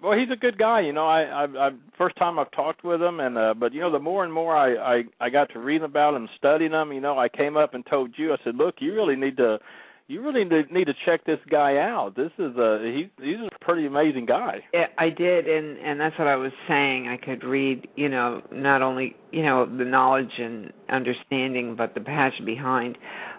well 0.03 0.19
he's 0.19 0.31
a 0.31 0.37
good 0.37 0.59
guy 0.59 0.81
you 0.81 0.93
know 0.93 1.07
i 1.07 1.23
i 1.23 1.45
i 1.45 1.71
first 1.97 2.17
time 2.17 2.39
i've 2.39 2.51
talked 2.51 2.85
with 2.85 3.01
him 3.01 3.21
and 3.21 3.39
uh 3.39 3.55
but 3.55 3.73
you 3.73 3.81
know 3.81 3.91
the 3.91 3.99
more 3.99 4.25
and 4.25 4.33
more 4.33 4.57
i 4.57 4.75
i 4.75 5.03
i 5.21 5.31
got 5.31 5.51
to 5.51 5.59
reading 5.59 5.85
about 5.85 6.15
him 6.15 6.29
studying 6.37 6.73
him 6.73 6.93
you 6.93 7.01
know 7.01 7.19
i 7.19 7.29
came 7.29 7.57
up 7.57 7.75
and 7.75 7.87
told 7.87 8.13
you 8.17 8.33
i 8.33 8.37
said 8.45 8.57
look 8.57 8.77
you 8.81 8.93
really 8.93 9.17
need 9.17 9.37
to 9.37 9.59
you 10.07 10.21
really 10.23 10.45
need 10.45 10.85
to 10.85 10.95
check 11.07 11.25
this 11.25 11.39
guy 11.51 11.79
out. 11.79 12.15
This 12.15 12.31
is 12.39 12.57
a 12.57 12.79
he 12.83 13.11
he's 13.23 13.39
a 13.41 13.65
pretty 13.65 13.87
amazing 13.87 14.27
guy. 14.27 14.59
Yeah, 14.73 14.87
I 14.99 15.09
did 15.09 15.49
and 15.49 15.79
and 15.79 15.99
that's 15.99 16.19
what 16.19 16.29
I 16.29 16.37
was 16.37 16.53
saying. 16.69 17.09
I 17.09 17.17
could 17.17 17.43
read, 17.43 17.89
you 17.97 18.09
know, 18.09 18.43
not 18.53 18.83
only, 18.83 19.17
you 19.33 19.43
know, 19.43 19.65
the 19.65 19.85
knowledge 19.85 20.33
and 20.39 20.73
understanding 20.91 21.75
but 21.77 21.95
the 21.95 22.01
passion 22.01 22.45
behind 22.45 22.99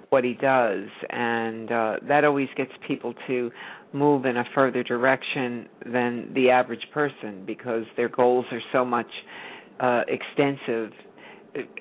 what 0.09 0.23
he 0.23 0.33
does 0.33 0.87
and 1.09 1.71
uh 1.71 1.95
that 2.07 2.23
always 2.23 2.49
gets 2.55 2.71
people 2.87 3.13
to 3.27 3.51
move 3.93 4.25
in 4.25 4.37
a 4.37 4.43
further 4.53 4.83
direction 4.83 5.67
than 5.91 6.31
the 6.33 6.49
average 6.49 6.85
person 6.93 7.43
because 7.45 7.83
their 7.95 8.09
goals 8.09 8.45
are 8.51 8.61
so 8.71 8.83
much 8.85 9.09
uh 9.79 10.01
extensive 10.07 10.91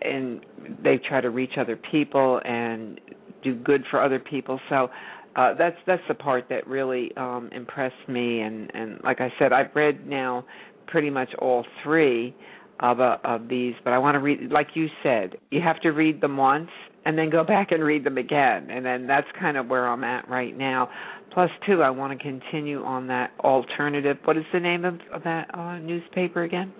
and 0.02 0.44
they 0.82 0.98
try 1.08 1.20
to 1.20 1.30
reach 1.30 1.52
other 1.58 1.76
people 1.90 2.40
and 2.44 3.00
do 3.44 3.54
good 3.54 3.84
for 3.90 4.02
other 4.02 4.18
people. 4.18 4.58
So 4.68 4.88
uh, 5.36 5.54
that's 5.54 5.76
that's 5.86 6.02
the 6.08 6.14
part 6.14 6.46
that 6.48 6.66
really 6.66 7.12
um, 7.16 7.50
impressed 7.52 8.08
me. 8.08 8.40
And 8.40 8.70
and 8.74 9.00
like 9.04 9.20
I 9.20 9.32
said, 9.38 9.52
I've 9.52 9.74
read 9.74 10.06
now 10.06 10.44
pretty 10.86 11.10
much 11.10 11.28
all 11.38 11.64
three 11.82 12.34
of 12.80 13.00
uh, 13.00 13.18
of 13.24 13.48
these, 13.48 13.74
but 13.84 13.92
I 13.92 13.98
want 13.98 14.14
to 14.14 14.20
read. 14.20 14.50
Like 14.50 14.68
you 14.74 14.88
said, 15.02 15.36
you 15.50 15.60
have 15.60 15.80
to 15.80 15.90
read 15.90 16.20
them 16.20 16.36
once 16.36 16.70
and 17.04 17.18
then 17.18 17.30
go 17.30 17.42
back 17.44 17.72
and 17.72 17.82
read 17.82 18.04
them 18.04 18.18
again, 18.18 18.70
and 18.70 18.84
then 18.84 19.06
that's 19.06 19.26
kind 19.38 19.56
of 19.56 19.68
where 19.68 19.88
I'm 19.88 20.04
at 20.04 20.28
right 20.28 20.54
now. 20.56 20.90
Plus, 21.32 21.50
two, 21.66 21.82
I 21.82 21.90
want 21.90 22.16
to 22.16 22.22
continue 22.22 22.84
on 22.84 23.08
that 23.08 23.32
alternative. 23.40 24.18
What 24.24 24.36
is 24.36 24.44
the 24.52 24.60
name 24.60 24.84
of, 24.84 25.00
of 25.12 25.24
that 25.24 25.52
uh, 25.52 25.78
newspaper 25.78 26.44
again? 26.44 26.72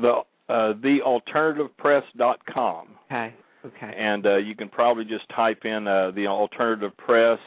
The 0.00 0.20
uh, 0.48 0.74
thealternativepress.com. 0.74 2.88
Okay. 3.06 3.34
Okay. 3.64 3.94
And 3.96 4.26
uh, 4.26 4.36
you 4.36 4.56
can 4.56 4.68
probably 4.68 5.04
just 5.04 5.28
type 5.34 5.64
in 5.64 5.86
uh, 5.86 6.10
the 6.12 6.26
alternative 6.26 6.96
press 6.96 7.38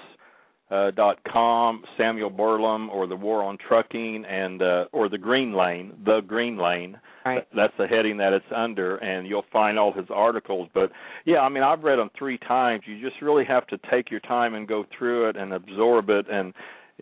uh, 0.72 0.90
dot 0.92 1.20
com, 1.32 1.84
Samuel 1.98 2.32
Burlum, 2.32 2.90
or 2.90 3.06
the 3.06 3.16
War 3.16 3.44
on 3.44 3.58
Trucking, 3.68 4.26
and 4.26 4.62
uh, 4.62 4.86
or 4.92 5.10
the 5.10 5.18
Green 5.18 5.54
Lane, 5.54 5.94
the 6.06 6.22
Green 6.22 6.58
Lane. 6.58 6.98
Right. 7.24 7.48
That's 7.56 7.74
the 7.78 7.86
heading 7.88 8.18
that 8.18 8.34
it's 8.34 8.46
under, 8.56 8.98
and 8.98 9.28
you'll 9.28 9.46
find 9.52 9.78
all 9.78 9.92
his 9.94 10.06
articles. 10.10 10.70
But 10.74 10.92
yeah, 11.26 11.40
I 11.40 11.50
mean, 11.50 11.64
I've 11.64 11.84
read 11.84 12.00
them 12.00 12.10
three 12.18 12.38
times. 12.40 12.84
You 12.88 13.00
just 13.02 13.22
really 13.22 13.46
have 13.46 13.68
to 13.68 13.78
take 13.92 14.10
your 14.10 14.22
time 14.22 14.56
and 14.56 14.68
go 14.68 14.86
through 14.98 15.30
it 15.30 15.36
and 15.36 15.54
absorb 15.54 16.10
it, 16.10 16.26
and 16.32 16.54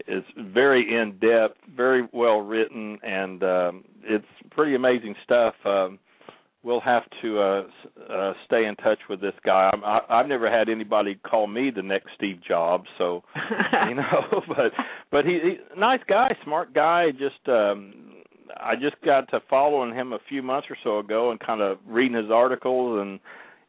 it's 0.07 0.27
very 0.38 0.99
in 0.99 1.18
depth, 1.19 1.57
very 1.76 2.07
well 2.11 2.40
written, 2.40 2.98
and 3.03 3.44
um, 3.44 3.84
it's 4.03 4.26
pretty 4.52 4.76
amazing 4.76 5.15
stuff. 5.23 5.53
Um, 5.65 5.99
we'll 6.64 6.80
have 6.80 7.03
to 7.22 7.40
uh, 7.40 7.64
uh, 8.10 8.34
stay 8.45 8.65
in 8.65 8.76
touch 8.77 8.99
with 9.10 9.22
this 9.22 9.34
guy. 9.45 9.69
I'm, 9.73 9.84
I, 9.84 9.99
I've 10.10 10.27
never 10.27 10.49
had 10.49 10.69
anybody 10.69 11.15
call 11.15 11.48
me 11.48 11.72
the 11.76 11.84
next 11.84 12.10
Steve 12.15 12.40
Jobs, 12.48 12.88
so 12.98 13.23
you 13.88 13.95
know. 13.95 14.41
But 14.48 14.72
but 15.11 15.26
he, 15.26 15.40
he 15.44 15.80
nice 15.80 16.02
guy, 16.07 16.35
smart 16.44 16.73
guy. 16.73 17.11
Just 17.11 17.48
um, 17.48 17.94
I 18.57 18.76
just 18.76 18.95
got 19.03 19.30
to 19.31 19.41
following 19.49 19.94
him 19.94 20.14
a 20.14 20.19
few 20.27 20.41
months 20.41 20.68
or 20.69 20.77
so 20.84 20.99
ago 20.99 21.31
and 21.31 21.40
kind 21.40 21.61
of 21.61 21.77
reading 21.88 22.18
his 22.18 22.31
articles 22.31 22.99
and 23.02 23.19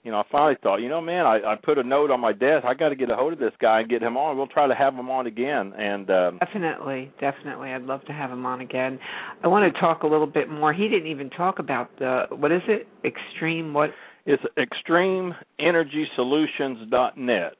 you 0.04 0.10
know, 0.10 0.18
I 0.18 0.24
finally 0.30 0.56
thought, 0.62 0.76
you 0.76 0.90
know, 0.90 1.00
man, 1.00 1.24
I, 1.24 1.36
I 1.36 1.56
put 1.62 1.78
a 1.78 1.82
note 1.82 2.10
on 2.10 2.20
my 2.20 2.32
desk. 2.32 2.66
I 2.66 2.74
got 2.74 2.90
to 2.90 2.94
get 2.94 3.08
a 3.08 3.16
hold 3.16 3.32
of 3.32 3.38
this 3.38 3.54
guy 3.58 3.80
and 3.80 3.88
get 3.88 4.02
him 4.02 4.18
on. 4.18 4.36
We'll 4.36 4.46
try 4.46 4.68
to 4.68 4.74
have 4.74 4.94
him 4.94 5.10
on 5.10 5.26
again. 5.26 5.72
And 5.78 6.10
um, 6.10 6.38
definitely, 6.40 7.10
definitely, 7.20 7.70
I'd 7.70 7.84
love 7.84 8.04
to 8.04 8.12
have 8.12 8.30
him 8.30 8.44
on 8.44 8.60
again. 8.60 8.98
I 9.42 9.48
want 9.48 9.72
to 9.72 9.80
talk 9.80 10.02
a 10.02 10.06
little 10.06 10.26
bit 10.26 10.50
more. 10.50 10.74
He 10.74 10.88
didn't 10.88 11.10
even 11.10 11.30
talk 11.30 11.58
about 11.58 11.98
the 11.98 12.24
what 12.30 12.52
is 12.52 12.60
it? 12.68 12.86
Extreme 13.02 13.72
what? 13.72 13.92
It's 14.26 14.42
extremeenergysolutions.net, 14.58 17.56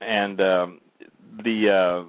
and 0.00 0.40
um, 0.40 0.80
the 1.44 1.70
uh, 1.70 2.02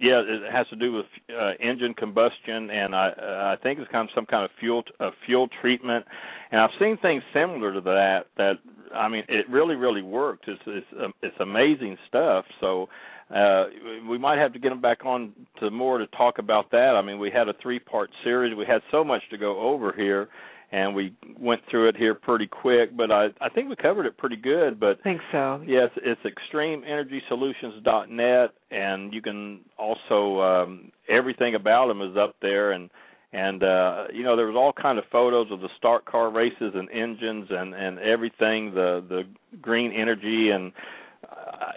yeah, 0.00 0.22
it 0.24 0.50
has 0.50 0.66
to 0.68 0.76
do 0.76 0.92
with 0.92 1.06
uh, 1.30 1.52
engine 1.60 1.92
combustion, 1.92 2.70
and 2.70 2.94
I 2.94 3.08
uh, 3.10 3.56
I 3.58 3.62
think 3.62 3.78
it's 3.78 3.90
kind 3.92 4.08
of 4.08 4.14
some 4.14 4.24
kind 4.24 4.44
of 4.44 4.50
fuel 4.58 4.82
uh, 4.98 5.10
fuel 5.26 5.48
treatment, 5.60 6.06
and 6.50 6.60
I've 6.60 6.70
seen 6.80 6.96
things 6.98 7.22
similar 7.34 7.74
to 7.74 7.80
that. 7.82 8.26
That 8.38 8.54
I 8.94 9.08
mean, 9.08 9.24
it 9.28 9.48
really 9.50 9.74
really 9.74 10.02
works. 10.02 10.44
It's 10.46 10.62
it's 10.66 10.86
um, 11.04 11.12
it's 11.22 11.36
amazing 11.38 11.98
stuff. 12.08 12.46
So 12.60 12.88
uh, 13.34 13.66
we 14.08 14.16
might 14.16 14.38
have 14.38 14.54
to 14.54 14.58
get 14.58 14.70
them 14.70 14.80
back 14.80 15.04
on 15.04 15.32
to 15.60 15.70
more 15.70 15.98
to 15.98 16.06
talk 16.08 16.38
about 16.38 16.70
that. 16.70 16.94
I 16.96 17.02
mean, 17.02 17.18
we 17.18 17.30
had 17.30 17.48
a 17.48 17.54
three 17.62 17.78
part 17.78 18.10
series. 18.24 18.56
We 18.56 18.64
had 18.64 18.80
so 18.90 19.04
much 19.04 19.22
to 19.30 19.36
go 19.36 19.60
over 19.60 19.92
here 19.92 20.30
and 20.72 20.94
we 20.94 21.12
went 21.38 21.60
through 21.68 21.88
it 21.88 21.96
here 21.96 22.14
pretty 22.14 22.46
quick, 22.46 22.96
but 22.96 23.10
I 23.10 23.30
I 23.40 23.48
think 23.48 23.68
we 23.68 23.74
covered 23.76 24.06
it 24.06 24.16
pretty 24.16 24.36
good. 24.36 24.78
But 24.78 25.00
I 25.00 25.02
think 25.02 25.20
so. 25.32 25.60
Yes, 25.66 25.90
it's 25.96 26.20
extremeenergysolutions.net, 26.22 28.50
and 28.70 29.12
you 29.12 29.20
can 29.22 29.62
also 29.78 30.40
um, 30.40 30.92
everything 31.08 31.56
about 31.56 31.88
them 31.88 32.00
is 32.02 32.16
up 32.16 32.36
there, 32.40 32.70
and 32.72 32.90
and 33.32 33.62
uh, 33.62 34.04
you 34.12 34.22
know 34.22 34.36
there 34.36 34.46
was 34.46 34.56
all 34.56 34.72
kind 34.72 34.98
of 34.98 35.04
photos 35.10 35.50
of 35.50 35.60
the 35.60 35.70
start 35.76 36.04
car 36.04 36.30
races 36.30 36.72
and 36.74 36.90
engines 36.90 37.46
and 37.50 37.74
and 37.74 37.98
everything, 37.98 38.74
the 38.74 39.02
the 39.08 39.24
green 39.60 39.92
energy 39.92 40.50
and 40.50 40.72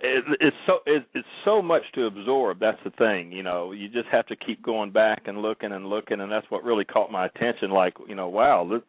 it, 0.02 0.24
it's 0.40 0.58
so 0.66 0.80
it, 0.86 1.04
it's 1.14 1.28
so 1.44 1.62
much 1.62 1.84
to 1.96 2.06
absorb. 2.06 2.60
That's 2.60 2.80
the 2.84 2.92
thing, 2.92 3.32
you 3.32 3.44
know. 3.44 3.72
You 3.72 3.90
just 3.90 4.08
have 4.12 4.26
to 4.28 4.36
keep 4.36 4.64
going 4.64 4.92
back 4.92 5.24
and 5.26 5.42
looking 5.42 5.72
and 5.72 5.88
looking, 5.88 6.22
and 6.22 6.32
that's 6.32 6.50
what 6.50 6.64
really 6.64 6.86
caught 6.86 7.12
my 7.12 7.26
attention. 7.26 7.72
Like, 7.72 7.94
you 8.08 8.16
know, 8.16 8.30
wow, 8.30 8.64
look, 8.64 8.86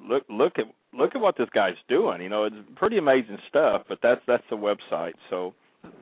look, 0.00 0.24
look 0.28 0.58
at 0.58 0.64
look 0.96 1.14
at 1.14 1.20
what 1.20 1.36
this 1.36 1.48
guy's 1.54 1.74
doing. 1.88 2.22
You 2.22 2.28
know, 2.28 2.44
it's 2.44 2.56
pretty 2.76 2.98
amazing 2.98 3.38
stuff. 3.48 3.82
But 3.88 3.98
that's 4.02 4.20
that's 4.26 4.44
the 4.50 4.56
website. 4.56 5.14
So. 5.30 5.54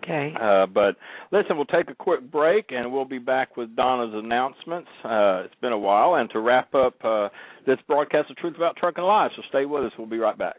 Okay. 0.02 0.34
Uh, 0.40 0.64
but 0.64 0.96
listen, 1.30 1.56
we'll 1.56 1.66
take 1.66 1.90
a 1.90 1.94
quick 1.94 2.30
break 2.30 2.72
and 2.72 2.90
we'll 2.90 3.04
be 3.04 3.18
back 3.18 3.58
with 3.58 3.76
Donna's 3.76 4.14
announcements. 4.14 4.88
Uh, 5.04 5.42
it's 5.44 5.54
been 5.60 5.72
a 5.72 5.78
while, 5.78 6.14
and 6.14 6.30
to 6.30 6.40
wrap 6.40 6.74
up 6.74 6.94
uh, 7.04 7.28
this 7.66 7.76
broadcast 7.86 8.30
of 8.30 8.36
Truth 8.36 8.56
About 8.56 8.76
Trucking 8.76 9.04
Live, 9.04 9.30
so 9.36 9.42
stay 9.50 9.66
with 9.66 9.84
us. 9.84 9.92
We'll 9.98 10.06
be 10.06 10.16
right 10.16 10.38
back. 10.38 10.56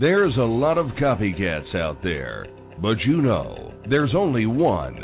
There's 0.00 0.36
a 0.36 0.42
lot 0.42 0.78
of 0.78 0.86
copycats 1.02 1.74
out 1.74 2.04
there, 2.04 2.46
but 2.80 2.98
you 3.04 3.20
know, 3.20 3.74
there's 3.90 4.14
only 4.16 4.46
one. 4.46 4.94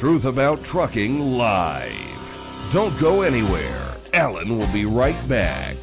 Truth 0.00 0.24
About 0.24 0.58
Trucking 0.72 1.20
Live. 1.20 2.74
Don't 2.74 3.00
go 3.00 3.22
anywhere. 3.22 4.02
Alan 4.14 4.58
will 4.58 4.72
be 4.72 4.84
right 4.84 5.28
back. 5.28 5.76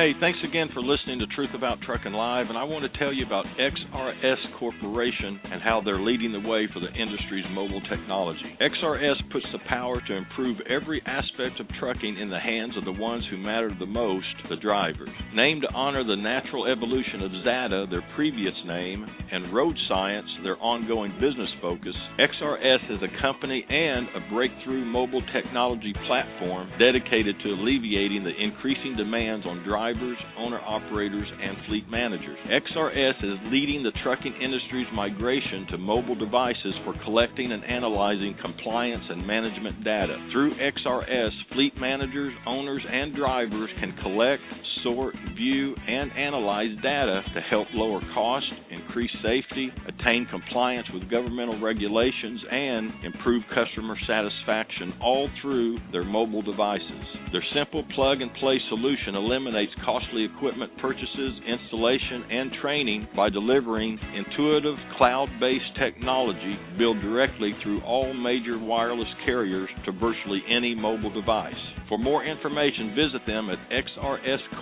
Hey, 0.00 0.16
thanks 0.18 0.38
again 0.48 0.70
for 0.72 0.80
listening 0.80 1.18
to 1.18 1.26
Truth 1.36 1.52
About 1.52 1.76
Trucking 1.84 2.16
Live, 2.16 2.48
and 2.48 2.56
I 2.56 2.64
want 2.64 2.90
to 2.90 2.98
tell 2.98 3.12
you 3.12 3.26
about 3.26 3.44
XRS 3.60 4.56
Corporation 4.58 5.38
and 5.44 5.60
how 5.60 5.82
they're 5.84 6.00
leading 6.00 6.32
the 6.32 6.40
way 6.40 6.64
for 6.72 6.80
the 6.80 6.88
industry's 6.88 7.44
mobile 7.52 7.82
technology. 7.84 8.56
XRS 8.64 9.20
puts 9.30 9.44
the 9.52 9.60
power 9.68 10.00
to 10.00 10.16
improve 10.16 10.56
every 10.64 11.02
aspect 11.04 11.60
of 11.60 11.68
trucking 11.78 12.16
in 12.16 12.30
the 12.30 12.40
hands 12.40 12.78
of 12.78 12.86
the 12.88 12.96
ones 12.96 13.28
who 13.28 13.36
matter 13.36 13.68
the 13.78 13.84
most, 13.84 14.24
the 14.48 14.56
drivers. 14.56 15.12
Named 15.34 15.68
to 15.68 15.74
honor 15.76 16.00
the 16.00 16.16
natural 16.16 16.64
evolution 16.64 17.20
of 17.20 17.36
Xata, 17.44 17.90
their 17.90 18.04
previous 18.16 18.56
name, 18.64 19.04
and 19.04 19.52
Road 19.52 19.76
Science, 19.86 20.28
their 20.42 20.56
ongoing 20.64 21.12
business 21.20 21.52
focus, 21.60 21.92
XRS 22.16 22.96
is 22.96 23.04
a 23.04 23.20
company 23.20 23.66
and 23.68 24.08
a 24.16 24.32
breakthrough 24.32 24.80
mobile 24.82 25.22
technology 25.36 25.92
platform 26.08 26.72
dedicated 26.80 27.36
to 27.44 27.52
alleviating 27.52 28.24
the 28.24 28.32
increasing 28.32 28.96
demands 28.96 29.44
on 29.44 29.62
drivers 29.62 29.89
drivers, 29.92 30.18
owner 30.38 30.60
operators, 30.60 31.26
and 31.42 31.56
fleet 31.68 31.88
managers. 31.90 32.38
XRS 32.46 33.24
is 33.24 33.38
leading 33.52 33.82
the 33.82 33.92
trucking 34.02 34.34
industry's 34.42 34.86
migration 34.94 35.66
to 35.70 35.78
mobile 35.78 36.14
devices 36.14 36.74
for 36.84 36.94
collecting 37.04 37.52
and 37.52 37.64
analyzing 37.64 38.34
compliance 38.40 39.04
and 39.08 39.26
management 39.26 39.84
data. 39.84 40.16
Through 40.32 40.54
XRS, 40.54 41.30
fleet 41.52 41.74
managers, 41.78 42.32
owners, 42.46 42.82
and 42.88 43.14
drivers 43.16 43.70
can 43.80 43.96
collect, 44.02 44.42
sort, 44.82 45.14
view, 45.36 45.74
and 45.86 46.12
analyze 46.12 46.74
data 46.82 47.22
to 47.34 47.40
help 47.50 47.68
lower 47.74 48.00
cost, 48.14 48.46
increase 48.70 49.10
safety, 49.22 49.70
attain 49.86 50.26
compliance 50.30 50.86
with 50.92 51.10
governmental 51.10 51.60
regulations, 51.60 52.40
and 52.50 52.92
improve 53.04 53.42
customer 53.54 53.96
satisfaction 54.06 54.94
all 55.02 55.28
through 55.40 55.78
their 55.92 56.04
mobile 56.04 56.42
devices. 56.42 57.04
Their 57.32 57.44
simple 57.54 57.84
plug 57.94 58.20
and 58.20 58.32
play 58.34 58.58
solution 58.68 59.14
eliminates 59.14 59.72
costly 59.84 60.24
equipment 60.24 60.72
purchases, 60.78 61.40
installation, 61.46 62.24
and 62.30 62.50
training 62.60 63.08
by 63.14 63.30
delivering 63.30 63.98
intuitive 64.14 64.76
cloud 64.98 65.28
based 65.38 65.76
technology 65.78 66.56
built 66.78 67.00
directly 67.00 67.52
through 67.62 67.80
all 67.82 68.12
major 68.12 68.58
wireless 68.58 69.08
carriers 69.24 69.68
to 69.84 69.92
virtually 69.92 70.42
any 70.48 70.74
mobile 70.74 71.12
device. 71.12 71.54
For 71.88 71.98
more 71.98 72.24
information, 72.24 72.94
visit 72.94 73.26
them 73.26 73.50
at 73.50 73.58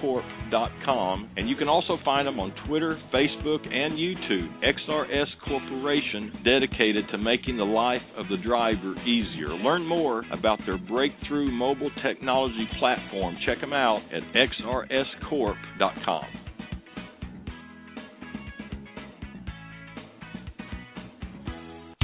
xrscorp.com, 0.08 1.30
and 1.36 1.48
you 1.48 1.56
can 1.56 1.68
also 1.68 1.98
find 2.04 2.26
them 2.26 2.40
on 2.40 2.52
Twitter, 2.66 2.98
Facebook, 3.12 3.66
and 3.66 3.94
YouTube. 3.94 4.48
XRS 4.62 5.26
Corporation, 5.46 6.32
dedicated 6.44 7.04
to 7.12 7.18
making 7.18 7.56
the 7.56 7.64
life 7.64 8.02
of 8.16 8.26
the 8.28 8.36
driver 8.38 8.94
easier. 9.02 9.48
Learn 9.48 9.86
more 9.86 10.24
about 10.32 10.58
their 10.66 10.78
breakthrough 10.78 11.50
mobile 11.50 11.90
technology 12.02 12.68
platform. 12.78 13.36
Check 13.46 13.60
them 13.60 13.72
out 13.72 14.00
at 14.12 14.22
xrscorp.com. 14.34 16.24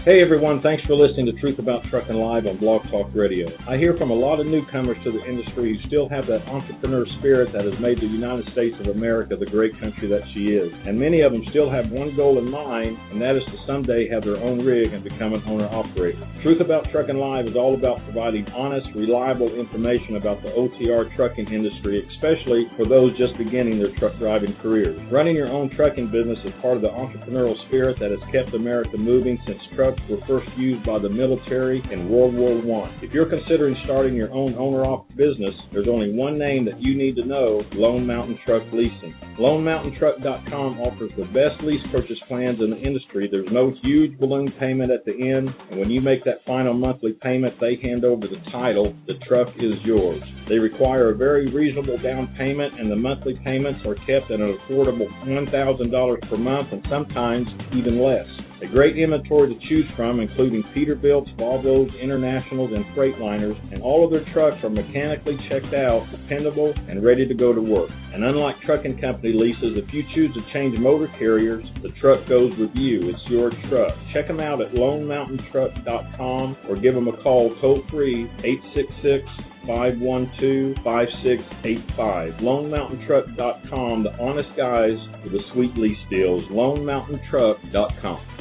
Hey 0.04 0.20
everyone, 0.20 0.60
thanks 0.60 0.84
for 0.84 0.92
listening 0.92 1.24
to 1.32 1.40
Truth 1.40 1.58
About 1.58 1.80
Trucking 1.88 2.20
Live 2.20 2.44
on 2.44 2.60
Blog 2.60 2.84
Talk 2.92 3.08
Radio. 3.16 3.48
I 3.64 3.80
hear 3.80 3.96
from 3.96 4.12
a 4.12 4.14
lot 4.14 4.36
of 4.36 4.44
newcomers 4.44 5.00
to 5.00 5.08
the 5.08 5.24
industry 5.24 5.72
who 5.72 5.88
still 5.88 6.12
have 6.12 6.28
that 6.28 6.44
entrepreneur 6.44 7.08
spirit 7.16 7.56
that 7.56 7.64
has 7.64 7.72
made 7.80 7.96
the 8.04 8.12
United 8.12 8.44
States 8.52 8.76
of 8.84 8.92
America 8.92 9.32
the 9.32 9.48
great 9.48 9.72
country 9.80 10.04
that 10.12 10.20
she 10.36 10.60
is. 10.60 10.68
And 10.84 11.00
many 11.00 11.24
of 11.24 11.32
them 11.32 11.40
still 11.48 11.72
have 11.72 11.88
one 11.88 12.12
goal 12.20 12.36
in 12.36 12.44
mind, 12.44 13.00
and 13.16 13.18
that 13.24 13.32
is 13.32 13.48
to 13.48 13.56
someday 13.64 14.04
have 14.12 14.28
their 14.28 14.36
own 14.36 14.60
rig 14.60 14.92
and 14.92 15.00
become 15.00 15.32
an 15.32 15.40
owner 15.48 15.72
operator. 15.72 16.20
Truth 16.44 16.60
About 16.60 16.84
Trucking 16.92 17.16
Live 17.16 17.48
is 17.48 17.56
all 17.56 17.72
about 17.72 18.04
providing 18.04 18.44
honest, 18.52 18.84
reliable 18.92 19.56
information 19.56 20.20
about 20.20 20.44
the 20.44 20.52
OTR 20.52 21.16
trucking 21.16 21.48
industry, 21.48 22.04
especially 22.12 22.68
for 22.76 22.84
those 22.84 23.16
just 23.16 23.32
beginning 23.40 23.80
their 23.80 23.96
truck 23.96 24.12
driving 24.20 24.52
careers. 24.60 25.00
Running 25.08 25.32
your 25.32 25.48
own 25.48 25.72
trucking 25.72 26.12
business 26.12 26.36
is 26.44 26.52
part 26.60 26.76
of 26.76 26.84
the 26.84 26.92
entrepreneurial 26.92 27.56
spirit 27.72 27.96
that 28.04 28.12
has 28.12 28.20
kept 28.28 28.52
America 28.52 29.00
moving 29.00 29.40
since 29.48 29.64
truck 29.72 29.93
were 30.08 30.20
first 30.26 30.48
used 30.56 30.84
by 30.86 30.98
the 30.98 31.08
military 31.08 31.82
in 31.90 32.08
World 32.08 32.34
War 32.34 32.84
I. 32.84 32.98
If 33.02 33.12
you're 33.12 33.28
considering 33.28 33.76
starting 33.84 34.14
your 34.14 34.32
own 34.32 34.54
owner-op 34.54 35.08
business, 35.16 35.54
there's 35.72 35.88
only 35.88 36.12
one 36.12 36.38
name 36.38 36.64
that 36.66 36.80
you 36.80 36.96
need 36.96 37.16
to 37.16 37.24
know, 37.24 37.62
Lone 37.72 38.06
Mountain 38.06 38.38
Truck 38.46 38.62
Leasing. 38.72 39.14
LoneMountainTruck.com 39.38 40.80
offers 40.80 41.10
the 41.16 41.24
best 41.34 41.62
lease 41.62 41.84
purchase 41.90 42.18
plans 42.28 42.58
in 42.60 42.70
the 42.70 42.78
industry. 42.78 43.28
There's 43.30 43.50
no 43.50 43.74
huge 43.82 44.18
balloon 44.18 44.52
payment 44.60 44.90
at 44.90 45.04
the 45.04 45.12
end, 45.12 45.48
and 45.70 45.80
when 45.80 45.90
you 45.90 46.00
make 46.00 46.24
that 46.24 46.44
final 46.46 46.74
monthly 46.74 47.12
payment, 47.22 47.54
they 47.60 47.76
hand 47.82 48.04
over 48.04 48.26
the 48.26 48.40
title. 48.50 48.94
The 49.06 49.14
truck 49.26 49.48
is 49.58 49.74
yours. 49.84 50.22
They 50.48 50.58
require 50.58 51.10
a 51.10 51.16
very 51.16 51.52
reasonable 51.52 51.98
down 52.02 52.34
payment, 52.38 52.78
and 52.78 52.90
the 52.90 52.96
monthly 52.96 53.38
payments 53.44 53.80
are 53.86 53.94
kept 54.06 54.30
at 54.30 54.40
an 54.40 54.58
affordable 54.68 55.08
$1,000 55.26 56.30
per 56.30 56.36
month 56.36 56.68
and 56.72 56.84
sometimes 56.90 57.46
even 57.74 58.02
less. 58.02 58.26
A 58.64 58.68
great 58.68 58.96
inventory 58.96 59.52
to 59.54 59.68
choose 59.68 59.84
from, 59.94 60.20
including 60.20 60.62
Peterbilts, 60.74 61.28
Volvos, 61.36 61.90
Internationals, 62.00 62.70
and 62.72 62.82
Freightliners, 62.96 63.54
and 63.74 63.82
all 63.82 64.06
of 64.06 64.10
their 64.10 64.24
trucks 64.32 64.56
are 64.64 64.70
mechanically 64.70 65.36
checked 65.50 65.74
out, 65.74 66.08
dependable, 66.10 66.72
and 66.88 67.04
ready 67.04 67.28
to 67.28 67.34
go 67.34 67.52
to 67.52 67.60
work. 67.60 67.90
And 68.14 68.24
unlike 68.24 68.56
trucking 68.64 69.02
company 69.02 69.34
leases, 69.34 69.76
if 69.76 69.92
you 69.92 70.02
choose 70.14 70.32
to 70.32 70.40
change 70.54 70.78
motor 70.78 71.12
carriers, 71.18 71.62
the 71.82 71.90
truck 72.00 72.26
goes 72.26 72.52
with 72.58 72.70
you. 72.72 73.10
It's 73.10 73.20
your 73.28 73.50
truck. 73.68 73.92
Check 74.14 74.28
them 74.28 74.40
out 74.40 74.62
at 74.62 74.72
LoneMountainTruck.com 74.72 76.56
or 76.66 76.76
give 76.80 76.94
them 76.94 77.08
a 77.08 77.22
call 77.22 77.54
toll 77.60 77.82
free 77.90 78.24
866 78.42 79.28
512 79.68 80.76
5685. 80.82 82.32
LoneMountainTruck.com, 82.40 84.04
the 84.04 84.16
honest 84.18 84.56
guys 84.56 84.96
with 85.22 85.32
the 85.32 85.44
sweet 85.52 85.76
lease 85.76 86.00
deals. 86.08 86.44
LoneMountainTruck.com. 86.50 88.33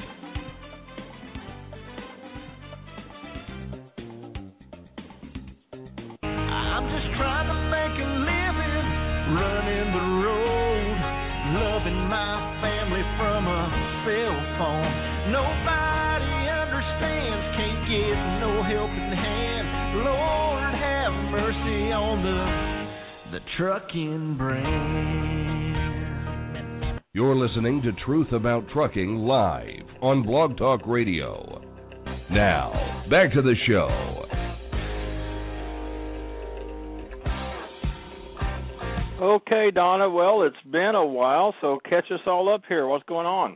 stands, 16.97 17.45
can't 17.57 17.85
get 17.85 18.17
no 18.41 18.63
helping 18.63 19.13
hand. 19.13 19.67
Lord 20.01 20.73
have 20.73 21.13
mercy 21.29 21.91
on 21.93 22.23
the 22.25 22.73
the 23.33 23.39
trucking 23.57 24.37
brand. 24.37 25.63
You're 27.13 27.35
listening 27.35 27.81
to 27.83 27.91
Truth 28.05 28.31
About 28.31 28.63
Trucking 28.73 29.17
live 29.17 29.85
on 30.01 30.23
Blog 30.23 30.57
Talk 30.57 30.81
Radio. 30.87 31.61
Now, 32.31 33.05
back 33.09 33.33
to 33.33 33.41
the 33.41 33.53
show. 33.67 34.25
Okay, 39.23 39.71
Donna. 39.71 40.09
Well, 40.09 40.43
it's 40.43 40.55
been 40.69 40.95
a 40.95 41.05
while, 41.05 41.55
so 41.61 41.79
catch 41.89 42.11
us 42.11 42.19
all 42.27 42.53
up 42.53 42.63
here. 42.67 42.87
What's 42.87 43.05
going 43.05 43.25
on? 43.25 43.55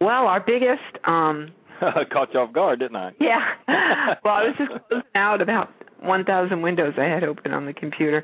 Well, 0.00 0.26
our 0.26 0.40
biggest 0.40 1.06
um 1.06 1.52
Caught 2.12 2.34
you 2.34 2.40
off 2.40 2.52
guard, 2.52 2.80
didn't 2.80 2.96
I? 2.96 3.12
Yeah. 3.20 3.40
well, 4.24 4.34
I 4.34 4.42
was 4.44 4.54
just 4.58 4.70
closing 4.88 5.06
out 5.14 5.40
about 5.40 5.70
1,000 6.00 6.62
windows 6.62 6.94
I 6.98 7.04
had 7.04 7.24
open 7.24 7.52
on 7.52 7.66
the 7.66 7.72
computer. 7.72 8.22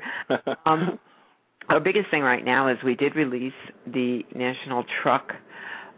Um, 0.65 0.99
our 1.69 1.79
biggest 1.79 2.11
thing 2.11 2.21
right 2.21 2.43
now 2.43 2.69
is 2.69 2.77
we 2.85 2.95
did 2.95 3.15
release 3.15 3.53
the 3.85 4.21
National 4.35 4.83
Truck 5.01 5.31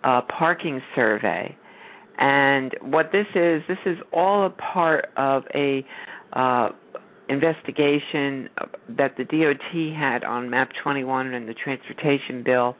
uh, 0.03 0.21
Parking 0.37 0.81
Survey. 0.95 1.55
And 2.17 2.75
what 2.81 3.11
this 3.11 3.27
is, 3.35 3.61
this 3.67 3.77
is 3.85 3.97
all 4.13 4.45
a 4.45 4.49
part 4.49 5.07
of 5.17 5.43
a 5.53 5.85
uh, 6.33 6.69
investigation 7.29 8.49
that 8.97 9.15
the 9.17 9.23
DOT 9.23 9.95
had 9.95 10.23
on 10.23 10.49
MAP 10.49 10.71
21 10.83 11.33
and 11.33 11.47
the 11.47 11.53
transportation 11.53 12.43
bill 12.43 12.75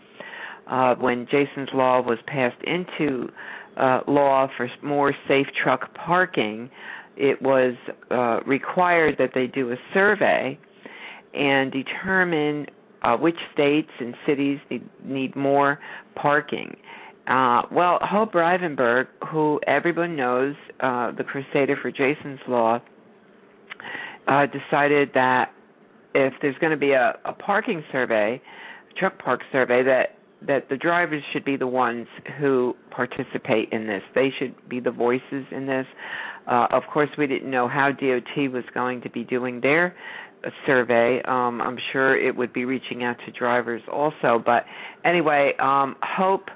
uh, 0.67 0.95
when 0.95 1.25
Jason's 1.25 1.69
Law 1.73 2.01
was 2.01 2.17
passed 2.27 2.61
into 2.63 3.29
uh, 3.77 4.01
law 4.07 4.47
for 4.57 4.69
more 4.83 5.13
safe 5.27 5.47
truck 5.63 5.93
parking. 5.93 6.69
It 7.15 7.41
was 7.41 7.75
uh, 8.11 8.39
required 8.45 9.15
that 9.19 9.31
they 9.33 9.47
do 9.47 9.71
a 9.71 9.75
survey 9.93 10.57
and 11.33 11.71
determine 11.71 12.65
uh, 13.01 13.15
which 13.17 13.37
states 13.53 13.89
and 13.99 14.15
cities 14.25 14.59
need, 14.69 14.89
need 15.03 15.35
more 15.35 15.79
parking. 16.15 16.75
Uh, 17.27 17.61
well, 17.71 17.99
Hope 18.01 18.33
Rivenburg, 18.33 19.07
who 19.31 19.59
everyone 19.67 20.15
knows, 20.15 20.55
uh, 20.79 21.11
the 21.11 21.23
crusader 21.23 21.77
for 21.81 21.91
Jason's 21.91 22.39
Law, 22.47 22.79
uh, 24.29 24.45
decided 24.45 25.09
that 25.15 25.51
if 26.13 26.33
there's 26.41 26.57
going 26.59 26.71
to 26.71 26.77
be 26.77 26.91
a, 26.91 27.17
a 27.25 27.33
parking 27.33 27.83
survey, 27.91 28.41
truck 28.97 29.17
park 29.19 29.41
survey, 29.51 29.83
that 29.83 30.15
that 30.47 30.69
the 30.69 30.77
drivers 30.77 31.21
should 31.33 31.43
be 31.43 31.57
the 31.57 31.67
ones 31.67 32.07
who 32.39 32.73
participate 32.91 33.67
in 33.73 33.87
this. 33.87 34.01
They 34.15 34.29
should 34.39 34.55
be 34.69 34.79
the 34.79 34.91
voices 34.91 35.45
in 35.51 35.65
this. 35.65 35.85
Uh, 36.47 36.67
of 36.71 36.83
course, 36.93 37.09
we 37.17 37.27
didn't 37.27 37.51
know 37.51 37.67
how 37.67 37.91
DOT 37.91 38.49
was 38.49 38.63
going 38.73 39.01
to 39.01 39.09
be 39.09 39.25
doing 39.25 39.59
their 39.59 39.93
survey. 40.65 41.21
Um, 41.23 41.61
I'm 41.61 41.77
sure 41.91 42.17
it 42.17 42.35
would 42.37 42.53
be 42.53 42.63
reaching 42.63 43.03
out 43.03 43.17
to 43.25 43.31
drivers 43.33 43.81
also. 43.91 44.41
But 44.43 44.63
anyway, 45.03 45.51
um, 45.59 45.97
Hope, 46.01 46.47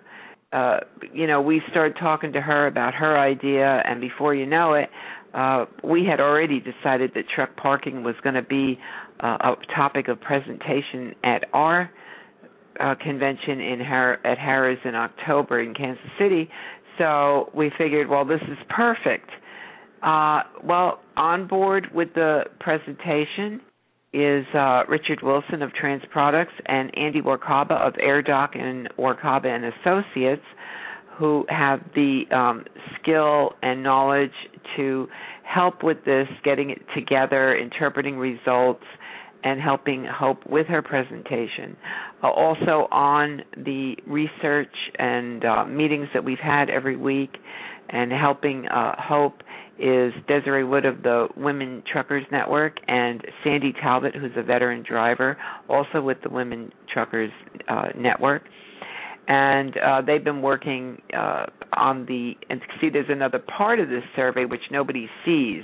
uh, 0.53 0.77
you 1.13 1.27
know, 1.27 1.41
we 1.41 1.61
started 1.69 1.97
talking 1.99 2.31
to 2.33 2.41
her 2.41 2.67
about 2.67 2.93
her 2.93 3.19
idea, 3.19 3.83
and 3.85 3.99
before 3.99 4.33
you 4.33 4.45
know 4.45 4.75
it, 4.75 4.89
uh, 5.33 5.65
we 5.83 6.05
had 6.05 6.19
already 6.19 6.59
decided 6.59 7.11
that 7.15 7.25
truck 7.33 7.55
parking 7.55 8.03
was 8.03 8.15
going 8.23 8.35
to 8.35 8.41
be 8.41 8.79
uh, 9.19 9.37
a 9.41 9.55
topic 9.75 10.07
of 10.07 10.19
presentation 10.21 11.13
at 11.23 11.45
our 11.53 11.89
uh, 12.79 12.95
convention 13.01 13.59
in 13.59 13.79
Har- 13.79 14.19
at 14.25 14.37
Harris 14.37 14.79
in 14.85 14.95
October 14.95 15.61
in 15.61 15.73
Kansas 15.73 16.03
City. 16.19 16.49
So 16.97 17.49
we 17.55 17.71
figured, 17.77 18.07
well, 18.07 18.25
this 18.25 18.41
is 18.43 18.57
perfect. 18.69 19.29
Uh, 20.01 20.41
well, 20.63 20.99
on 21.15 21.47
board 21.47 21.87
with 21.93 22.13
the 22.13 22.43
presentation 22.59 23.61
is 24.13 24.45
uh, 24.53 24.83
Richard 24.87 25.21
Wilson 25.23 25.63
of 25.63 25.73
Trans 25.73 26.03
Products 26.11 26.53
and 26.67 26.95
Andy 26.97 27.21
Warkaba 27.21 27.71
of 27.71 27.93
AirDoc 27.93 28.57
and 28.59 28.87
Warkaba 28.99 29.47
and 29.47 29.65
Associates, 29.65 30.43
who 31.17 31.45
have 31.49 31.79
the 31.95 32.23
um, 32.31 32.65
skill 32.99 33.53
and 33.61 33.81
knowledge 33.81 34.31
to 34.77 35.07
help 35.43 35.83
with 35.83 35.97
this, 36.05 36.27
getting 36.43 36.69
it 36.69 36.81
together, 36.95 37.55
interpreting 37.55 38.17
results, 38.17 38.83
and 39.43 39.59
helping 39.59 40.05
Hope 40.05 40.45
with 40.47 40.67
her 40.67 40.81
presentation. 40.81 41.75
Uh, 42.23 42.29
also, 42.29 42.87
on 42.91 43.41
the 43.57 43.95
research 44.07 44.73
and 44.97 45.43
uh, 45.43 45.65
meetings 45.65 46.07
that 46.13 46.23
we've 46.23 46.39
had 46.39 46.69
every 46.69 46.95
week, 46.95 47.37
and 47.89 48.11
helping 48.11 48.67
uh, 48.67 48.95
Hope 48.97 49.43
is 49.79 50.13
Desiree 50.27 50.63
Wood 50.63 50.85
of 50.85 51.03
the 51.03 51.27
Women 51.35 51.83
Truckers 51.91 52.25
Network 52.31 52.77
and 52.87 53.21
Sandy 53.43 53.73
Talbot, 53.73 54.15
who's 54.15 54.31
a 54.37 54.43
veteran 54.43 54.83
driver, 54.87 55.37
also 55.67 56.01
with 56.01 56.17
the 56.23 56.29
Women 56.29 56.71
Truckers 56.91 57.31
uh, 57.67 57.87
Network. 57.97 58.43
And 59.27 59.77
uh, 59.77 60.01
they've 60.01 60.23
been 60.23 60.41
working 60.41 61.01
uh, 61.15 61.45
on 61.77 62.05
the, 62.05 62.33
and 62.49 62.61
see, 62.81 62.89
there's 62.89 63.09
another 63.09 63.39
part 63.39 63.79
of 63.79 63.87
this 63.89 64.03
survey 64.15 64.45
which 64.45 64.61
nobody 64.69 65.07
sees 65.25 65.63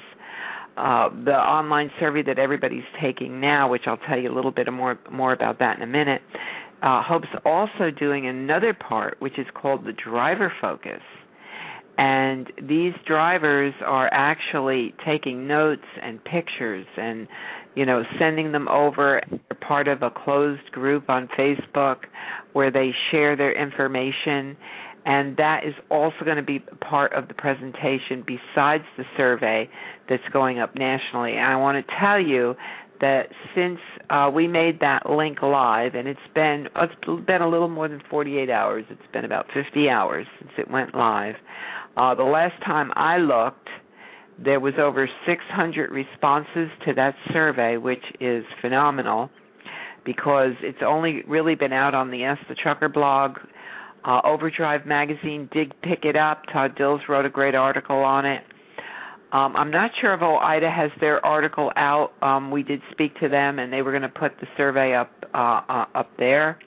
uh, 0.79 1.09
the 1.25 1.33
online 1.33 1.91
survey 1.99 2.23
that 2.23 2.39
everybody's 2.39 2.85
taking 3.01 3.41
now, 3.41 3.69
which 3.69 3.81
I'll 3.85 3.97
tell 3.97 4.17
you 4.17 4.31
a 4.31 4.35
little 4.35 4.51
bit 4.51 4.71
more 4.71 4.97
more 5.11 5.33
about 5.33 5.59
that 5.59 5.75
in 5.75 5.83
a 5.83 5.87
minute. 5.87 6.21
Uh, 6.81 7.03
Hope's 7.03 7.27
also 7.43 7.91
doing 7.91 8.27
another 8.27 8.73
part, 8.73 9.17
which 9.19 9.37
is 9.37 9.45
called 9.53 9.85
the 9.85 9.91
driver 9.91 10.53
focus. 10.61 11.01
And 11.97 12.47
these 12.69 12.93
drivers 13.05 13.73
are 13.85 14.07
actually 14.13 14.93
taking 15.05 15.47
notes 15.47 15.83
and 16.01 16.23
pictures 16.23 16.85
and, 16.95 17.27
you 17.75 17.85
know, 17.85 18.03
sending 18.19 18.51
them 18.51 18.67
over. 18.67 19.21
They're 19.29 19.67
part 19.67 19.87
of 19.87 20.01
a 20.01 20.09
closed 20.09 20.71
group 20.71 21.09
on 21.09 21.29
Facebook 21.37 21.97
where 22.53 22.71
they 22.71 22.91
share 23.11 23.35
their 23.35 23.53
information 23.53 24.57
and 25.05 25.37
that 25.37 25.61
is 25.65 25.73
also 25.89 26.17
going 26.23 26.37
to 26.37 26.43
be 26.43 26.59
part 26.81 27.13
of 27.13 27.27
the 27.27 27.33
presentation 27.33 28.23
besides 28.25 28.83
the 28.97 29.03
survey 29.17 29.69
that's 30.09 30.23
going 30.33 30.59
up 30.59 30.75
nationally. 30.75 31.31
And 31.31 31.45
I 31.45 31.55
want 31.55 31.85
to 31.85 31.93
tell 31.99 32.19
you 32.19 32.55
that 33.01 33.29
since 33.55 33.79
uh, 34.09 34.29
we 34.33 34.47
made 34.47 34.81
that 34.81 35.09
link 35.09 35.41
live, 35.41 35.95
and 35.95 36.07
it's 36.07 36.19
been 36.35 36.67
it's 36.75 37.25
been 37.25 37.41
a 37.41 37.49
little 37.49 37.69
more 37.69 37.87
than 37.87 38.01
48 38.09 38.49
hours. 38.49 38.85
It's 38.89 39.01
been 39.13 39.25
about 39.25 39.47
50 39.53 39.89
hours 39.89 40.27
since 40.39 40.51
it 40.57 40.69
went 40.69 40.93
live. 40.93 41.35
Uh, 41.95 42.13
the 42.13 42.23
last 42.23 42.61
time 42.63 42.91
I 42.95 43.17
looked, 43.17 43.69
there 44.43 44.59
was 44.59 44.73
over 44.79 45.09
600 45.27 45.91
responses 45.91 46.69
to 46.85 46.93
that 46.95 47.15
survey, 47.33 47.77
which 47.77 48.03
is 48.19 48.43
phenomenal 48.61 49.29
because 50.05 50.53
it's 50.61 50.79
only 50.85 51.23
really 51.27 51.55
been 51.55 51.73
out 51.73 51.93
on 51.93 52.09
the 52.09 52.23
Ask 52.23 52.41
the 52.47 52.55
Trucker 52.55 52.89
blog 52.89 53.37
uh, 54.05 54.21
Overdrive 54.23 54.85
magazine 54.85 55.49
did 55.51 55.73
pick 55.81 56.05
it 56.05 56.15
up. 56.15 56.43
Todd 56.51 56.75
Dills 56.77 57.01
wrote 57.09 57.25
a 57.25 57.29
great 57.29 57.55
article 57.55 57.97
on 57.97 58.25
it. 58.25 58.43
Um, 59.31 59.55
I'm 59.55 59.69
not 59.69 59.91
sure 60.01 60.13
if 60.13 60.21
OOIDA 60.21 60.73
has 60.73 60.89
their 60.99 61.23
article 61.23 61.71
out. 61.75 62.13
Um, 62.21 62.49
we 62.49 62.63
did 62.63 62.81
speak 62.91 63.19
to 63.19 63.29
them, 63.29 63.59
and 63.59 63.71
they 63.71 63.81
were 63.81 63.91
going 63.91 64.01
to 64.01 64.09
put 64.09 64.31
the 64.41 64.47
survey 64.57 64.95
up 64.95 65.11
uh, 65.33 65.61
uh, 65.69 65.85
up 65.93 66.09
there. 66.17 66.57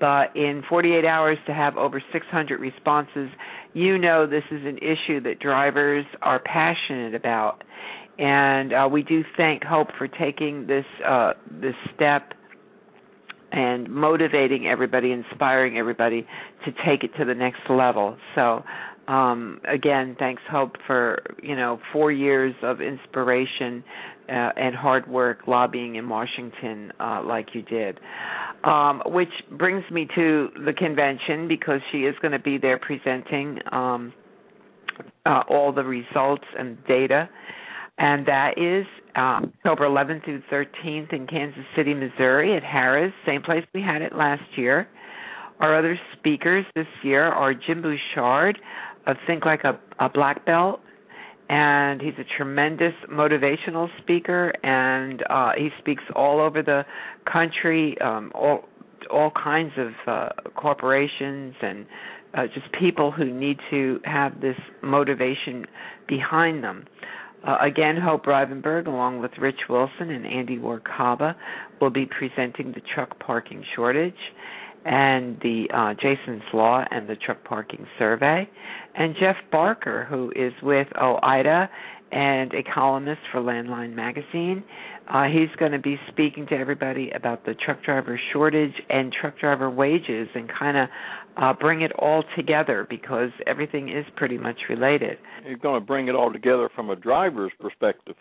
But 0.00 0.34
in 0.34 0.62
48 0.68 1.04
hours 1.04 1.38
to 1.46 1.54
have 1.54 1.76
over 1.76 2.02
600 2.12 2.60
responses, 2.60 3.28
you 3.74 3.98
know 3.98 4.26
this 4.26 4.44
is 4.50 4.64
an 4.64 4.78
issue 4.78 5.20
that 5.22 5.38
drivers 5.40 6.04
are 6.22 6.40
passionate 6.40 7.14
about, 7.14 7.62
and 8.18 8.72
uh, 8.72 8.88
we 8.90 9.02
do 9.02 9.22
thank 9.36 9.62
Hope 9.64 9.88
for 9.96 10.08
taking 10.08 10.66
this 10.66 10.84
uh, 11.06 11.34
this 11.60 11.74
step 11.94 12.32
and 13.52 13.88
motivating 13.88 14.66
everybody, 14.66 15.12
inspiring 15.12 15.78
everybody 15.78 16.26
to 16.64 16.72
take 16.86 17.02
it 17.02 17.10
to 17.18 17.24
the 17.24 17.34
next 17.34 17.60
level. 17.70 18.16
So, 18.34 18.62
um, 19.06 19.60
again, 19.66 20.16
thanks 20.18 20.42
Hope 20.50 20.76
for 20.86 21.22
you 21.42 21.56
know 21.56 21.78
four 21.92 22.12
years 22.12 22.54
of 22.62 22.80
inspiration 22.80 23.84
uh, 24.28 24.50
and 24.56 24.74
hard 24.74 25.08
work 25.08 25.46
lobbying 25.46 25.96
in 25.96 26.08
Washington 26.08 26.92
uh, 27.00 27.22
like 27.24 27.48
you 27.54 27.62
did. 27.62 27.98
Um, 28.64 29.02
which 29.06 29.32
brings 29.52 29.84
me 29.90 30.08
to 30.16 30.48
the 30.64 30.72
convention 30.72 31.46
because 31.46 31.80
she 31.92 31.98
is 31.98 32.16
going 32.20 32.32
to 32.32 32.40
be 32.40 32.58
there 32.58 32.78
presenting 32.78 33.60
um, 33.70 34.12
uh, 35.24 35.42
all 35.48 35.72
the 35.72 35.84
results 35.84 36.44
and 36.58 36.76
data, 36.86 37.28
and 37.98 38.26
that 38.26 38.58
is 38.58 38.84
um, 39.14 39.52
October 39.58 39.88
11th 39.88 40.24
through 40.24 40.42
13th 40.50 41.12
in 41.12 41.26
Kansas 41.26 41.64
City, 41.76 41.94
Missouri 41.94 42.56
at 42.56 42.62
Harris, 42.62 43.12
same 43.26 43.42
place 43.42 43.64
we 43.74 43.80
had 43.82 44.02
it 44.02 44.14
last 44.14 44.42
year. 44.56 44.88
Our 45.60 45.76
other 45.76 45.98
speakers 46.16 46.64
this 46.76 46.86
year 47.02 47.24
are 47.24 47.52
Jim 47.54 47.82
Bouchard 47.82 48.58
of 49.06 49.16
Think 49.26 49.44
Like 49.44 49.64
a, 49.64 49.78
a 49.98 50.08
Black 50.08 50.46
Belt, 50.46 50.80
and 51.48 52.00
he's 52.00 52.14
a 52.18 52.24
tremendous 52.36 52.92
motivational 53.10 53.88
speaker, 54.02 54.52
and 54.62 55.22
uh, 55.30 55.52
he 55.56 55.70
speaks 55.78 56.02
all 56.14 56.40
over 56.40 56.62
the 56.62 56.84
country, 57.30 57.96
um, 58.00 58.30
all 58.34 58.64
all 59.10 59.30
kinds 59.30 59.72
of 59.78 59.92
uh, 60.06 60.28
corporations 60.54 61.54
and 61.62 61.86
uh, 62.34 62.42
just 62.52 62.66
people 62.78 63.10
who 63.10 63.32
need 63.32 63.56
to 63.70 64.00
have 64.04 64.40
this 64.40 64.56
motivation 64.82 65.64
behind 66.06 66.62
them. 66.62 66.84
Uh, 67.46 67.56
again, 67.62 67.96
Hope 67.96 68.26
Rivenburg, 68.26 68.86
along 68.86 69.20
with 69.20 69.30
Rich 69.40 69.60
Wilson 69.70 70.10
and 70.10 70.26
Andy 70.26 70.58
Warkaba, 70.58 71.36
will 71.80 71.90
be 71.90 72.06
presenting 72.06 72.72
the 72.72 72.82
truck 72.94 73.18
parking 73.20 73.64
shortage 73.74 74.12
and 74.84 75.38
the 75.40 75.66
uh, 75.74 75.94
Jason's 75.94 76.42
Law 76.52 76.84
and 76.90 77.08
the 77.08 77.16
Truck 77.16 77.44
Parking 77.44 77.86
Survey, 77.98 78.48
and 78.98 79.14
Jeff 79.18 79.36
Barker, 79.50 80.06
who 80.10 80.32
is 80.34 80.52
with 80.62 80.88
OOIDA 81.00 81.68
and 82.10 82.52
a 82.52 82.62
columnist 82.62 83.20
for 83.30 83.40
Landline 83.40 83.94
Magazine. 83.94 84.64
Uh, 85.08 85.24
he's 85.24 85.54
going 85.58 85.72
to 85.72 85.78
be 85.78 85.96
speaking 86.08 86.46
to 86.48 86.54
everybody 86.54 87.10
about 87.14 87.46
the 87.46 87.54
truck 87.54 87.82
driver 87.84 88.20
shortage 88.32 88.74
and 88.90 89.12
truck 89.12 89.38
driver 89.38 89.70
wages 89.70 90.28
and 90.34 90.50
kind 90.50 90.76
of 90.76 90.88
uh, 91.36 91.52
bring 91.52 91.82
it 91.82 91.92
all 91.92 92.24
together 92.36 92.86
because 92.90 93.30
everything 93.46 93.88
is 93.88 94.04
pretty 94.16 94.36
much 94.36 94.56
related. 94.68 95.16
He's 95.46 95.58
going 95.58 95.80
to 95.80 95.86
bring 95.86 96.08
it 96.08 96.14
all 96.14 96.32
together 96.32 96.68
from 96.74 96.90
a 96.90 96.96
driver's 96.96 97.52
perspective. 97.60 98.16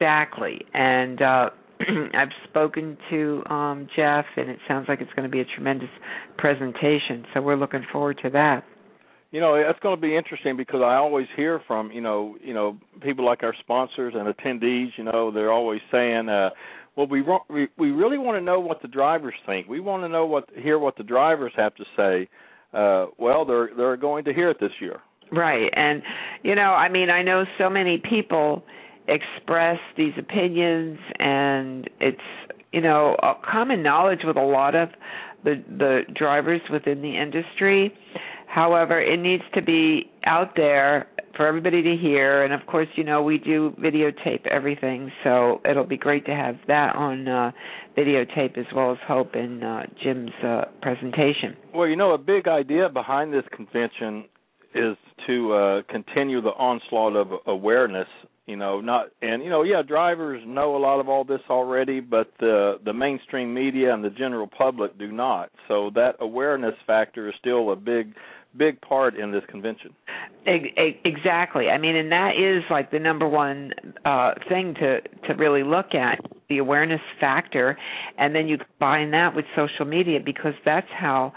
Exactly. 0.00 0.64
And 0.72 1.20
uh, 1.20 1.50
I've 2.14 2.28
spoken 2.48 2.96
to 3.10 3.42
um, 3.50 3.88
Jeff, 3.94 4.24
and 4.36 4.48
it 4.48 4.58
sounds 4.66 4.86
like 4.88 5.00
it's 5.00 5.12
going 5.14 5.28
to 5.28 5.32
be 5.32 5.40
a 5.40 5.44
tremendous 5.44 5.90
presentation. 6.38 7.26
So 7.34 7.42
we're 7.42 7.56
looking 7.56 7.84
forward 7.92 8.18
to 8.22 8.30
that. 8.30 8.64
You 9.34 9.40
know, 9.40 9.56
it's 9.56 9.80
going 9.80 9.96
to 9.96 10.00
be 10.00 10.16
interesting 10.16 10.56
because 10.56 10.80
I 10.80 10.94
always 10.94 11.26
hear 11.34 11.60
from 11.66 11.90
you 11.90 12.00
know, 12.00 12.36
you 12.40 12.54
know, 12.54 12.78
people 13.00 13.26
like 13.26 13.42
our 13.42 13.52
sponsors 13.58 14.14
and 14.16 14.32
attendees. 14.32 14.90
You 14.96 15.02
know, 15.02 15.32
they're 15.32 15.50
always 15.50 15.80
saying, 15.90 16.28
uh, 16.28 16.50
"Well, 16.94 17.08
we 17.08 17.24
we 17.50 17.66
we 17.76 17.90
really 17.90 18.16
want 18.16 18.38
to 18.38 18.40
know 18.40 18.60
what 18.60 18.80
the 18.80 18.86
drivers 18.86 19.34
think. 19.44 19.66
We 19.66 19.80
want 19.80 20.04
to 20.04 20.08
know 20.08 20.24
what 20.24 20.48
hear 20.54 20.78
what 20.78 20.96
the 20.96 21.02
drivers 21.02 21.52
have 21.56 21.74
to 21.74 21.84
say." 21.96 22.28
Uh, 22.72 23.06
well, 23.18 23.44
they're 23.44 23.70
they're 23.76 23.96
going 23.96 24.24
to 24.26 24.32
hear 24.32 24.50
it 24.50 24.60
this 24.60 24.70
year. 24.80 25.00
Right, 25.32 25.68
and 25.74 26.04
you 26.44 26.54
know, 26.54 26.70
I 26.70 26.88
mean, 26.88 27.10
I 27.10 27.24
know 27.24 27.44
so 27.58 27.68
many 27.68 28.00
people 28.08 28.62
express 29.08 29.80
these 29.96 30.12
opinions 30.16 31.00
and 31.18 31.90
it's 32.00 32.20
you 32.72 32.80
know 32.80 33.16
common 33.44 33.82
knowledge 33.82 34.20
with 34.24 34.36
a 34.36 34.44
lot 34.44 34.76
of 34.76 34.90
the 35.42 35.62
the 35.76 36.02
drivers 36.14 36.60
within 36.70 37.02
the 37.02 37.20
industry 37.20 37.92
however 38.46 39.00
it 39.00 39.18
needs 39.18 39.44
to 39.54 39.62
be 39.62 40.10
out 40.26 40.52
there 40.56 41.08
for 41.36 41.46
everybody 41.46 41.82
to 41.82 41.96
hear. 41.96 42.44
And 42.44 42.52
of 42.52 42.66
course 42.66 42.88
you 42.94 43.04
know 43.04 43.22
we 43.22 43.38
do 43.38 43.74
videotape 43.78 44.46
everything. 44.46 45.10
So 45.22 45.60
it'll 45.68 45.86
be 45.86 45.96
great 45.96 46.24
to 46.26 46.34
have 46.34 46.56
that 46.68 46.94
on 46.96 47.28
uh 47.28 47.52
videotape 47.96 48.58
as 48.58 48.66
well 48.74 48.92
as 48.92 48.98
hope 49.06 49.34
in 49.34 49.62
uh 49.62 49.86
jim's 50.02 50.32
uh 50.44 50.66
presentation. 50.82 51.56
Well 51.74 51.88
you 51.88 51.96
know 51.96 52.12
a 52.12 52.18
big 52.18 52.48
idea 52.48 52.88
behind 52.88 53.32
this 53.32 53.44
convention 53.54 54.24
is 54.74 54.96
to 55.26 55.52
uh 55.52 55.82
continue 55.90 56.40
the 56.40 56.50
onslaught 56.50 57.16
of 57.16 57.28
awareness 57.46 58.08
you 58.46 58.56
know 58.56 58.80
not 58.80 59.06
and 59.22 59.42
you 59.42 59.48
know 59.48 59.62
yeah 59.62 59.80
drivers 59.80 60.42
know 60.46 60.76
a 60.76 60.78
lot 60.78 61.00
of 61.00 61.08
all 61.08 61.24
this 61.24 61.40
already 61.48 62.00
but 62.00 62.32
the 62.40 62.78
the 62.84 62.92
mainstream 62.92 63.54
media 63.54 63.94
and 63.94 64.04
the 64.04 64.10
general 64.10 64.46
public 64.46 64.98
do 64.98 65.10
not. 65.10 65.50
So 65.68 65.90
that 65.94 66.16
awareness 66.20 66.74
factor 66.86 67.28
is 67.28 67.34
still 67.40 67.72
a 67.72 67.76
big 67.76 68.14
big 68.56 68.80
part 68.80 69.16
in 69.16 69.32
this 69.32 69.42
convention. 69.48 69.94
Exactly. 70.46 71.68
I 71.68 71.78
mean 71.78 71.96
and 71.96 72.12
that 72.12 72.32
is 72.38 72.62
like 72.70 72.90
the 72.90 72.98
number 72.98 73.28
one 73.28 73.72
uh 74.04 74.32
thing 74.48 74.74
to 74.74 75.00
to 75.00 75.34
really 75.34 75.62
look 75.62 75.94
at 75.94 76.20
the 76.48 76.58
awareness 76.58 77.00
factor 77.20 77.76
and 78.18 78.34
then 78.34 78.46
you 78.46 78.58
combine 78.58 79.10
that 79.12 79.34
with 79.34 79.44
social 79.56 79.86
media 79.86 80.18
because 80.24 80.54
that's 80.64 80.86
how 80.90 81.32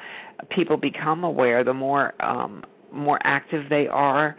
people 0.56 0.78
become 0.78 1.24
aware 1.24 1.64
the 1.64 1.74
more 1.74 2.14
um 2.24 2.64
more 2.92 3.20
active 3.24 3.70
they 3.70 3.88
are 3.88 4.36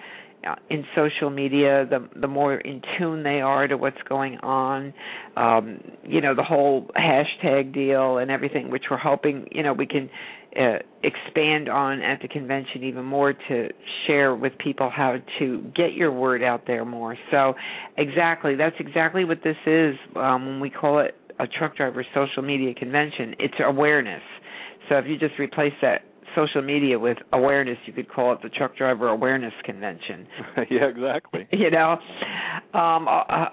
uh, 0.47 0.55
in 0.71 0.85
social 0.95 1.31
media, 1.31 1.85
the 1.91 2.09
the 2.21 2.29
more 2.29 2.55
in 2.55 2.81
tune 2.97 3.25
they 3.25 3.41
are 3.41 3.67
to 3.67 3.77
what's 3.77 4.01
going 4.09 4.39
on, 4.39 4.95
um, 5.37 5.81
you 6.05 6.21
know, 6.21 6.33
the 6.33 6.45
whole 6.45 6.87
hashtag 6.97 7.75
deal 7.75 8.19
and 8.19 8.31
everything, 8.31 8.71
which 8.71 8.85
we're 8.89 8.99
hoping, 8.99 9.49
you 9.51 9.65
know, 9.65 9.73
we 9.73 9.85
can 9.85 10.09
uh, 10.57 10.79
expand 11.03 11.69
on 11.69 12.01
at 12.01 12.21
the 12.23 12.29
convention 12.29 12.85
even 12.85 13.05
more 13.05 13.33
to 13.33 13.69
share 14.07 14.35
with 14.35 14.57
people 14.59 14.91
how 14.91 15.17
to 15.39 15.63
get 15.75 15.93
your 15.93 16.13
word 16.13 16.43
out 16.43 16.67
there 16.67 16.85
more. 16.85 17.17
So, 17.31 17.55
exactly, 17.97 18.57
that's 18.57 18.77
exactly 18.79 19.25
what 19.25 19.39
this 19.45 19.57
is 19.67 19.95
um, 20.17 20.47
when 20.47 20.61
we 20.61 20.71
call 20.71 21.01
it 21.01 21.15
a 21.39 21.47
truck 21.47 21.77
driver 21.77 22.05
social 22.15 22.43
media 22.43 22.75
convention. 22.75 23.35
It's 23.39 23.55
awareness. 23.61 24.23
So 24.89 24.97
if 24.97 25.07
you 25.07 25.19
just 25.19 25.39
replace 25.39 25.75
that 25.83 26.03
social 26.35 26.63
media 26.63 26.99
with 26.99 27.19
awareness, 27.33 27.79
you 27.87 27.93
could 27.93 28.09
call 28.11 28.33
it 28.33 28.41
the 28.43 28.49
Truck 28.49 28.77
Driver 28.77 29.09
Awareness 29.09 29.53
Convention. 29.65 30.27
yeah, 30.71 30.87
exactly. 30.87 31.47
You 31.59 31.71
know, 31.71 31.99
um, 32.73 33.09
uh, 33.09 33.47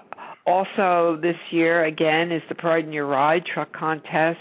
also 0.46 1.18
this 1.20 1.36
year 1.50 1.84
again 1.84 2.30
is 2.30 2.42
the 2.48 2.54
Pride 2.54 2.84
in 2.84 2.92
Your 2.92 3.06
Ride 3.06 3.42
Truck 3.52 3.72
Contest. 3.72 4.38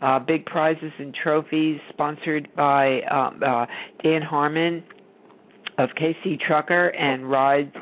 Uh, 0.00 0.18
big 0.18 0.46
prizes 0.46 0.92
and 0.98 1.14
trophies 1.14 1.80
sponsored 1.90 2.48
by 2.56 3.00
um, 3.02 3.40
uh, 3.44 3.66
Dan 4.02 4.22
Harmon 4.22 4.84
of 5.78 5.90
KC 6.00 6.38
Trucker 6.46 6.88
and 6.88 7.30
Rides 7.30 7.74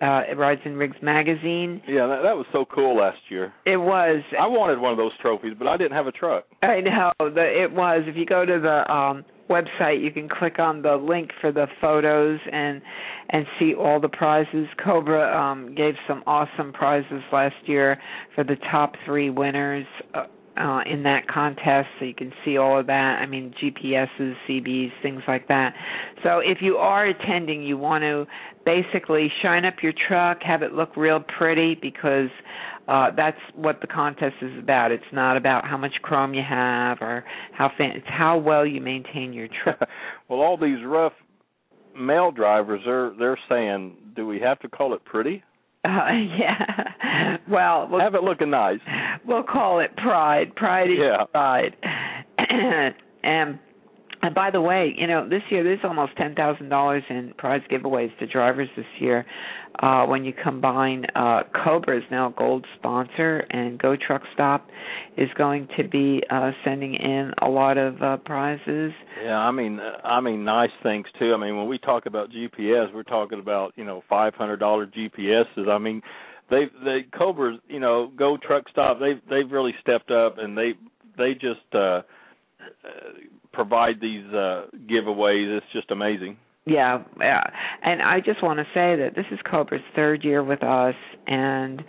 uh 0.00 0.22
Rides 0.36 0.62
and 0.64 0.78
Rigs 0.78 0.96
magazine. 1.02 1.82
Yeah, 1.86 2.06
that, 2.06 2.22
that 2.22 2.36
was 2.36 2.46
so 2.52 2.64
cool 2.64 2.96
last 2.96 3.18
year. 3.28 3.52
It 3.66 3.76
was. 3.76 4.22
I 4.38 4.46
wanted 4.46 4.80
one 4.80 4.92
of 4.92 4.98
those 4.98 5.12
trophies, 5.20 5.52
but 5.58 5.68
I 5.68 5.76
didn't 5.76 5.92
have 5.92 6.06
a 6.06 6.12
truck. 6.12 6.44
I 6.62 6.80
know. 6.80 7.12
The 7.18 7.62
it 7.64 7.70
was. 7.72 8.02
If 8.06 8.16
you 8.16 8.24
go 8.24 8.44
to 8.44 8.58
the 8.60 8.92
um 8.92 9.24
website, 9.50 10.02
you 10.02 10.10
can 10.10 10.28
click 10.28 10.58
on 10.58 10.80
the 10.80 10.96
link 10.96 11.30
for 11.40 11.52
the 11.52 11.66
photos 11.80 12.40
and 12.50 12.80
and 13.28 13.44
see 13.58 13.74
all 13.74 14.00
the 14.00 14.08
prizes. 14.08 14.66
Cobra 14.82 15.36
um 15.38 15.74
gave 15.74 15.94
some 16.08 16.22
awesome 16.26 16.72
prizes 16.72 17.22
last 17.32 17.56
year 17.66 18.00
for 18.34 18.42
the 18.42 18.56
top 18.70 18.94
3 19.04 19.30
winners. 19.30 19.86
Uh, 20.14 20.24
uh, 20.60 20.80
in 20.86 21.02
that 21.04 21.26
contest, 21.26 21.88
so 21.98 22.04
you 22.04 22.14
can 22.14 22.32
see 22.44 22.58
all 22.58 22.78
of 22.78 22.86
that. 22.86 23.18
I 23.20 23.26
mean, 23.26 23.54
GPSs, 23.62 24.34
CBs, 24.48 24.90
things 25.02 25.22
like 25.26 25.48
that. 25.48 25.74
So 26.22 26.40
if 26.40 26.58
you 26.60 26.76
are 26.76 27.06
attending, 27.06 27.62
you 27.62 27.78
want 27.78 28.02
to 28.02 28.26
basically 28.66 29.32
shine 29.42 29.64
up 29.64 29.76
your 29.82 29.94
truck, 30.08 30.42
have 30.42 30.62
it 30.62 30.72
look 30.72 30.96
real 30.96 31.20
pretty, 31.38 31.78
because 31.80 32.28
uh, 32.88 33.10
that's 33.16 33.38
what 33.54 33.80
the 33.80 33.86
contest 33.86 34.34
is 34.42 34.58
about. 34.58 34.92
It's 34.92 35.02
not 35.12 35.36
about 35.36 35.66
how 35.66 35.78
much 35.78 35.92
chrome 36.02 36.34
you 36.34 36.42
have 36.46 36.98
or 37.00 37.24
how 37.52 37.70
fan- 37.78 37.96
it's 37.96 38.06
how 38.08 38.36
well 38.36 38.66
you 38.66 38.82
maintain 38.82 39.32
your 39.32 39.48
truck. 39.64 39.88
well, 40.28 40.40
all 40.40 40.58
these 40.58 40.84
rough 40.84 41.14
male 41.96 42.30
drivers 42.30 42.82
are 42.86 43.14
they're 43.18 43.38
saying, 43.48 43.96
do 44.14 44.26
we 44.26 44.40
have 44.40 44.58
to 44.60 44.68
call 44.68 44.92
it 44.92 45.04
pretty? 45.04 45.42
Uh, 45.84 45.88
yeah. 46.38 47.36
Well, 47.48 47.88
we'll 47.90 48.00
have 48.00 48.14
it 48.14 48.22
looking 48.22 48.50
nice. 48.50 48.80
We'll 49.26 49.42
call 49.42 49.80
it 49.80 49.96
pride. 49.96 50.54
Pride 50.56 50.90
is 50.90 50.98
yeah. 50.98 51.24
pride. 51.32 51.76
and 53.22 53.58
and 54.22 54.34
by 54.34 54.50
the 54.50 54.60
way, 54.60 54.94
you 54.96 55.06
know, 55.06 55.26
this 55.28 55.42
year 55.50 55.64
there's 55.64 55.80
almost 55.82 56.16
ten 56.16 56.34
thousand 56.34 56.68
dollars 56.68 57.02
in 57.08 57.32
prize 57.38 57.62
giveaways 57.70 58.16
to 58.18 58.26
drivers 58.26 58.68
this 58.76 58.86
year. 58.98 59.24
Uh, 59.78 60.04
when 60.04 60.24
you 60.24 60.32
combine 60.32 61.06
uh, 61.14 61.42
Cobra 61.64 61.96
is 61.96 62.04
now 62.10 62.28
a 62.28 62.32
gold 62.32 62.66
sponsor, 62.76 63.46
and 63.50 63.78
Go 63.78 63.96
Truck 63.96 64.22
Stop 64.34 64.68
is 65.16 65.28
going 65.38 65.68
to 65.78 65.88
be 65.88 66.22
uh, 66.28 66.50
sending 66.64 66.94
in 66.94 67.32
a 67.40 67.48
lot 67.48 67.78
of 67.78 68.02
uh, 68.02 68.16
prizes. 68.18 68.92
Yeah, 69.24 69.38
I 69.38 69.50
mean, 69.52 69.80
I 70.04 70.20
mean, 70.20 70.44
nice 70.44 70.70
things 70.82 71.06
too. 71.18 71.32
I 71.32 71.38
mean, 71.38 71.56
when 71.56 71.68
we 71.68 71.78
talk 71.78 72.04
about 72.04 72.30
GPS, 72.30 72.92
we're 72.92 73.02
talking 73.04 73.38
about 73.38 73.72
you 73.76 73.84
know 73.84 74.02
five 74.08 74.34
hundred 74.34 74.58
dollar 74.58 74.86
GPSs. 74.86 75.68
I 75.68 75.78
mean, 75.78 76.02
they 76.50 76.64
they 76.84 77.06
Cobras, 77.16 77.58
you 77.68 77.80
know, 77.80 78.12
Go 78.16 78.36
Truck 78.36 78.68
Stop. 78.70 78.98
They've 79.00 79.20
they've 79.30 79.50
really 79.50 79.74
stepped 79.80 80.10
up, 80.10 80.36
and 80.36 80.58
they 80.58 80.72
they 81.16 81.32
just. 81.32 81.60
uh, 81.74 81.78
uh 81.78 82.02
provide 83.52 84.00
these 84.00 84.26
uh, 84.26 84.66
giveaways. 84.90 85.56
It's 85.56 85.66
just 85.72 85.90
amazing. 85.90 86.36
Yeah, 86.66 87.02
yeah. 87.18 87.42
And 87.82 88.02
I 88.02 88.20
just 88.20 88.42
want 88.42 88.58
to 88.58 88.64
say 88.74 88.96
that 88.96 89.12
this 89.16 89.24
is 89.32 89.38
Cobra's 89.50 89.80
third 89.96 90.22
year 90.22 90.44
with 90.44 90.62
us, 90.62 90.94
and 91.26 91.82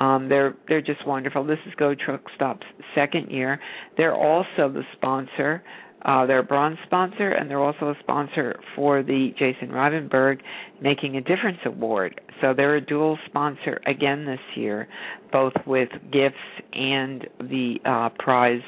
um, 0.00 0.28
they're 0.28 0.56
they're 0.66 0.80
just 0.80 1.06
wonderful. 1.06 1.44
This 1.44 1.58
is 1.66 1.74
Go 1.76 1.94
Truck 1.94 2.22
Stop's 2.34 2.66
second 2.94 3.30
year. 3.30 3.60
They're 3.96 4.14
also 4.14 4.72
the 4.72 4.82
sponsor. 4.96 5.62
Uh, 6.04 6.26
they're 6.26 6.40
a 6.40 6.44
bronze 6.44 6.76
sponsor, 6.84 7.30
and 7.30 7.50
they're 7.50 7.62
also 7.62 7.90
a 7.90 7.94
sponsor 8.00 8.60
for 8.76 9.02
the 9.02 9.30
Jason 9.38 9.70
Rivenburg 9.70 10.40
Making 10.82 11.16
a 11.16 11.20
Difference 11.22 11.58
Award. 11.64 12.20
So 12.40 12.52
they're 12.54 12.76
a 12.76 12.80
dual 12.80 13.18
sponsor 13.26 13.80
again 13.86 14.26
this 14.26 14.40
year, 14.54 14.86
both 15.32 15.54
with 15.66 15.88
gifts 16.12 16.36
and 16.74 17.26
the 17.40 17.76
uh, 17.86 18.10
prize 18.18 18.60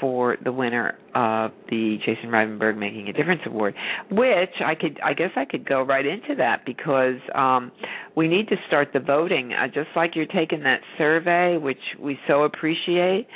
for 0.00 0.36
the 0.42 0.52
winner 0.52 0.98
of 1.14 1.52
the 1.70 1.98
Jason 2.04 2.30
Rivenburg 2.30 2.76
Making 2.76 3.08
a 3.08 3.12
Difference 3.12 3.42
Award, 3.46 3.74
which 4.10 4.54
I 4.64 4.74
could, 4.74 4.98
I 5.04 5.14
guess, 5.14 5.30
I 5.36 5.44
could 5.44 5.66
go 5.68 5.82
right 5.82 6.04
into 6.04 6.34
that 6.38 6.64
because 6.66 7.20
um, 7.34 7.72
we 8.16 8.28
need 8.28 8.48
to 8.48 8.56
start 8.66 8.88
the 8.92 9.00
voting. 9.00 9.52
Uh, 9.52 9.66
just 9.66 9.88
like 9.96 10.14
you're 10.14 10.26
taking 10.26 10.62
that 10.64 10.80
survey, 10.98 11.56
which 11.56 11.78
we 12.00 12.18
so 12.26 12.44
appreciate. 12.44 13.26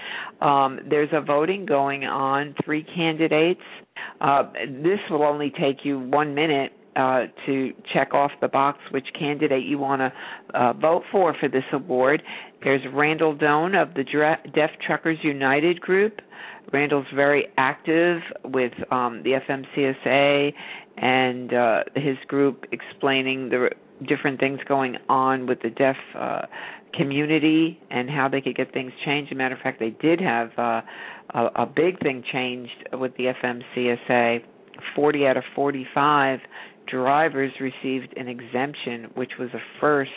Um, 0.40 0.80
there's 0.88 1.10
a 1.12 1.20
voting 1.20 1.66
going 1.66 2.04
on. 2.04 2.54
Three 2.64 2.84
candidates. 2.84 3.60
Uh, 4.20 4.44
this 4.82 4.98
will 5.10 5.22
only 5.22 5.50
take 5.50 5.84
you 5.84 5.98
one 5.98 6.34
minute 6.34 6.72
uh, 6.96 7.24
to 7.46 7.72
check 7.92 8.14
off 8.14 8.30
the 8.40 8.48
box 8.48 8.78
which 8.90 9.06
candidate 9.18 9.64
you 9.64 9.78
want 9.78 10.00
to 10.00 10.58
uh, 10.58 10.72
vote 10.72 11.02
for 11.10 11.34
for 11.38 11.48
this 11.48 11.64
award. 11.72 12.22
There's 12.62 12.82
Randall 12.92 13.34
Doan 13.34 13.74
of 13.74 13.94
the 13.94 14.04
Deaf 14.54 14.70
Truckers 14.84 15.18
United 15.22 15.80
group. 15.80 16.20
Randall's 16.72 17.06
very 17.14 17.46
active 17.56 18.20
with 18.44 18.72
um, 18.92 19.22
the 19.22 19.38
FMCSA 19.48 20.52
and 20.96 21.54
uh, 21.54 21.84
his 21.94 22.16
group 22.26 22.64
explaining 22.72 23.48
the 23.48 23.70
different 24.06 24.38
things 24.38 24.60
going 24.68 24.96
on 25.08 25.46
with 25.46 25.60
the 25.62 25.70
deaf 25.70 25.96
uh, 26.16 26.42
community 26.94 27.80
and 27.90 28.10
how 28.10 28.28
they 28.28 28.40
could 28.40 28.56
get 28.56 28.72
things 28.72 28.92
changed. 29.04 29.32
As 29.32 29.36
a 29.36 29.38
matter 29.38 29.54
of 29.54 29.60
fact, 29.60 29.80
they 29.80 29.90
did 29.90 30.20
have 30.20 30.50
uh, 30.58 30.80
a, 31.34 31.46
a 31.56 31.66
big 31.66 32.00
thing 32.00 32.22
changed 32.32 32.88
with 32.92 33.12
the 33.16 33.32
FMCSA. 33.42 34.42
40 34.94 35.26
out 35.26 35.36
of 35.36 35.42
45 35.56 36.38
drivers 36.90 37.52
received 37.60 38.16
an 38.16 38.28
exemption, 38.28 39.10
which 39.14 39.32
was 39.38 39.48
a 39.54 39.60
first 39.80 40.10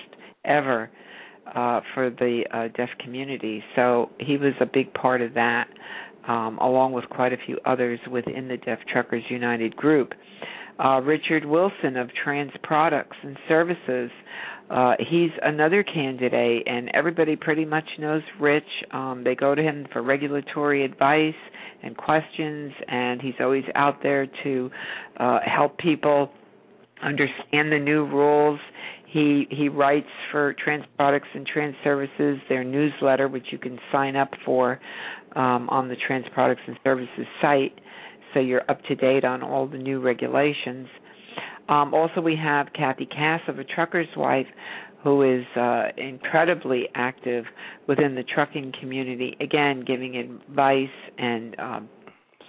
ever 0.45 0.89
uh, 1.55 1.81
for 1.93 2.09
the 2.09 2.43
uh, 2.51 2.67
deaf 2.75 2.89
community. 2.99 3.63
So 3.75 4.09
he 4.19 4.37
was 4.37 4.53
a 4.59 4.65
big 4.65 4.93
part 4.93 5.21
of 5.21 5.33
that, 5.33 5.67
um, 6.27 6.57
along 6.59 6.93
with 6.93 7.05
quite 7.09 7.33
a 7.33 7.37
few 7.45 7.57
others 7.65 7.99
within 8.09 8.47
the 8.47 8.57
Deaf 8.57 8.79
Truckers 8.91 9.23
United 9.29 9.75
group. 9.75 10.13
Uh, 10.83 10.99
Richard 11.01 11.45
Wilson 11.45 11.97
of 11.97 12.09
Trans 12.23 12.51
Products 12.63 13.17
and 13.23 13.37
Services. 13.47 14.09
Uh, 14.69 14.93
he's 14.99 15.31
another 15.41 15.83
candidate, 15.83 16.63
and 16.65 16.89
everybody 16.93 17.35
pretty 17.35 17.65
much 17.65 17.83
knows 17.99 18.21
Rich. 18.39 18.63
Um, 18.91 19.21
they 19.23 19.35
go 19.35 19.53
to 19.53 19.61
him 19.61 19.85
for 19.91 20.01
regulatory 20.01 20.85
advice 20.85 21.35
and 21.83 21.97
questions, 21.97 22.71
and 22.87 23.21
he's 23.21 23.33
always 23.41 23.65
out 23.75 24.01
there 24.01 24.27
to 24.43 24.71
uh, 25.17 25.39
help 25.45 25.77
people 25.77 26.31
understand 27.03 27.71
the 27.71 27.79
new 27.79 28.05
rules. 28.05 28.59
He 29.07 29.47
he 29.49 29.67
writes 29.67 30.07
for 30.31 30.53
Trans 30.53 30.85
Products 30.95 31.27
and 31.33 31.45
Trans 31.45 31.75
Services 31.83 32.39
their 32.47 32.63
newsletter, 32.63 33.27
which 33.27 33.47
you 33.51 33.57
can 33.57 33.77
sign 33.91 34.15
up 34.15 34.31
for 34.45 34.79
um, 35.35 35.69
on 35.69 35.89
the 35.89 35.95
Trans 36.07 36.25
Products 36.33 36.61
and 36.67 36.77
Services 36.83 37.25
site, 37.41 37.79
so 38.33 38.39
you're 38.39 38.69
up 38.69 38.81
to 38.83 38.95
date 38.95 39.25
on 39.25 39.43
all 39.43 39.67
the 39.67 39.77
new 39.77 39.99
regulations. 39.99 40.87
Um, 41.69 41.93
also, 41.93 42.21
we 42.21 42.35
have 42.35 42.67
Kathy 42.73 43.05
Cass 43.05 43.41
of 43.47 43.59
a 43.59 43.63
Trucker's 43.63 44.07
Wife, 44.15 44.47
who 45.03 45.23
is 45.23 45.45
uh, 45.57 45.87
incredibly 45.97 46.87
active 46.95 47.45
within 47.87 48.15
the 48.15 48.23
trucking 48.23 48.73
community. 48.79 49.35
Again, 49.39 49.83
giving 49.85 50.17
advice 50.17 50.87
and 51.17 51.59
um, 51.59 51.89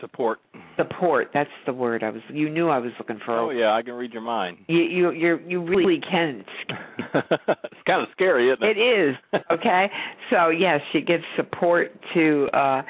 support. 0.02 0.40
Support. 0.76 1.28
That's 1.32 1.48
the 1.64 1.72
word 1.72 2.02
I 2.02 2.10
was. 2.10 2.20
You 2.30 2.50
knew 2.50 2.68
I 2.68 2.78
was 2.78 2.92
looking 2.98 3.20
for. 3.24 3.38
Oh 3.38 3.50
yeah, 3.50 3.72
I 3.72 3.82
can 3.82 3.94
read 3.94 4.12
your 4.12 4.22
mind. 4.22 4.58
You 4.66 4.80
you 4.80 5.10
you 5.12 5.38
you 5.46 5.64
really 5.64 6.00
can. 6.00 6.44
it's 7.14 7.82
kind 7.86 8.02
of 8.02 8.08
scary, 8.12 8.50
isn't 8.50 8.62
it? 8.62 8.76
It 8.76 8.80
is. 8.80 9.16
Okay. 9.50 9.86
so 10.30 10.50
yes, 10.50 10.80
she 10.92 11.00
gives 11.00 11.24
support 11.36 11.92
to 12.14 12.48
uh 12.52 12.82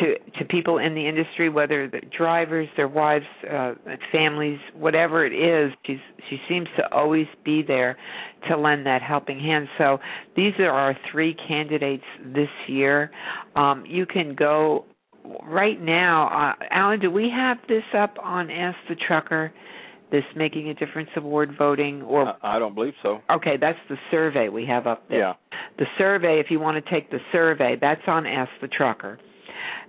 to 0.00 0.14
to 0.38 0.44
people 0.46 0.78
in 0.78 0.94
the 0.94 1.06
industry, 1.06 1.48
whether 1.48 1.88
the 1.88 2.00
drivers, 2.16 2.68
their 2.76 2.88
wives, 2.88 3.26
uh 3.52 3.74
families, 4.10 4.58
whatever 4.74 5.24
it 5.24 5.32
is. 5.32 5.72
She's 5.86 5.98
she 6.30 6.38
seems 6.48 6.68
to 6.76 6.92
always 6.92 7.26
be 7.44 7.62
there 7.62 7.96
to 8.48 8.56
lend 8.56 8.86
that 8.86 9.02
helping 9.02 9.38
hand. 9.38 9.68
So 9.78 9.98
these 10.36 10.52
are 10.58 10.70
our 10.70 10.96
three 11.10 11.36
candidates 11.48 12.04
this 12.34 12.48
year. 12.66 13.10
Um, 13.56 13.84
you 13.86 14.06
can 14.06 14.34
go 14.34 14.86
right 15.44 15.80
now, 15.80 16.54
uh, 16.60 16.64
Alan, 16.70 17.00
do 17.00 17.10
we 17.10 17.30
have 17.34 17.58
this 17.68 17.84
up 17.96 18.16
on 18.22 18.50
Ask 18.50 18.76
the 18.88 18.96
Trucker? 18.96 19.52
This 20.12 20.22
Making 20.36 20.68
a 20.68 20.74
Difference 20.74 21.08
award 21.16 21.56
voting, 21.58 22.02
or 22.02 22.34
I 22.42 22.58
don't 22.60 22.74
believe 22.74 22.92
so. 23.02 23.20
Okay, 23.28 23.56
that's 23.60 23.78
the 23.88 23.96
survey 24.12 24.48
we 24.48 24.64
have 24.66 24.86
up 24.86 25.08
there. 25.08 25.18
Yeah. 25.18 25.32
The 25.78 25.86
survey, 25.98 26.38
if 26.38 26.50
you 26.50 26.60
want 26.60 26.84
to 26.84 26.90
take 26.90 27.10
the 27.10 27.18
survey, 27.32 27.76
that's 27.80 28.02
on 28.06 28.26
Ask 28.26 28.50
the 28.60 28.68
Trucker, 28.68 29.18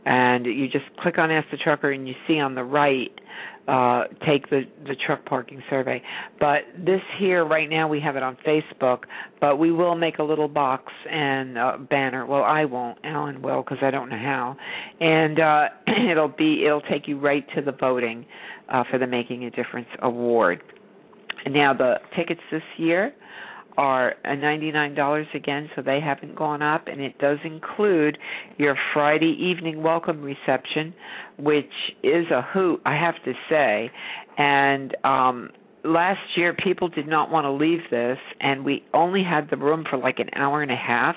and 0.05 0.45
you 0.45 0.67
just 0.67 0.85
click 0.99 1.17
on 1.17 1.31
Ask 1.31 1.49
the 1.51 1.57
Trucker, 1.57 1.91
and 1.91 2.07
you 2.07 2.13
see 2.27 2.39
on 2.39 2.55
the 2.55 2.63
right 2.63 3.11
uh, 3.67 4.03
take 4.27 4.49
the 4.49 4.61
the 4.85 4.95
truck 5.05 5.25
parking 5.25 5.61
survey. 5.69 6.01
But 6.39 6.61
this 6.77 7.01
here 7.19 7.43
right 7.45 7.69
now 7.69 7.87
we 7.87 7.99
have 7.99 8.15
it 8.15 8.23
on 8.23 8.37
Facebook, 8.45 8.99
but 9.41 9.57
we 9.57 9.71
will 9.71 9.95
make 9.95 10.19
a 10.19 10.23
little 10.23 10.47
box 10.47 10.93
and 11.09 11.57
uh, 11.57 11.77
banner. 11.89 12.25
Well, 12.25 12.43
I 12.43 12.65
won't. 12.65 12.99
Alan 13.03 13.41
will 13.41 13.63
because 13.63 13.79
I 13.81 13.89
don't 13.89 14.09
know 14.09 14.17
how, 14.17 14.55
and 14.99 15.39
uh, 15.39 15.63
it'll 16.11 16.27
be 16.27 16.63
it'll 16.65 16.81
take 16.81 17.07
you 17.07 17.19
right 17.19 17.45
to 17.55 17.61
the 17.61 17.71
voting 17.71 18.25
uh, 18.69 18.83
for 18.89 18.99
the 18.99 19.07
Making 19.07 19.45
a 19.45 19.49
Difference 19.49 19.89
award. 20.01 20.61
Now 21.47 21.73
the 21.73 21.95
tickets 22.15 22.41
this 22.51 22.63
year 22.77 23.13
are 23.77 24.15
$99 24.25 25.35
again, 25.35 25.69
so 25.75 25.81
they 25.81 25.99
haven't 25.99 26.35
gone 26.35 26.61
up, 26.61 26.87
and 26.87 27.01
it 27.01 27.17
does 27.19 27.37
include 27.43 28.17
your 28.57 28.75
Friday 28.93 29.35
evening 29.39 29.83
welcome 29.83 30.21
reception, 30.21 30.93
which 31.37 31.65
is 32.03 32.25
a 32.31 32.41
hoot, 32.41 32.81
I 32.85 32.95
have 32.95 33.15
to 33.25 33.33
say. 33.49 33.91
And 34.37 34.95
um 35.03 35.49
last 35.85 36.19
year 36.35 36.53
people 36.53 36.87
did 36.87 37.07
not 37.07 37.29
want 37.29 37.45
to 37.45 37.51
leave 37.51 37.81
this 37.91 38.17
and 38.41 38.65
we 38.65 38.83
only 38.93 39.23
had 39.23 39.49
the 39.51 39.57
room 39.57 39.85
for 39.87 39.97
like 39.97 40.17
an 40.17 40.29
hour 40.35 40.63
and 40.63 40.71
a 40.71 40.75
half 40.75 41.15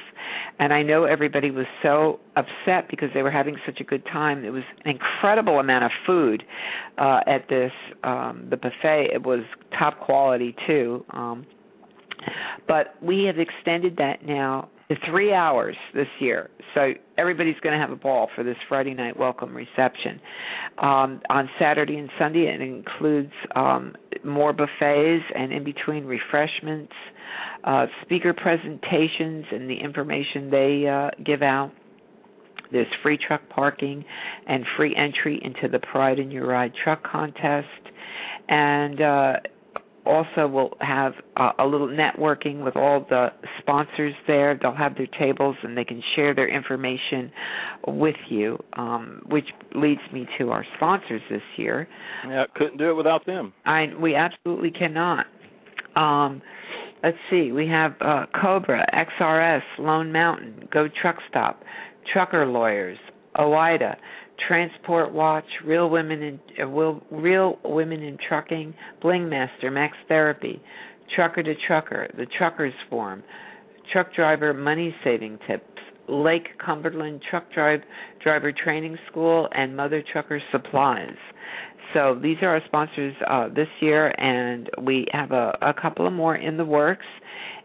and 0.59 0.75
I 0.75 0.83
know 0.83 1.05
everybody 1.05 1.51
was 1.51 1.65
so 1.83 2.21
upset 2.37 2.91
because 2.91 3.09
they 3.15 3.23
were 3.23 3.31
having 3.31 3.57
such 3.65 3.81
a 3.81 3.85
good 3.85 4.05
time. 4.05 4.45
It 4.45 4.51
was 4.51 4.65
an 4.85 4.91
incredible 4.91 5.59
amount 5.59 5.85
of 5.85 5.91
food 6.07 6.43
uh 6.99 7.21
at 7.27 7.49
this 7.49 7.73
um 8.05 8.47
the 8.51 8.57
buffet. 8.57 9.09
It 9.13 9.25
was 9.25 9.41
top 9.79 10.01
quality 10.01 10.55
too. 10.67 11.05
Um 11.11 11.47
but 12.67 12.95
we 13.03 13.25
have 13.25 13.39
extended 13.39 13.97
that 13.97 14.25
now 14.25 14.69
to 14.89 14.97
three 15.11 15.33
hours 15.35 15.77
this 15.95 16.07
year. 16.19 16.51
So 16.75 16.93
everybody's 17.19 17.59
going 17.63 17.75
to 17.75 17.81
have 17.81 17.91
a 17.91 17.97
ball 17.97 18.29
for 18.35 18.43
this 18.43 18.57
Friday 18.69 18.95
night 18.95 19.19
welcome 19.19 19.55
reception. 19.55 20.21
Um, 20.79 21.21
on 21.29 21.49
Saturday 21.59 21.99
and 21.99 22.09
Sunday, 22.19 22.53
it 22.53 22.61
includes 22.61 23.33
um, 23.55 23.95
more 24.25 24.53
buffets 24.53 25.25
and 25.35 25.53
in 25.53 25.65
between 25.65 26.05
refreshments, 26.05 26.93
uh, 27.65 27.87
speaker 28.03 28.33
presentations, 28.33 29.45
and 29.53 29.69
the 29.69 29.77
information 29.77 30.51
they 30.51 30.87
uh, 30.89 31.11
give 31.25 31.43
out. 31.43 31.73
There's 32.71 32.87
free 33.03 33.19
truck 33.19 33.43
parking 33.49 34.05
and 34.47 34.65
free 34.77 34.95
entry 34.95 35.41
into 35.43 35.69
the 35.69 35.79
Pride 35.79 36.19
in 36.19 36.31
Your 36.31 36.47
Ride 36.47 36.73
truck 36.83 37.03
contest. 37.03 37.67
And 38.49 39.01
uh, 39.01 39.33
also 40.09 40.49
will 40.49 40.77
have 40.81 41.13
uh, 41.37 41.53
a 41.59 41.67
little 41.67 41.89
networking 41.89 42.65
with 42.65 42.77
all 42.77 43.05
the 43.09 43.29
sponsors 43.61 44.15
there. 44.27 44.59
They'll 44.61 44.75
have 44.75 44.97
their 44.97 45.07
tables 45.19 45.57
and 45.63 45.77
they 45.77 45.85
can 45.85 46.03
share 46.17 46.35
their 46.35 46.49
information 46.49 47.31
with 47.87 48.17
you, 48.29 48.59
um, 48.73 49.23
which 49.29 49.47
leads 49.75 50.01
me 50.13 50.27
to 50.39 50.51
our 50.51 50.65
sponsors 50.77 51.23
this 51.31 51.43
year. 51.57 51.89
Yeah, 52.27 52.45
couldn't 52.55 52.79
do 52.79 52.91
it 52.91 52.95
without 52.95 53.27
them. 53.27 53.53
I 53.67 53.87
we 54.01 54.15
absolutely 54.15 54.71
cannot. 54.71 55.27
Um, 55.95 56.43
let's 57.03 57.19
see, 57.31 57.53
we 57.53 57.69
have 57.69 57.93
uh, 58.01 58.27
Cobra, 58.41 58.87
XRS, 59.21 59.63
Lone 59.79 60.13
Mountain, 60.13 60.69
Go 60.73 60.89
Truck 61.01 61.17
Stop, 61.29 61.63
Trucker 62.13 62.47
Lawyers, 62.47 62.99
OOIDA, 63.37 63.97
Transport 64.47 65.13
Watch, 65.13 65.45
Real 65.65 65.91
Women 65.91 66.23
in 66.23 66.41
uh, 66.61 66.67
Real 66.67 67.59
Women 67.65 68.03
in 68.03 68.19
Trucking, 68.29 68.75
Bling 69.03 69.29
Master, 69.29 69.71
Max 69.71 69.97
Therapy, 70.07 70.61
Trucker 71.15 71.43
to 71.43 71.55
Trucker, 71.67 72.09
the 72.17 72.27
Truckers 72.27 72.75
Forum, 72.89 73.23
Truck 73.93 74.15
Driver 74.15 74.55
Money 74.55 74.95
Saving 75.03 75.39
Tips, 75.47 75.65
Lake 76.09 76.49
Cumberland 76.65 77.23
Truck 77.29 77.53
Drive 77.53 77.81
Driver 78.23 78.53
Training 78.53 78.97
School, 79.11 79.49
and 79.53 79.77
Mother 79.77 80.03
Trucker 80.13 80.41
Supplies. 80.53 81.17
So 81.95 82.19
these 82.23 82.37
are 82.43 82.49
our 82.49 82.61
sponsors 82.67 83.15
uh, 83.29 83.49
this 83.49 83.69
year, 83.81 84.09
and 84.21 84.69
we 84.83 85.07
have 85.13 85.33
a, 85.33 85.57
a 85.63 85.73
couple 85.73 86.07
of 86.07 86.13
more 86.13 86.37
in 86.37 86.57
the 86.57 86.65
works. 86.65 87.07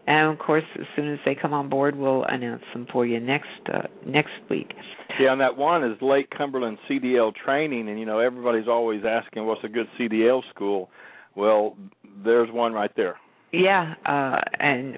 And 0.06 0.32
of 0.32 0.38
course, 0.38 0.64
as 0.78 0.86
soon 0.96 1.12
as 1.12 1.18
they 1.24 1.34
come 1.34 1.54
on 1.54 1.68
board, 1.68 1.96
we'll 1.96 2.24
announce 2.24 2.62
them 2.74 2.86
for 2.92 3.06
you 3.06 3.20
next 3.20 3.48
uh, 3.72 3.86
next 4.06 4.32
week. 4.50 4.72
Yeah, 5.18 5.32
and 5.32 5.40
that 5.40 5.56
one 5.56 5.82
is 5.84 5.96
Lake 6.02 6.28
Cumberland 6.36 6.78
CDL 6.90 7.32
training, 7.34 7.88
and 7.88 7.98
you 7.98 8.04
know 8.04 8.18
everybody's 8.18 8.68
always 8.68 9.02
asking 9.08 9.46
what's 9.46 9.64
a 9.64 9.68
good 9.68 9.86
CDL 9.98 10.42
school. 10.54 10.90
Well, 11.36 11.76
there's 12.24 12.50
one 12.52 12.72
right 12.72 12.90
there. 12.96 13.16
Yeah, 13.52 13.94
uh, 14.04 14.40
and 14.58 14.96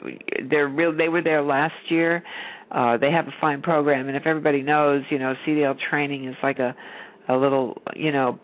they're 0.51 0.69
real. 0.69 0.97
They 0.97 1.09
were 1.09 1.23
there 1.23 1.43
last 1.43 1.74
year. 1.91 2.23
uh, 2.70 2.97
they 2.99 3.11
have 3.11 3.27
a 3.28 3.35
fine 3.41 3.62
program. 3.62 4.09
And 4.09 4.16
if 4.16 4.27
everybody 4.27 4.62
knows, 4.62 5.03
you 5.11 5.19
know, 5.19 5.35
CDL 5.47 5.77
training 5.91 6.27
is 6.27 6.37
like 6.43 6.59
a 6.59 6.74
a 7.28 7.37
little, 7.37 7.83
you 7.97 8.12
know, 8.12 8.39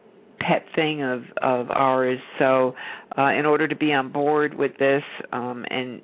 pet 0.46 0.64
thing 0.74 1.02
of 1.02 1.22
of 1.40 1.70
ours. 1.70 2.18
So, 2.38 2.74
uh, 3.16 3.30
in 3.38 3.46
order 3.46 3.68
to 3.68 3.76
be 3.76 3.92
on 3.92 4.10
board 4.10 4.54
with 4.54 4.72
this 4.78 5.02
um, 5.32 5.64
and 5.70 6.00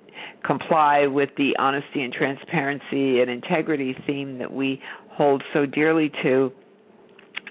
comply 0.47 1.07
with 1.07 1.31
the 1.37 1.57
honesty 1.59 2.03
and 2.03 2.13
transparency 2.13 3.21
and 3.21 3.31
integrity 3.31 3.97
theme 4.07 4.39
that 4.39 4.53
we 4.53 4.81
hold 5.11 5.43
so 5.53 5.67
dearly 5.67 6.11
to, 6.23 6.53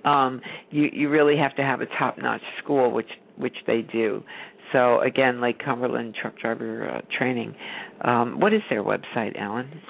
um, 0.06 0.42
you 0.72 0.90
you 0.92 1.10
really 1.10 1.38
have 1.38 1.56
to 1.56 1.64
have 1.64 1.82
a 1.82 1.88
top 2.00 2.18
notch 2.18 2.42
school, 2.64 2.92
which 2.92 3.10
which 3.38 3.58
they 3.66 3.82
do. 3.82 4.24
So 4.74 5.00
again, 5.02 5.40
Lake 5.42 5.64
Cumberland 5.64 6.16
Truck 6.20 6.38
Driver 6.38 6.90
uh, 6.90 7.02
Training. 7.18 7.56
Um, 8.02 8.40
what 8.40 8.54
is 8.54 8.62
their 8.70 8.84
website, 8.84 9.38
Alan? 9.40 9.82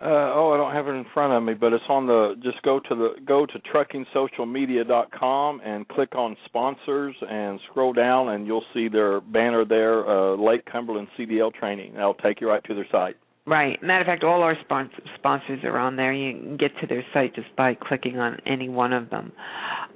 Uh, 0.00 0.30
oh, 0.32 0.52
I 0.54 0.56
don't 0.56 0.72
have 0.72 0.86
it 0.86 0.96
in 0.96 1.04
front 1.12 1.32
of 1.32 1.42
me, 1.42 1.54
but 1.54 1.72
it's 1.72 1.82
on 1.88 2.06
the. 2.06 2.36
Just 2.40 2.62
go 2.62 2.78
to 2.78 2.94
the 2.94 3.16
go 3.26 3.46
to 3.46 3.58
truckingsocialmedia.com 3.58 5.60
and 5.64 5.88
click 5.88 6.14
on 6.14 6.36
sponsors 6.44 7.16
and 7.28 7.58
scroll 7.68 7.92
down, 7.92 8.28
and 8.28 8.46
you'll 8.46 8.62
see 8.72 8.86
their 8.88 9.20
banner 9.20 9.64
there, 9.64 10.08
uh, 10.08 10.36
Lake 10.36 10.64
Cumberland 10.70 11.08
CDL 11.18 11.52
Training. 11.52 11.94
That'll 11.94 12.14
take 12.14 12.40
you 12.40 12.48
right 12.48 12.62
to 12.64 12.74
their 12.74 12.86
site. 12.92 13.16
Right. 13.44 13.82
Matter 13.82 14.02
of 14.02 14.06
fact, 14.06 14.22
all 14.22 14.42
our 14.42 14.56
sponsors 14.64 15.02
sponsors 15.16 15.64
are 15.64 15.76
on 15.76 15.96
there. 15.96 16.12
You 16.12 16.38
can 16.38 16.56
get 16.58 16.70
to 16.80 16.86
their 16.86 17.04
site 17.12 17.34
just 17.34 17.48
by 17.56 17.74
clicking 17.74 18.20
on 18.20 18.38
any 18.46 18.68
one 18.68 18.92
of 18.92 19.10
them. 19.10 19.32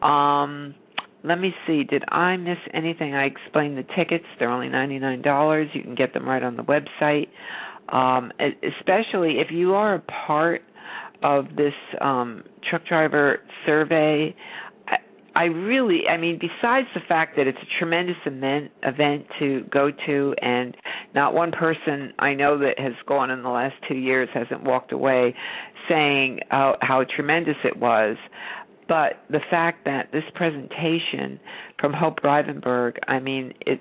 Um, 0.03 0.75
let 1.23 1.39
me 1.39 1.55
see. 1.65 1.85
Did 1.85 2.03
I 2.09 2.37
miss 2.39 2.59
anything? 2.75 3.15
I 3.15 3.27
explained 3.27 3.79
the 3.79 3.85
tickets. 3.97 4.25
They're 4.41 4.51
only 4.51 4.69
ninety 4.69 4.99
nine 4.99 5.23
dollars. 5.23 5.69
You 5.75 5.83
can 5.83 5.95
get 5.95 6.13
them 6.13 6.29
right 6.29 6.43
on 6.43 6.57
the 6.57 6.65
website 6.65 7.29
um, 7.89 8.33
especially 8.41 9.39
if 9.39 9.49
you 9.51 9.75
are 9.75 9.95
a 9.95 10.03
part 10.27 10.63
of 11.23 11.47
this 11.57 11.75
um, 12.01 12.43
truck 12.69 12.85
driver 12.87 13.41
survey. 13.67 14.35
I, 15.35 15.45
really, 15.45 16.03
I 16.11 16.19
mean, 16.19 16.39
besides 16.39 16.89
the 16.95 17.01
fact 17.09 17.37
that 17.37 17.47
it's 17.47 17.59
a 17.59 17.79
tremendous 17.79 18.17
event, 18.27 18.71
event 18.83 19.25
to 19.39 19.65
go 19.73 19.91
to, 20.07 20.35
and 20.43 20.77
not 21.15 21.33
one 21.33 21.53
person 21.53 22.13
I 22.19 22.35
know 22.35 22.59
that 22.59 22.79
has 22.79 22.93
gone 23.07 23.31
in 23.31 23.43
the 23.43 23.49
last 23.49 23.75
two 23.89 23.95
years 23.95 24.29
hasn't 24.35 24.63
walked 24.63 24.93
away 24.93 25.35
saying 25.89 26.41
how, 26.51 26.77
how 26.83 27.05
tremendous 27.17 27.57
it 27.65 27.79
was. 27.79 28.17
But 28.89 29.23
the 29.31 29.41
fact 29.51 29.87
that 29.87 30.13
this 30.13 30.25
presentation 30.35 31.41
from 31.81 31.95
Hope 31.95 32.19
Rivenburg, 32.23 32.97
I 33.09 33.19
mean, 33.21 33.55
it, 33.61 33.81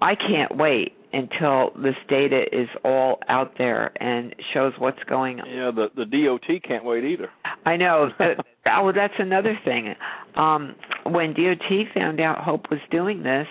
I 0.00 0.14
can't 0.14 0.56
wait 0.56 0.95
until 1.12 1.70
this 1.82 1.94
data 2.08 2.42
is 2.52 2.68
all 2.84 3.18
out 3.28 3.52
there 3.58 3.92
and 4.02 4.34
shows 4.52 4.72
what's 4.78 5.02
going 5.08 5.40
on. 5.40 5.48
Yeah, 5.48 5.70
the 5.74 5.88
the 5.94 6.04
DOT 6.04 6.62
can't 6.66 6.84
wait 6.84 7.04
either. 7.04 7.30
I 7.64 7.76
know. 7.76 8.08
well, 8.18 8.92
that's 8.94 9.14
another 9.18 9.58
thing. 9.64 9.94
Um, 10.36 10.74
when 11.04 11.32
DOT 11.32 11.94
found 11.94 12.20
out 12.20 12.38
Hope 12.38 12.70
was 12.70 12.80
doing 12.90 13.22
this, 13.22 13.46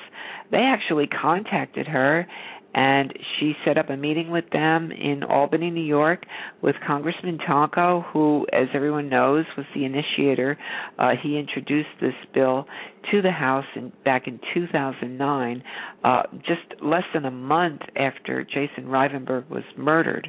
they 0.52 0.58
actually 0.60 1.08
contacted 1.08 1.88
her 1.88 2.28
and 2.76 3.14
she 3.40 3.54
set 3.64 3.78
up 3.78 3.90
a 3.90 3.96
meeting 3.96 4.30
with 4.30 4.44
them 4.52 4.92
in 4.92 5.24
Albany, 5.24 5.72
New 5.72 5.84
York, 5.84 6.26
with 6.62 6.76
Congressman 6.86 7.40
Tonko, 7.50 8.04
who, 8.12 8.46
as 8.52 8.68
everyone 8.74 9.08
knows, 9.08 9.46
was 9.56 9.66
the 9.74 9.86
initiator. 9.86 10.58
Uh, 11.00 11.12
he 11.24 11.40
introduced 11.40 11.88
this 12.02 12.14
bill 12.34 12.66
to 13.12 13.22
the 13.22 13.32
House 13.32 13.64
in, 13.78 13.94
back 14.04 14.28
in 14.28 14.42
2009, 14.54 15.64
uh, 16.04 16.24
just 16.40 16.82
less 16.84 17.04
than 17.14 17.24
a 17.24 17.32
month 17.32 17.82
after 17.96 18.44
Jason 18.44 18.88
Rivenburg 18.88 19.50
was 19.50 19.64
murdered. 19.78 20.28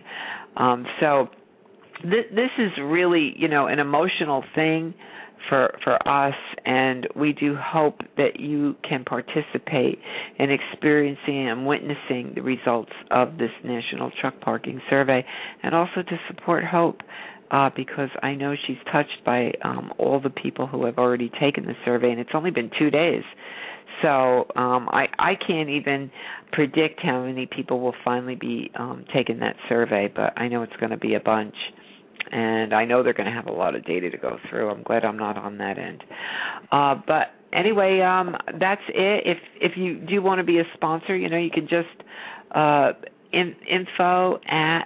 Um, 0.57 0.87
so 1.01 1.29
th- 2.03 2.31
this 2.31 2.51
is 2.59 2.71
really, 2.81 3.35
you 3.37 3.49
know, 3.49 3.67
an 3.67 3.81
emotional 3.81 4.45
thing 4.55 4.95
for 5.49 5.77
for 5.85 5.97
us 6.09 6.35
and 6.65 7.07
we 7.15 7.33
do 7.33 7.57
hope 7.57 8.01
that 8.17 8.39
you 8.41 8.75
can 8.89 9.05
participate 9.05 9.99
in 10.39 10.51
experiencing 10.51 11.49
and 11.49 11.67
witnessing 11.67 12.33
the 12.35 12.43
results 12.43 12.93
of 13.11 13.39
this 13.39 13.51
national 13.65 14.11
truck 14.21 14.41
parking 14.41 14.81
survey 14.91 15.25
and 15.63 15.75
also 15.75 16.03
to 16.03 16.17
support 16.29 16.65
hope 16.65 17.01
uh, 17.51 17.71
because 17.77 18.09
I 18.23 18.35
know 18.35 18.55
she's 18.67 18.77
touched 18.91 19.25
by 19.25 19.53
um, 19.63 19.93
all 19.99 20.21
the 20.21 20.31
people 20.31 20.67
who 20.67 20.85
have 20.87 20.99
already 20.99 21.31
taken 21.41 21.65
the 21.65 21.75
survey, 21.85 22.11
and 22.11 22.21
it's 22.21 22.31
only 22.35 22.51
been 22.51 22.71
two 22.79 22.91
days. 22.91 23.23
So 24.03 24.47
um, 24.57 24.89
I 24.91 25.07
I 25.19 25.35
can't 25.37 25.69
even 25.71 26.11
predict 26.53 27.01
how 27.03 27.25
many 27.25 27.47
people 27.47 27.81
will 27.81 27.95
finally 28.05 28.35
be 28.35 28.71
um, 28.79 29.05
taking 29.15 29.39
that 29.41 29.57
survey, 29.69 30.13
but 30.15 30.37
I 30.37 30.49
know 30.49 30.63
it's 30.63 30.77
going 30.79 30.91
to 30.91 30.97
be 30.97 31.15
a 31.15 31.21
bunch 31.21 31.55
and 32.31 32.75
I 32.75 32.85
know 32.85 33.03
they're 33.03 33.13
going 33.13 33.31
to 33.31 33.35
have 33.35 33.47
a 33.47 33.53
lot 33.53 33.75
of 33.75 33.85
data 33.85 34.11
to 34.11 34.19
go 34.19 34.39
through. 34.49 34.71
I'm 34.71 34.83
glad 34.83 35.05
I'm 35.05 35.19
not 35.19 35.37
on 35.37 35.59
that 35.59 35.79
end. 35.79 36.03
Uh, 36.73 36.95
but 37.07 37.29
anyway, 37.53 38.01
um, 38.01 38.37
that's 38.59 38.83
it. 38.89 39.27
If 39.27 39.39
if 39.61 39.77
you 39.77 39.99
do 39.99 40.23
want 40.23 40.39
to 40.39 40.45
be 40.45 40.59
a 40.59 40.65
sponsor, 40.75 41.17
you 41.17 41.29
know, 41.29 41.39
you 41.39 41.51
can 41.51 41.69
just 41.69 41.89
uh, 42.55 42.93
in, 43.33 43.55
info 43.69 44.41
at 44.49 44.85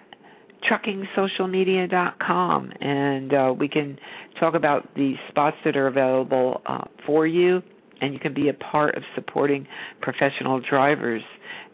truckingsocialmedia.com, 0.71 2.73
and 2.81 3.33
uh, 3.33 3.55
we 3.59 3.69
can 3.69 3.99
talk 4.39 4.55
about 4.55 4.95
the 4.95 5.15
spots 5.29 5.57
that 5.65 5.77
are 5.77 5.87
available 5.87 6.61
uh, 6.67 6.85
for 7.07 7.27
you, 7.27 7.63
and 8.01 8.13
you 8.13 8.21
can 8.21 8.35
be 8.35 8.49
a 8.49 8.55
part 8.55 8.97
of 8.97 9.03
supporting 9.15 9.67
professional 10.01 10.61
drivers 10.61 11.23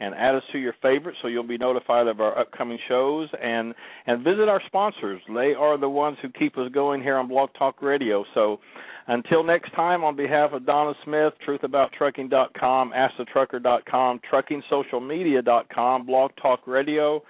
and 0.00 0.14
add 0.14 0.34
us 0.34 0.42
to 0.52 0.58
your 0.58 0.74
favorites 0.80 1.18
so 1.20 1.28
you'll 1.28 1.46
be 1.46 1.58
notified 1.58 2.06
of 2.06 2.20
our 2.20 2.38
upcoming 2.38 2.78
shows. 2.88 3.28
And 3.42 3.74
and 4.06 4.24
visit 4.24 4.48
our 4.48 4.62
sponsors. 4.66 5.20
They 5.28 5.54
are 5.54 5.78
the 5.78 5.88
ones 5.88 6.16
who 6.22 6.30
keep 6.30 6.56
us 6.56 6.70
going 6.72 7.02
here 7.02 7.16
on 7.16 7.28
blog 7.28 7.50
talk 7.58 7.82
radio. 7.82 8.24
So 8.34 8.58
until 9.06 9.44
next 9.44 9.74
time 9.74 10.04
on 10.04 10.16
behalf 10.16 10.52
of 10.52 10.64
donna 10.64 10.94
smith 11.04 11.34
truthabouttrucking.com 11.46 12.92
askthetrucker.com 12.92 14.20
truckingsocialmedia.com 14.32 16.06
blog 16.06 16.30
talk 16.40 16.66
radio 16.66 17.22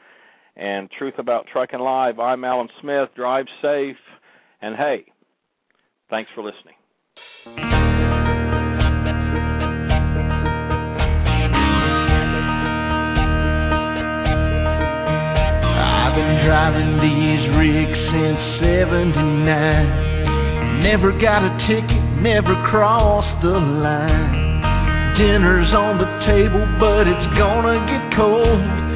and 0.57 0.91
Truth 0.99 1.15
About 1.19 1.47
Trucking 1.53 1.79
Live. 1.81 2.19
I'm 2.19 2.43
Alan 2.45 2.69
Smith. 2.81 3.11
Drive 3.17 3.47
safe. 3.63 3.97
And 4.61 4.77
hey, 4.77 5.05
thanks 6.11 6.31
for 6.35 6.43
listening. 6.43 6.75
I've 15.81 16.13
been 16.15 16.45
driving 16.45 17.01
these 17.01 17.49
rigs 17.57 17.99
since 18.13 18.41
79. 18.61 20.83
Never 20.83 21.13
got 21.21 21.45
a 21.45 21.53
ticket, 21.69 22.03
never 22.21 22.55
crossed 22.71 23.43
the 23.43 23.57
line. 23.57 24.49
Dinner's 25.17 25.73
on 25.77 25.99
the 26.01 26.09
table, 26.25 26.65
but 26.81 27.05
it's 27.07 27.29
gonna 27.37 27.85
get 27.85 28.17
cold. 28.17 28.90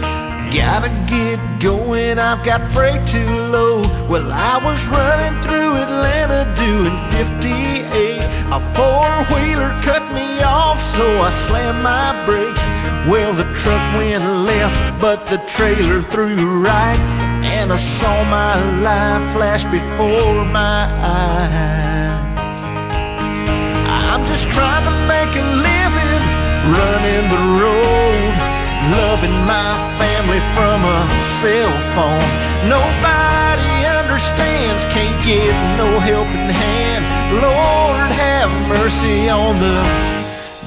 Gotta 0.54 0.86
get 1.10 1.66
going, 1.66 2.14
I've 2.14 2.46
got 2.46 2.62
freight 2.70 3.02
too 3.10 3.34
low. 3.50 4.06
Well, 4.06 4.30
I 4.30 4.54
was 4.62 4.78
running 4.86 5.42
through 5.42 5.82
Atlanta 5.82 6.46
doing 6.54 6.94
58. 7.10 8.54
A 8.54 8.60
four 8.78 9.10
wheeler 9.34 9.74
cut 9.82 10.06
me 10.14 10.46
off, 10.46 10.78
so 10.94 11.06
I 11.26 11.30
slammed 11.50 11.82
my 11.82 12.22
brakes. 12.22 12.66
Well, 13.10 13.34
the 13.34 13.50
truck 13.66 13.84
went 13.98 14.22
left, 14.46 15.02
but 15.02 15.18
the 15.26 15.42
trailer 15.58 16.06
threw 16.14 16.38
right. 16.62 17.02
And 17.02 17.74
I 17.74 17.80
saw 17.98 18.22
my 18.22 18.54
life 18.78 19.24
flash 19.34 19.64
before 19.74 20.46
my 20.54 20.86
eyes. 20.86 22.30
I'm 23.90 24.22
just 24.30 24.46
trying 24.54 24.86
to 24.86 24.94
make 25.02 25.34
a 25.34 25.46
living 25.66 26.24
running 26.78 27.26
the 27.26 27.42
road 27.58 28.53
loving 28.92 29.38
my 29.48 29.96
family 29.96 30.40
from 30.52 30.84
a 30.84 31.00
cell 31.40 31.74
phone. 31.96 32.28
Nobody 32.68 33.72
understands, 33.88 34.82
can't 34.92 35.20
get 35.24 35.54
no 35.80 35.88
helping 36.00 36.50
hand. 36.52 37.04
Lord, 37.40 38.08
have 38.12 38.50
mercy 38.68 39.28
on 39.32 39.60
the 39.60 39.78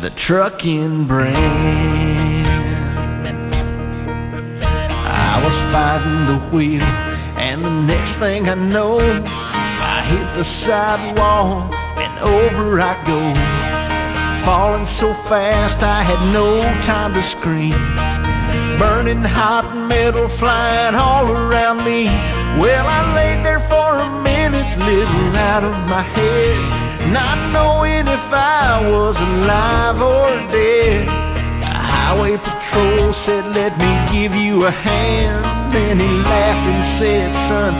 the 0.01 0.11
trucking 0.27 1.07
brand. 1.07 2.45
I 5.07 5.41
was 5.41 5.57
fighting 5.73 6.21
the 6.29 6.39
wheel, 6.53 6.85
and 6.85 7.65
the 7.65 7.75
next 7.89 8.13
thing 8.21 8.45
I 8.45 8.53
know, 8.55 8.99
I 9.01 9.97
hit 10.05 10.27
the 10.37 10.45
sidewalk 10.69 11.73
and 11.97 12.13
over 12.21 12.79
I 12.79 12.93
go. 13.09 13.66
Falling 14.47 14.87
so 15.03 15.11
fast 15.27 15.83
I 15.83 16.07
had 16.07 16.31
no 16.31 16.63
time 16.87 17.11
to 17.11 17.23
scream. 17.35 17.75
Burning 18.79 19.19
hot 19.19 19.67
metal 19.91 20.31
flying 20.39 20.95
all 20.95 21.27
around 21.27 21.83
me. 21.83 22.07
Well, 22.55 22.87
I 22.87 23.11
laid 23.11 23.43
there 23.43 23.59
for 23.67 23.99
a 23.99 24.07
minute, 24.23 24.71
living 24.87 25.35
out 25.35 25.67
of 25.67 25.75
my 25.91 25.99
head, 25.99 26.57
not 27.11 27.51
knowing 27.51 28.07
if 28.07 28.27
I 28.31 28.87
was 28.87 29.19
alive 29.19 29.99
or 29.99 30.31
dead. 30.55 31.03
The 31.67 31.67
highway 31.67 32.39
patrol 32.39 33.03
said, 33.27 33.51
Let 33.51 33.75
me 33.75 33.91
give 34.15 34.31
you 34.31 34.63
a 34.63 34.71
hand. 34.71 35.75
Then 35.75 35.99
he 35.99 36.11
laughed 36.23 36.65
and 36.71 36.83
said, 37.03 37.27
Son, 37.51 37.71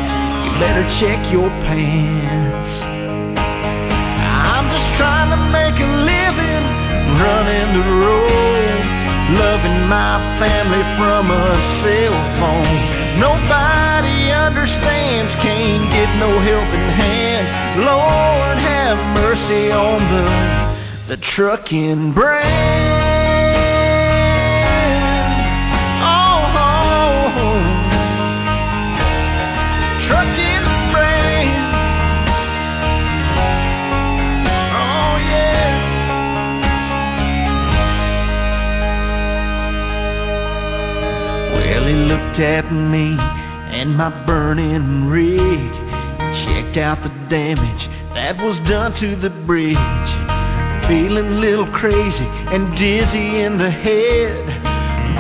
you 0.43 0.51
better 0.59 0.85
check 0.99 1.31
your 1.31 1.47
pants. 1.63 2.75
I'm 3.39 4.67
just 4.67 4.89
trying 4.99 5.31
to 5.31 5.39
make 5.47 5.77
a 5.79 5.89
living, 6.03 6.16
running 7.17 7.69
the 7.73 7.85
road, 8.05 8.81
loving 9.41 9.79
my 9.89 10.21
family 10.37 10.83
from 11.01 11.33
a 11.33 11.47
cell 11.81 12.17
phone. 12.37 12.77
Nobody 13.17 14.29
understands, 14.29 15.31
can't 15.41 15.85
get 15.89 16.09
no 16.21 16.31
helping 16.37 16.87
hand. 16.93 17.45
Lord, 17.81 18.57
have 18.61 18.97
mercy 19.17 19.63
on 19.73 19.99
the 20.13 20.25
the 21.15 21.17
trucking 21.35 22.13
brand. 22.13 23.16
He 41.87 41.95
looked 41.95 42.35
at 42.43 42.67
me 42.67 43.15
and 43.15 43.95
my 43.95 44.11
burning 44.27 45.07
rig, 45.07 45.71
checked 46.43 46.75
out 46.75 46.99
the 46.99 47.13
damage 47.31 47.83
that 48.11 48.35
was 48.43 48.59
done 48.67 48.91
to 48.99 49.09
the 49.23 49.31
bridge. 49.47 50.11
Feeling 50.91 51.31
a 51.31 51.39
little 51.39 51.71
crazy 51.79 52.27
and 52.51 52.75
dizzy 52.75 53.29
in 53.39 53.55
the 53.55 53.71
head. 53.71 54.43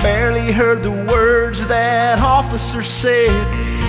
Barely 0.03 0.51
heard 0.51 0.83
the 0.83 0.91
words 1.07 1.55
that 1.71 2.19
officer 2.19 2.83
said. 2.99 3.43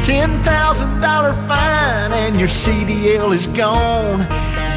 Ten 0.07 0.47
thousand 0.47 1.03
dollar 1.03 1.35
fine 1.51 2.15
and 2.15 2.39
your 2.39 2.53
CDL 2.63 3.35
is 3.35 3.47
gone. 3.59 4.23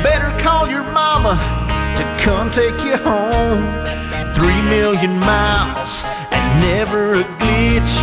Better 0.02 0.34
call 0.41 0.65
your 0.65 0.90
mama 0.90 1.38
to 1.38 2.03
come 2.26 2.49
take 2.57 2.82
you 2.82 2.98
home. 2.98 3.61
Three 4.41 4.61
million 4.73 5.22
miles 5.22 5.80
never 6.61 7.17
a 7.17 7.25
glitch. 7.41 7.93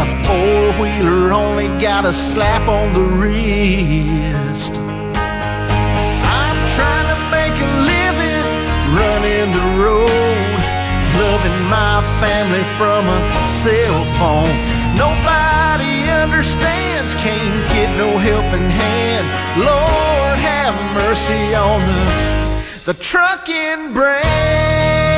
The 0.00 0.06
four 0.24 0.60
wheeler 0.80 1.36
only 1.36 1.68
got 1.84 2.08
a 2.08 2.14
slap 2.32 2.64
on 2.64 2.96
the 2.96 3.06
wrist. 3.20 4.72
I'm 6.24 6.58
trying 6.80 7.08
to 7.12 7.18
make 7.28 7.56
a 7.60 7.70
living, 7.84 8.48
running 8.96 9.48
the 9.52 9.66
road, 9.84 10.58
loving 11.20 11.60
my 11.68 12.00
family 12.24 12.64
from 12.80 13.02
a 13.12 13.20
cell 13.68 14.00
phone. 14.16 14.56
Nobody 14.96 15.94
understands, 16.08 17.10
can't 17.20 17.60
get 17.76 17.90
no 18.00 18.16
helping 18.16 18.68
hand. 18.72 19.26
Lord, 19.60 20.36
have 20.40 20.74
mercy 20.96 21.44
on 21.52 21.80
the 21.84 22.28
the 22.88 22.94
trucking 23.12 23.92
brand. 23.92 25.17